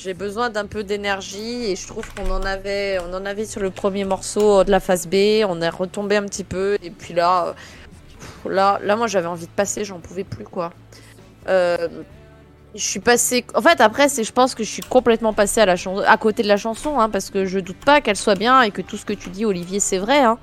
[0.02, 3.60] j'ai besoin d'un peu d'énergie et je trouve qu'on en avait, on en avait sur
[3.60, 5.44] le premier morceau de la phase B.
[5.48, 7.54] On est retombé un petit peu et puis là,
[8.46, 10.72] là, là, moi j'avais envie de passer, j'en pouvais plus quoi.
[11.50, 11.90] Euh,
[12.76, 13.46] je suis passé.
[13.56, 16.18] En fait, après, c'est, je pense que je suis complètement passée à la chanson, à
[16.18, 18.82] côté de la chanson, hein, parce que je doute pas qu'elle soit bien et que
[18.82, 20.20] tout ce que tu dis, Olivier, c'est vrai.
[20.20, 20.38] Hein.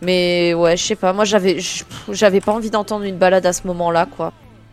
[0.00, 1.12] Mais ouais, je sais pas.
[1.12, 1.58] Moi, j'avais,
[2.10, 4.32] j'avais pas envie d'entendre une balade à ce moment-là, quoi.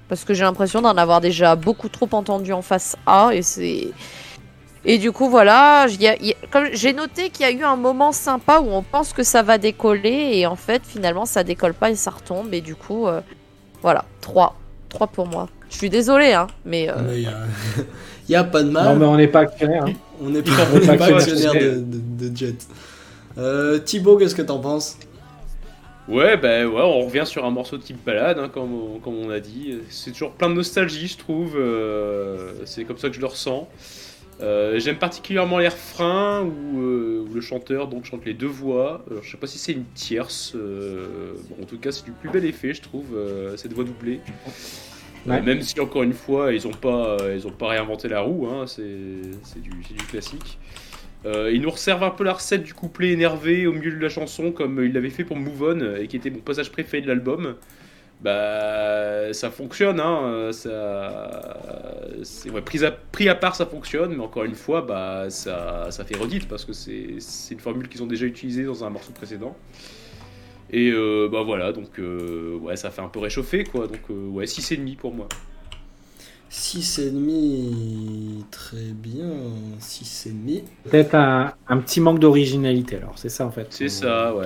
[0.09, 3.87] Parce que j'ai l'impression d'en avoir déjà beaucoup trop entendu en face A et c'est.
[4.87, 8.83] Et du coup, voilà, j'ai noté qu'il y a eu un moment sympa où on
[8.83, 12.53] pense que ça va décoller et en fait, finalement, ça décolle pas et ça retombe.
[12.53, 13.21] Et du coup, euh,
[13.81, 14.55] voilà, 3.
[14.89, 15.47] 3 pour moi.
[15.71, 16.87] Je suis désolée, hein, mais.
[16.87, 17.33] euh, Il y, a...
[18.29, 18.85] y a pas de mal.
[18.85, 19.85] Non, mais on n'est pas actionnaire.
[19.87, 19.93] hein.
[20.21, 20.51] On n'est pas,
[20.97, 22.67] pas actionnaire tu- de, de- de Jet.
[23.39, 24.97] Euh, Thibaut, qu'est-ce que t'en penses?
[26.07, 29.15] Ouais, bah ouais, on revient sur un morceau de type balade, hein, comme, on, comme
[29.15, 29.79] on a dit.
[29.89, 31.55] C'est toujours plein de nostalgie, je trouve.
[31.57, 33.67] euh, c'est comme ça que je le ressens.
[34.41, 39.03] Euh, J'aime particulièrement les refrains où, euh, où le chanteur donc chante les deux voix.
[39.09, 40.53] Alors, je sais pas si c'est une tierce.
[40.55, 43.83] euh, bon, en tout cas, c'est du plus bel effet, je trouve, euh, cette voix
[43.83, 44.19] doublée.
[45.25, 45.37] Ouais.
[45.37, 48.47] Euh, même si encore une fois, ils ont pas, ils ont pas réinventé la roue.
[48.47, 48.83] Hein, c'est
[49.43, 50.59] c'est du, c'est du classique.
[51.25, 54.09] Euh, ils nous resservent un peu la recette du couplet énervé au milieu de la
[54.09, 57.07] chanson, comme ils l'avaient fait pour Move On, et qui était mon passage préféré de
[57.07, 57.55] l'album.
[58.21, 60.51] Bah, ça fonctionne, hein.
[60.51, 61.57] Ça,
[62.23, 66.17] c'est ouais, pris à, part, ça fonctionne, mais encore une fois, bah, ça, ça fait
[66.17, 69.55] redite parce que c'est une formule qu'ils ont déjà utilisée dans un morceau précédent.
[70.71, 73.87] Et euh, bah voilà, donc euh, ouais, ça fait un peu réchauffer quoi.
[73.87, 75.27] Donc euh, ouais, 6,5 pour moi.
[76.51, 78.45] 6,5.
[78.51, 79.29] Très bien.
[79.79, 80.63] 6,5.
[80.83, 83.67] Peut-être un, un petit manque d'originalité, alors, c'est ça en fait.
[83.69, 84.45] C'est ça, ouais.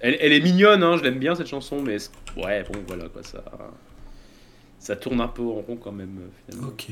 [0.00, 1.96] Elle, elle est mignonne, hein, je l'aime bien cette chanson, mais
[2.36, 3.42] ouais, bon, voilà quoi, ça,
[4.78, 6.68] ça tourne un peu en rond quand même euh, finalement.
[6.68, 6.88] Ok.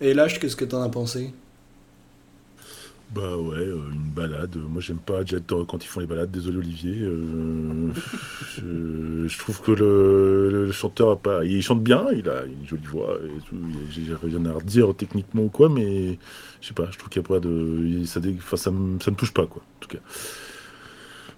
[0.00, 1.32] Et Lâche, qu'est-ce que t'en as pensé?
[3.14, 4.56] Bah ouais, euh, une balade.
[4.56, 6.32] Moi, j'aime pas Jet euh, quand ils font les balades.
[6.32, 7.00] Désolé, Olivier.
[7.02, 7.92] Euh,
[8.56, 11.44] je, je trouve que le, chanteur a pas.
[11.44, 13.56] Il chante bien, il a une jolie voix et tout.
[13.90, 16.18] J'ai rien à redire techniquement ou quoi, mais
[16.60, 16.88] je sais pas.
[16.90, 18.02] Je trouve qu'il y a pas de.
[18.04, 19.62] Ça, enfin, ça, me, ça me touche pas, quoi.
[19.62, 20.02] En tout cas.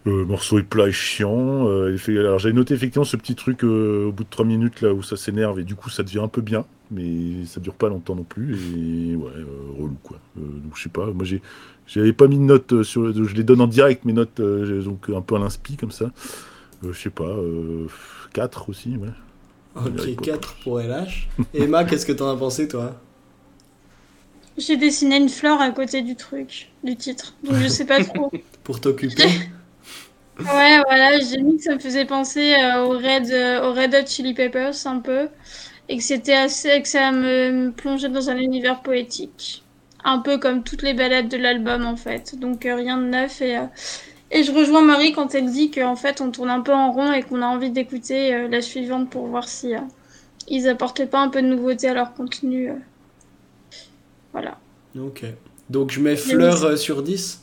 [0.06, 1.68] Euh, Le morceau est plat et chiant.
[1.68, 4.92] euh, alors j'avais noté effectivement ce petit truc euh, au bout de 3 minutes là
[4.94, 7.88] où ça s'énerve et du coup ça devient un peu bien, mais ça dure pas
[7.88, 9.44] longtemps non plus et ouais euh,
[9.78, 10.18] relou quoi.
[10.38, 11.42] Euh, donc je sais pas, moi j'ai
[11.86, 14.82] j'avais pas mis de notes euh, sur, je les donne en direct mes notes euh,
[14.82, 16.06] donc un peu à l'inspi comme ça.
[16.84, 17.86] Euh, je sais pas, euh,
[18.32, 19.08] 4 aussi ouais.
[19.76, 20.32] Ok, Harry Potter.
[20.32, 21.28] 4 pour LH.
[21.54, 23.00] Emma, qu'est-ce que t'en as pensé, toi?
[24.56, 27.34] J'ai dessiné une fleur à côté du truc, du titre.
[27.44, 28.32] Donc je sais pas trop.
[28.64, 29.28] Pour t'occuper?
[30.38, 33.94] Ouais, voilà, j'ai mis que ça me faisait penser euh, au Red, euh, au Red
[33.94, 35.28] Hot Chili Peppers un peu,
[35.88, 39.64] et que c'était assez, que ça me, me plongeait dans un univers poétique,
[40.04, 42.38] un peu comme toutes les balades de l'album en fait.
[42.38, 43.66] Donc euh, rien de neuf et euh,
[44.32, 47.12] et je rejoins Marie quand elle dit qu'en fait on tourne un peu en rond
[47.12, 49.80] et qu'on a envie d'écouter euh, la suivante pour voir si euh,
[50.48, 52.70] ils apportaient pas un peu de nouveauté à leur contenu.
[52.70, 52.74] euh.
[54.32, 54.58] Voilà.
[54.98, 55.24] Ok.
[55.70, 57.42] Donc je mets fleur euh, sur 10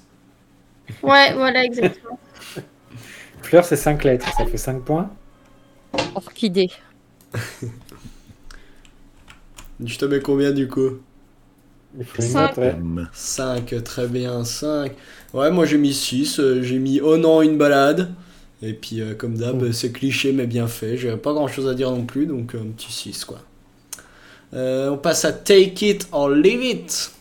[1.01, 2.19] Ouais, voilà exactement.
[3.41, 5.09] Fleur, c'est 5 lettres, ça fait 5 points.
[6.15, 6.69] Orchidée.
[9.83, 10.99] Je te mets combien du coup
[11.97, 12.57] Il faut une Cinq.
[12.57, 12.69] note, ouais.
[12.69, 13.09] M.
[13.13, 14.93] 5, très bien, 5.
[15.33, 16.41] Ouais, moi j'ai mis 6.
[16.61, 18.13] j'ai mis Oh non, une balade.
[18.61, 20.97] Et puis, euh, comme d'hab, c'est cliché mais bien fait.
[20.97, 23.39] J'ai pas grand chose à dire non plus, donc euh, un petit 6 quoi.
[24.53, 27.11] Euh, on passe à Take It or Leave It.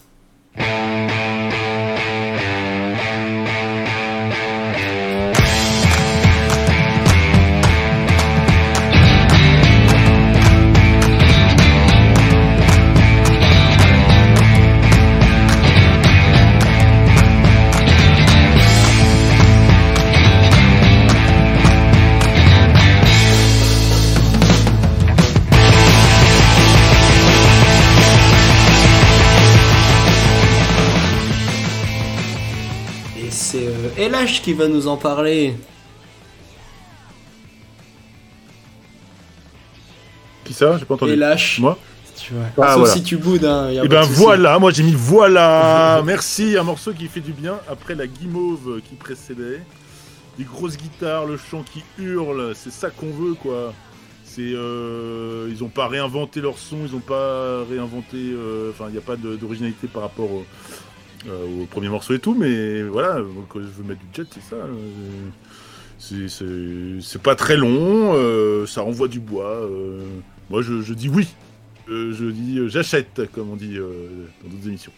[34.40, 35.54] Qui va nous en parler.
[40.44, 40.78] Qui ça?
[40.78, 41.12] J'ai pas entendu.
[41.12, 41.58] Elash.
[41.60, 41.78] Moi?
[42.16, 42.44] Tu vois.
[42.58, 42.94] Ah, Sauf voilà.
[42.94, 43.70] si tu boudes, hein.
[43.72, 46.02] y a Et pas ben voilà, moi j'ai mis voilà.
[46.06, 49.62] Merci, un morceau qui fait du bien après la guimauve qui précédait.
[50.38, 53.72] Des grosses guitares, le chant qui hurle, c'est ça qu'on veut quoi.
[54.24, 58.16] C'est euh, ils ont pas réinventé leur son, ils ont pas réinventé.
[58.16, 60.44] euh, Enfin, il n'y a pas d'originalité par rapport au,
[61.28, 63.18] euh, au premier morceau et tout, mais voilà,
[63.48, 64.56] quand je veux mettre du jet, c'est ça.
[64.56, 64.68] euh,
[67.00, 69.50] c'est- pas très long, euh, ça renvoie du bois.
[69.62, 70.00] euh,
[70.50, 71.28] moi je, je dis oui.
[71.88, 73.88] Euh, je dis euh, j'achète, comme on dit euh,
[74.42, 74.92] dans d'autres émissions.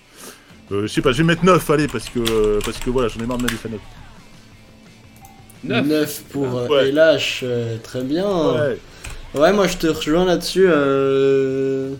[0.72, 3.20] Euh, je sais pas, je vais mettre 9, allez, parce que, parce que voilà, j'en
[3.20, 3.80] ai marre de mettre des notes.
[5.64, 5.86] 9.
[5.86, 6.92] 9 pour euh, Ouais.
[7.42, 8.26] Euh, très bien.
[8.26, 8.78] Ouais.
[9.34, 10.66] Ouais, moi je te rejoins là-dessus.
[10.68, 11.94] euh,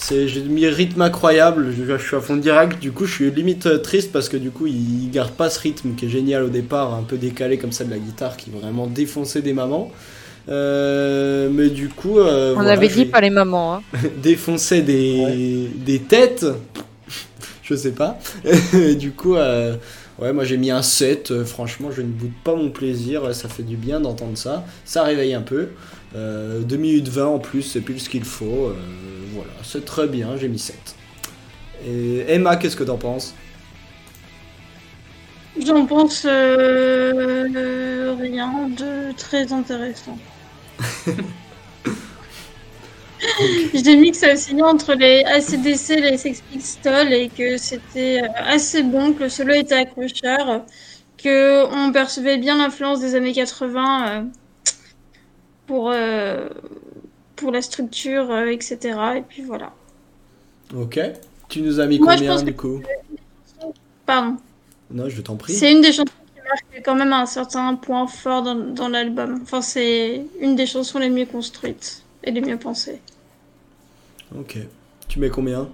[0.00, 1.74] C'est, j'ai mis rythme incroyable.
[1.76, 2.78] Je, je suis à fond direct.
[2.80, 5.50] Du coup, je suis limite euh, triste parce que du coup, il, il garde pas
[5.50, 8.36] ce rythme qui est génial au départ, un peu décalé comme ça de la guitare,
[8.38, 9.92] qui vraiment défonçait des mamans.
[10.48, 13.74] Euh, mais du coup, euh, On voilà, avait dit pas les mamans.
[13.74, 13.82] Hein.
[14.22, 16.46] défoncer des, des têtes.
[17.62, 18.18] Je sais pas.
[18.72, 19.76] Et du coup, euh,
[20.18, 21.30] ouais, moi j'ai mis un 7.
[21.30, 23.34] Euh, franchement, je ne boude pas mon plaisir.
[23.34, 24.64] Ça fait du bien d'entendre ça.
[24.84, 25.68] Ça réveille un peu.
[26.14, 28.66] Euh, 2 minutes 20 en plus, c'est plus ce qu'il faut.
[28.66, 28.74] Euh,
[29.32, 30.36] voilà, c'est très bien.
[30.36, 30.76] J'ai mis 7.
[31.86, 33.34] Et Emma, qu'est-ce que t'en penses?
[35.58, 40.18] J'en pense euh, rien de très intéressant.
[43.74, 48.22] J'ai mis que ça oscillait entre les ACDC et les Sex Pistols et que c'était
[48.22, 50.64] euh, assez bon, que le solo était accrocheur,
[51.18, 54.22] que on percevait bien l'influence des années 80 euh,
[55.70, 56.48] pour, euh,
[57.36, 58.78] pour la structure, euh, etc.
[59.18, 59.72] Et puis voilà.
[60.74, 60.98] Ok.
[61.48, 62.82] Tu nous as mis Moi, combien du coup?
[64.04, 64.36] Pardon.
[64.90, 65.54] Non, je t'en prie.
[65.54, 69.38] C'est une des chansons qui marque quand même un certain point fort dans, dans l'album.
[69.42, 73.00] Enfin, c'est une des chansons les mieux construites et les mieux pensées.
[74.36, 74.58] Ok.
[75.06, 75.68] Tu mets combien?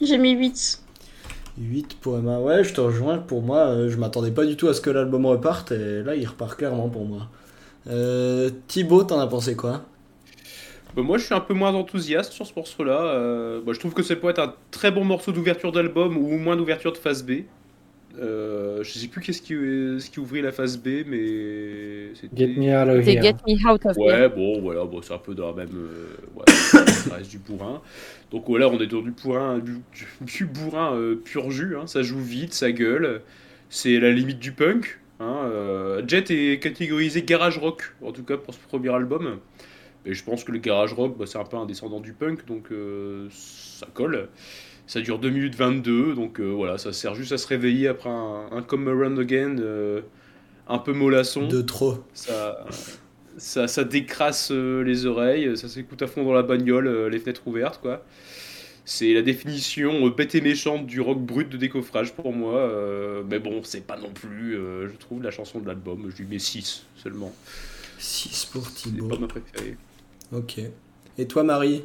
[0.00, 0.82] J'ai mis 8.
[1.56, 2.40] 8 pour Emma.
[2.40, 3.18] Ouais, je te rejoins.
[3.18, 6.16] Pour moi, euh, je m'attendais pas du tout à ce que l'album reparte et là,
[6.16, 7.28] il repart clairement pour moi.
[7.90, 9.84] Euh, Thibaut, t'en as pensé quoi?
[10.96, 13.00] Bah, moi, je suis un peu moins enthousiaste sur ce morceau-là.
[13.14, 16.34] Euh, bah, je trouve que ça peut être un très bon morceau d'ouverture d'album ou
[16.34, 17.42] au moins d'ouverture de phase B.
[18.18, 22.36] Euh, je sais plus qu'est-ce qui, ce qui ouvrait la phase B, mais c'était.
[22.36, 23.22] Get me out of here.
[23.22, 24.04] Get Me Out of Here.
[24.04, 25.74] Ouais, bon, voilà, bon, c'est un peu dans la même.
[25.76, 26.52] euh, voilà,
[26.88, 27.80] ça reste du bourrin.
[28.32, 31.76] Donc voilà, on est dans du bourrin, du, du- du bourrin euh, pur jus.
[31.76, 33.22] hein, ça joue vite, ça gueule.
[33.68, 34.98] C'est la limite du punk.
[35.20, 39.38] Hein, euh, Jet est catégorisé garage rock, en tout cas pour ce premier album.
[40.06, 42.46] Et je pense que le garage rock, bah, c'est un peu un descendant du punk,
[42.46, 44.28] donc euh, ça colle.
[44.86, 48.08] Ça dure 2 minutes 22, donc euh, voilà, ça sert juste à se réveiller après
[48.08, 49.56] un, un Come Around Again
[50.66, 51.46] un peu mollasson.
[51.46, 51.98] De trop.
[52.12, 52.64] Ça,
[53.36, 57.80] ça, ça décrasse les oreilles, ça s'écoute à fond dans la bagnole, les fenêtres ouvertes,
[57.80, 58.04] quoi.
[58.92, 62.54] C'est la définition euh, bête et méchante du rock brut de décoffrage pour moi.
[62.58, 66.10] euh, mais bon, c'est pas non plus, euh, je trouve, la chanson de l'album.
[66.10, 67.32] Je lui mets 6 seulement.
[67.98, 69.08] 6 pour C'est Thibaut.
[69.08, 69.78] pas ma préférée.
[70.32, 70.60] Ok.
[71.18, 71.84] Et toi, Marie?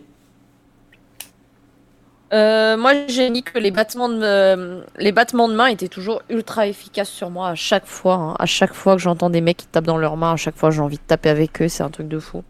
[2.34, 6.22] Euh, moi, j'ai mis que les battements, de, euh, les battements de main étaient toujours
[6.30, 8.16] ultra efficaces sur moi à chaque fois.
[8.16, 8.36] hein.
[8.40, 10.72] À chaque fois que j'entends des mecs qui tapent dans leurs mains, à chaque fois
[10.72, 11.68] j'ai envie de taper avec eux.
[11.68, 12.44] C'est un truc de fou.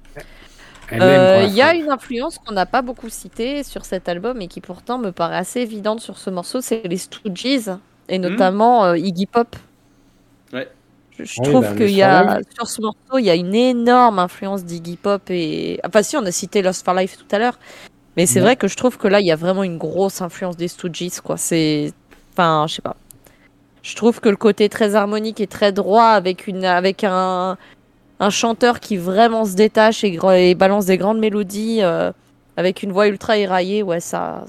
[0.93, 4.47] Euh, Il y a une influence qu'on n'a pas beaucoup citée sur cet album et
[4.47, 7.69] qui pourtant me paraît assez évidente sur ce morceau, c'est les Stooges
[8.07, 9.55] et notamment euh, Iggy Pop.
[10.53, 10.69] Ouais.
[11.17, 13.55] Je, je Oui, trouve bah, qu'il y a sur ce morceau il y a une
[13.55, 17.39] énorme influence d'Iggy Pop et enfin si on a cité Lost for Life tout à
[17.39, 17.57] l'heure,
[18.17, 18.45] mais c'est Ouais.
[18.45, 21.21] vrai que je trouve que là il y a vraiment une grosse influence des Stooges
[21.23, 21.37] quoi.
[21.37, 21.93] C'est
[22.33, 22.95] enfin je sais pas.
[23.83, 27.57] Je trouve que le côté très harmonique et très droit avec une avec un
[28.19, 32.11] un chanteur qui vraiment se détache et, balance des grandes mélodies euh,
[32.57, 34.45] avec une voix ultra éraillée, ouais, ça,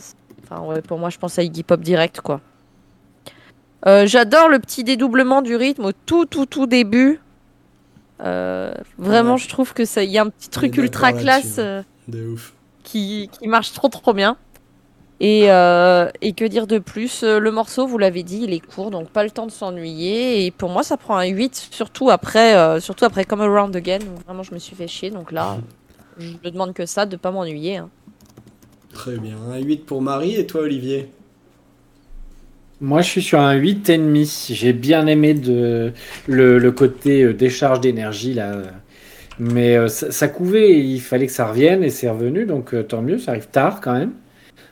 [0.48, 2.40] Enfin, ouais, pour moi, je pense à Iggy Pop direct, quoi.
[3.86, 7.20] Euh, J'adore le petit dédoublement du rythme au tout, tout, tout début.
[8.22, 9.38] Euh, vraiment, Ouais.
[9.38, 12.52] je trouve que ça, il y a un petit truc ultra classe là-dessus, De ouf.
[12.84, 14.36] qui, qui marche trop, trop bien.
[15.20, 17.22] Et, euh, et que dire de plus?
[17.22, 20.44] Euh, Le morceau, vous l'avez dit, il est court, donc pas le temps de s'ennuyer.
[20.46, 24.00] Et pour moi, ça prend un 8, surtout après, euh, surtout après Come Around Again.
[24.26, 25.10] vraiment, je me suis fait chier.
[25.10, 25.58] Donc là,
[26.18, 27.78] je ne demande que ça, de pas m'ennuyer.
[27.78, 27.90] hein.
[28.92, 29.36] Très bien.
[29.52, 31.08] Un 8 pour Marie et toi, Olivier?
[32.80, 34.52] Moi, je suis sur un 8,5.
[34.54, 35.92] J'ai bien aimé de,
[36.26, 38.62] le, le côté euh, décharge d'énergie, là.
[39.38, 42.82] Mais euh, ça, ça couvait, il fallait que ça revienne, et c'est revenu, donc euh,
[42.84, 44.12] tant mieux, ça arrive tard quand même.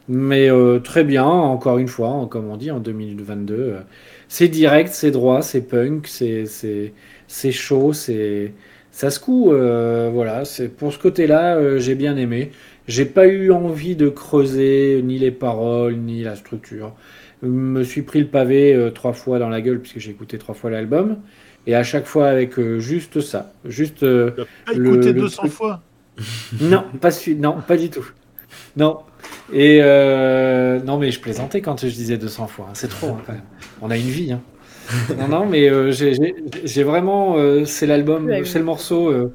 [0.08, 3.54] Mais euh, très bien, encore une fois, en- comme on dit, en 2022.
[3.54, 3.80] euh,
[4.28, 6.92] c'est direct, c'est droit, c'est punk, c'est c'est-
[7.26, 8.52] c'est chaud, c'est
[8.90, 9.52] ça se coud.
[9.52, 12.50] euh, voilà, c'est pour ce côté-là, euh, j'ai bien aimé.
[12.86, 16.94] J'ai pas eu envie de creuser ni les paroles, ni la structure
[17.42, 20.54] me suis pris le pavé euh, trois fois dans la gueule puisque j'ai écouté trois
[20.54, 21.18] fois l'album
[21.66, 25.20] et à chaque fois avec euh, juste ça juste euh, as pas Le- écouté le
[25.20, 25.82] 200 truc- fois?
[26.60, 28.06] Non pas su- non pas du tout
[28.76, 28.98] non
[29.52, 32.72] et euh, non mais je plaisantais quand je disais 200 fois hein.
[32.74, 33.42] c'est trop hein, quand même
[33.82, 34.40] on a une vie hein.
[35.18, 39.32] non non mais euh, j'ai- j'ai j'ai vraiment euh, c'est l'album c'est le morceau euh,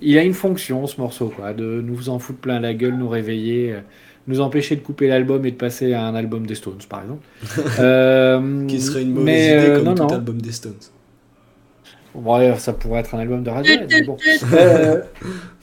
[0.00, 3.08] il a une fonction ce morceau quoi de nous en foutre plein la gueule nous
[3.08, 3.80] réveiller euh,
[4.26, 7.26] nous empêcher de couper l'album et de passer à un album des Stones par exemple
[7.80, 10.14] Euh, Qui serait une mauvaise mais, idée comme non, tout non.
[10.14, 10.74] album des Stones.
[12.14, 14.16] Ouais, ça pourrait être un album de Radiohead, mais bon.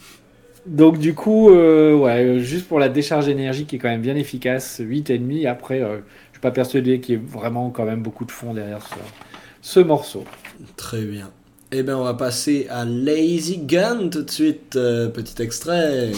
[0.65, 4.01] Donc du coup, euh, ouais, euh, juste pour la décharge énergie qui est quand même
[4.01, 5.48] bien efficace, 8,5.
[5.48, 8.53] Après, euh, je suis pas persuadé qu'il y ait vraiment quand même beaucoup de fond
[8.53, 8.95] derrière ce,
[9.61, 10.23] ce morceau.
[10.77, 11.31] Très bien.
[11.72, 14.75] Eh bien, on va passer à Lazy Gun tout de suite.
[14.75, 16.11] euh, petit extrait.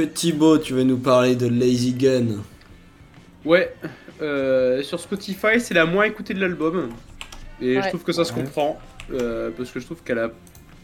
[0.00, 2.42] Que Thibaut, tu veux nous parler de Lazy Gun?
[3.44, 3.74] Ouais,
[4.22, 6.88] euh, sur Spotify, c'est la moins écoutée de l'album.
[7.60, 7.82] Et Ouais.
[7.82, 8.80] je trouve que ça se comprend.
[9.12, 10.30] euh, parce que je trouve qu'elle a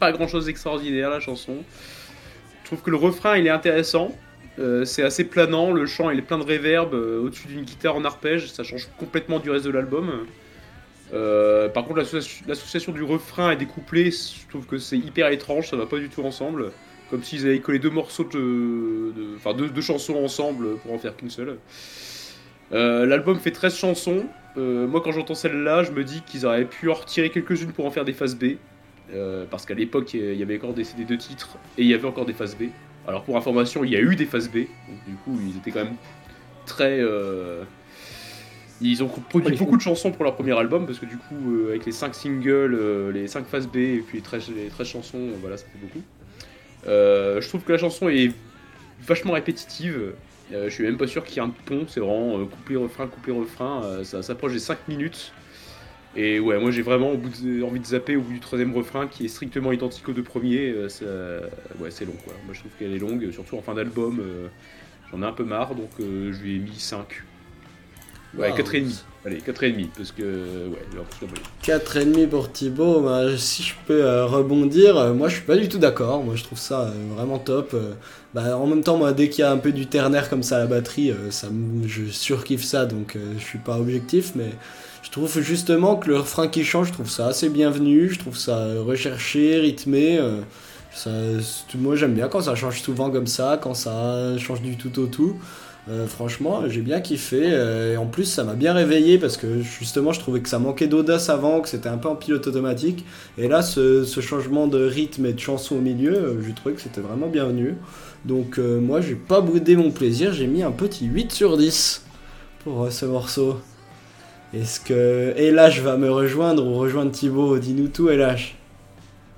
[0.01, 1.59] pas grand chose d'extraordinaire, la chanson.
[2.63, 4.15] Je trouve que le refrain, il est intéressant.
[4.59, 7.95] euh, c'est assez planant, le chant il est plein de réverb euh, au-dessus d'une guitare
[7.95, 10.11] en arpège, ça change complètement du reste de l'album.
[11.13, 15.29] Euh, par contre, l'associa- l'association du refrain et des couplets, je trouve que c'est hyper
[15.31, 16.73] étrange, ça va pas du tout ensemble.
[17.11, 19.13] Comme s'ils avaient collé deux morceaux de.
[19.17, 21.59] de- Enfin, deux, deux chansons ensemble pour en faire qu'une seule.
[22.73, 24.25] Euh, L'album fait 13 chansons.
[24.57, 27.87] Euh, moi, quand j'entends celle-là, je me dis qu'ils auraient pu en retirer quelques-unes pour
[27.87, 28.55] en faire des phases B.
[29.15, 31.95] Euh, parce qu'à l'époque, il y avait encore des CD de titres et il y
[31.95, 32.65] avait encore des phases B.
[33.07, 34.55] Alors, pour information, il y a eu des phases B.
[34.89, 35.95] Donc, du coup, ils étaient quand même
[36.67, 37.01] très.
[38.83, 39.57] Ils ont produit Oui.
[39.57, 41.35] beaucoup de chansons pour leur premier album parce que du coup,
[41.69, 45.29] avec les 5 singles, les 5 phases B et puis les 13, les 13 chansons,
[45.41, 46.03] voilà, ça fait beaucoup.
[46.87, 48.33] Euh, je trouve que la chanson est
[49.03, 50.15] vachement répétitive.
[50.53, 52.77] Euh, je suis même pas sûr qu'il y ait un pont, c'est vraiment euh, couplet
[52.77, 55.33] refrain, couplet refrain, ça s'approche des 5 minutes.
[56.15, 59.29] Et ouais, moi j'ai vraiment envie de zapper au bout du troisième refrain qui est
[59.29, 60.73] strictement identique aux deux premiers.
[60.73, 62.33] ouais, c'est long quoi.
[62.47, 64.23] Moi je trouve qu'elle est longue, surtout en fin d'album.
[65.11, 67.23] J'en ai un peu marre donc je lui ai mis 5.
[68.35, 68.57] Ouais, Wow.
[68.57, 69.05] 4,5.
[69.25, 71.41] Allez, 4,5 parce que ouais, il va plus le voler.
[71.63, 73.01] 4,5 pour Thibaut.
[73.01, 76.23] Bah, si je peux euh, rebondir, euh, moi je suis pas du tout d'accord.
[76.23, 77.71] Moi je trouve ça euh, vraiment top.
[77.75, 77.93] Euh,
[78.35, 80.57] bah, en même temps, moi dès qu'il y a un peu du ternaire comme ça
[80.57, 84.33] à la batterie, euh, ça me- je surkiffe ça donc euh, je suis pas objectif.
[84.37, 84.51] Mais
[85.03, 88.11] je trouve justement que le refrain qui change, je trouve ça assez bienvenu.
[88.11, 90.19] Je trouve ça recherché, rythmé.
[90.19, 90.41] euh,
[90.93, 91.11] ça,
[91.75, 95.07] moi j'aime bien quand ça change souvent comme ça, quand ça change du tout au
[95.07, 95.37] tout.
[95.89, 97.43] Euh, franchement, j'ai bien kiffé.
[97.45, 100.59] euh, et en plus, ça m'a bien réveillé parce que justement, je trouvais que ça
[100.59, 103.05] manquait d'audace avant, que c'était un peu en pilote automatique.
[103.39, 106.81] Et là, ce, changement de rythme et de chanson au milieu, euh, j'ai trouvé que
[106.81, 107.77] c'était vraiment bienvenu.
[108.25, 110.33] Donc, euh, moi, j'ai pas boudé mon plaisir.
[110.33, 112.05] J'ai mis un petit 8 sur 10
[112.65, 113.61] pour ce morceau.
[114.55, 117.59] Est-ce que Elash va me rejoindre ou rejoindre Thibaut?
[117.59, 118.56] Dis-nous tout, Elash.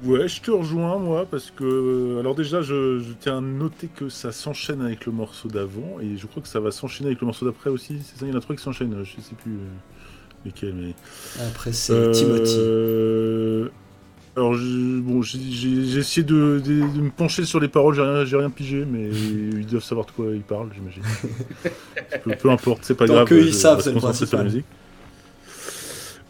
[0.04, 4.08] Ouais, je te rejoins moi parce que alors déjà je, je tiens à noter que
[4.08, 7.26] ça s'enchaîne avec le morceau d'avant et je crois que ça va s'enchaîner avec le
[7.26, 7.98] morceau d'après aussi.
[8.04, 8.94] C'est ça, il y en a trois qui s'enchaînent.
[9.02, 9.66] Je sais plus euh,
[10.44, 10.94] lesquels, mais
[11.48, 12.56] Après, c'est Timothy.
[12.60, 13.68] Euh,
[14.36, 18.36] Alors, j'ai bon, essayé de, de- de me pencher sur les paroles, j'ai rien, j'ai
[18.36, 21.02] rien pigé, mais ils doivent savoir de quoi ils parlent, j'imagine.
[22.24, 23.28] peu, peu importe, c'est pas Tant grave.
[23.30, 23.96] je- ils savent, c'est le
[24.26, 24.44] sur la principal.
[24.44, 24.66] musique.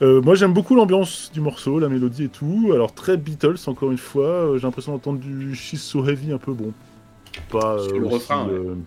[0.01, 2.70] Euh, moi j'aime beaucoup l'ambiance du morceau, la mélodie et tout.
[2.73, 4.27] Alors très Beatles encore une fois.
[4.27, 6.73] Euh, J'ai l'impression d'entendre du She's So Heavy un peu bon.
[7.51, 8.59] Pas euh, le aussi, refrain, ouais.
[8.59, 8.85] Mm.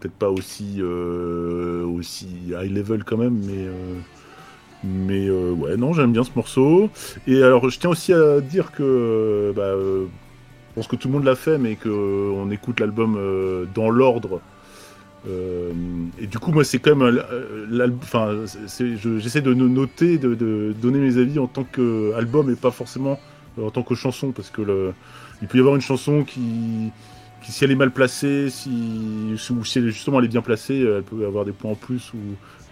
[0.00, 3.66] peut-être pas aussi aussi high level quand même, mais
[4.84, 6.90] mais ouais non j'aime bien ce morceau.
[7.26, 11.24] Et alors je tiens aussi à dire que bah, je pense que tout le monde
[11.24, 13.18] l'a fait, mais que euh, on écoute l'album
[13.74, 14.40] dans l'ordre.
[15.28, 15.72] Euh,
[16.20, 17.20] et du coup, moi, c'est quand même.
[17.20, 18.30] euh, Enfin,
[18.66, 20.34] j'essaie de no- noter, de,
[20.80, 23.18] donner mes avis en tant qu'album et pas forcément
[23.58, 24.92] euh, en tant que chanson, parce que
[25.42, 26.90] il peut y avoir une chanson qui,
[27.42, 28.70] si elle est mal placée, si,
[29.50, 32.12] ou si elle, justement elle est bien placée, elle peut avoir des points en plus
[32.14, 32.18] ou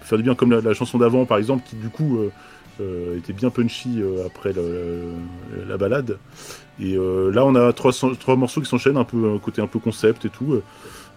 [0.00, 2.18] faire du bien, comme la, chanson d'avant, par exemple, qui du coup
[3.16, 4.52] était bien punchy après
[5.66, 6.18] la balade.
[6.80, 9.78] Et là, on a trois, trois morceaux qui s'enchaînent, un peu un côté un peu
[9.78, 10.60] concept et tout.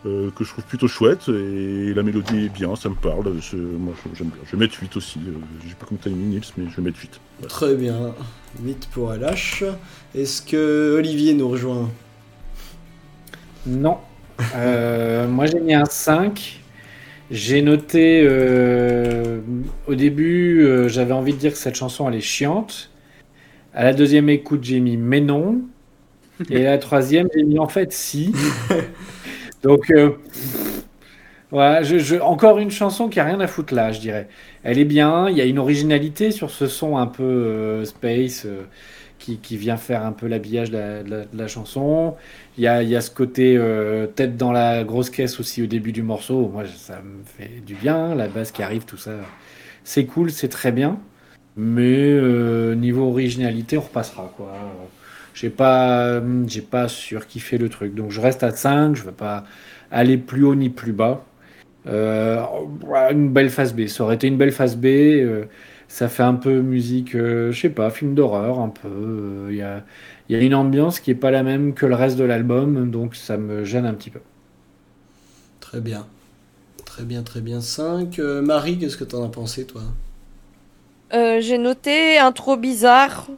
[0.06, 3.34] Euh, euh, que je trouve plutôt chouette et la mélodie est bien, ça me parle.
[3.42, 4.42] je- moi j'aime bien.
[4.46, 5.20] Je vais mettre 8 aussi.
[5.28, 5.32] euh,
[5.68, 7.20] J'ai pas comme timing Nils, mais je vais mettre 8.
[7.40, 7.50] Voilà.
[7.50, 8.14] Très bien.
[8.64, 9.64] 8 pour LH.
[10.16, 11.90] Est-ce que Olivier nous rejoint?
[13.66, 13.98] Non.
[14.56, 16.62] Euh, moi, j'ai mis un 5.
[17.32, 19.40] J'ai noté euh,
[19.86, 22.90] au début, euh, j'avais envie de dire que cette chanson elle est chiante.
[23.76, 25.62] À la deuxième écoute, j'ai mis mais non.
[26.50, 28.34] Et à la troisième, j'ai mis en fait si.
[29.64, 30.12] Donc, euh,
[31.52, 34.28] voilà, je, encore une chanson qui a rien à foutre là, je dirais.
[34.64, 38.46] Elle est bien, il y a une originalité sur ce son un peu euh, space
[38.46, 38.64] euh,
[39.18, 42.16] qui, qui vient faire un peu l'habillage de la, chanson.
[42.58, 43.60] Il y a, y a ce côté
[44.16, 46.48] tête dans la grosse caisse aussi au début du morceau.
[46.48, 48.16] Moi, ça me fait du bien.
[48.16, 49.12] La basse qui arrive, tout ça.
[49.84, 51.00] C'est cool, c'est très bien.
[51.58, 52.14] Mais
[52.76, 54.32] niveau originalité, on repassera.
[54.38, 54.54] quoi.
[55.40, 57.96] J'ai pas, j'ai pas surkiffé le truc.
[57.96, 58.96] Donc je reste à 5.
[58.96, 59.46] Je veux pas
[59.92, 61.26] aller plus haut ni plus bas.
[61.88, 62.44] Euh,
[63.12, 63.88] une belle phase B.
[63.88, 64.86] Ça aurait été une belle phase B.
[64.88, 65.46] euh,
[65.88, 68.88] ça fait un peu musique, euh, je sais pas, film d'horreur un peu.
[68.90, 69.84] euh, Il y a,
[70.30, 72.92] il y a une ambiance qui est pas la même que le reste de l'album,
[72.92, 74.20] donc ça me gêne un petit peu.
[75.62, 76.08] Très bien.
[76.86, 77.62] Très bien, très bien.
[77.62, 78.20] 5.
[78.20, 79.84] Marie, qu'est-ce que t'en as pensé, toi?
[81.14, 83.36] Euh, J'ai noté intro bizarre, euh,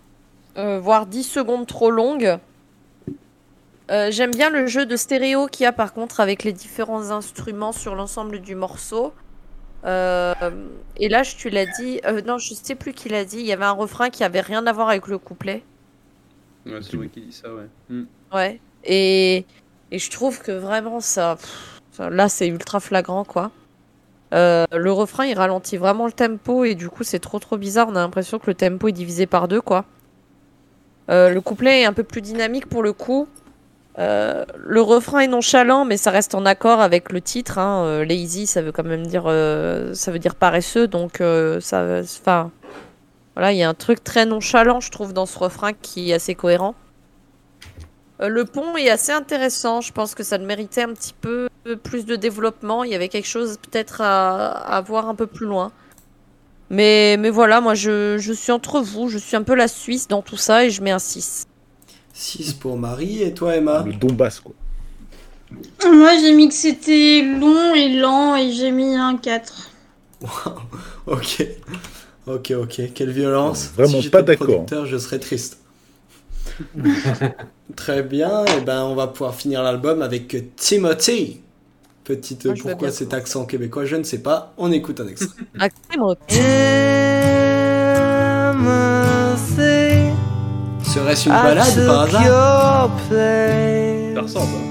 [0.56, 2.38] voire 10 secondes trop longue.
[3.90, 7.12] Euh, J'aime bien le jeu de stéréo qu'il y a par contre avec les différents
[7.12, 9.14] instruments sur l'ensemble du morceau.
[9.84, 10.34] Euh,
[10.98, 13.46] et là, je- tu l'as dit, euh, non, je sais plus qui l'a dit, il
[13.46, 15.64] y avait un refrain qui avait rien à voir avec le couplet.
[16.66, 17.68] Ouais, c'est vrai qui dit ça, ouais.
[17.90, 18.04] Mm.
[18.34, 18.60] Ouais.
[18.84, 19.46] Et,
[19.90, 23.52] et je trouve que vraiment ça, pff, là c'est ultra flagrant quoi.
[24.34, 27.88] Euh, le refrain il ralentit vraiment le tempo et du coup c'est trop trop bizarre.
[27.90, 29.86] On a l'impression que le tempo est divisé par deux quoi.
[31.12, 33.28] Euh, le couplet est un peu plus dynamique pour le coup.
[34.00, 37.58] Euh, le refrain est nonchalant mais ça reste en accord avec le titre.
[37.58, 37.84] Hein.
[37.86, 39.24] Euh, lazy ça veut quand même dire
[39.94, 41.22] ça veut dire paresseux donc
[41.60, 42.02] ça,
[43.36, 46.14] voilà il y a un truc très nonchalant je trouve dans ce refrain qui est
[46.14, 46.76] assez cohérent.
[48.20, 49.82] Le pont est assez intéressant.
[49.82, 51.50] Je pense que ça le méritait un petit peu
[51.82, 52.84] plus de développement.
[52.84, 55.72] Il y avait quelque chose peut-être à voir un peu plus loin.
[56.72, 59.10] Mais, mais voilà, moi je, je suis entre vous.
[59.10, 61.46] Je suis un peu la Suisse dans tout ça et je mets un 6.
[62.14, 63.22] 6 pour Marie.
[63.22, 64.54] Et toi, Emma Le Donbass, quoi.
[65.86, 69.70] Moi, j'ai mis que c'était long et lent et j'ai mis un 4.
[71.08, 71.46] Ok.
[72.28, 72.82] Ok, ok.
[72.94, 73.72] Quelle violence.
[73.76, 74.48] Vraiment si j'étais pas d'accord.
[74.48, 75.58] producteur, je serais triste.
[77.76, 78.46] Très bien.
[78.46, 81.42] Et ben, on va pouvoir finir l'album avec Timothy.
[82.04, 82.46] Petite.
[82.46, 83.86] Moi, pourquoi cet accent québécois?
[83.86, 84.54] Je ne sais pas.
[84.58, 85.44] On écoute un extrait.
[90.84, 92.22] Serait-ce une balade par hasard?
[94.16, 94.52] Ça ressemble.
[94.56, 94.68] hein.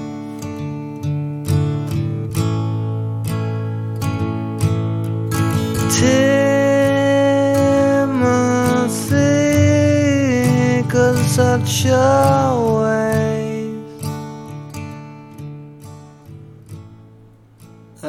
[9.51, 13.40] Timothy, cause such a ways.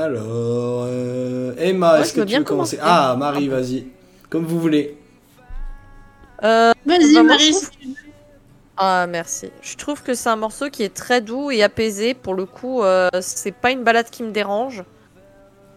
[0.02, 2.92] Alors, euh, Emma, Ouais, est-ce que tu bien veux commencer commencer.
[2.92, 3.86] Ah, Marie, vas-y.
[4.28, 4.96] Comme vous voulez.
[6.42, 7.52] Euh, Vas-y, bah, Marie.
[7.52, 7.88] je
[8.76, 9.50] Ah, merci.
[9.62, 12.14] Je trouve que c'est un morceau qui est très doux et apaisé.
[12.14, 14.82] Pour le coup, euh, c'est pas une balade qui me dérange.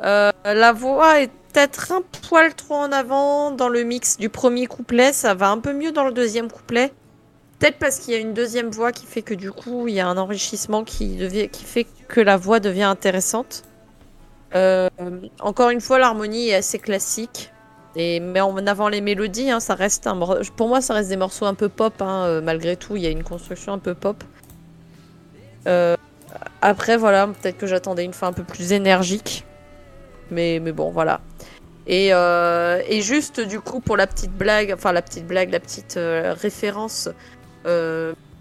[0.04, 4.66] Euh, la voix est peut-être un poil trop en avant dans le mix du premier
[4.66, 5.14] couplet.
[5.14, 6.92] Ça va un peu mieux dans le deuxième couplet.
[7.60, 10.00] Peut-être parce qu'il y a une deuxième voix qui fait que du coup, il y
[10.00, 13.64] a un enrichissement qui, devient, qui fait que la voix devient intéressante.
[14.56, 14.90] Euh,
[15.42, 17.52] encore une fois, l'harmonie est assez classique.
[17.98, 20.20] Et mais en avant les mélodies, hein, ça reste un,
[20.58, 22.02] pour moi, ça reste des morceaux un peu pop.
[22.02, 24.24] hein, euh, malgré tout, il y a une construction un peu pop.
[25.68, 25.96] Euh,
[26.62, 29.46] après, voilà, peut-être que j'attendais une fin un peu plus énergique.
[30.32, 31.22] Mais, mais bon, voilà.
[31.88, 35.98] Et, et juste, du coup, pour la petite blague, enfin, la petite blague, la petite
[35.98, 37.10] référence,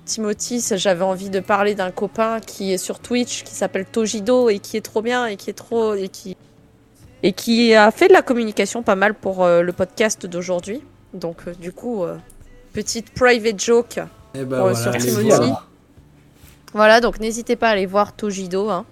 [0.04, 4.58] Timothy, j'avais envie de parler d'un copain qui est sur Twitch, qui s'appelle Tojido, et
[4.58, 5.94] qui est trop bien, et qui est trop.
[5.94, 6.36] et qui,
[7.22, 10.82] et qui a fait de la communication pas mal pour euh, le podcast d'aujourd'hui.
[11.14, 12.18] Donc, euh, du coup, euh,
[12.74, 13.98] petite private joke.
[14.34, 15.28] Eh ben voilà, sur Timothy.
[15.28, 15.62] voilà.
[16.74, 18.68] Voilà, donc n'hésitez pas à aller voir Tojido.
[18.68, 18.84] hein.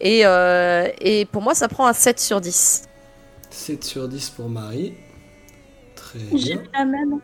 [0.00, 2.82] Et, euh, et pour moi, ça prend un 7 sur 10.
[3.50, 4.94] 7 sur 10 pour Marie.
[5.96, 6.62] Très J'ai bien.
[6.72, 7.20] la même.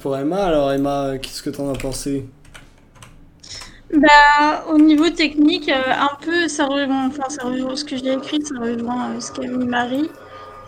[0.00, 0.44] Pour Emma.
[0.44, 2.26] Alors Emma, euh, qu'est-ce que t'en as pensé?
[3.92, 8.14] Bah, au niveau technique, euh, un peu, ça rejoint, enfin, ça rejoint ce que j'ai
[8.14, 10.08] écrit, ça rejoint euh, ce qu'a mis Marie.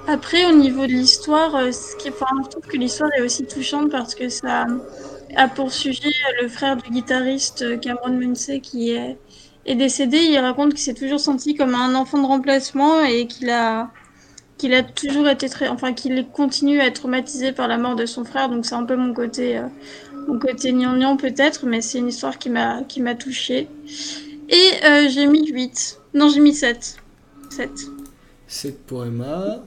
[0.07, 3.47] Après, au niveau de l'histoire, euh, ce qui, enfin, je trouve que l'histoire est aussi
[3.47, 4.67] touchante parce que ça
[5.37, 9.17] a pour sujet le frère du guitariste Cameron Munsey qui est
[9.75, 10.19] décédé.
[10.19, 13.91] Il raconte qu'il s'est toujours senti comme un enfant de remplacement et qu'il a,
[14.65, 18.07] qu'il a toujours été très, enfin, qu'il continue à être traumatisé par la mort de
[18.07, 18.49] son frère.
[18.49, 19.67] Donc, c'est un peu mon côté, euh,
[20.27, 23.69] mon côté gnangnan peut-être, mais c'est une histoire qui m'a qui m'a touchée.
[24.49, 26.01] Et euh, j'ai mis 8.
[26.15, 26.97] Non, j'ai mis 7.
[27.51, 27.71] 7.
[28.47, 29.63] 7 pour Emma.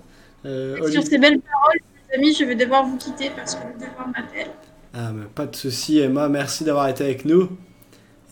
[0.46, 1.78] Euh, Sur ces belles paroles,
[2.10, 4.50] les amis, je vais devoir vous quitter parce que le devoir m'appelle.
[4.96, 6.28] Ah, mais pas de souci, Emma.
[6.28, 7.50] Merci d'avoir été avec nous.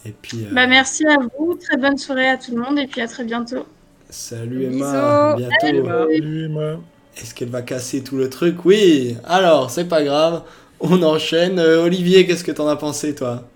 [0.03, 1.53] Et puis, euh, Bah, merci à vous.
[1.56, 3.68] Très bonne soirée à tout le monde et puis à très bientôt.
[4.09, 5.35] Salut Emma.
[5.35, 5.35] Bisous.
[5.35, 5.85] Bientôt.
[6.11, 6.77] Salut, Emma.
[7.17, 8.66] Est-ce qu'elle va casser tout le truc?
[8.66, 9.17] Oui.
[9.25, 10.43] Alors, c'est pas grave.
[10.80, 11.59] On enchaîne.
[11.59, 13.50] Euh, Olivier, qu'est-ce que t'en as pensé, toi?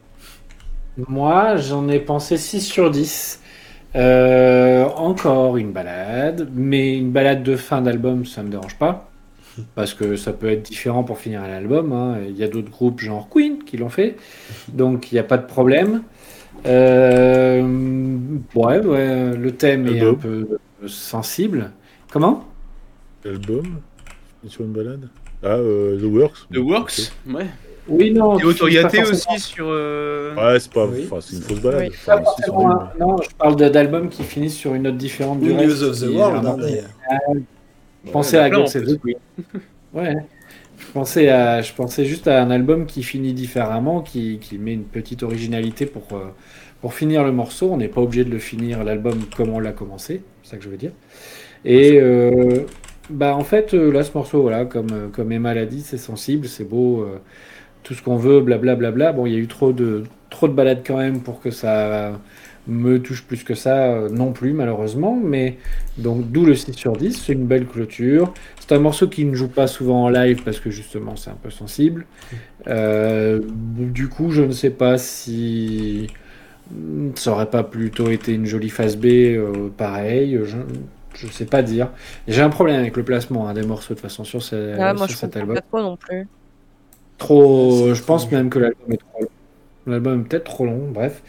[0.98, 3.42] Moi, j'en ai pensé 6 sur 10.
[3.96, 9.12] Euh, encore une balade, mais une balade de fin d'album, ça me dérange pas.
[9.76, 11.92] Parce que ça peut être différent pour finir un album.
[11.94, 12.18] hein.
[12.28, 14.18] Il y a d'autres groupes, genre Queen, qui l'ont fait.
[14.68, 16.04] Donc, il n'y a pas de problème.
[16.66, 17.62] Euh,
[18.56, 20.48] ouais, ouais, le thème est un peu
[20.88, 21.72] sensible.
[22.12, 22.46] Comment?
[23.26, 23.80] Album?
[24.48, 25.10] Sur une balade?
[25.44, 26.48] Ah, euh, The Works.
[26.54, 27.46] The Works, ouais.
[27.88, 28.38] Oui, non.
[28.38, 29.66] Et Autoriaté aussi sur.
[29.68, 30.86] euh, Ouais, c'est pas.
[30.86, 31.08] Oui.
[31.10, 31.90] Enfin, c'est une fausse balade.
[31.90, 31.96] Oui.
[32.08, 32.22] Enfin,
[32.70, 32.90] hein.
[33.00, 35.66] Non, je parle d'albums qui finissent sur une note différente du reste.
[35.82, 37.40] News of the World, vraiment- hein,
[38.14, 39.16] Ouais, à God Save the Queen.
[39.94, 40.16] Ouais.
[40.80, 44.74] Je pensais, à, je pensais juste à un album qui finit différemment, qui, qui met
[44.74, 46.30] une petite originalité pour, euh,
[46.82, 47.72] pour finir le morceau.
[47.72, 50.24] On n'est pas obligé de le finir, l'album, comme on l'a commencé.
[50.44, 50.94] C'est ça que je veux dire.
[51.66, 52.66] Et euh,
[53.10, 55.98] bah, en fait, euh, là, ce morceau, voilà, comme, euh, comme Emma l'a dit, c'est
[55.98, 57.20] sensible, c'est beau, euh,
[57.84, 59.14] tout ce qu'on veut, blablabla.
[59.14, 62.20] Bon, il y a eu trop de, trop de balades quand même pour que ça
[62.70, 65.20] me touche plus que ça, euh, non plus, malheureusement.
[65.22, 65.58] Mais
[65.98, 68.34] donc, d'où le 6 sur 10, c'est une belle clôture.
[68.60, 71.38] C'est un morceau qui ne joue pas souvent en live parce que justement c'est un
[71.42, 72.06] peu sensible.
[72.68, 76.08] Euh, du coup, je ne sais pas si
[77.16, 80.40] ça aurait pas plutôt été une jolie phase B euh, pareil.
[81.16, 81.90] Je ne sais pas dire.
[82.28, 84.42] J'ai un problème avec le placement hein, des morceaux de toute façon sur,
[84.78, 85.56] Ah, moi, sur je cet album.
[85.56, 86.28] pas trop non plus.
[87.18, 89.28] Trop, je pense même que l'album est trop long.
[89.90, 91.22] L'album peut-être trop long, bref.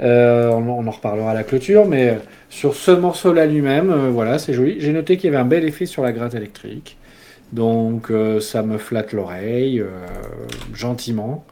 [0.00, 2.14] Euh, on, en reparlera à la clôture, mais euh,
[2.50, 4.76] sur ce morceau-là lui-même, euh, voilà, c'est joli.
[4.80, 6.98] J'ai noté qu'il y avait un bel effet sur la gratte électrique.
[7.52, 9.82] Donc ça me flatte l'oreille,
[10.74, 11.46] gentiment.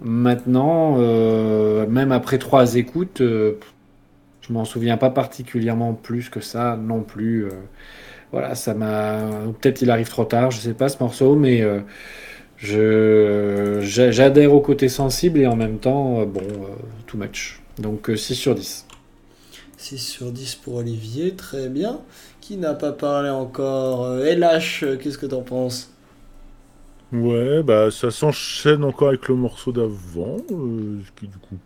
[0.00, 0.96] Maintenant,
[1.86, 7.46] même après trois écoutes, je m'en souviens pas particulièrement plus que ça non plus.
[8.32, 9.20] voilà, ça m'a.
[9.60, 11.64] Peut-être il arrive trop tard, je sais pas ce morceau, mais
[12.62, 16.74] j'adhère au côté sensible et en même temps, euh, bon, euh,
[17.06, 17.62] too much.
[17.78, 18.86] Donc euh, 6 sur 10.
[19.76, 22.00] 6 sur 10 pour Olivier, très bien.
[22.40, 25.92] Qui n'a pas parlé encore Euh, LH, euh, qu'est-ce que t'en penses?
[27.12, 31.58] Ouais, bah ça s'enchaîne encore avec le morceau d'avant, euh, ce qui du coup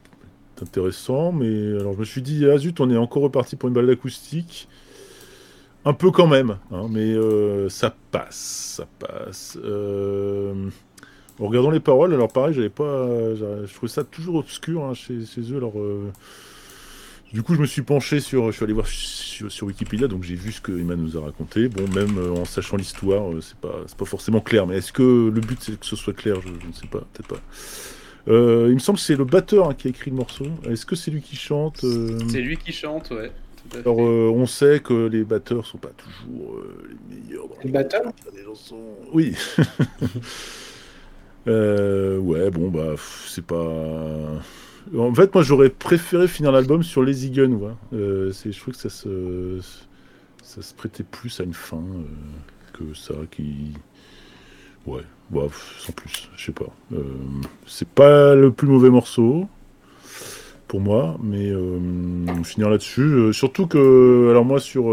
[0.59, 1.47] est intéressant, mais
[1.81, 4.69] alors je me suis dit, ah zut, on est encore reparti pour une balade acoustique.
[5.85, 9.57] Un peu quand même, hein, mais euh, ça passe, ça passe.
[9.65, 10.69] Euh,
[11.41, 13.07] en regardant les paroles, alors pareil, j'avais pas,
[13.37, 16.11] j'avais- je trouvais ça toujours obscur hein, chez, chez eux, alors euh,
[17.33, 18.47] du coup, je me suis penché sur.
[18.51, 21.21] Je suis allé voir sur, sur Wikipédia, donc j'ai vu ce que Emma nous a
[21.23, 21.69] raconté.
[21.69, 24.67] Bon, même euh, en sachant l'histoire, euh, c'est pas, c'est pas forcément clair.
[24.67, 25.03] Mais est-ce que
[25.35, 26.37] le but c'est que ce soit clair?
[26.41, 27.41] Je, je ne sais pas, peut-être pas.
[28.29, 30.47] Euh, il me semble que c'est le batteur hein, qui a écrit le morceau.
[30.71, 33.31] Est-ce que c'est lui qui chante euh, C'est lui qui chante, ouais.
[33.75, 37.71] Alors, euh, on sait que les batteurs sont pas toujours euh, les meilleurs dans Les
[37.71, 38.13] batteurs?
[38.35, 38.95] des chansons.
[39.13, 39.35] Oui.
[41.49, 42.95] Euh, ouais, bon, bah,
[43.27, 43.73] c'est pas.
[44.97, 47.73] En fait, moi, j'aurais préféré finir l'album sur Lazy Gun, ouais.
[47.93, 49.59] Euh, je trouve que ça se,
[50.43, 52.03] ça se prêtait plus à une fin euh,
[52.73, 53.73] que ça, qui.
[54.87, 55.47] Ouais, bah,
[55.79, 56.73] sans plus, je sais pas.
[56.93, 57.03] Euh,
[57.67, 59.49] c'est pas le plus mauvais morceau
[60.69, 61.53] pour moi, mais
[62.45, 63.33] finir là-dessus.
[63.33, 64.93] Surtout que, alors moi, sur,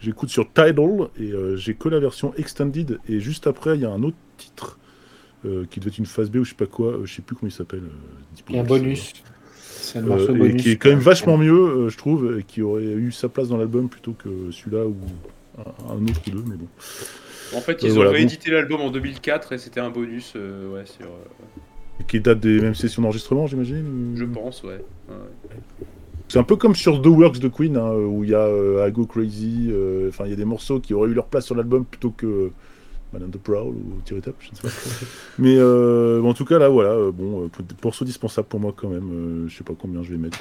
[0.00, 3.90] j'écoute sur Tidal et j'ai que la version extended, et juste après, il y a
[3.90, 4.78] un autre titre
[5.46, 7.22] euh, qui doit être une phase B ou je sais pas quoi, euh, je sais
[7.22, 7.80] plus comment il s'appelle.
[7.84, 9.12] euh, Il y a un bonus.
[9.54, 10.62] C'est euh, morceau et bonus.
[10.62, 13.48] qui est quand même vachement mieux, euh, je trouve, et qui aurait eu sa place
[13.48, 14.96] dans l'album plutôt que celui-là ou
[15.58, 16.68] un, un autre ou deux, mais bon.
[17.56, 20.72] En fait, Euh, ils ont voilà, réédité l'album en 2004 et c'était un bonus euh,
[20.72, 21.06] ouais, sur.
[21.06, 24.84] euh, Et qui date des mêmes sessions d'enregistrement, j'imagine je pense, ouais.
[25.08, 25.14] ouais.
[26.28, 28.86] C'est un peu comme sur The Works de Queen, hein, où il y a euh,
[28.88, 31.46] I Go Crazy, euh, enfin il y a des morceaux qui auraient eu leur place
[31.46, 32.52] sur l'album plutôt que
[33.12, 34.68] And the Prowl ou Up, je ne sais pas.
[35.38, 38.72] Mais euh, en tout cas, là, voilà, euh, bon, euh, pour- morceau dispensable pour moi
[38.76, 39.46] quand même.
[39.48, 40.38] je sais pas combien je vais mettre.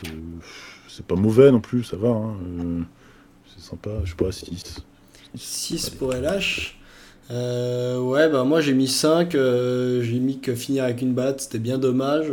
[0.88, 2.10] c'est pas mauvais non plus, ça va.
[2.10, 2.36] hein,
[3.48, 4.84] c'est sympa, je sais pas, 6.
[5.36, 6.76] 6 pour LH.
[7.32, 9.32] Ouais, bah moi j'ai mis 5.
[9.32, 12.32] j'ai mis que finir avec une balade, c'était bien dommage.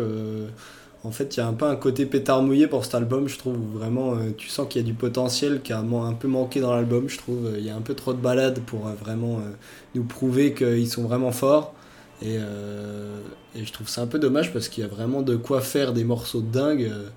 [1.06, 3.28] Euh, en fait, il y a un peu un côté pétard mouillé pour cet album,
[3.28, 3.56] je trouve.
[3.74, 6.74] Vraiment, euh, tu sens qu'il y a du potentiel qui a un peu manqué dans
[6.74, 7.52] l'album, je trouve.
[7.58, 9.52] Il y a un peu trop de balades pour euh, vraiment euh,
[9.94, 11.74] nous prouver qu'ils sont vraiment forts.
[12.22, 13.20] Et, euh,
[13.54, 16.04] je trouve ça un peu dommage parce qu'il y a vraiment de quoi faire des
[16.04, 16.82] morceaux de dingue.
[16.84, 17.08] euh.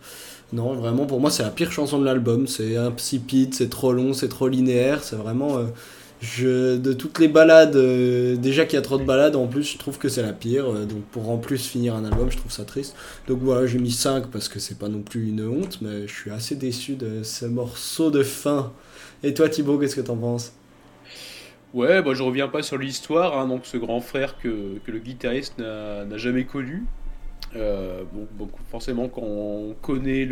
[0.54, 2.48] non, vraiment, pour moi, c'est la pire chanson de l'album.
[2.48, 5.04] C'est insipide, c'est trop long, c'est trop linéaire.
[5.04, 5.58] C'est vraiment.
[5.58, 5.66] euh,
[6.22, 9.78] de toutes les balades, euh, déjà qu'il y a trop de balades, en plus, je
[9.78, 10.70] trouve que c'est la pire.
[10.70, 12.96] euh, donc, pour en plus finir un album, je trouve ça triste.
[13.28, 16.14] Donc, voilà, j'ai mis 5 parce que c'est pas non plus une honte, mais je
[16.14, 18.74] suis assez déçu de ce morceau de fin.
[19.24, 20.54] Et toi, Thibaut, qu'est-ce que t'en penses?
[21.74, 25.00] Ouais, bah, je reviens pas sur l'histoire, hein, donc ce grand frère que, que le
[25.00, 26.84] guitariste n'a jamais connu.
[27.56, 30.28] Euh, bon, forcément, quand on connaît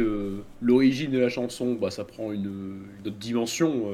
[0.61, 3.85] l'origine de la chanson, bah, ça prend une, autre dimension.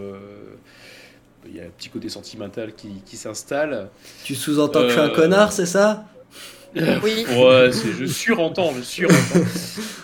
[1.48, 3.90] Il y a un petit côté sentimental qui, qui s'installe.
[4.24, 6.06] Tu sous-entends que je suis un Euh, connard, c'est ça?
[6.76, 7.26] Oui.
[7.38, 9.40] Ouais, c'est- je surentends, je surentends.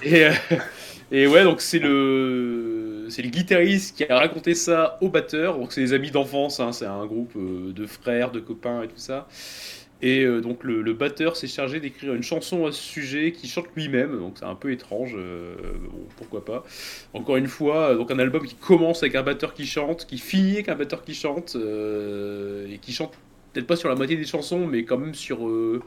[0.03, 0.31] Et, euh,
[1.11, 5.57] et ouais, donc c'est le, c'est le guitariste qui a raconté ça au batteur.
[5.57, 8.87] Donc c'est des amis d'enfance, hein, c'est un groupe euh, de frères, de copains et
[8.87, 9.27] tout ça.
[10.01, 13.49] Et euh, donc le, le batteur s'est chargé d'écrire une chanson à ce sujet qu'il
[13.49, 14.17] chante lui-même.
[14.17, 15.55] Donc c'est un peu étrange, euh,
[15.91, 16.63] bon, pourquoi pas.
[17.13, 20.53] Encore une fois, donc un album qui commence avec un batteur qui chante, qui finit
[20.53, 23.13] avec un batteur qui chante, euh, et qui chante
[23.53, 25.47] peut-être pas sur la moitié des chansons, mais quand même sur...
[25.47, 25.81] euh,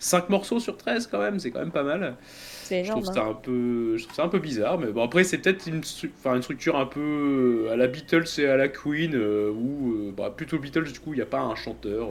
[0.00, 2.16] 5 morceaux sur 13 quand même, c'est quand même pas mal.
[2.60, 3.12] C'est Je trouve, hein.
[3.14, 5.80] ça un peu, je trouve ça un peu bizarre, mais bon après c'est peut-être une,
[5.80, 9.92] stru- enfin, une structure un peu à la Beatles et à la Queen, euh, où
[9.94, 12.10] euh, bah, plutôt Beatles du coup il n'y a pas un chanteur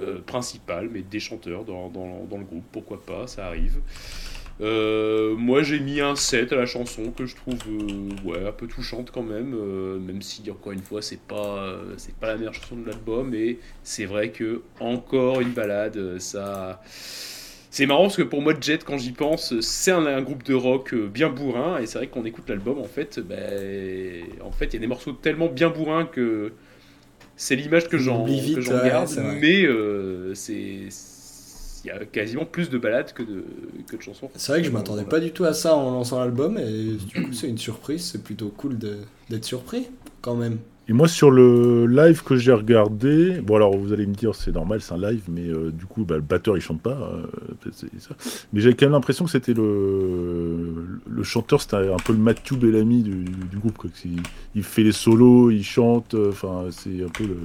[0.00, 3.78] euh, principal, mais des chanteurs dans, dans- le groupe, pourquoi pas, ça arrive.
[4.60, 8.52] Euh, moi j'ai mis un 7 à la chanson que je trouve euh, ouais, un
[8.52, 9.54] peu touchante quand même,
[10.00, 13.58] même si encore une fois c'est pas, c'est pas la meilleure chanson de l'album, et
[13.82, 16.82] c'est vrai que encore une balade, ça...
[17.70, 20.94] C'est marrant parce que pour moi Jet quand j'y pense c'est un, groupe de rock
[20.94, 24.66] bien bourrin et c'est vrai que quand on écoute l'album en fait ben, en fait
[24.66, 26.52] il y a des morceaux tellement bien bourrins que
[27.36, 29.38] c'est l'image que j'en ouais, garde vrai.
[29.40, 30.88] mais euh, c'est
[31.86, 33.44] il y a quasiment plus de balades que de,
[33.86, 34.28] que de chansons.
[34.34, 37.22] C'est vrai que je m'attendais pas du tout à ça en lançant l'album, et du
[37.22, 38.02] coup, c'est une surprise.
[38.02, 39.86] C'est plutôt cool d'être surpris,
[40.20, 40.58] quand même.
[40.88, 44.52] Et moi, sur le live que j'ai regardé, bon, alors vous allez me dire, c'est
[44.52, 46.96] normal, c'est un live, mais euh, du coup, bah, le batteur il chante pas.
[47.64, 48.14] euh, ça.
[48.52, 52.54] Mais j'avais quand même l'impression que c'était le, le chanteur, c'était un peu le Matthew
[52.54, 53.76] Bellamy du, du groupe.
[53.78, 53.90] Quoi.
[54.04, 54.20] Il,
[54.54, 57.36] il fait les solos, il chante, euh, enfin, c'est un peu le.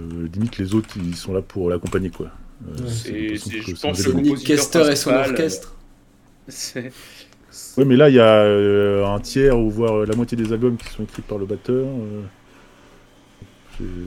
[0.00, 2.30] euh, limite, les autres, ils sont là pour l'accompagner, quoi.
[2.68, 4.22] Euh, C'est- je pense bel que C'est album.
[4.22, 5.76] Nick Kester et son orchestre.
[6.48, 6.92] C'est-
[7.76, 10.76] Ouais, mais là, il y a euh, un tiers ou voire la moitié des albums
[10.76, 11.84] qui sont écrits par le batteur.
[11.86, 12.22] euh,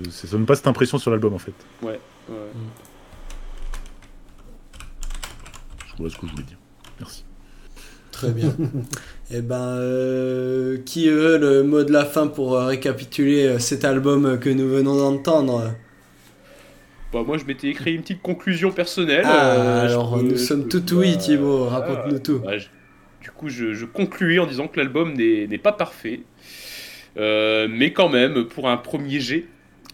[0.09, 1.53] ça donne pas cette impression sur l'album, en fait.
[1.82, 2.00] ouais.
[5.98, 6.58] Voilà ce que je voulais dire.
[7.00, 7.24] Merci.
[8.11, 8.53] Très bien.
[9.32, 13.84] Et ben, euh, qui veut le mot de la fin pour euh, récapituler euh, cet
[13.84, 15.74] album que nous venons d'entendre?
[17.11, 19.24] Bah, moi je m'étais écrit une petite conclusion personnelle.
[19.26, 21.66] Ah, euh, je alors peux- nous je sommes tout oui, bah, Thibaut.
[21.66, 22.40] Raconte-nous tout.
[22.40, 22.67] Bah, je-
[23.27, 26.22] du coup, je, je concluais en disant que l'album n'est pas parfait.
[27.17, 29.47] Euh, mais quand même, pour un premier G,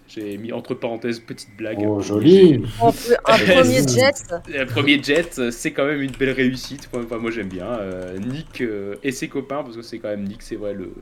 [0.07, 1.79] j'ai mis entre parenthèses petite blague.
[1.81, 2.61] Oh, un joli.
[2.79, 4.35] Un premier jet.
[4.55, 6.87] Un premier jet, c'est quand même une belle réussite.
[6.93, 7.65] Moi, enfin, moi j'aime bien.
[7.71, 10.93] Euh, Nick euh, et ses copains, parce que c'est quand même Nick, c'est vrai, le,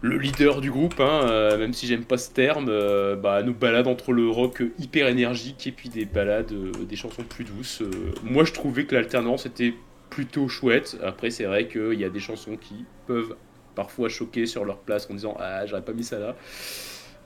[0.00, 3.54] le leader du groupe, hein, euh, même si j'aime pas ce terme, euh, bah, nous
[3.54, 7.82] balade entre le rock hyper énergique et puis des balades, euh, des chansons plus douces.
[7.82, 7.90] Euh,
[8.24, 9.74] moi je trouvais que l'alternance était
[10.10, 10.96] plutôt chouette.
[11.02, 13.36] Après, c'est vrai qu'il y a des chansons qui peuvent
[13.74, 16.36] parfois choquer sur leur place en disant Ah, j'aurais pas mis ça là.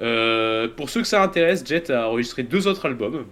[0.00, 3.24] Euh, pour ceux que ça intéresse, Jet a enregistré deux autres albums.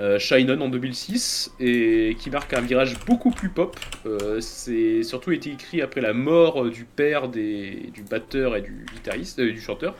[0.00, 3.78] Euh, Shine On en 2006 et qui marque un virage beaucoup plus pop.
[4.06, 8.86] Euh, c'est surtout été écrit après la mort du père des, du batteur et du
[8.92, 9.94] guitariste, euh, du chanteur.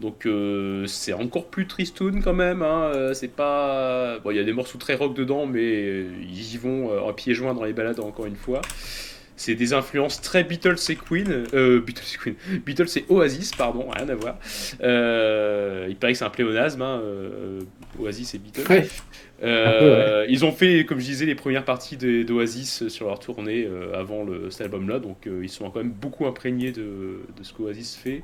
[0.00, 2.62] Donc euh, c'est encore plus tristoun quand même.
[2.62, 2.90] hein.
[2.94, 6.54] Euh, C'est pas bon, il y a des morceaux très rock dedans, mais euh, ils
[6.54, 8.62] y vont euh, en pieds joints dans les balades encore une fois.
[9.36, 12.34] C'est des influences très Beatles et Queen, euh, Beatles et Queen,
[12.66, 14.36] Beatles et Oasis, pardon, rien à voir.
[14.82, 17.60] Euh, il paraît que c'est un pléonasme, hein, euh,
[17.98, 18.66] Oasis et Beatles.
[18.68, 18.86] Ouais.
[19.42, 23.98] Euh, Ils ont fait, comme je disais, les premières parties d'Oasis sur leur tournée euh,
[23.98, 27.54] avant le, cet album-là, donc euh, ils sont quand même beaucoup imprégnés de, de ce
[27.54, 28.22] qu'Oasis fait.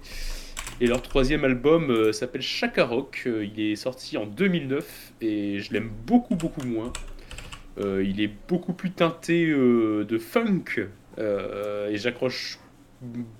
[0.81, 3.23] Et leur troisième album euh, s'appelle Chaka Rock.
[3.27, 6.93] Euh, il est sorti en 2009 et je l'aime beaucoup, beaucoup moins.
[7.79, 10.65] Euh, il est beaucoup plus teinté euh, de funk
[11.19, 12.59] et j'accroche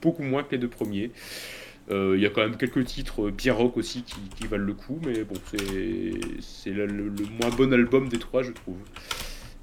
[0.01, 1.11] beaucoup moins que les deux premiers.
[1.91, 5.25] Il y a quand même quelques titres bien rock aussi qui, valent le coup, mais
[5.25, 5.37] bon,
[6.41, 8.79] c'est le, le- moins bon album des trois, je trouve.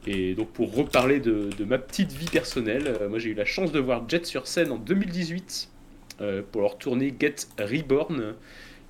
[0.06, 3.72] Et donc pour reparler de, de ma petite vie personnelle, moi j'ai eu la chance
[3.72, 5.73] de voir Jet sur scène en 2018 euh,
[6.51, 8.35] pour leur tournée Get Reborn,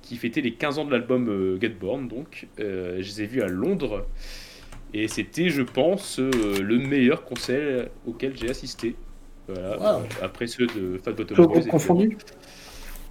[0.02, 2.08] qui fêtait les 15 ans de l'album euh, Get Born.
[2.08, 4.06] Donc Euh, je les ai vus à Londres
[4.92, 6.30] et c'était, je pense, euh,
[6.62, 8.96] le meilleur concert auquel j'ai assisté.
[9.48, 9.78] Voilà.
[9.78, 10.08] Wow.
[10.22, 11.62] Après ceux de Fat Bottom Boys.
[11.68, 12.16] confondu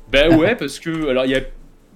[0.08, 1.42] Ben ouais, parce que alors il y a,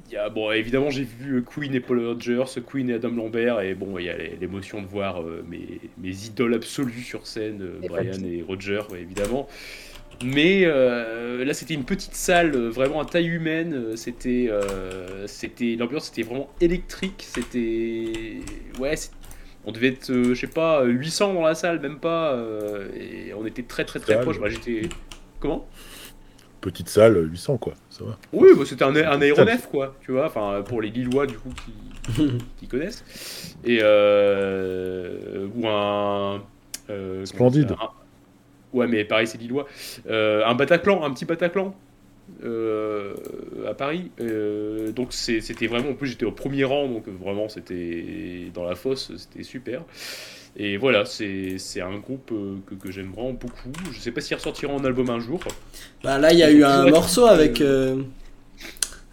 [0.10, 3.62] il y a- bon évidemment j'ai vu Queen et Paul Rogers, Queen et Adam Lambert
[3.62, 7.62] et bon il y a l'émotion de voir euh, mes, mes idoles absolues sur scène,
[7.62, 9.48] euh, Brian et Roger ouais, évidemment.
[10.24, 15.27] Mais euh, là c'était une petite salle euh, vraiment à taille humaine, euh, c'était euh,
[15.27, 18.40] c'était l'ambiance était vraiment électrique, c'était
[18.80, 18.95] ouais
[19.66, 22.36] on devait être euh, je sais pas 800 dans la salle même pas
[22.95, 24.24] et on était très très très Salle.
[24.24, 24.40] proches.
[24.40, 24.90] Moi j'étais
[25.40, 25.68] comment?
[26.61, 28.18] Petite salle, 800 quoi, ça va.
[28.34, 31.52] oui, bah, c'était un, un aéronef, quoi, tu vois, enfin, pour les Lillois, du coup,
[32.16, 32.27] qui,
[32.58, 33.56] qui connaissent.
[33.64, 36.42] Et, ou un...
[37.26, 37.74] Splendide.
[37.80, 37.90] un-
[38.74, 39.68] ouais, mais pareil, c'est Lillois.
[40.10, 41.76] Euh, un Bataclan, un petit Bataclan,
[42.44, 43.14] euh,
[43.68, 44.12] à Paris.
[44.20, 48.76] Euh, donc, c'était vraiment, en plus, j'étais au premier rang, donc vraiment, c'était dans la
[48.76, 49.84] fosse, c'était super.
[50.60, 52.32] Et voilà, c'est un groupe
[52.66, 53.72] que, que j'aime vraiment beaucoup.
[53.92, 55.40] Je sais pas s'ils ressortiront en album un jour.
[56.04, 57.62] Bah là, il y a eu un morceau avec,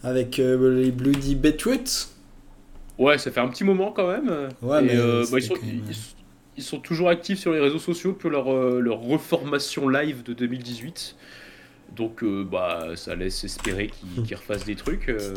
[0.03, 2.09] avec les Bloody Beetroots.
[2.97, 4.49] Ouais, ça fait un petit moment quand même.
[4.63, 5.95] Ouais, Et, mais bah, ils, sont, ils,
[6.57, 10.33] ils sont toujours actifs sur les réseaux sociaux pour leur, euh, leur reformation live de
[10.35, 11.17] 2018.
[11.97, 15.09] Donc euh, bah, ça laisse espérer qu'ils qu'ils refassent des trucs.
[15.09, 15.35] Euh,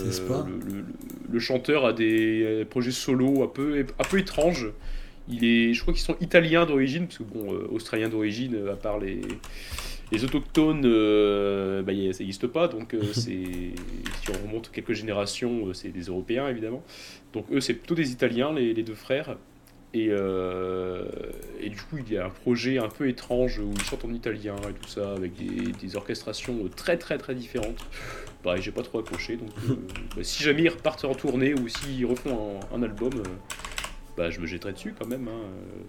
[0.48, 0.86] le, le-
[1.30, 4.68] le chanteur a des projets solo un peu, un peu étranges.
[5.30, 8.76] Il est, je crois qu'ils sont italiens d'origine, parce que bon, euh, australiens d'origine, à
[8.78, 9.20] part les,
[10.12, 10.82] les autochtones,
[11.84, 12.68] bah, y a- ça n'existe pas.
[12.70, 13.72] Donc si
[14.30, 16.82] on remonte quelques générations, c'est des Européens évidemment.
[17.34, 19.36] Donc eux, c'est plutôt des Italiens, les, les deux frères.
[19.98, 21.06] Et, euh,
[21.59, 24.14] et du coup, il y a un projet un peu étrange où ils chantent en
[24.14, 27.77] italien et tout ça, avec des, des orchestrations très très très différentes.
[28.43, 29.38] Pareil, j'ai pas trop accroché.
[29.38, 29.76] Donc euh,
[30.16, 33.24] bah, si jamais ils repartent en tournée ou s'ils refont un, un album, euh,
[34.17, 35.27] bah, je me jetterai dessus quand même.
[35.27, 35.42] hein,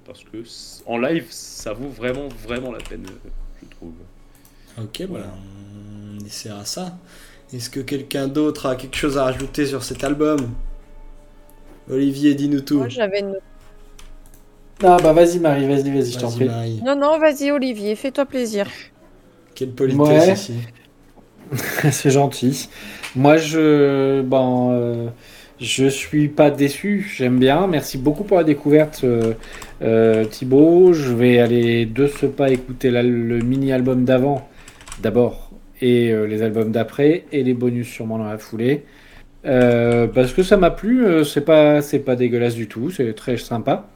[0.05, 0.39] parce que
[0.87, 3.05] en live, ça vaut vraiment vraiment la peine,
[3.63, 3.93] je trouve.
[4.81, 5.27] Ok, Voilà.
[5.27, 5.33] bah,
[6.21, 6.99] on essaiera ça.
[7.53, 10.51] Est-ce que quelqu'un d'autre a quelque chose à rajouter sur cet album?
[11.91, 12.79] Olivier, dis-nous tout.
[12.79, 13.37] Moi, j'avais une...
[14.83, 16.47] Ah bah vas-y Marie, vas-y, vas-y, je t'en prie.
[16.47, 16.81] Marie.
[16.85, 18.69] Non, non, vas-y, Olivier, fais-toi plaisir.
[19.55, 20.33] Quelle politesse Ouais.
[20.33, 20.55] ici.
[21.91, 22.69] C'est gentil.
[23.17, 25.09] Moi, je, bon, euh,
[25.61, 27.11] je suis pas déçu.
[27.17, 27.67] J'aime bien.
[27.67, 29.35] Merci beaucoup pour la découverte, euh,
[29.83, 30.93] euh, Thibaut.
[30.93, 34.49] Je vais aller de ce pas écouter la- le mini-album d'avant,
[35.01, 35.51] d'abord,
[35.81, 38.85] et euh, les albums d'après, et les bonus sûrement dans la foulée.
[39.47, 41.07] Euh, parce que ça m'a plu.
[41.07, 42.91] euh, c'est pas, c'est pas dégueulasse du tout.
[42.91, 43.89] C'est très sympa.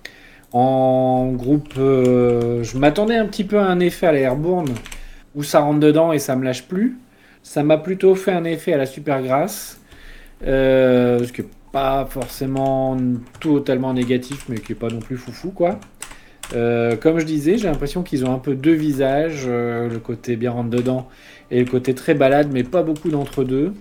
[0.52, 4.36] En groupe, euh, je m'attendais un petit peu à un effet à la
[5.34, 6.98] où ça rentre dedans et ça me lâche plus.
[7.42, 9.80] Ça m'a plutôt fait un effet à la Supergrass,
[10.46, 12.96] euh, ce qui n'est pas forcément
[13.40, 15.80] totalement négatif, mais qui n'est pas non plus foufou, quoi.
[16.54, 20.36] Euh, comme je disais, j'ai l'impression qu'ils ont un peu deux visages, euh, le côté
[20.36, 21.08] bien rentre dedans
[21.50, 23.72] et le côté très balade, mais pas beaucoup d'entre deux.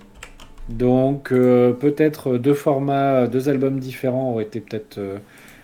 [0.68, 5.00] Donc peut-être deux formats, deux albums différents auraient été peut-être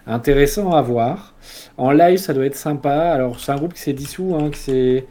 [0.09, 1.35] intéressants à voir.
[1.77, 3.13] En live, ça doit être sympa.
[3.13, 5.07] Alors c'est un groupe qui s'est dissous, hein, qui s'est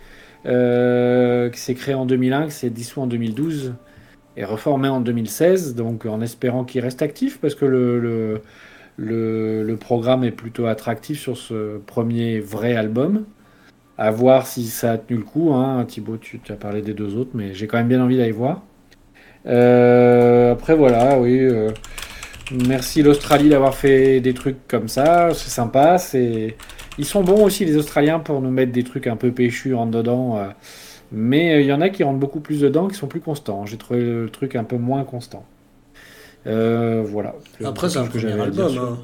[0.46, 3.76] euh, créé en 2001, qui s'est dissous en 2012
[4.36, 8.00] et reformé en 2016, donc en espérant qu'il reste actif parce que le,
[8.98, 13.26] le, le, programme est plutôt attractif sur ce premier vrai album.
[13.98, 15.54] À voir si ça a tenu le coup.
[15.54, 15.84] Hein.
[15.86, 18.62] Thibaut, tu, as parlé des deux autres, mais j'ai quand même bien envie d'aller voir.
[19.48, 21.40] Euh, après voilà, oui.
[21.40, 21.72] euh,
[22.52, 25.98] merci l'Australie d'avoir fait des trucs comme ça, c'est sympa.
[25.98, 26.58] C'est,
[26.98, 29.86] ils sont bons aussi les Australiens pour nous mettre des trucs un peu péchus en
[29.88, 30.38] dedans.
[30.38, 30.50] euh,
[31.12, 33.66] mais euh, il y en a qui rentrent beaucoup plus dedans, qui sont plus constants.
[33.66, 35.46] J'ai trouvé le truc un peu moins constant.
[36.48, 37.36] Euh, voilà.
[37.64, 38.78] Après, c'est un premier album.
[38.78, 38.98] hein.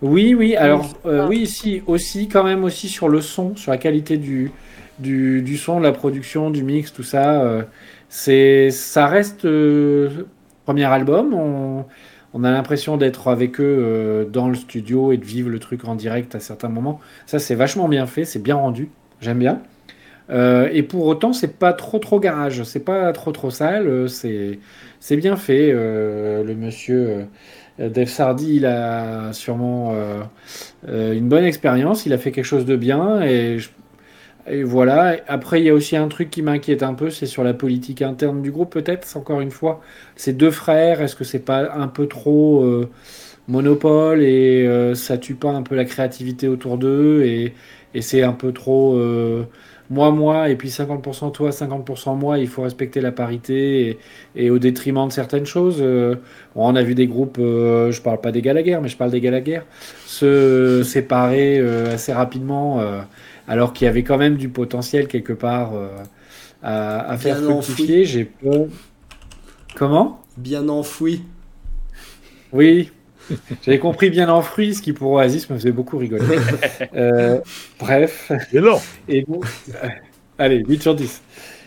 [0.00, 1.26] oui, oui, alors euh, Ah.
[1.28, 4.52] oui, si, aussi, quand même aussi sur le son, sur la qualité du,
[4.98, 7.42] du, du son, de la production, du mix, tout ça.
[7.42, 7.62] euh,
[8.08, 10.10] c'est, ça reste euh,
[10.64, 11.34] premier album.
[11.34, 11.86] On,
[12.34, 15.84] on a l'impression d'être avec eux euh, dans le studio et de vivre le truc
[15.84, 17.00] en direct à certains moments.
[17.26, 18.88] Ça, c'est vachement bien fait, c'est bien rendu.
[19.20, 19.62] J'aime bien.
[20.30, 24.08] Euh, et pour autant, c'est pas trop trop garage, c'est pas trop trop sale, euh,
[24.08, 25.72] c'est bien fait.
[25.72, 27.26] le monsieur
[27.78, 29.94] Dave Sardi, il a sûrement
[30.88, 33.58] une bonne expérience, il a fait quelque chose de bien et,
[34.46, 35.16] et voilà.
[35.28, 38.02] Après, il y a aussi un truc qui m'inquiète un peu, c'est sur la politique
[38.02, 39.16] interne du groupe, peut-être.
[39.16, 39.80] Encore une fois,
[40.16, 42.90] ces deux frères, est-ce que c'est pas un peu trop euh,
[43.48, 47.54] monopole et euh, ça tue pas un peu la créativité autour d'eux et,
[47.94, 49.44] et c'est un peu trop euh,
[49.90, 54.00] moi, moi, et puis 50% toi, 50% moi, il faut respecter la parité et,
[54.46, 55.78] et au détriment de certaines choses.
[55.82, 56.16] euh,
[56.54, 59.20] on a vu des groupes, euh, je parle pas des Gallagher, mais je parle des
[59.20, 59.60] Gallagher,
[60.04, 62.80] se séparer euh, assez rapidement,
[63.46, 65.88] alors qu'il y avait quand même du potentiel quelque part euh,
[66.62, 68.04] à, à faire fructifier.
[68.04, 68.66] J'ai peur.
[69.74, 70.22] Comment?
[70.36, 71.22] Bien enfoui.
[72.52, 72.90] Oui,
[73.62, 76.26] j'avais compris bien en fruits, ce qui pour Oasis me faisait beaucoup rigoler.
[76.94, 77.40] Euh,
[77.78, 78.32] bref.
[78.52, 79.44] Et non Et donc,
[79.84, 79.88] euh,
[80.38, 81.22] allez, 8 sur 10.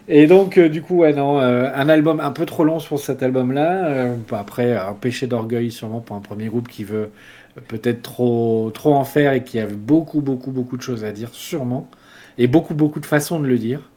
[0.08, 3.00] Et donc, euh, du coup, ouais, non, euh, un album un peu trop long sur
[3.00, 3.86] cet album-là.
[3.88, 7.12] euh, après, un péché d'orgueil sûrement pour un premier groupe qui veut
[7.62, 11.30] peut-être trop, trop en faire et qui a beaucoup, beaucoup, beaucoup de choses à dire,
[11.34, 11.90] sûrement.
[12.38, 13.90] Et beaucoup, beaucoup de façons de le dire.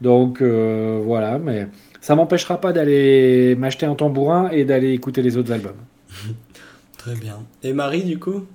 [0.00, 1.68] Donc, euh, voilà, mais
[2.00, 5.76] ça m'empêchera pas d'aller m'acheter un tambourin et d'aller écouter les autres albums.
[6.98, 7.38] Très bien.
[7.62, 8.46] Et Marie, du coup?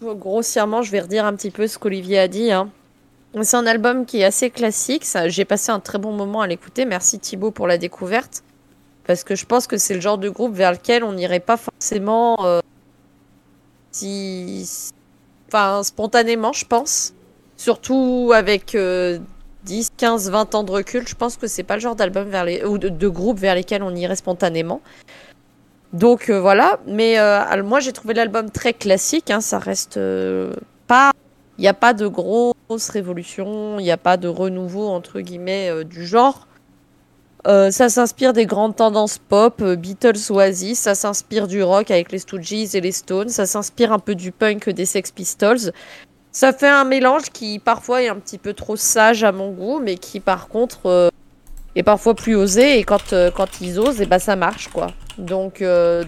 [0.00, 2.52] Grossièrement, je vais redire un petit peu ce qu'Olivier a dit.
[2.52, 2.70] hein.
[3.42, 5.04] C'est un album qui est assez classique.
[5.04, 6.84] ça- J'ai passé un très bon moment à l'écouter.
[6.84, 8.42] Merci Thibaut pour la découverte.
[9.06, 11.56] Parce que je pense que c'est le genre de groupe vers lequel on n'irait pas
[11.56, 12.60] forcément euh,
[13.92, 14.68] si...
[15.48, 17.14] enfin, spontanément, je pense.
[17.56, 19.18] Surtout avec euh,
[19.64, 21.06] 10, 15, 20 ans de recul.
[21.06, 22.30] Je pense que c'est pas le genre d'album
[22.66, 24.82] ou de, groupe vers lesquels on irait spontanément.
[25.92, 29.98] Donc euh, voilà, mais euh, moi j'ai trouvé l'album très classique, hein, ça reste
[30.86, 31.12] pas...
[31.58, 35.84] Il n'y a pas de grosse révolution, il n'y a pas de renouveau entre guillemets
[35.84, 36.46] du genre.
[37.46, 42.10] Euh, ça s'inspire des grandes tendances pop, euh, Beatles, Oasis, ça s'inspire du rock avec
[42.10, 45.72] les Stooges et les Stones, ça s'inspire un peu du punk des Sex Pistols.
[46.32, 49.78] Ça fait un mélange qui parfois est un petit peu trop sage à mon goût,
[49.78, 51.08] mais qui par contre euh,
[51.76, 54.88] est parfois plus osé et quand, quand ils osent, et ben ça marche quoi.
[55.16, 55.62] Donc,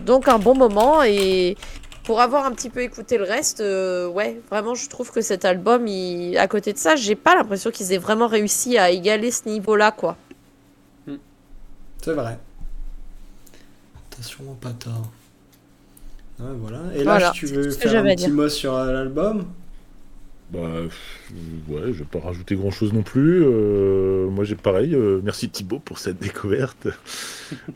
[0.05, 1.57] donc un bon moment et
[2.05, 5.87] pour avoir un petit peu écouté le reste, ouais, vraiment je trouve que cet album,
[6.37, 9.93] à côté de ça, j'ai pas l'impression qu'ils aient vraiment réussi à égaler ce niveau-là
[9.93, 10.17] quoi.
[12.03, 12.39] C'est vrai.
[14.11, 15.11] T'as sûrement pas tort.
[16.39, 16.79] Voilà.
[16.95, 18.31] Et là, Voilà, si tu veux faire un petit dire.
[18.35, 19.45] mot sur euh, l'album
[20.53, 20.61] Bah,
[21.69, 23.43] ouais, je vais pas rajouter grand chose non plus.
[23.45, 24.95] Euh, moi, j'ai pareil.
[24.95, 26.89] euh, merci Thibaut pour cette découverte.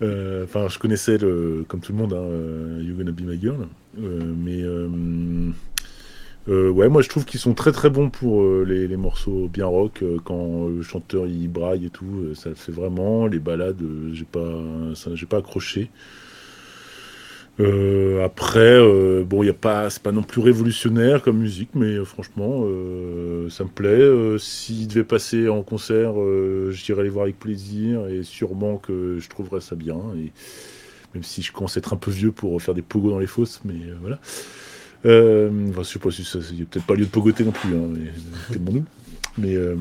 [0.02, 3.66] Euh, Enfin, je connaissais le, comme tout le monde, hein, You Gonna Be My Girl.
[3.98, 4.62] Euh, mais
[6.48, 9.48] euh, euh, ouais, moi, je trouve qu'ils sont très très bons pour euh, les, morceaux
[9.48, 10.02] bien rock.
[10.02, 13.26] euh, quand le chanteur il braille et tout, euh, ça le fait vraiment.
[13.26, 14.60] Les balades, euh, j'ai pas,
[15.14, 15.90] j'ai pas accroché.
[17.60, 21.96] Euh, après, euh, bon, y a pas, c'est pas non plus révolutionnaire comme musique, mais
[21.98, 23.88] euh, franchement, euh, ça me plaît.
[23.88, 29.18] Euh, S'il devait passer en concert, euh, j'irais les voir avec plaisir et sûrement que
[29.20, 30.00] je trouverais ça bien.
[31.14, 33.26] Même si je commence à être un peu vieux pour faire des pogos dans les
[33.26, 34.18] fosses, mais euh, voilà.
[35.04, 37.44] Euh, enfin, je sais pas si ça, il y a peut-être pas lieu de pogoter
[37.44, 38.12] non plus, hein, mais
[38.70, 38.84] nous.
[39.38, 39.76] Mais euh,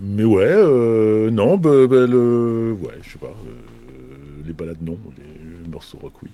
[0.00, 3.26] mais ouais, euh, non, bah, bah, le, ouais, je sais pas.
[3.26, 6.30] euh, les balades non, les morceaux rock oui.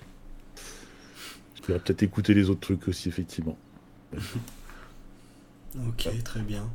[1.67, 3.57] Je vais peut-être écouter les autres trucs aussi effectivement.
[5.87, 6.71] Ok, très bien.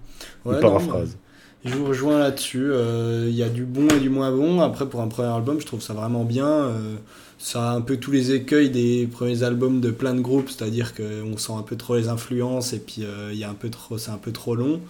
[0.50, 1.16] Une non, paraphrase.
[1.16, 1.18] bah,
[1.64, 2.70] je vous rejoins là-dessus.
[2.72, 4.60] euh, Il y a du bon et du moins bon.
[4.60, 6.72] Après, pour un premier album, je trouve ça vraiment bien.
[7.42, 10.92] Ça a un peu tous les écueils des premiers albums de plein de groupes, c'est-à-dire
[10.94, 13.70] qu'on sent un peu trop les influences et puis euh, il y a un peu
[13.70, 14.80] trop, c'est un peu trop long.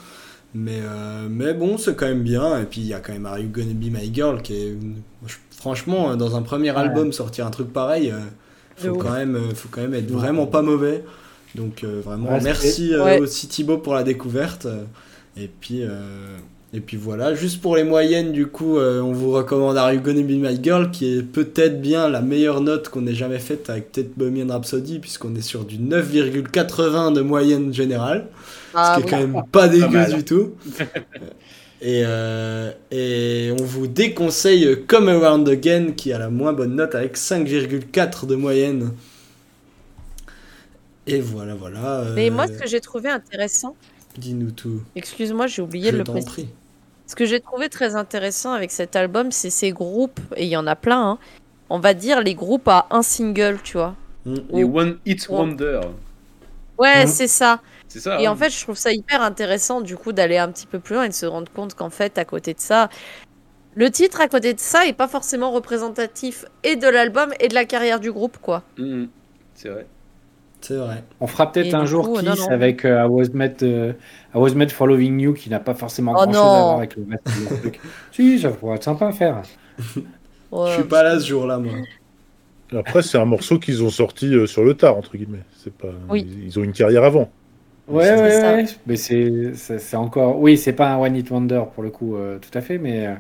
[0.53, 2.61] Mais, euh, mais bon, c'est quand même bien.
[2.61, 4.77] Et puis il y a quand même Are You Gonna Be My Girl qui est.
[5.53, 8.19] franchement, dans un premier album, sortir un truc pareil, euh,
[8.77, 11.05] faut, quand même, euh, faut quand même être vraiment pas mauvais.
[11.55, 13.21] Donc euh, vraiment, merci euh, Ouais.
[13.21, 14.67] aussi Thibaut pour la découverte.
[15.37, 16.37] Et puis, euh,
[16.73, 20.01] Et puis voilà, juste pour les moyennes, du coup, euh, on vous recommande Are You
[20.01, 23.69] Gonna Be My Girl, qui est peut-être bien la meilleure note qu'on ait jamais faite
[23.69, 28.29] avec peut-être Bohemian Rhapsody, puisqu'on est sur du 9,80 de moyenne générale,
[28.73, 30.53] Ah, ce qui est quand même pas dégueu du tout.
[31.83, 36.95] Et, euh, et on vous déconseille Come Around Again, qui a la moins bonne note
[36.95, 38.91] avec 5,4 de moyenne.
[41.07, 42.01] Et voilà, voilà.
[42.01, 43.75] euh, Mais moi, ce que j'ai trouvé intéressant,
[44.19, 44.83] Dis-nous tout.
[44.95, 46.31] excuse-moi, j'ai oublié de le préciser.
[46.31, 46.49] prie.
[47.11, 50.57] Ce que j'ai trouvé très intéressant avec cet album, c'est ces groupes, et il y
[50.57, 51.19] en a plein, hein.
[51.69, 53.97] on va dire les groupes à un single, tu vois.
[54.27, 54.35] Mm.
[54.53, 55.37] Les Ou- One Hit Ouais.
[55.37, 55.81] Wonder.
[56.79, 57.11] Ouais, Mhm.
[57.11, 57.59] c'est ça.
[57.89, 58.21] C'est ça.
[58.21, 58.31] Et hein.
[58.31, 61.03] en fait, je trouve ça hyper intéressant du coup d'aller un petit peu plus loin
[61.03, 62.89] et de se rendre compte qu'en fait, à côté de ça,
[63.75, 67.55] le titre à côté de ça est pas forcément représentatif et de l'album et de
[67.55, 68.63] la carrière du groupe, quoi.
[68.79, 69.09] Mhm.
[69.57, 69.85] C'est vrai.
[70.61, 71.03] C'est vrai.
[71.21, 72.49] On fera peut-être un jour coup, Kiss non, non.
[72.51, 73.93] avec euh, I, was met, euh,
[74.35, 76.43] I Was Met Following You qui n'a pas forcément Oh grand chose non.
[76.43, 77.07] à voir avec le
[77.61, 77.81] truc.
[78.13, 79.43] Si, ça pourrait être sympa à faire.
[80.53, 80.71] Ouais.
[80.71, 81.75] Je suis pas là ce jour-là, moi.
[82.77, 85.45] Après, c'est un morceau qu'ils ont sorti euh, sur le tard, entre guillemets.
[85.57, 85.93] C'est pas...
[86.09, 86.27] Oui.
[86.45, 87.31] Ils ont une carrière avant.
[87.91, 88.55] Ouais, C'est ouais, ça.
[88.55, 88.67] ouais.
[88.87, 90.39] Mais c'est encore.
[90.41, 93.07] Oui, c'est pas un One Hit Wonder pour le coup, euh, tout à fait, mais
[93.07, 93.15] euh,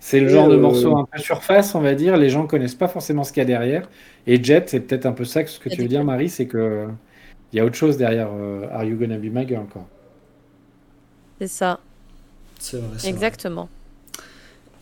[0.00, 2.16] c'est le genre de euh, morceau un peu surface, on va dire.
[2.16, 3.88] Les gens connaissent pas forcément ce qu'il y a derrière.
[4.26, 6.46] Et Jet, c'est peut-être un peu ça que ce que tu veux dire, Marie, c'est
[6.46, 6.88] que
[7.52, 9.88] il y a autre chose derrière euh, Are You Gonna Be My Girl, quoi.
[11.40, 11.80] C'est ça,
[12.58, 12.98] C'est vrai.
[13.02, 13.70] exactement.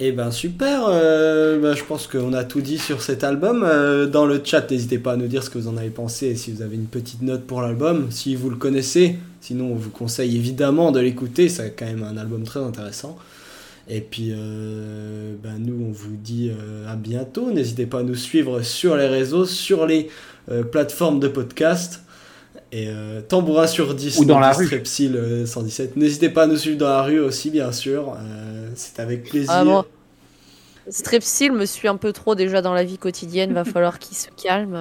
[0.00, 3.62] Eh ben super, euh, bah, je pense qu'on a tout dit sur cet album.
[3.62, 6.26] Euh, dans le chat, n'hésitez pas à nous dire ce que vous en avez pensé
[6.28, 9.16] et si vous avez une petite note pour l'album, si vous le connaissez.
[9.42, 13.18] Sinon, on vous conseille évidemment de l'écouter, c'est quand même un album très intéressant.
[13.88, 17.50] Et puis, euh, ben, nous, on vous dit euh, à bientôt.
[17.50, 20.08] N'hésitez pas à nous suivre sur les réseaux, sur les
[20.48, 22.02] euh, plateformes de podcast.
[22.70, 24.66] Et euh, Tambourin sur 10 Ou dans la rue.
[24.66, 25.96] Strepsil euh, 117.
[25.96, 28.14] N'hésitez pas à nous suivre dans la rue aussi, bien sûr.
[28.16, 29.50] Euh, c'est avec plaisir.
[29.52, 29.84] Ah, bon.
[30.88, 34.28] Strepsil me suit un peu trop déjà dans la vie quotidienne, va falloir qu'il se
[34.42, 34.74] calme.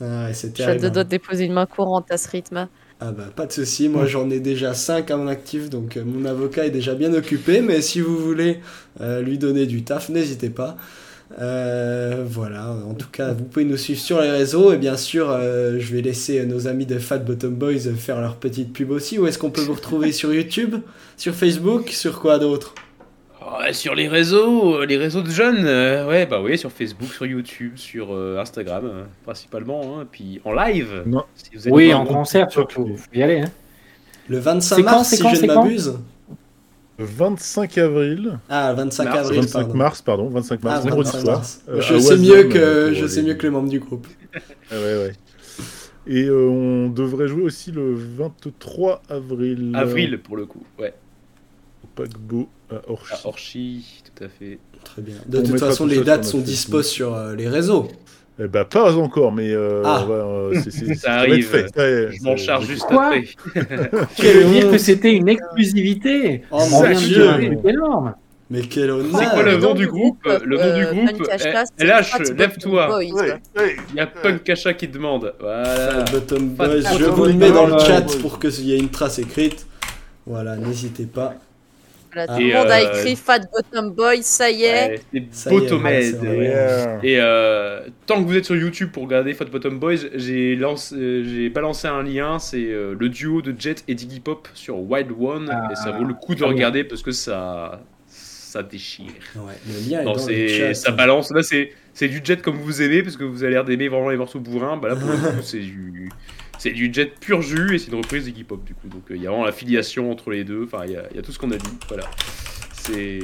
[0.00, 0.80] Ah ouais, c'est J'ai terrible.
[0.80, 0.90] de hein.
[0.90, 2.68] de déposer une main courante à ce rythme.
[2.98, 6.02] Ah bah pas de souci, moi j'en ai déjà 5 à mon actif, donc euh,
[6.04, 8.60] mon avocat est déjà bien occupé, mais si vous voulez
[9.02, 10.78] euh, lui donner du taf, n'hésitez pas.
[11.40, 15.28] Euh, voilà, en tout cas, vous pouvez nous suivre sur les réseaux, et bien sûr,
[15.30, 19.18] euh, je vais laisser nos amis de Fat Bottom Boys faire leur petite pub aussi.
[19.18, 20.12] Où est-ce qu'on peut vous retrouver?
[20.12, 20.76] Sur YouTube?
[21.18, 21.90] Sur Facebook?
[21.90, 22.74] Sur quoi d'autre?
[23.46, 27.08] Ouais, sur les réseaux, euh, les réseaux de jeunes, euh, ouais, bah oui, sur Facebook,
[27.12, 31.02] sur YouTube, sur euh, Instagram, euh, principalement, hein, puis en live.
[31.06, 31.22] Non.
[31.34, 32.96] Si vous Oui, en concert surtout.
[32.96, 33.40] Faut y aller.
[33.40, 33.50] Hein.
[34.28, 35.98] Le 25 C'est quand, mars, c'est si quand, je ne quand m'abuse.
[36.98, 38.38] Le 25 avril.
[38.48, 39.74] Ah, 25 Mars, avril, 25 pardon.
[39.76, 40.28] mars, pardon.
[40.30, 41.36] 25 Ah, mars, vendredi 25 soir.
[41.36, 41.62] mars.
[41.68, 44.06] Euh, je sais mieux que je sais les- mieux que les membres du groupe.
[44.34, 45.12] Ah ouais, ouais.
[46.08, 49.72] Et euh, on devrait jouer aussi le 23 avril.
[49.76, 50.94] Avril, pour le coup, ouais.
[51.84, 54.58] Au paquebot à Orchy, tout à fait.
[54.84, 55.16] Très bien.
[55.26, 56.84] De toute façon, les dates sont notre dispo Facebook.
[56.92, 57.88] sur euh, les réseaux.
[58.38, 60.00] Eh ben, pas encore, mais euh, Ah.
[60.04, 60.60] on va, euh,
[60.96, 61.46] Ça arrive.
[61.48, 61.74] fait.
[61.76, 63.24] Ouais, Je m'en charge juste Quoi après.
[64.16, 67.30] Tu veux dire que c'était une exclusivité Oh On mon dieu
[67.64, 68.14] énorme.
[68.48, 71.28] Mais quel honneur C'est quoi le nom du groupe Le nom du groupe
[71.78, 73.00] Lâche, lève-toi.
[73.02, 75.34] Il y a Punk Kasha qui demande.
[75.40, 76.04] Voilà.
[76.12, 79.18] Bottom Boys, je vous le mets dans le chat pour qu'il y ait une trace
[79.18, 79.66] écrite.
[80.26, 81.34] Voilà, n'hésitez pas.
[82.16, 82.36] Voilà, Ah.
[82.36, 84.88] tout le monde a euh, écrit Fat Bottom Boy, ça y est.
[85.12, 85.50] Ouais, c'est.
[85.52, 86.98] Yeah.
[87.02, 90.94] Et euh, tant que vous êtes sur YouTube pour regarder Fat Bottom Boys, j'ai lancé,
[90.98, 95.10] euh, balancé un lien, c'est euh, le duo de Jet et Diggy Pop sur Wild
[95.18, 96.48] One, Ah, et ça vaut le coup de bien.
[96.48, 99.06] regarder parce que ça, ça déchire.
[99.36, 100.74] Ouais, le lien est Non, dans le c'est, chat.
[100.74, 101.30] ça balance.
[101.32, 104.08] Là, c'est, c'est du Jet comme vous aimez parce que vous avez l'air d'aimer vraiment
[104.08, 104.78] les morceaux bourrins.
[104.78, 106.08] Bah là, pour le coup, c'est du,
[106.58, 108.88] c'est du Jet pur jus et c'est une reprise Diggy Pop du coup.
[108.88, 110.64] Donc euh, il y a vraiment la filiation entre les deux.
[110.64, 111.70] Enfin, il y a, il y a tout ce qu'on a dit.
[111.88, 112.04] Voilà.
[112.72, 113.18] C'est,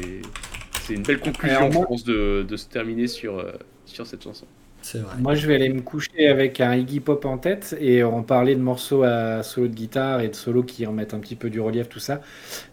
[0.82, 3.52] c'est une belle conclusion, Alors, moi- je pense, de, de se terminer sur, euh,
[3.86, 4.46] sur cette chanson.
[4.84, 5.14] C'est vrai.
[5.20, 8.56] Moi, je vais aller me coucher avec un Iggy Pop en tête et on parlait
[8.56, 11.60] de morceaux à solo de guitare et de solos qui remettent un petit peu du
[11.60, 12.20] relief, tout ça.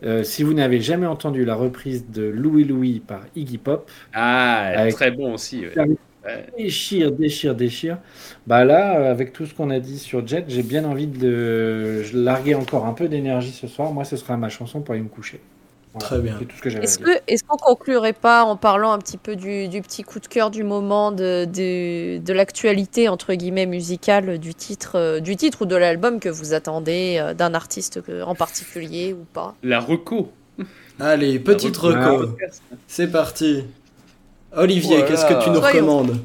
[0.04, 4.72] Euh, si vous n'avez jamais entendu la reprise de Louis Louis par Iggy Pop, Ah,
[4.76, 5.62] Avec- très bon aussi.
[5.68, 5.74] ouais.
[6.58, 7.98] Déchire, déchire, déchire.
[8.46, 12.56] Bah là, avec tout ce qu'on a dit sur Jet, j'ai bien envie de larguer
[12.56, 13.94] encore un peu d'énergie ce soir.
[13.94, 15.40] Moi, ce sera ma chanson pour aller me coucher.
[15.94, 16.36] Voilà, Très bien.
[16.38, 17.08] C'est tout ce que j'avais à Est-ce dire.
[17.08, 20.28] que est-ce qu'on conclurait pas en parlant un petit peu du, du petit coup de
[20.28, 25.64] cœur du moment de, de, de l'actualité entre guillemets musicale du titre euh, du titre
[25.64, 29.58] ou de l'album que vous attendez euh, d'un artiste en particulier ou pas?
[29.64, 30.32] La reco.
[31.00, 32.38] Allez, petite reco.
[32.88, 33.66] C'est parti.
[34.56, 35.06] Olivier, Voilà.
[35.08, 36.18] qu'est-ce que tu nous recommandes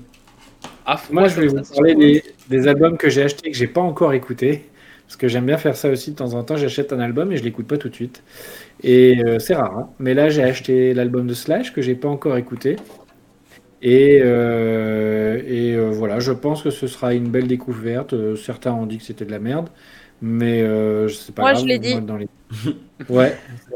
[0.86, 3.80] Ah, Moi, je vais vous parler des, des albums que j'ai achetés que j'ai pas
[3.80, 4.64] encore écoutés.
[5.06, 6.56] Parce que j'aime bien faire ça aussi de temps en temps.
[6.56, 8.22] J'achète un album et je l'écoute pas tout de suite.
[8.82, 9.76] Et euh, c'est rare.
[9.78, 9.88] hein.
[9.98, 12.76] Mais là, j'ai acheté l'album de Slash que j'ai pas encore écouté.
[13.82, 18.14] Et, euh, et euh, voilà, je pense que ce sera une belle découverte.
[18.36, 19.68] Certains ont dit que c'était de la merde.
[20.22, 21.42] Mais euh, je sais pas.
[21.42, 22.00] Moi, grave, je l'ai dit.
[22.00, 22.28] dans les-
[23.10, 23.36] ouais,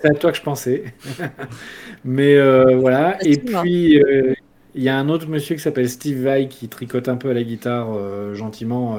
[0.00, 0.84] c'est à toi que je pensais.
[2.04, 3.18] Mais euh, voilà.
[3.24, 4.34] Et puis, euh,
[4.74, 7.34] il y a un autre monsieur qui s'appelle Steve Vai qui tricote un peu à
[7.34, 8.98] la guitare euh, gentiment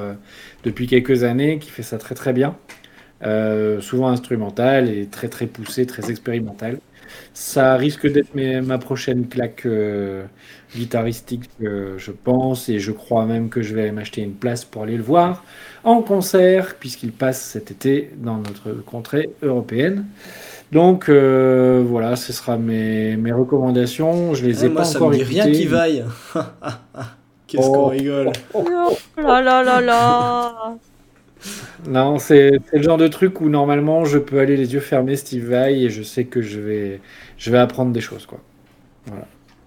[0.63, 2.55] depuis quelques années, qui fait ça très très bien.
[3.81, 6.79] Souvent instrumental et très très poussé, très expérimental.
[7.33, 9.67] Ça risque d'être ma prochaine claque
[10.75, 14.97] guitaristique, je pense, et je crois même que je vais m'acheter une place pour aller
[14.97, 15.43] le voir
[15.83, 20.05] en concert, puisqu'il passe cet été dans notre contrée européenne.
[20.71, 24.33] Donc euh, voilà, ce sera mes, mes recommandations.
[24.33, 26.05] Je les ai moi, pas ça encore me dit rien qui vaille.
[27.47, 27.73] Qu'est-ce Oh.
[27.73, 28.31] qu'on rigole.
[28.53, 28.63] Oh
[29.17, 30.75] là là là là.
[31.87, 35.15] Non, c'est c'est le genre de truc où normalement je peux aller les yeux fermés
[35.17, 37.01] Steve Vai et je sais que je vais,
[37.37, 38.39] je vais apprendre des choses quoi.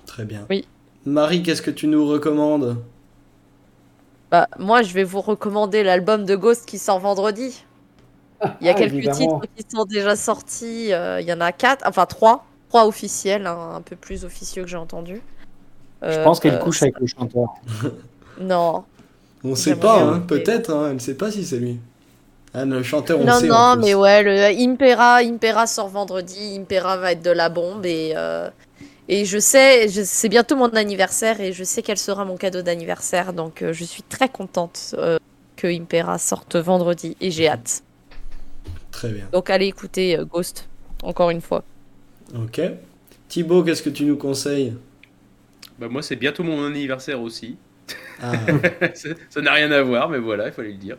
[0.06, 0.46] Très bien.
[0.48, 0.66] Oui.
[1.04, 2.78] Marie, qu'est-ce que tu nous recommandes?
[4.30, 7.64] Bah, moi, je vais vous recommander l'album de Ghost qui sort vendredi.
[8.60, 9.40] Il y a Ah, quelques évidemment.
[9.40, 10.92] titres qui sont déjà sortis.
[10.92, 14.62] euh, il y en a quatre, enfin trois, trois officiels, hein, un peu plus officieux
[14.62, 15.20] que j'ai entendu.
[16.02, 17.48] Je Euh, pense qu'elle euh, couche avec le chanteur.
[18.36, 18.84] Non,
[19.44, 21.78] On sait J'aimerais pas, hein, peut-être, hein, elle ne sait pas si c'est lui.
[22.54, 23.48] Ah, le chanteur, on non, sait.
[23.48, 26.56] non, mais ouais, le Impera, Impera sort vendredi.
[26.58, 28.48] Impera va être de la bombe et euh,
[29.08, 32.62] et je sais, je- c'est bientôt mon anniversaire et je sais quel sera mon cadeau
[32.62, 35.18] d'anniversaire, donc euh, je suis très contente euh,
[35.56, 37.82] que Impera sorte vendredi et j'ai hâte.
[38.94, 39.30] Très bien.
[39.32, 40.70] Donc allez écouter euh, Ghost
[41.02, 41.66] encore une fois.
[42.34, 42.60] Ok.
[43.28, 44.74] Thibaut, qu'est-ce que tu nous conseilles?
[45.78, 47.58] Bah, moi, c'est bientôt mon anniversaire aussi.
[48.18, 48.48] Ah,
[49.30, 50.96] ça n'a rien à voir, mais voilà, il fallait le dire.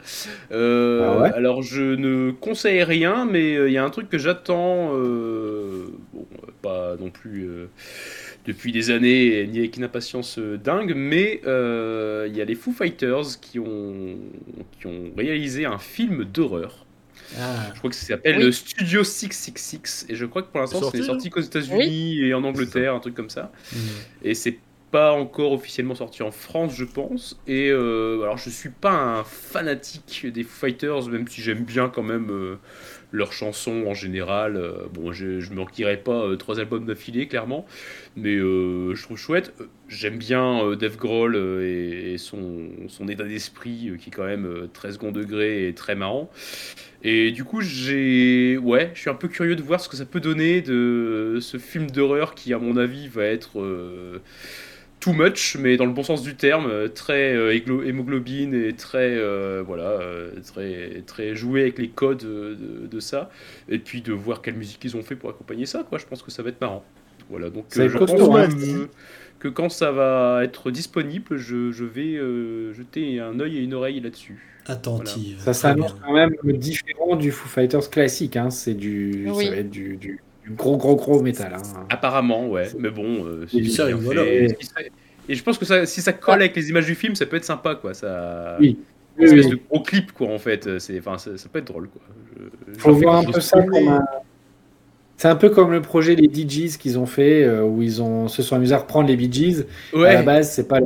[0.51, 0.51] Euh,
[0.98, 1.33] Ah ouais?
[1.33, 5.88] alors, je ne conseille rien, mais euh, il y a un truc que j'attends, euh,
[6.14, 6.27] bon,
[6.61, 7.67] pas non plus euh,
[8.45, 12.72] depuis des années, ni avec une impatience dingue, mais euh, il y a les Foo
[12.74, 14.17] Fighters qui ont,
[14.80, 16.84] qui ont réalisé un film d'horreur.
[17.39, 17.72] Ah.
[17.73, 18.43] Je crois que ça s'appelle Oui.
[18.43, 22.33] le Studio 666, et je crois que pour l'instant, C'est sorti, sorti qu'aux États-Unis et
[22.33, 23.51] en Angleterre, un truc comme ça.
[23.73, 23.77] Hmm.
[24.23, 24.57] Et c'est
[24.91, 27.38] pas encore officiellement sorti en France, je pense.
[27.47, 32.03] Et euh, alors, je suis pas un fanatique des Fighters, même si j'aime bien quand
[32.03, 32.55] même euh,
[33.15, 34.57] leurs chansons en général.
[34.57, 37.65] Euh, bon, je, je me requirais pas euh, trois albums d'affilée, clairement,
[38.15, 39.53] mais euh, je trouve chouette.
[39.87, 42.69] J'aime bien Dave Grohl et, son,
[43.07, 46.31] état d'esprit qui est quand même très second degré et très marrant.
[47.03, 50.05] Et du coup, j'ai, ouais, je suis un peu curieux de voir ce que ça
[50.05, 53.61] peut donner de ce film d'horreur qui, à mon avis, va être
[55.06, 57.53] too much, mais dans le bon sens du terme, euh, très euh,
[57.85, 63.30] hémoglobine et très, euh, voilà, euh, très, très joué avec les codes de, de ça.
[63.69, 65.98] Et puis de voir quelle musique ils ont fait pour accompagner ça, quoi.
[66.00, 66.84] Je pense que ça va être marrant.
[67.30, 68.50] Voilà, donc euh, je pense hein.
[68.50, 68.90] que,
[69.40, 73.74] que quand ça va être disponible, je, je vais euh, jeter un œil et une
[73.74, 74.43] oreille là-dessus.
[74.67, 75.40] Attentive.
[75.40, 78.35] Ça s'annonce quand même différent du Foo Fighters classique.
[78.38, 78.50] Hein.
[78.50, 79.45] C'est du, Oui.
[79.45, 81.53] ça va être du, du- du gros gros gros métal.
[81.56, 81.85] Hein.
[81.90, 84.56] Apparemment, ouais, mais bon, euh, c'est c'est bien fait.
[84.64, 84.82] Ça-
[85.27, 87.38] Et je pense que ça, si ça colle avec les images du film, ça peut
[87.38, 87.93] être sympa, quoi.
[87.93, 88.57] Ça...
[88.59, 88.77] Oui.
[89.17, 89.51] Une Oui, espèce oui.
[89.51, 90.77] de gros clip, quoi, en fait.
[90.80, 92.01] C'est, enfin, ça, ça peut être drôle, quoi.
[92.38, 94.06] Je- Faut voir un peu ça comme un...
[95.17, 98.27] C'est un peu comme le projet des Gees qu'ils ont fait, euh, où ils ont
[98.27, 99.61] se sont amusés à reprendre les Bee Gees.
[99.93, 100.80] À la Ouais, base, c'est pas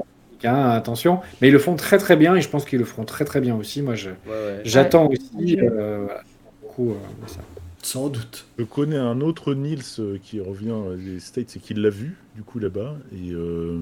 [0.44, 3.06] hein, attention, mais ils le font très très bien et je pense qu'ils le feront
[3.06, 3.82] très très bien aussi.
[3.82, 4.62] Moi, je- ouais, ouais.
[4.64, 6.22] j'attends aussi euh, voilà,
[6.62, 7.40] beaucoup euh, ça.
[7.82, 8.45] Sans doute.
[8.58, 12.41] Je connais un autre Nils euh, qui revient des States et qui l'a vu, du
[12.43, 12.95] coup, là-bas.
[13.14, 13.77] Et euh,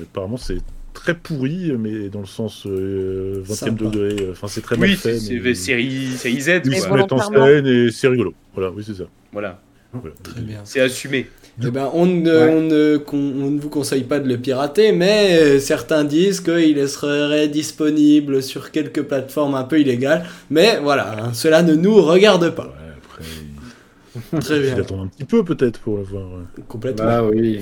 [0.00, 0.58] apparemment, c'est
[0.92, 3.84] très pourri, mais dans le sens euh, 20e Sympa.
[3.84, 4.22] degré.
[4.22, 5.18] euh, Enfin, c'est très mal Oui, fait.
[5.18, 8.34] c'est, mais- c'est série, série Z, Ils se mettent en scène et c'est rigolo.
[8.54, 9.04] Voilà, oui, c'est ça.
[9.32, 9.60] Voilà.
[9.92, 10.14] Voilà.
[10.22, 10.60] Très bien.
[10.64, 11.26] C'est assumé.
[11.64, 12.50] Eh ben, on, ne, Ouais.
[12.54, 16.86] on, ne, con- on ne vous conseille pas de le pirater, mais certains disent qu'il
[16.86, 20.26] serait disponible sur quelques plateformes un peu illégales.
[20.50, 22.66] Mais voilà, hein, cela ne nous regarde pas.
[22.66, 22.85] Ouais,
[23.18, 26.24] après, Très il bien, attend un petit peu peut-être pour l'avoir.
[26.26, 26.62] euh.
[26.68, 27.04] complètement.
[27.04, 27.60] Bah oui.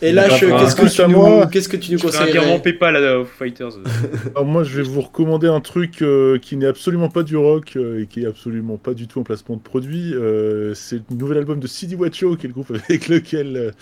[0.00, 1.46] Et Lâche, Bah, qu'est-ce que, tu nous, moi.
[1.48, 3.72] qu'est-ce que tu nous Je un virement conseillerais PayPal à Fighters.
[4.34, 7.72] Alors moi, je vais vous recommander un truc euh, qui n'est absolument pas du rock
[7.74, 10.14] euh, et qui est absolument pas du tout en placement de produit.
[10.14, 13.72] Euh, c'est le nouvel album de CD Wacho, qui est le groupe avec lequel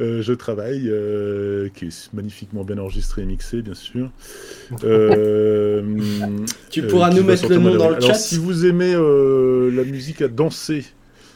[0.00, 4.10] euh, je travaille, euh, qui est magnifiquement bien enregistré et mixé, bien sûr.
[4.82, 5.82] Euh,
[6.70, 10.28] Tu pourras nous mettre le nom dans le chat si vous aimez la musique à
[10.28, 10.84] danser,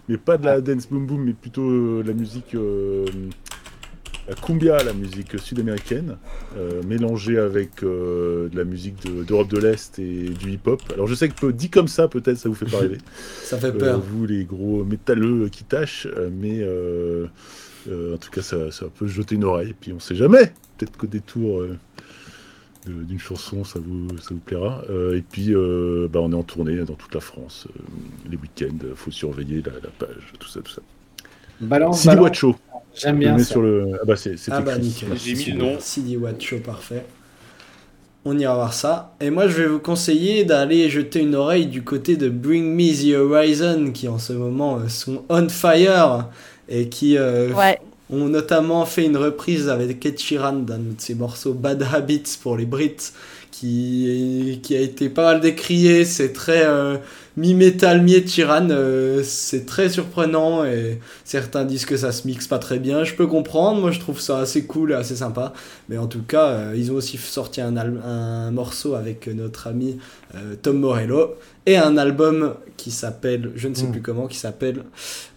[0.09, 2.57] mais pas de la dance boom boom, mais plutôt la musique
[4.27, 6.17] la cumbia, la musique sud-américaine,
[6.87, 10.81] mélangée avec de la musique de- d'Europe de, l'Est et du hip-hop.
[10.95, 12.99] Alors je sais que dit comme ça, peut-être ça vous fait pas rêver.
[13.45, 14.01] Ça fait peur.
[14.01, 16.65] vous les gros métalleux qui tâchent, mais
[18.15, 19.75] en tout cas ça, ça peut jeter une oreille.
[19.81, 21.77] Puis on sait jamais, peut-être qu'au détour euh,
[22.87, 24.83] d'une chanson ça vous, ça vous plaira.
[24.91, 27.81] Euh, et puis euh, bah, on est en tournée dans toute la France, euh,
[28.31, 30.83] les week-ends, faut surveiller la, la page, tout ça, tout ça.
[31.61, 32.15] Balance, Sidi.
[32.17, 32.55] Wacho,
[32.95, 33.45] J'aime bien ça.
[33.45, 33.87] sur le.
[34.01, 35.53] Ah bah c'est Ah bah J'ai mis Sidi.
[35.53, 35.77] le nom.
[35.81, 37.05] CD Watch Show, parfait.
[38.25, 39.17] On ira voir ça.
[39.21, 42.93] Et moi, je vais vous conseiller d'aller jeter une oreille du côté de Bring Me
[42.93, 46.29] the Horizon, qui en ce moment euh, sont on fire
[46.69, 47.79] et qui euh, Ouais.
[48.11, 52.57] ont notamment fait une reprise avec Ed Sheeran d'un de ses morceaux Bad Habits pour
[52.57, 52.97] les Brits,
[53.51, 56.05] qui, qui a été pas mal décrié.
[56.05, 56.97] C'est très euh,
[57.39, 58.69] mi-metal, mi-Ed Sheeran.
[58.71, 63.05] euh, c'est très surprenant et certains disent que ça se mixe pas très bien.
[63.05, 63.81] Je peux comprendre.
[63.81, 65.53] Moi, je trouve ça assez cool et assez sympa.
[65.89, 69.99] Mais en tout cas, euh, ils ont aussi sorti un, morceau avec notre ami
[70.35, 71.37] euh, Tom Morello
[71.67, 73.93] et un album qui s'appelle, je ne sais Mm.
[73.93, 74.83] plus comment, qui s'appelle,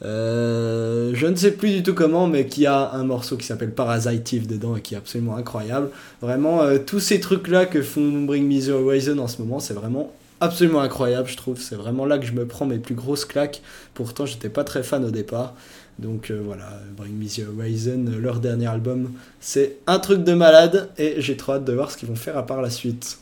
[0.02, 4.48] je ne sais plus du tout comment, mais qui a un morceau qui s'appelle Parasitive
[4.48, 5.90] dedans et qui est absolument incroyable.
[6.22, 10.12] Vraiment, tous ces trucs-là que font Bring Me the Horizon en ce moment, c'est vraiment
[10.42, 11.60] absolument incroyable, je trouve.
[11.60, 13.62] C'est vraiment là que je me prends mes plus grosses claques.
[13.94, 15.56] Pourtant, j'étais pas très fan au départ.
[16.00, 20.90] Donc euh, voilà, Bring Me the Horizon, leur dernier album, c'est un truc de malade
[20.98, 23.20] et j'ai trop hâte de voir ce qu'ils vont faire à part la suite.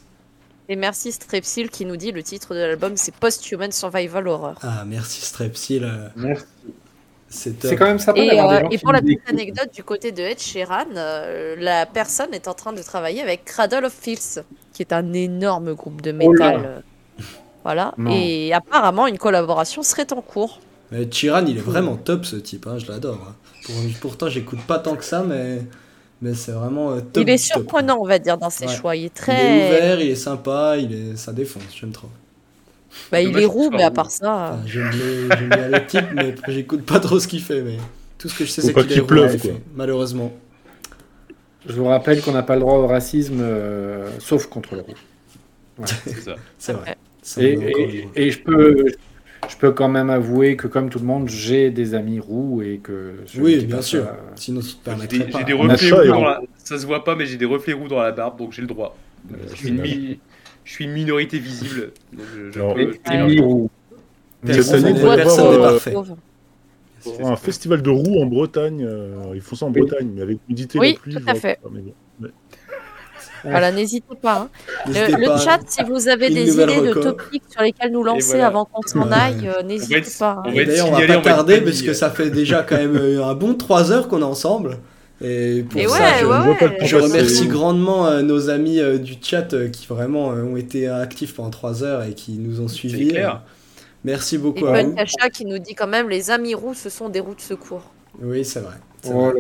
[0.70, 4.56] Et merci Strepsil qui nous dit le titre de l'album c'est Post-Human Survival Horror.
[4.62, 6.46] Ah, merci Strepsil, Merci.
[7.28, 9.74] c'est quand même sympa Et, d'avoir euh, des gens et qui pour la petite anecdote
[9.74, 13.84] du côté de Ed Sheeran, euh, la personne est en train de travailler avec Cradle
[13.86, 14.42] of Filth,
[14.74, 16.84] qui est un énorme groupe de Oh métal.
[17.70, 17.94] Voilà.
[18.00, 18.10] Non.
[18.12, 20.60] Et apparemment, une collaboration serait en cours.
[20.92, 23.20] Mais Chiran, il est vraiment top ce type, hein, je l'adore.
[23.30, 23.36] hein.
[23.64, 25.62] Pour- pourtant, j'écoute pas tant que ça, mais,
[26.20, 27.22] mais c'est vraiment euh, top.
[27.24, 27.46] il est top.
[27.58, 28.76] surprenant, on va dire, dans ses Ouais.
[28.76, 28.96] choix.
[28.96, 29.68] Il est Il est très.
[29.68, 31.16] ouvert, il est sympa, il est...
[31.16, 32.08] ça défonce, j'aime trop.
[33.12, 34.54] Bah, il est roux, mais à part ça.
[34.56, 34.90] Enfin, j'aime
[35.50, 37.62] bien le type, mais j'écoute pas trop ce qu'il fait.
[37.62, 37.78] Mais
[38.18, 39.52] tout ce que je sais, c'est qu'il est roux, pleuve, quoi.
[39.76, 40.32] malheureusement.
[41.68, 44.96] Je vous rappelle qu'on n'a pas le droit au racisme, euh, sauf contre le roux.
[45.86, 46.36] C'est ça.
[46.58, 46.98] C'est vrai.
[47.30, 47.59] Ça Et,
[48.16, 48.85] et- je peux,
[49.48, 52.80] je peux quand même avouer que comme tout le monde, j'ai des amis roux et
[52.80, 53.17] que.
[53.27, 54.03] je Oui, bien sûr.
[54.06, 55.38] ça- Sinon, tu te J'ai des, pas.
[55.38, 56.41] j'ai des reflets ça, roux dans on- la...
[56.64, 58.67] Ça se voit pas, mais j'ai des reflets roux dans la barbe, donc j'ai le
[58.67, 58.98] droit.
[59.51, 60.19] Je suis une, mi-
[60.64, 61.91] je suis une minorité visible.
[62.14, 62.59] donc je-
[63.38, 63.69] peux- roux.
[64.43, 65.93] Personne n'est- euh, parfait.
[67.24, 68.83] Un festival de roues en Bretagne.
[68.83, 69.82] euh, ils font ça en Oui.
[69.82, 71.14] Bretagne, mais avec nudité Oui, la pluie.
[71.14, 71.59] tout à vois fait.
[71.61, 71.93] pas, mais bon.
[73.43, 74.38] Voilà, n'hésitez pas.
[74.42, 74.50] hein.
[74.88, 75.38] Le, le pas.
[75.38, 78.48] chat, si vous avez des idées de topics sur lesquels nous lancer voilà.
[78.48, 79.14] avant qu'on s'en Ouais.
[79.14, 80.42] aille, euh, n'hésitez pas.
[80.45, 80.51] hein.
[80.53, 83.34] Et D'ailleurs, on va pas tarder parce que ça fait déjà quand même euh, un
[83.35, 84.77] bon 3 heures qu'on est ensemble.
[85.22, 86.19] Et pour Et ça, ouais,
[86.85, 90.56] je, ouais, remercie grandement euh, nos amis euh, du chat euh, qui vraiment euh, ont
[90.56, 93.09] été actifs pendant 3 heures et qui nous ont suivis.
[93.09, 93.42] clair.
[94.06, 94.95] Merci Et beaucoup à vous.
[94.95, 97.84] Kacha qui nous dit quand même les amis roux, ce sont des roues de secours.
[98.22, 98.76] Oui, c'est vrai.
[99.06, 99.34] Oh vrai.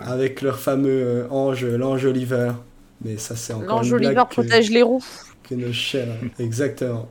[0.00, 2.52] Avec leur fameux euh, ange, l'ange Oliver.
[3.04, 5.04] Mais ça, c'est encore L'ange que- protège les roues.
[5.48, 6.08] que nos chers.
[6.38, 7.08] Exactement.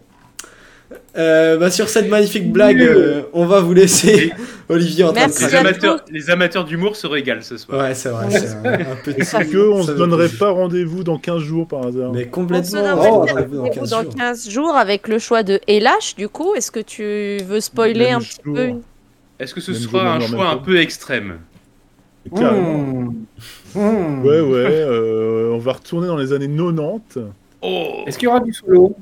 [1.17, 4.31] Euh, bah, sur cette magnifique blague, euh, on va vous laisser.
[4.69, 7.81] Olivier en train Merci de Les amateurs, les amateurs d'humour se régalent ce soir.
[7.81, 8.30] Ouais, c'est vrai.
[8.30, 9.22] C'est un, un petit.
[9.22, 12.81] Est-ce qu'on se donnerait pas rendez-vous dans 15 jours par hasard Mais On se complètement.
[12.81, 14.15] donnerait Oh, rendez-vous dans rendez-vous 15 dans jours.
[14.15, 16.15] 15 jours avec le choix de LH.
[16.17, 18.55] Du coup, est-ce que tu veux spoiler Même un petit jour.
[18.55, 18.69] peu
[19.39, 21.39] Est-ce que ce Même sera jour, un choix un peu extrême?
[22.33, 23.13] Carrément.
[23.75, 24.23] Mmh.
[24.25, 27.19] Ouais, ouais, euh, on va retourner dans les années 90.
[27.61, 28.95] Oh Est-ce qu'il y aura du solo?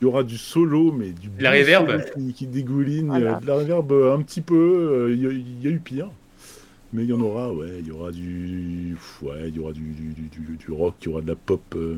[0.00, 3.06] Il y aura du solo, mais du La solo qui, qui dégouline.
[3.08, 3.36] Voilà.
[3.36, 4.54] euh, De la reverb un petit peu.
[5.08, 6.08] euh, Il y, a- il y a eu pire.
[6.92, 7.68] Mais il y en aura, ouais.
[7.80, 8.96] Il y aura du.
[9.22, 11.36] Ouais, il y aura du, du, du, du- du rock, il y aura de la
[11.36, 11.62] pop.
[11.76, 11.96] euh,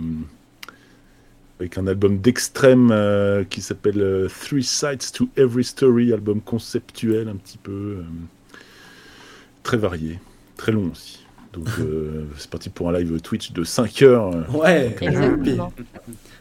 [1.61, 7.29] avec un album d'extrême euh, qui s'appelle euh, Three Sides to Every Story, album conceptuel
[7.29, 7.99] un petit peu.
[8.01, 8.03] euh,
[9.63, 10.19] très varié,
[10.65, 11.19] très long aussi.
[11.53, 14.31] Donc euh, c'est parti pour un live Twitch de 5 heures.
[14.35, 14.97] euh, Ouais.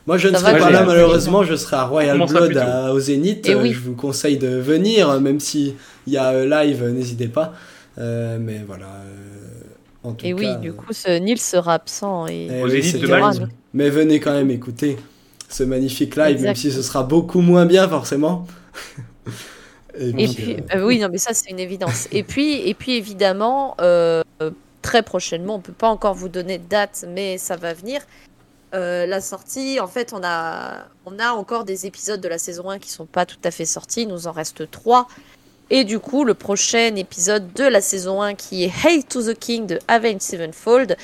[0.07, 1.43] Moi, je ne serai pas là, malheureusement.
[1.43, 3.47] Je serai à Royal Blood à- au Zénith.
[3.47, 3.71] Et Euh, oui.
[3.73, 5.75] Je vous conseille de venir, même si
[6.07, 7.53] il y a euh, live, n'hésitez pas.
[7.99, 8.85] Euh, mais voilà.
[8.87, 9.61] euh,
[10.03, 12.27] en tout Et cas, oui, du coup, ce Nils sera absent.
[12.27, 12.47] Et...
[12.51, 13.07] eh Au oui, Zénith de.
[13.07, 13.41] Malte.
[13.73, 14.97] Mais venez quand même écouter
[15.49, 18.45] ce magnifique live, même si ce sera beaucoup moins bien, forcément.
[19.97, 22.07] Et Et puis, puis, euh, euh, oui, non, mais ça, c'est une évidence.
[22.11, 24.23] Et puis, et puis évidemment, euh,
[24.81, 28.01] très prochainement, on peut pas encore vous donner de date, mais ça va venir.
[28.73, 32.69] Euh, la sortie, en fait, on a, on a encore des épisodes de la saison
[32.69, 34.01] 1 qui sont pas tout à fait sortis.
[34.03, 35.07] Il nous en reste trois.
[35.69, 39.37] Et du coup, le prochain épisode de la saison 1 qui est Hate to the
[39.37, 40.97] King de Avenged Sevenfold,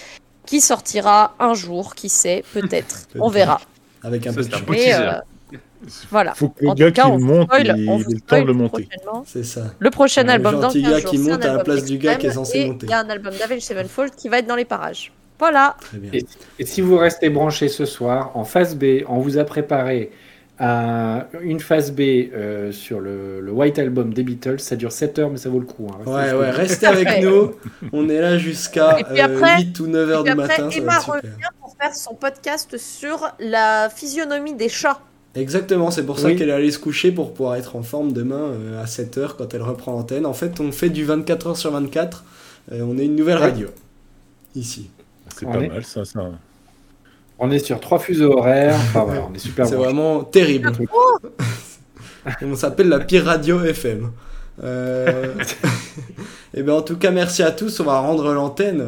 [0.46, 3.08] qui sortira un jour, qui sait, peut-être.
[3.20, 3.62] on verra.
[4.04, 4.50] Avec un peu de
[6.12, 6.34] voilà.
[6.34, 8.90] Faut que le En gars qui monte, spoil- il vous le temps de le monter.
[9.26, 9.62] C'est ça.
[9.80, 12.60] Le prochain album 15 gars qui monte à la place du gars qui est censé
[12.60, 12.86] et monter.
[12.88, 15.12] Il y a un album d'Avenged Sevenfold qui va être dans les parages.
[15.40, 15.78] Voilà.
[15.80, 16.12] Très bien.
[16.14, 16.26] Et,
[16.60, 20.12] et si vous restez branchés ce soir, en phase B, on vous a préparé
[20.60, 24.60] un- une phase B euh, sur le, le White Album des Beatles.
[24.60, 25.88] Ça dure 7 heures, mais ça vaut le coup.
[25.90, 25.96] hein.
[26.06, 27.54] Restez Ouais, ouais, restez avec nous.
[27.94, 30.68] On est là jusqu'à Et après- 8 ou 9 heures et du puis après, matin.
[30.70, 31.30] Va Emma revient
[31.62, 35.00] pour faire son podcast sur la physionomie des chats.
[35.36, 36.36] Exactement, c'est pour ça Oui.
[36.36, 39.54] qu'elle est allée se coucher pour pouvoir être en forme demain euh, à 7h quand
[39.54, 40.26] elle reprend l'antenne.
[40.26, 42.24] En fait, on fait du 24h sur 24.
[42.72, 43.44] Euh, on est une nouvelle Ouais.
[43.44, 43.68] radio.
[44.56, 44.90] Ici.
[45.36, 46.04] C'est On pas est- mal, ça.
[46.04, 46.32] ça.
[47.38, 48.76] On est sur trois fuseaux horaires.
[48.76, 50.72] Enfin voilà, on est super C'est vraiment terrible.
[52.42, 54.12] on s'appelle la pire radio FM.
[54.64, 55.36] Euh...
[56.54, 57.80] et ben en tout cas, merci à tous.
[57.80, 58.84] On va rendre l'antenne.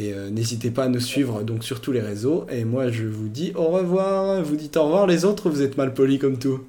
[0.00, 2.46] Et euh, n'hésitez pas à nous suivre donc sur tous les réseaux.
[2.50, 4.42] Et moi, je vous dis au revoir.
[4.42, 5.06] Vous dites au revoir.
[5.06, 6.60] Les autres, vous êtes mal polis comme tout.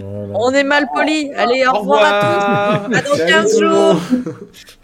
[0.00, 1.30] On est mal poli.
[1.36, 2.96] Allez, au, Au revoir à tous.
[2.96, 4.00] À dans Salut 15 tout le jours.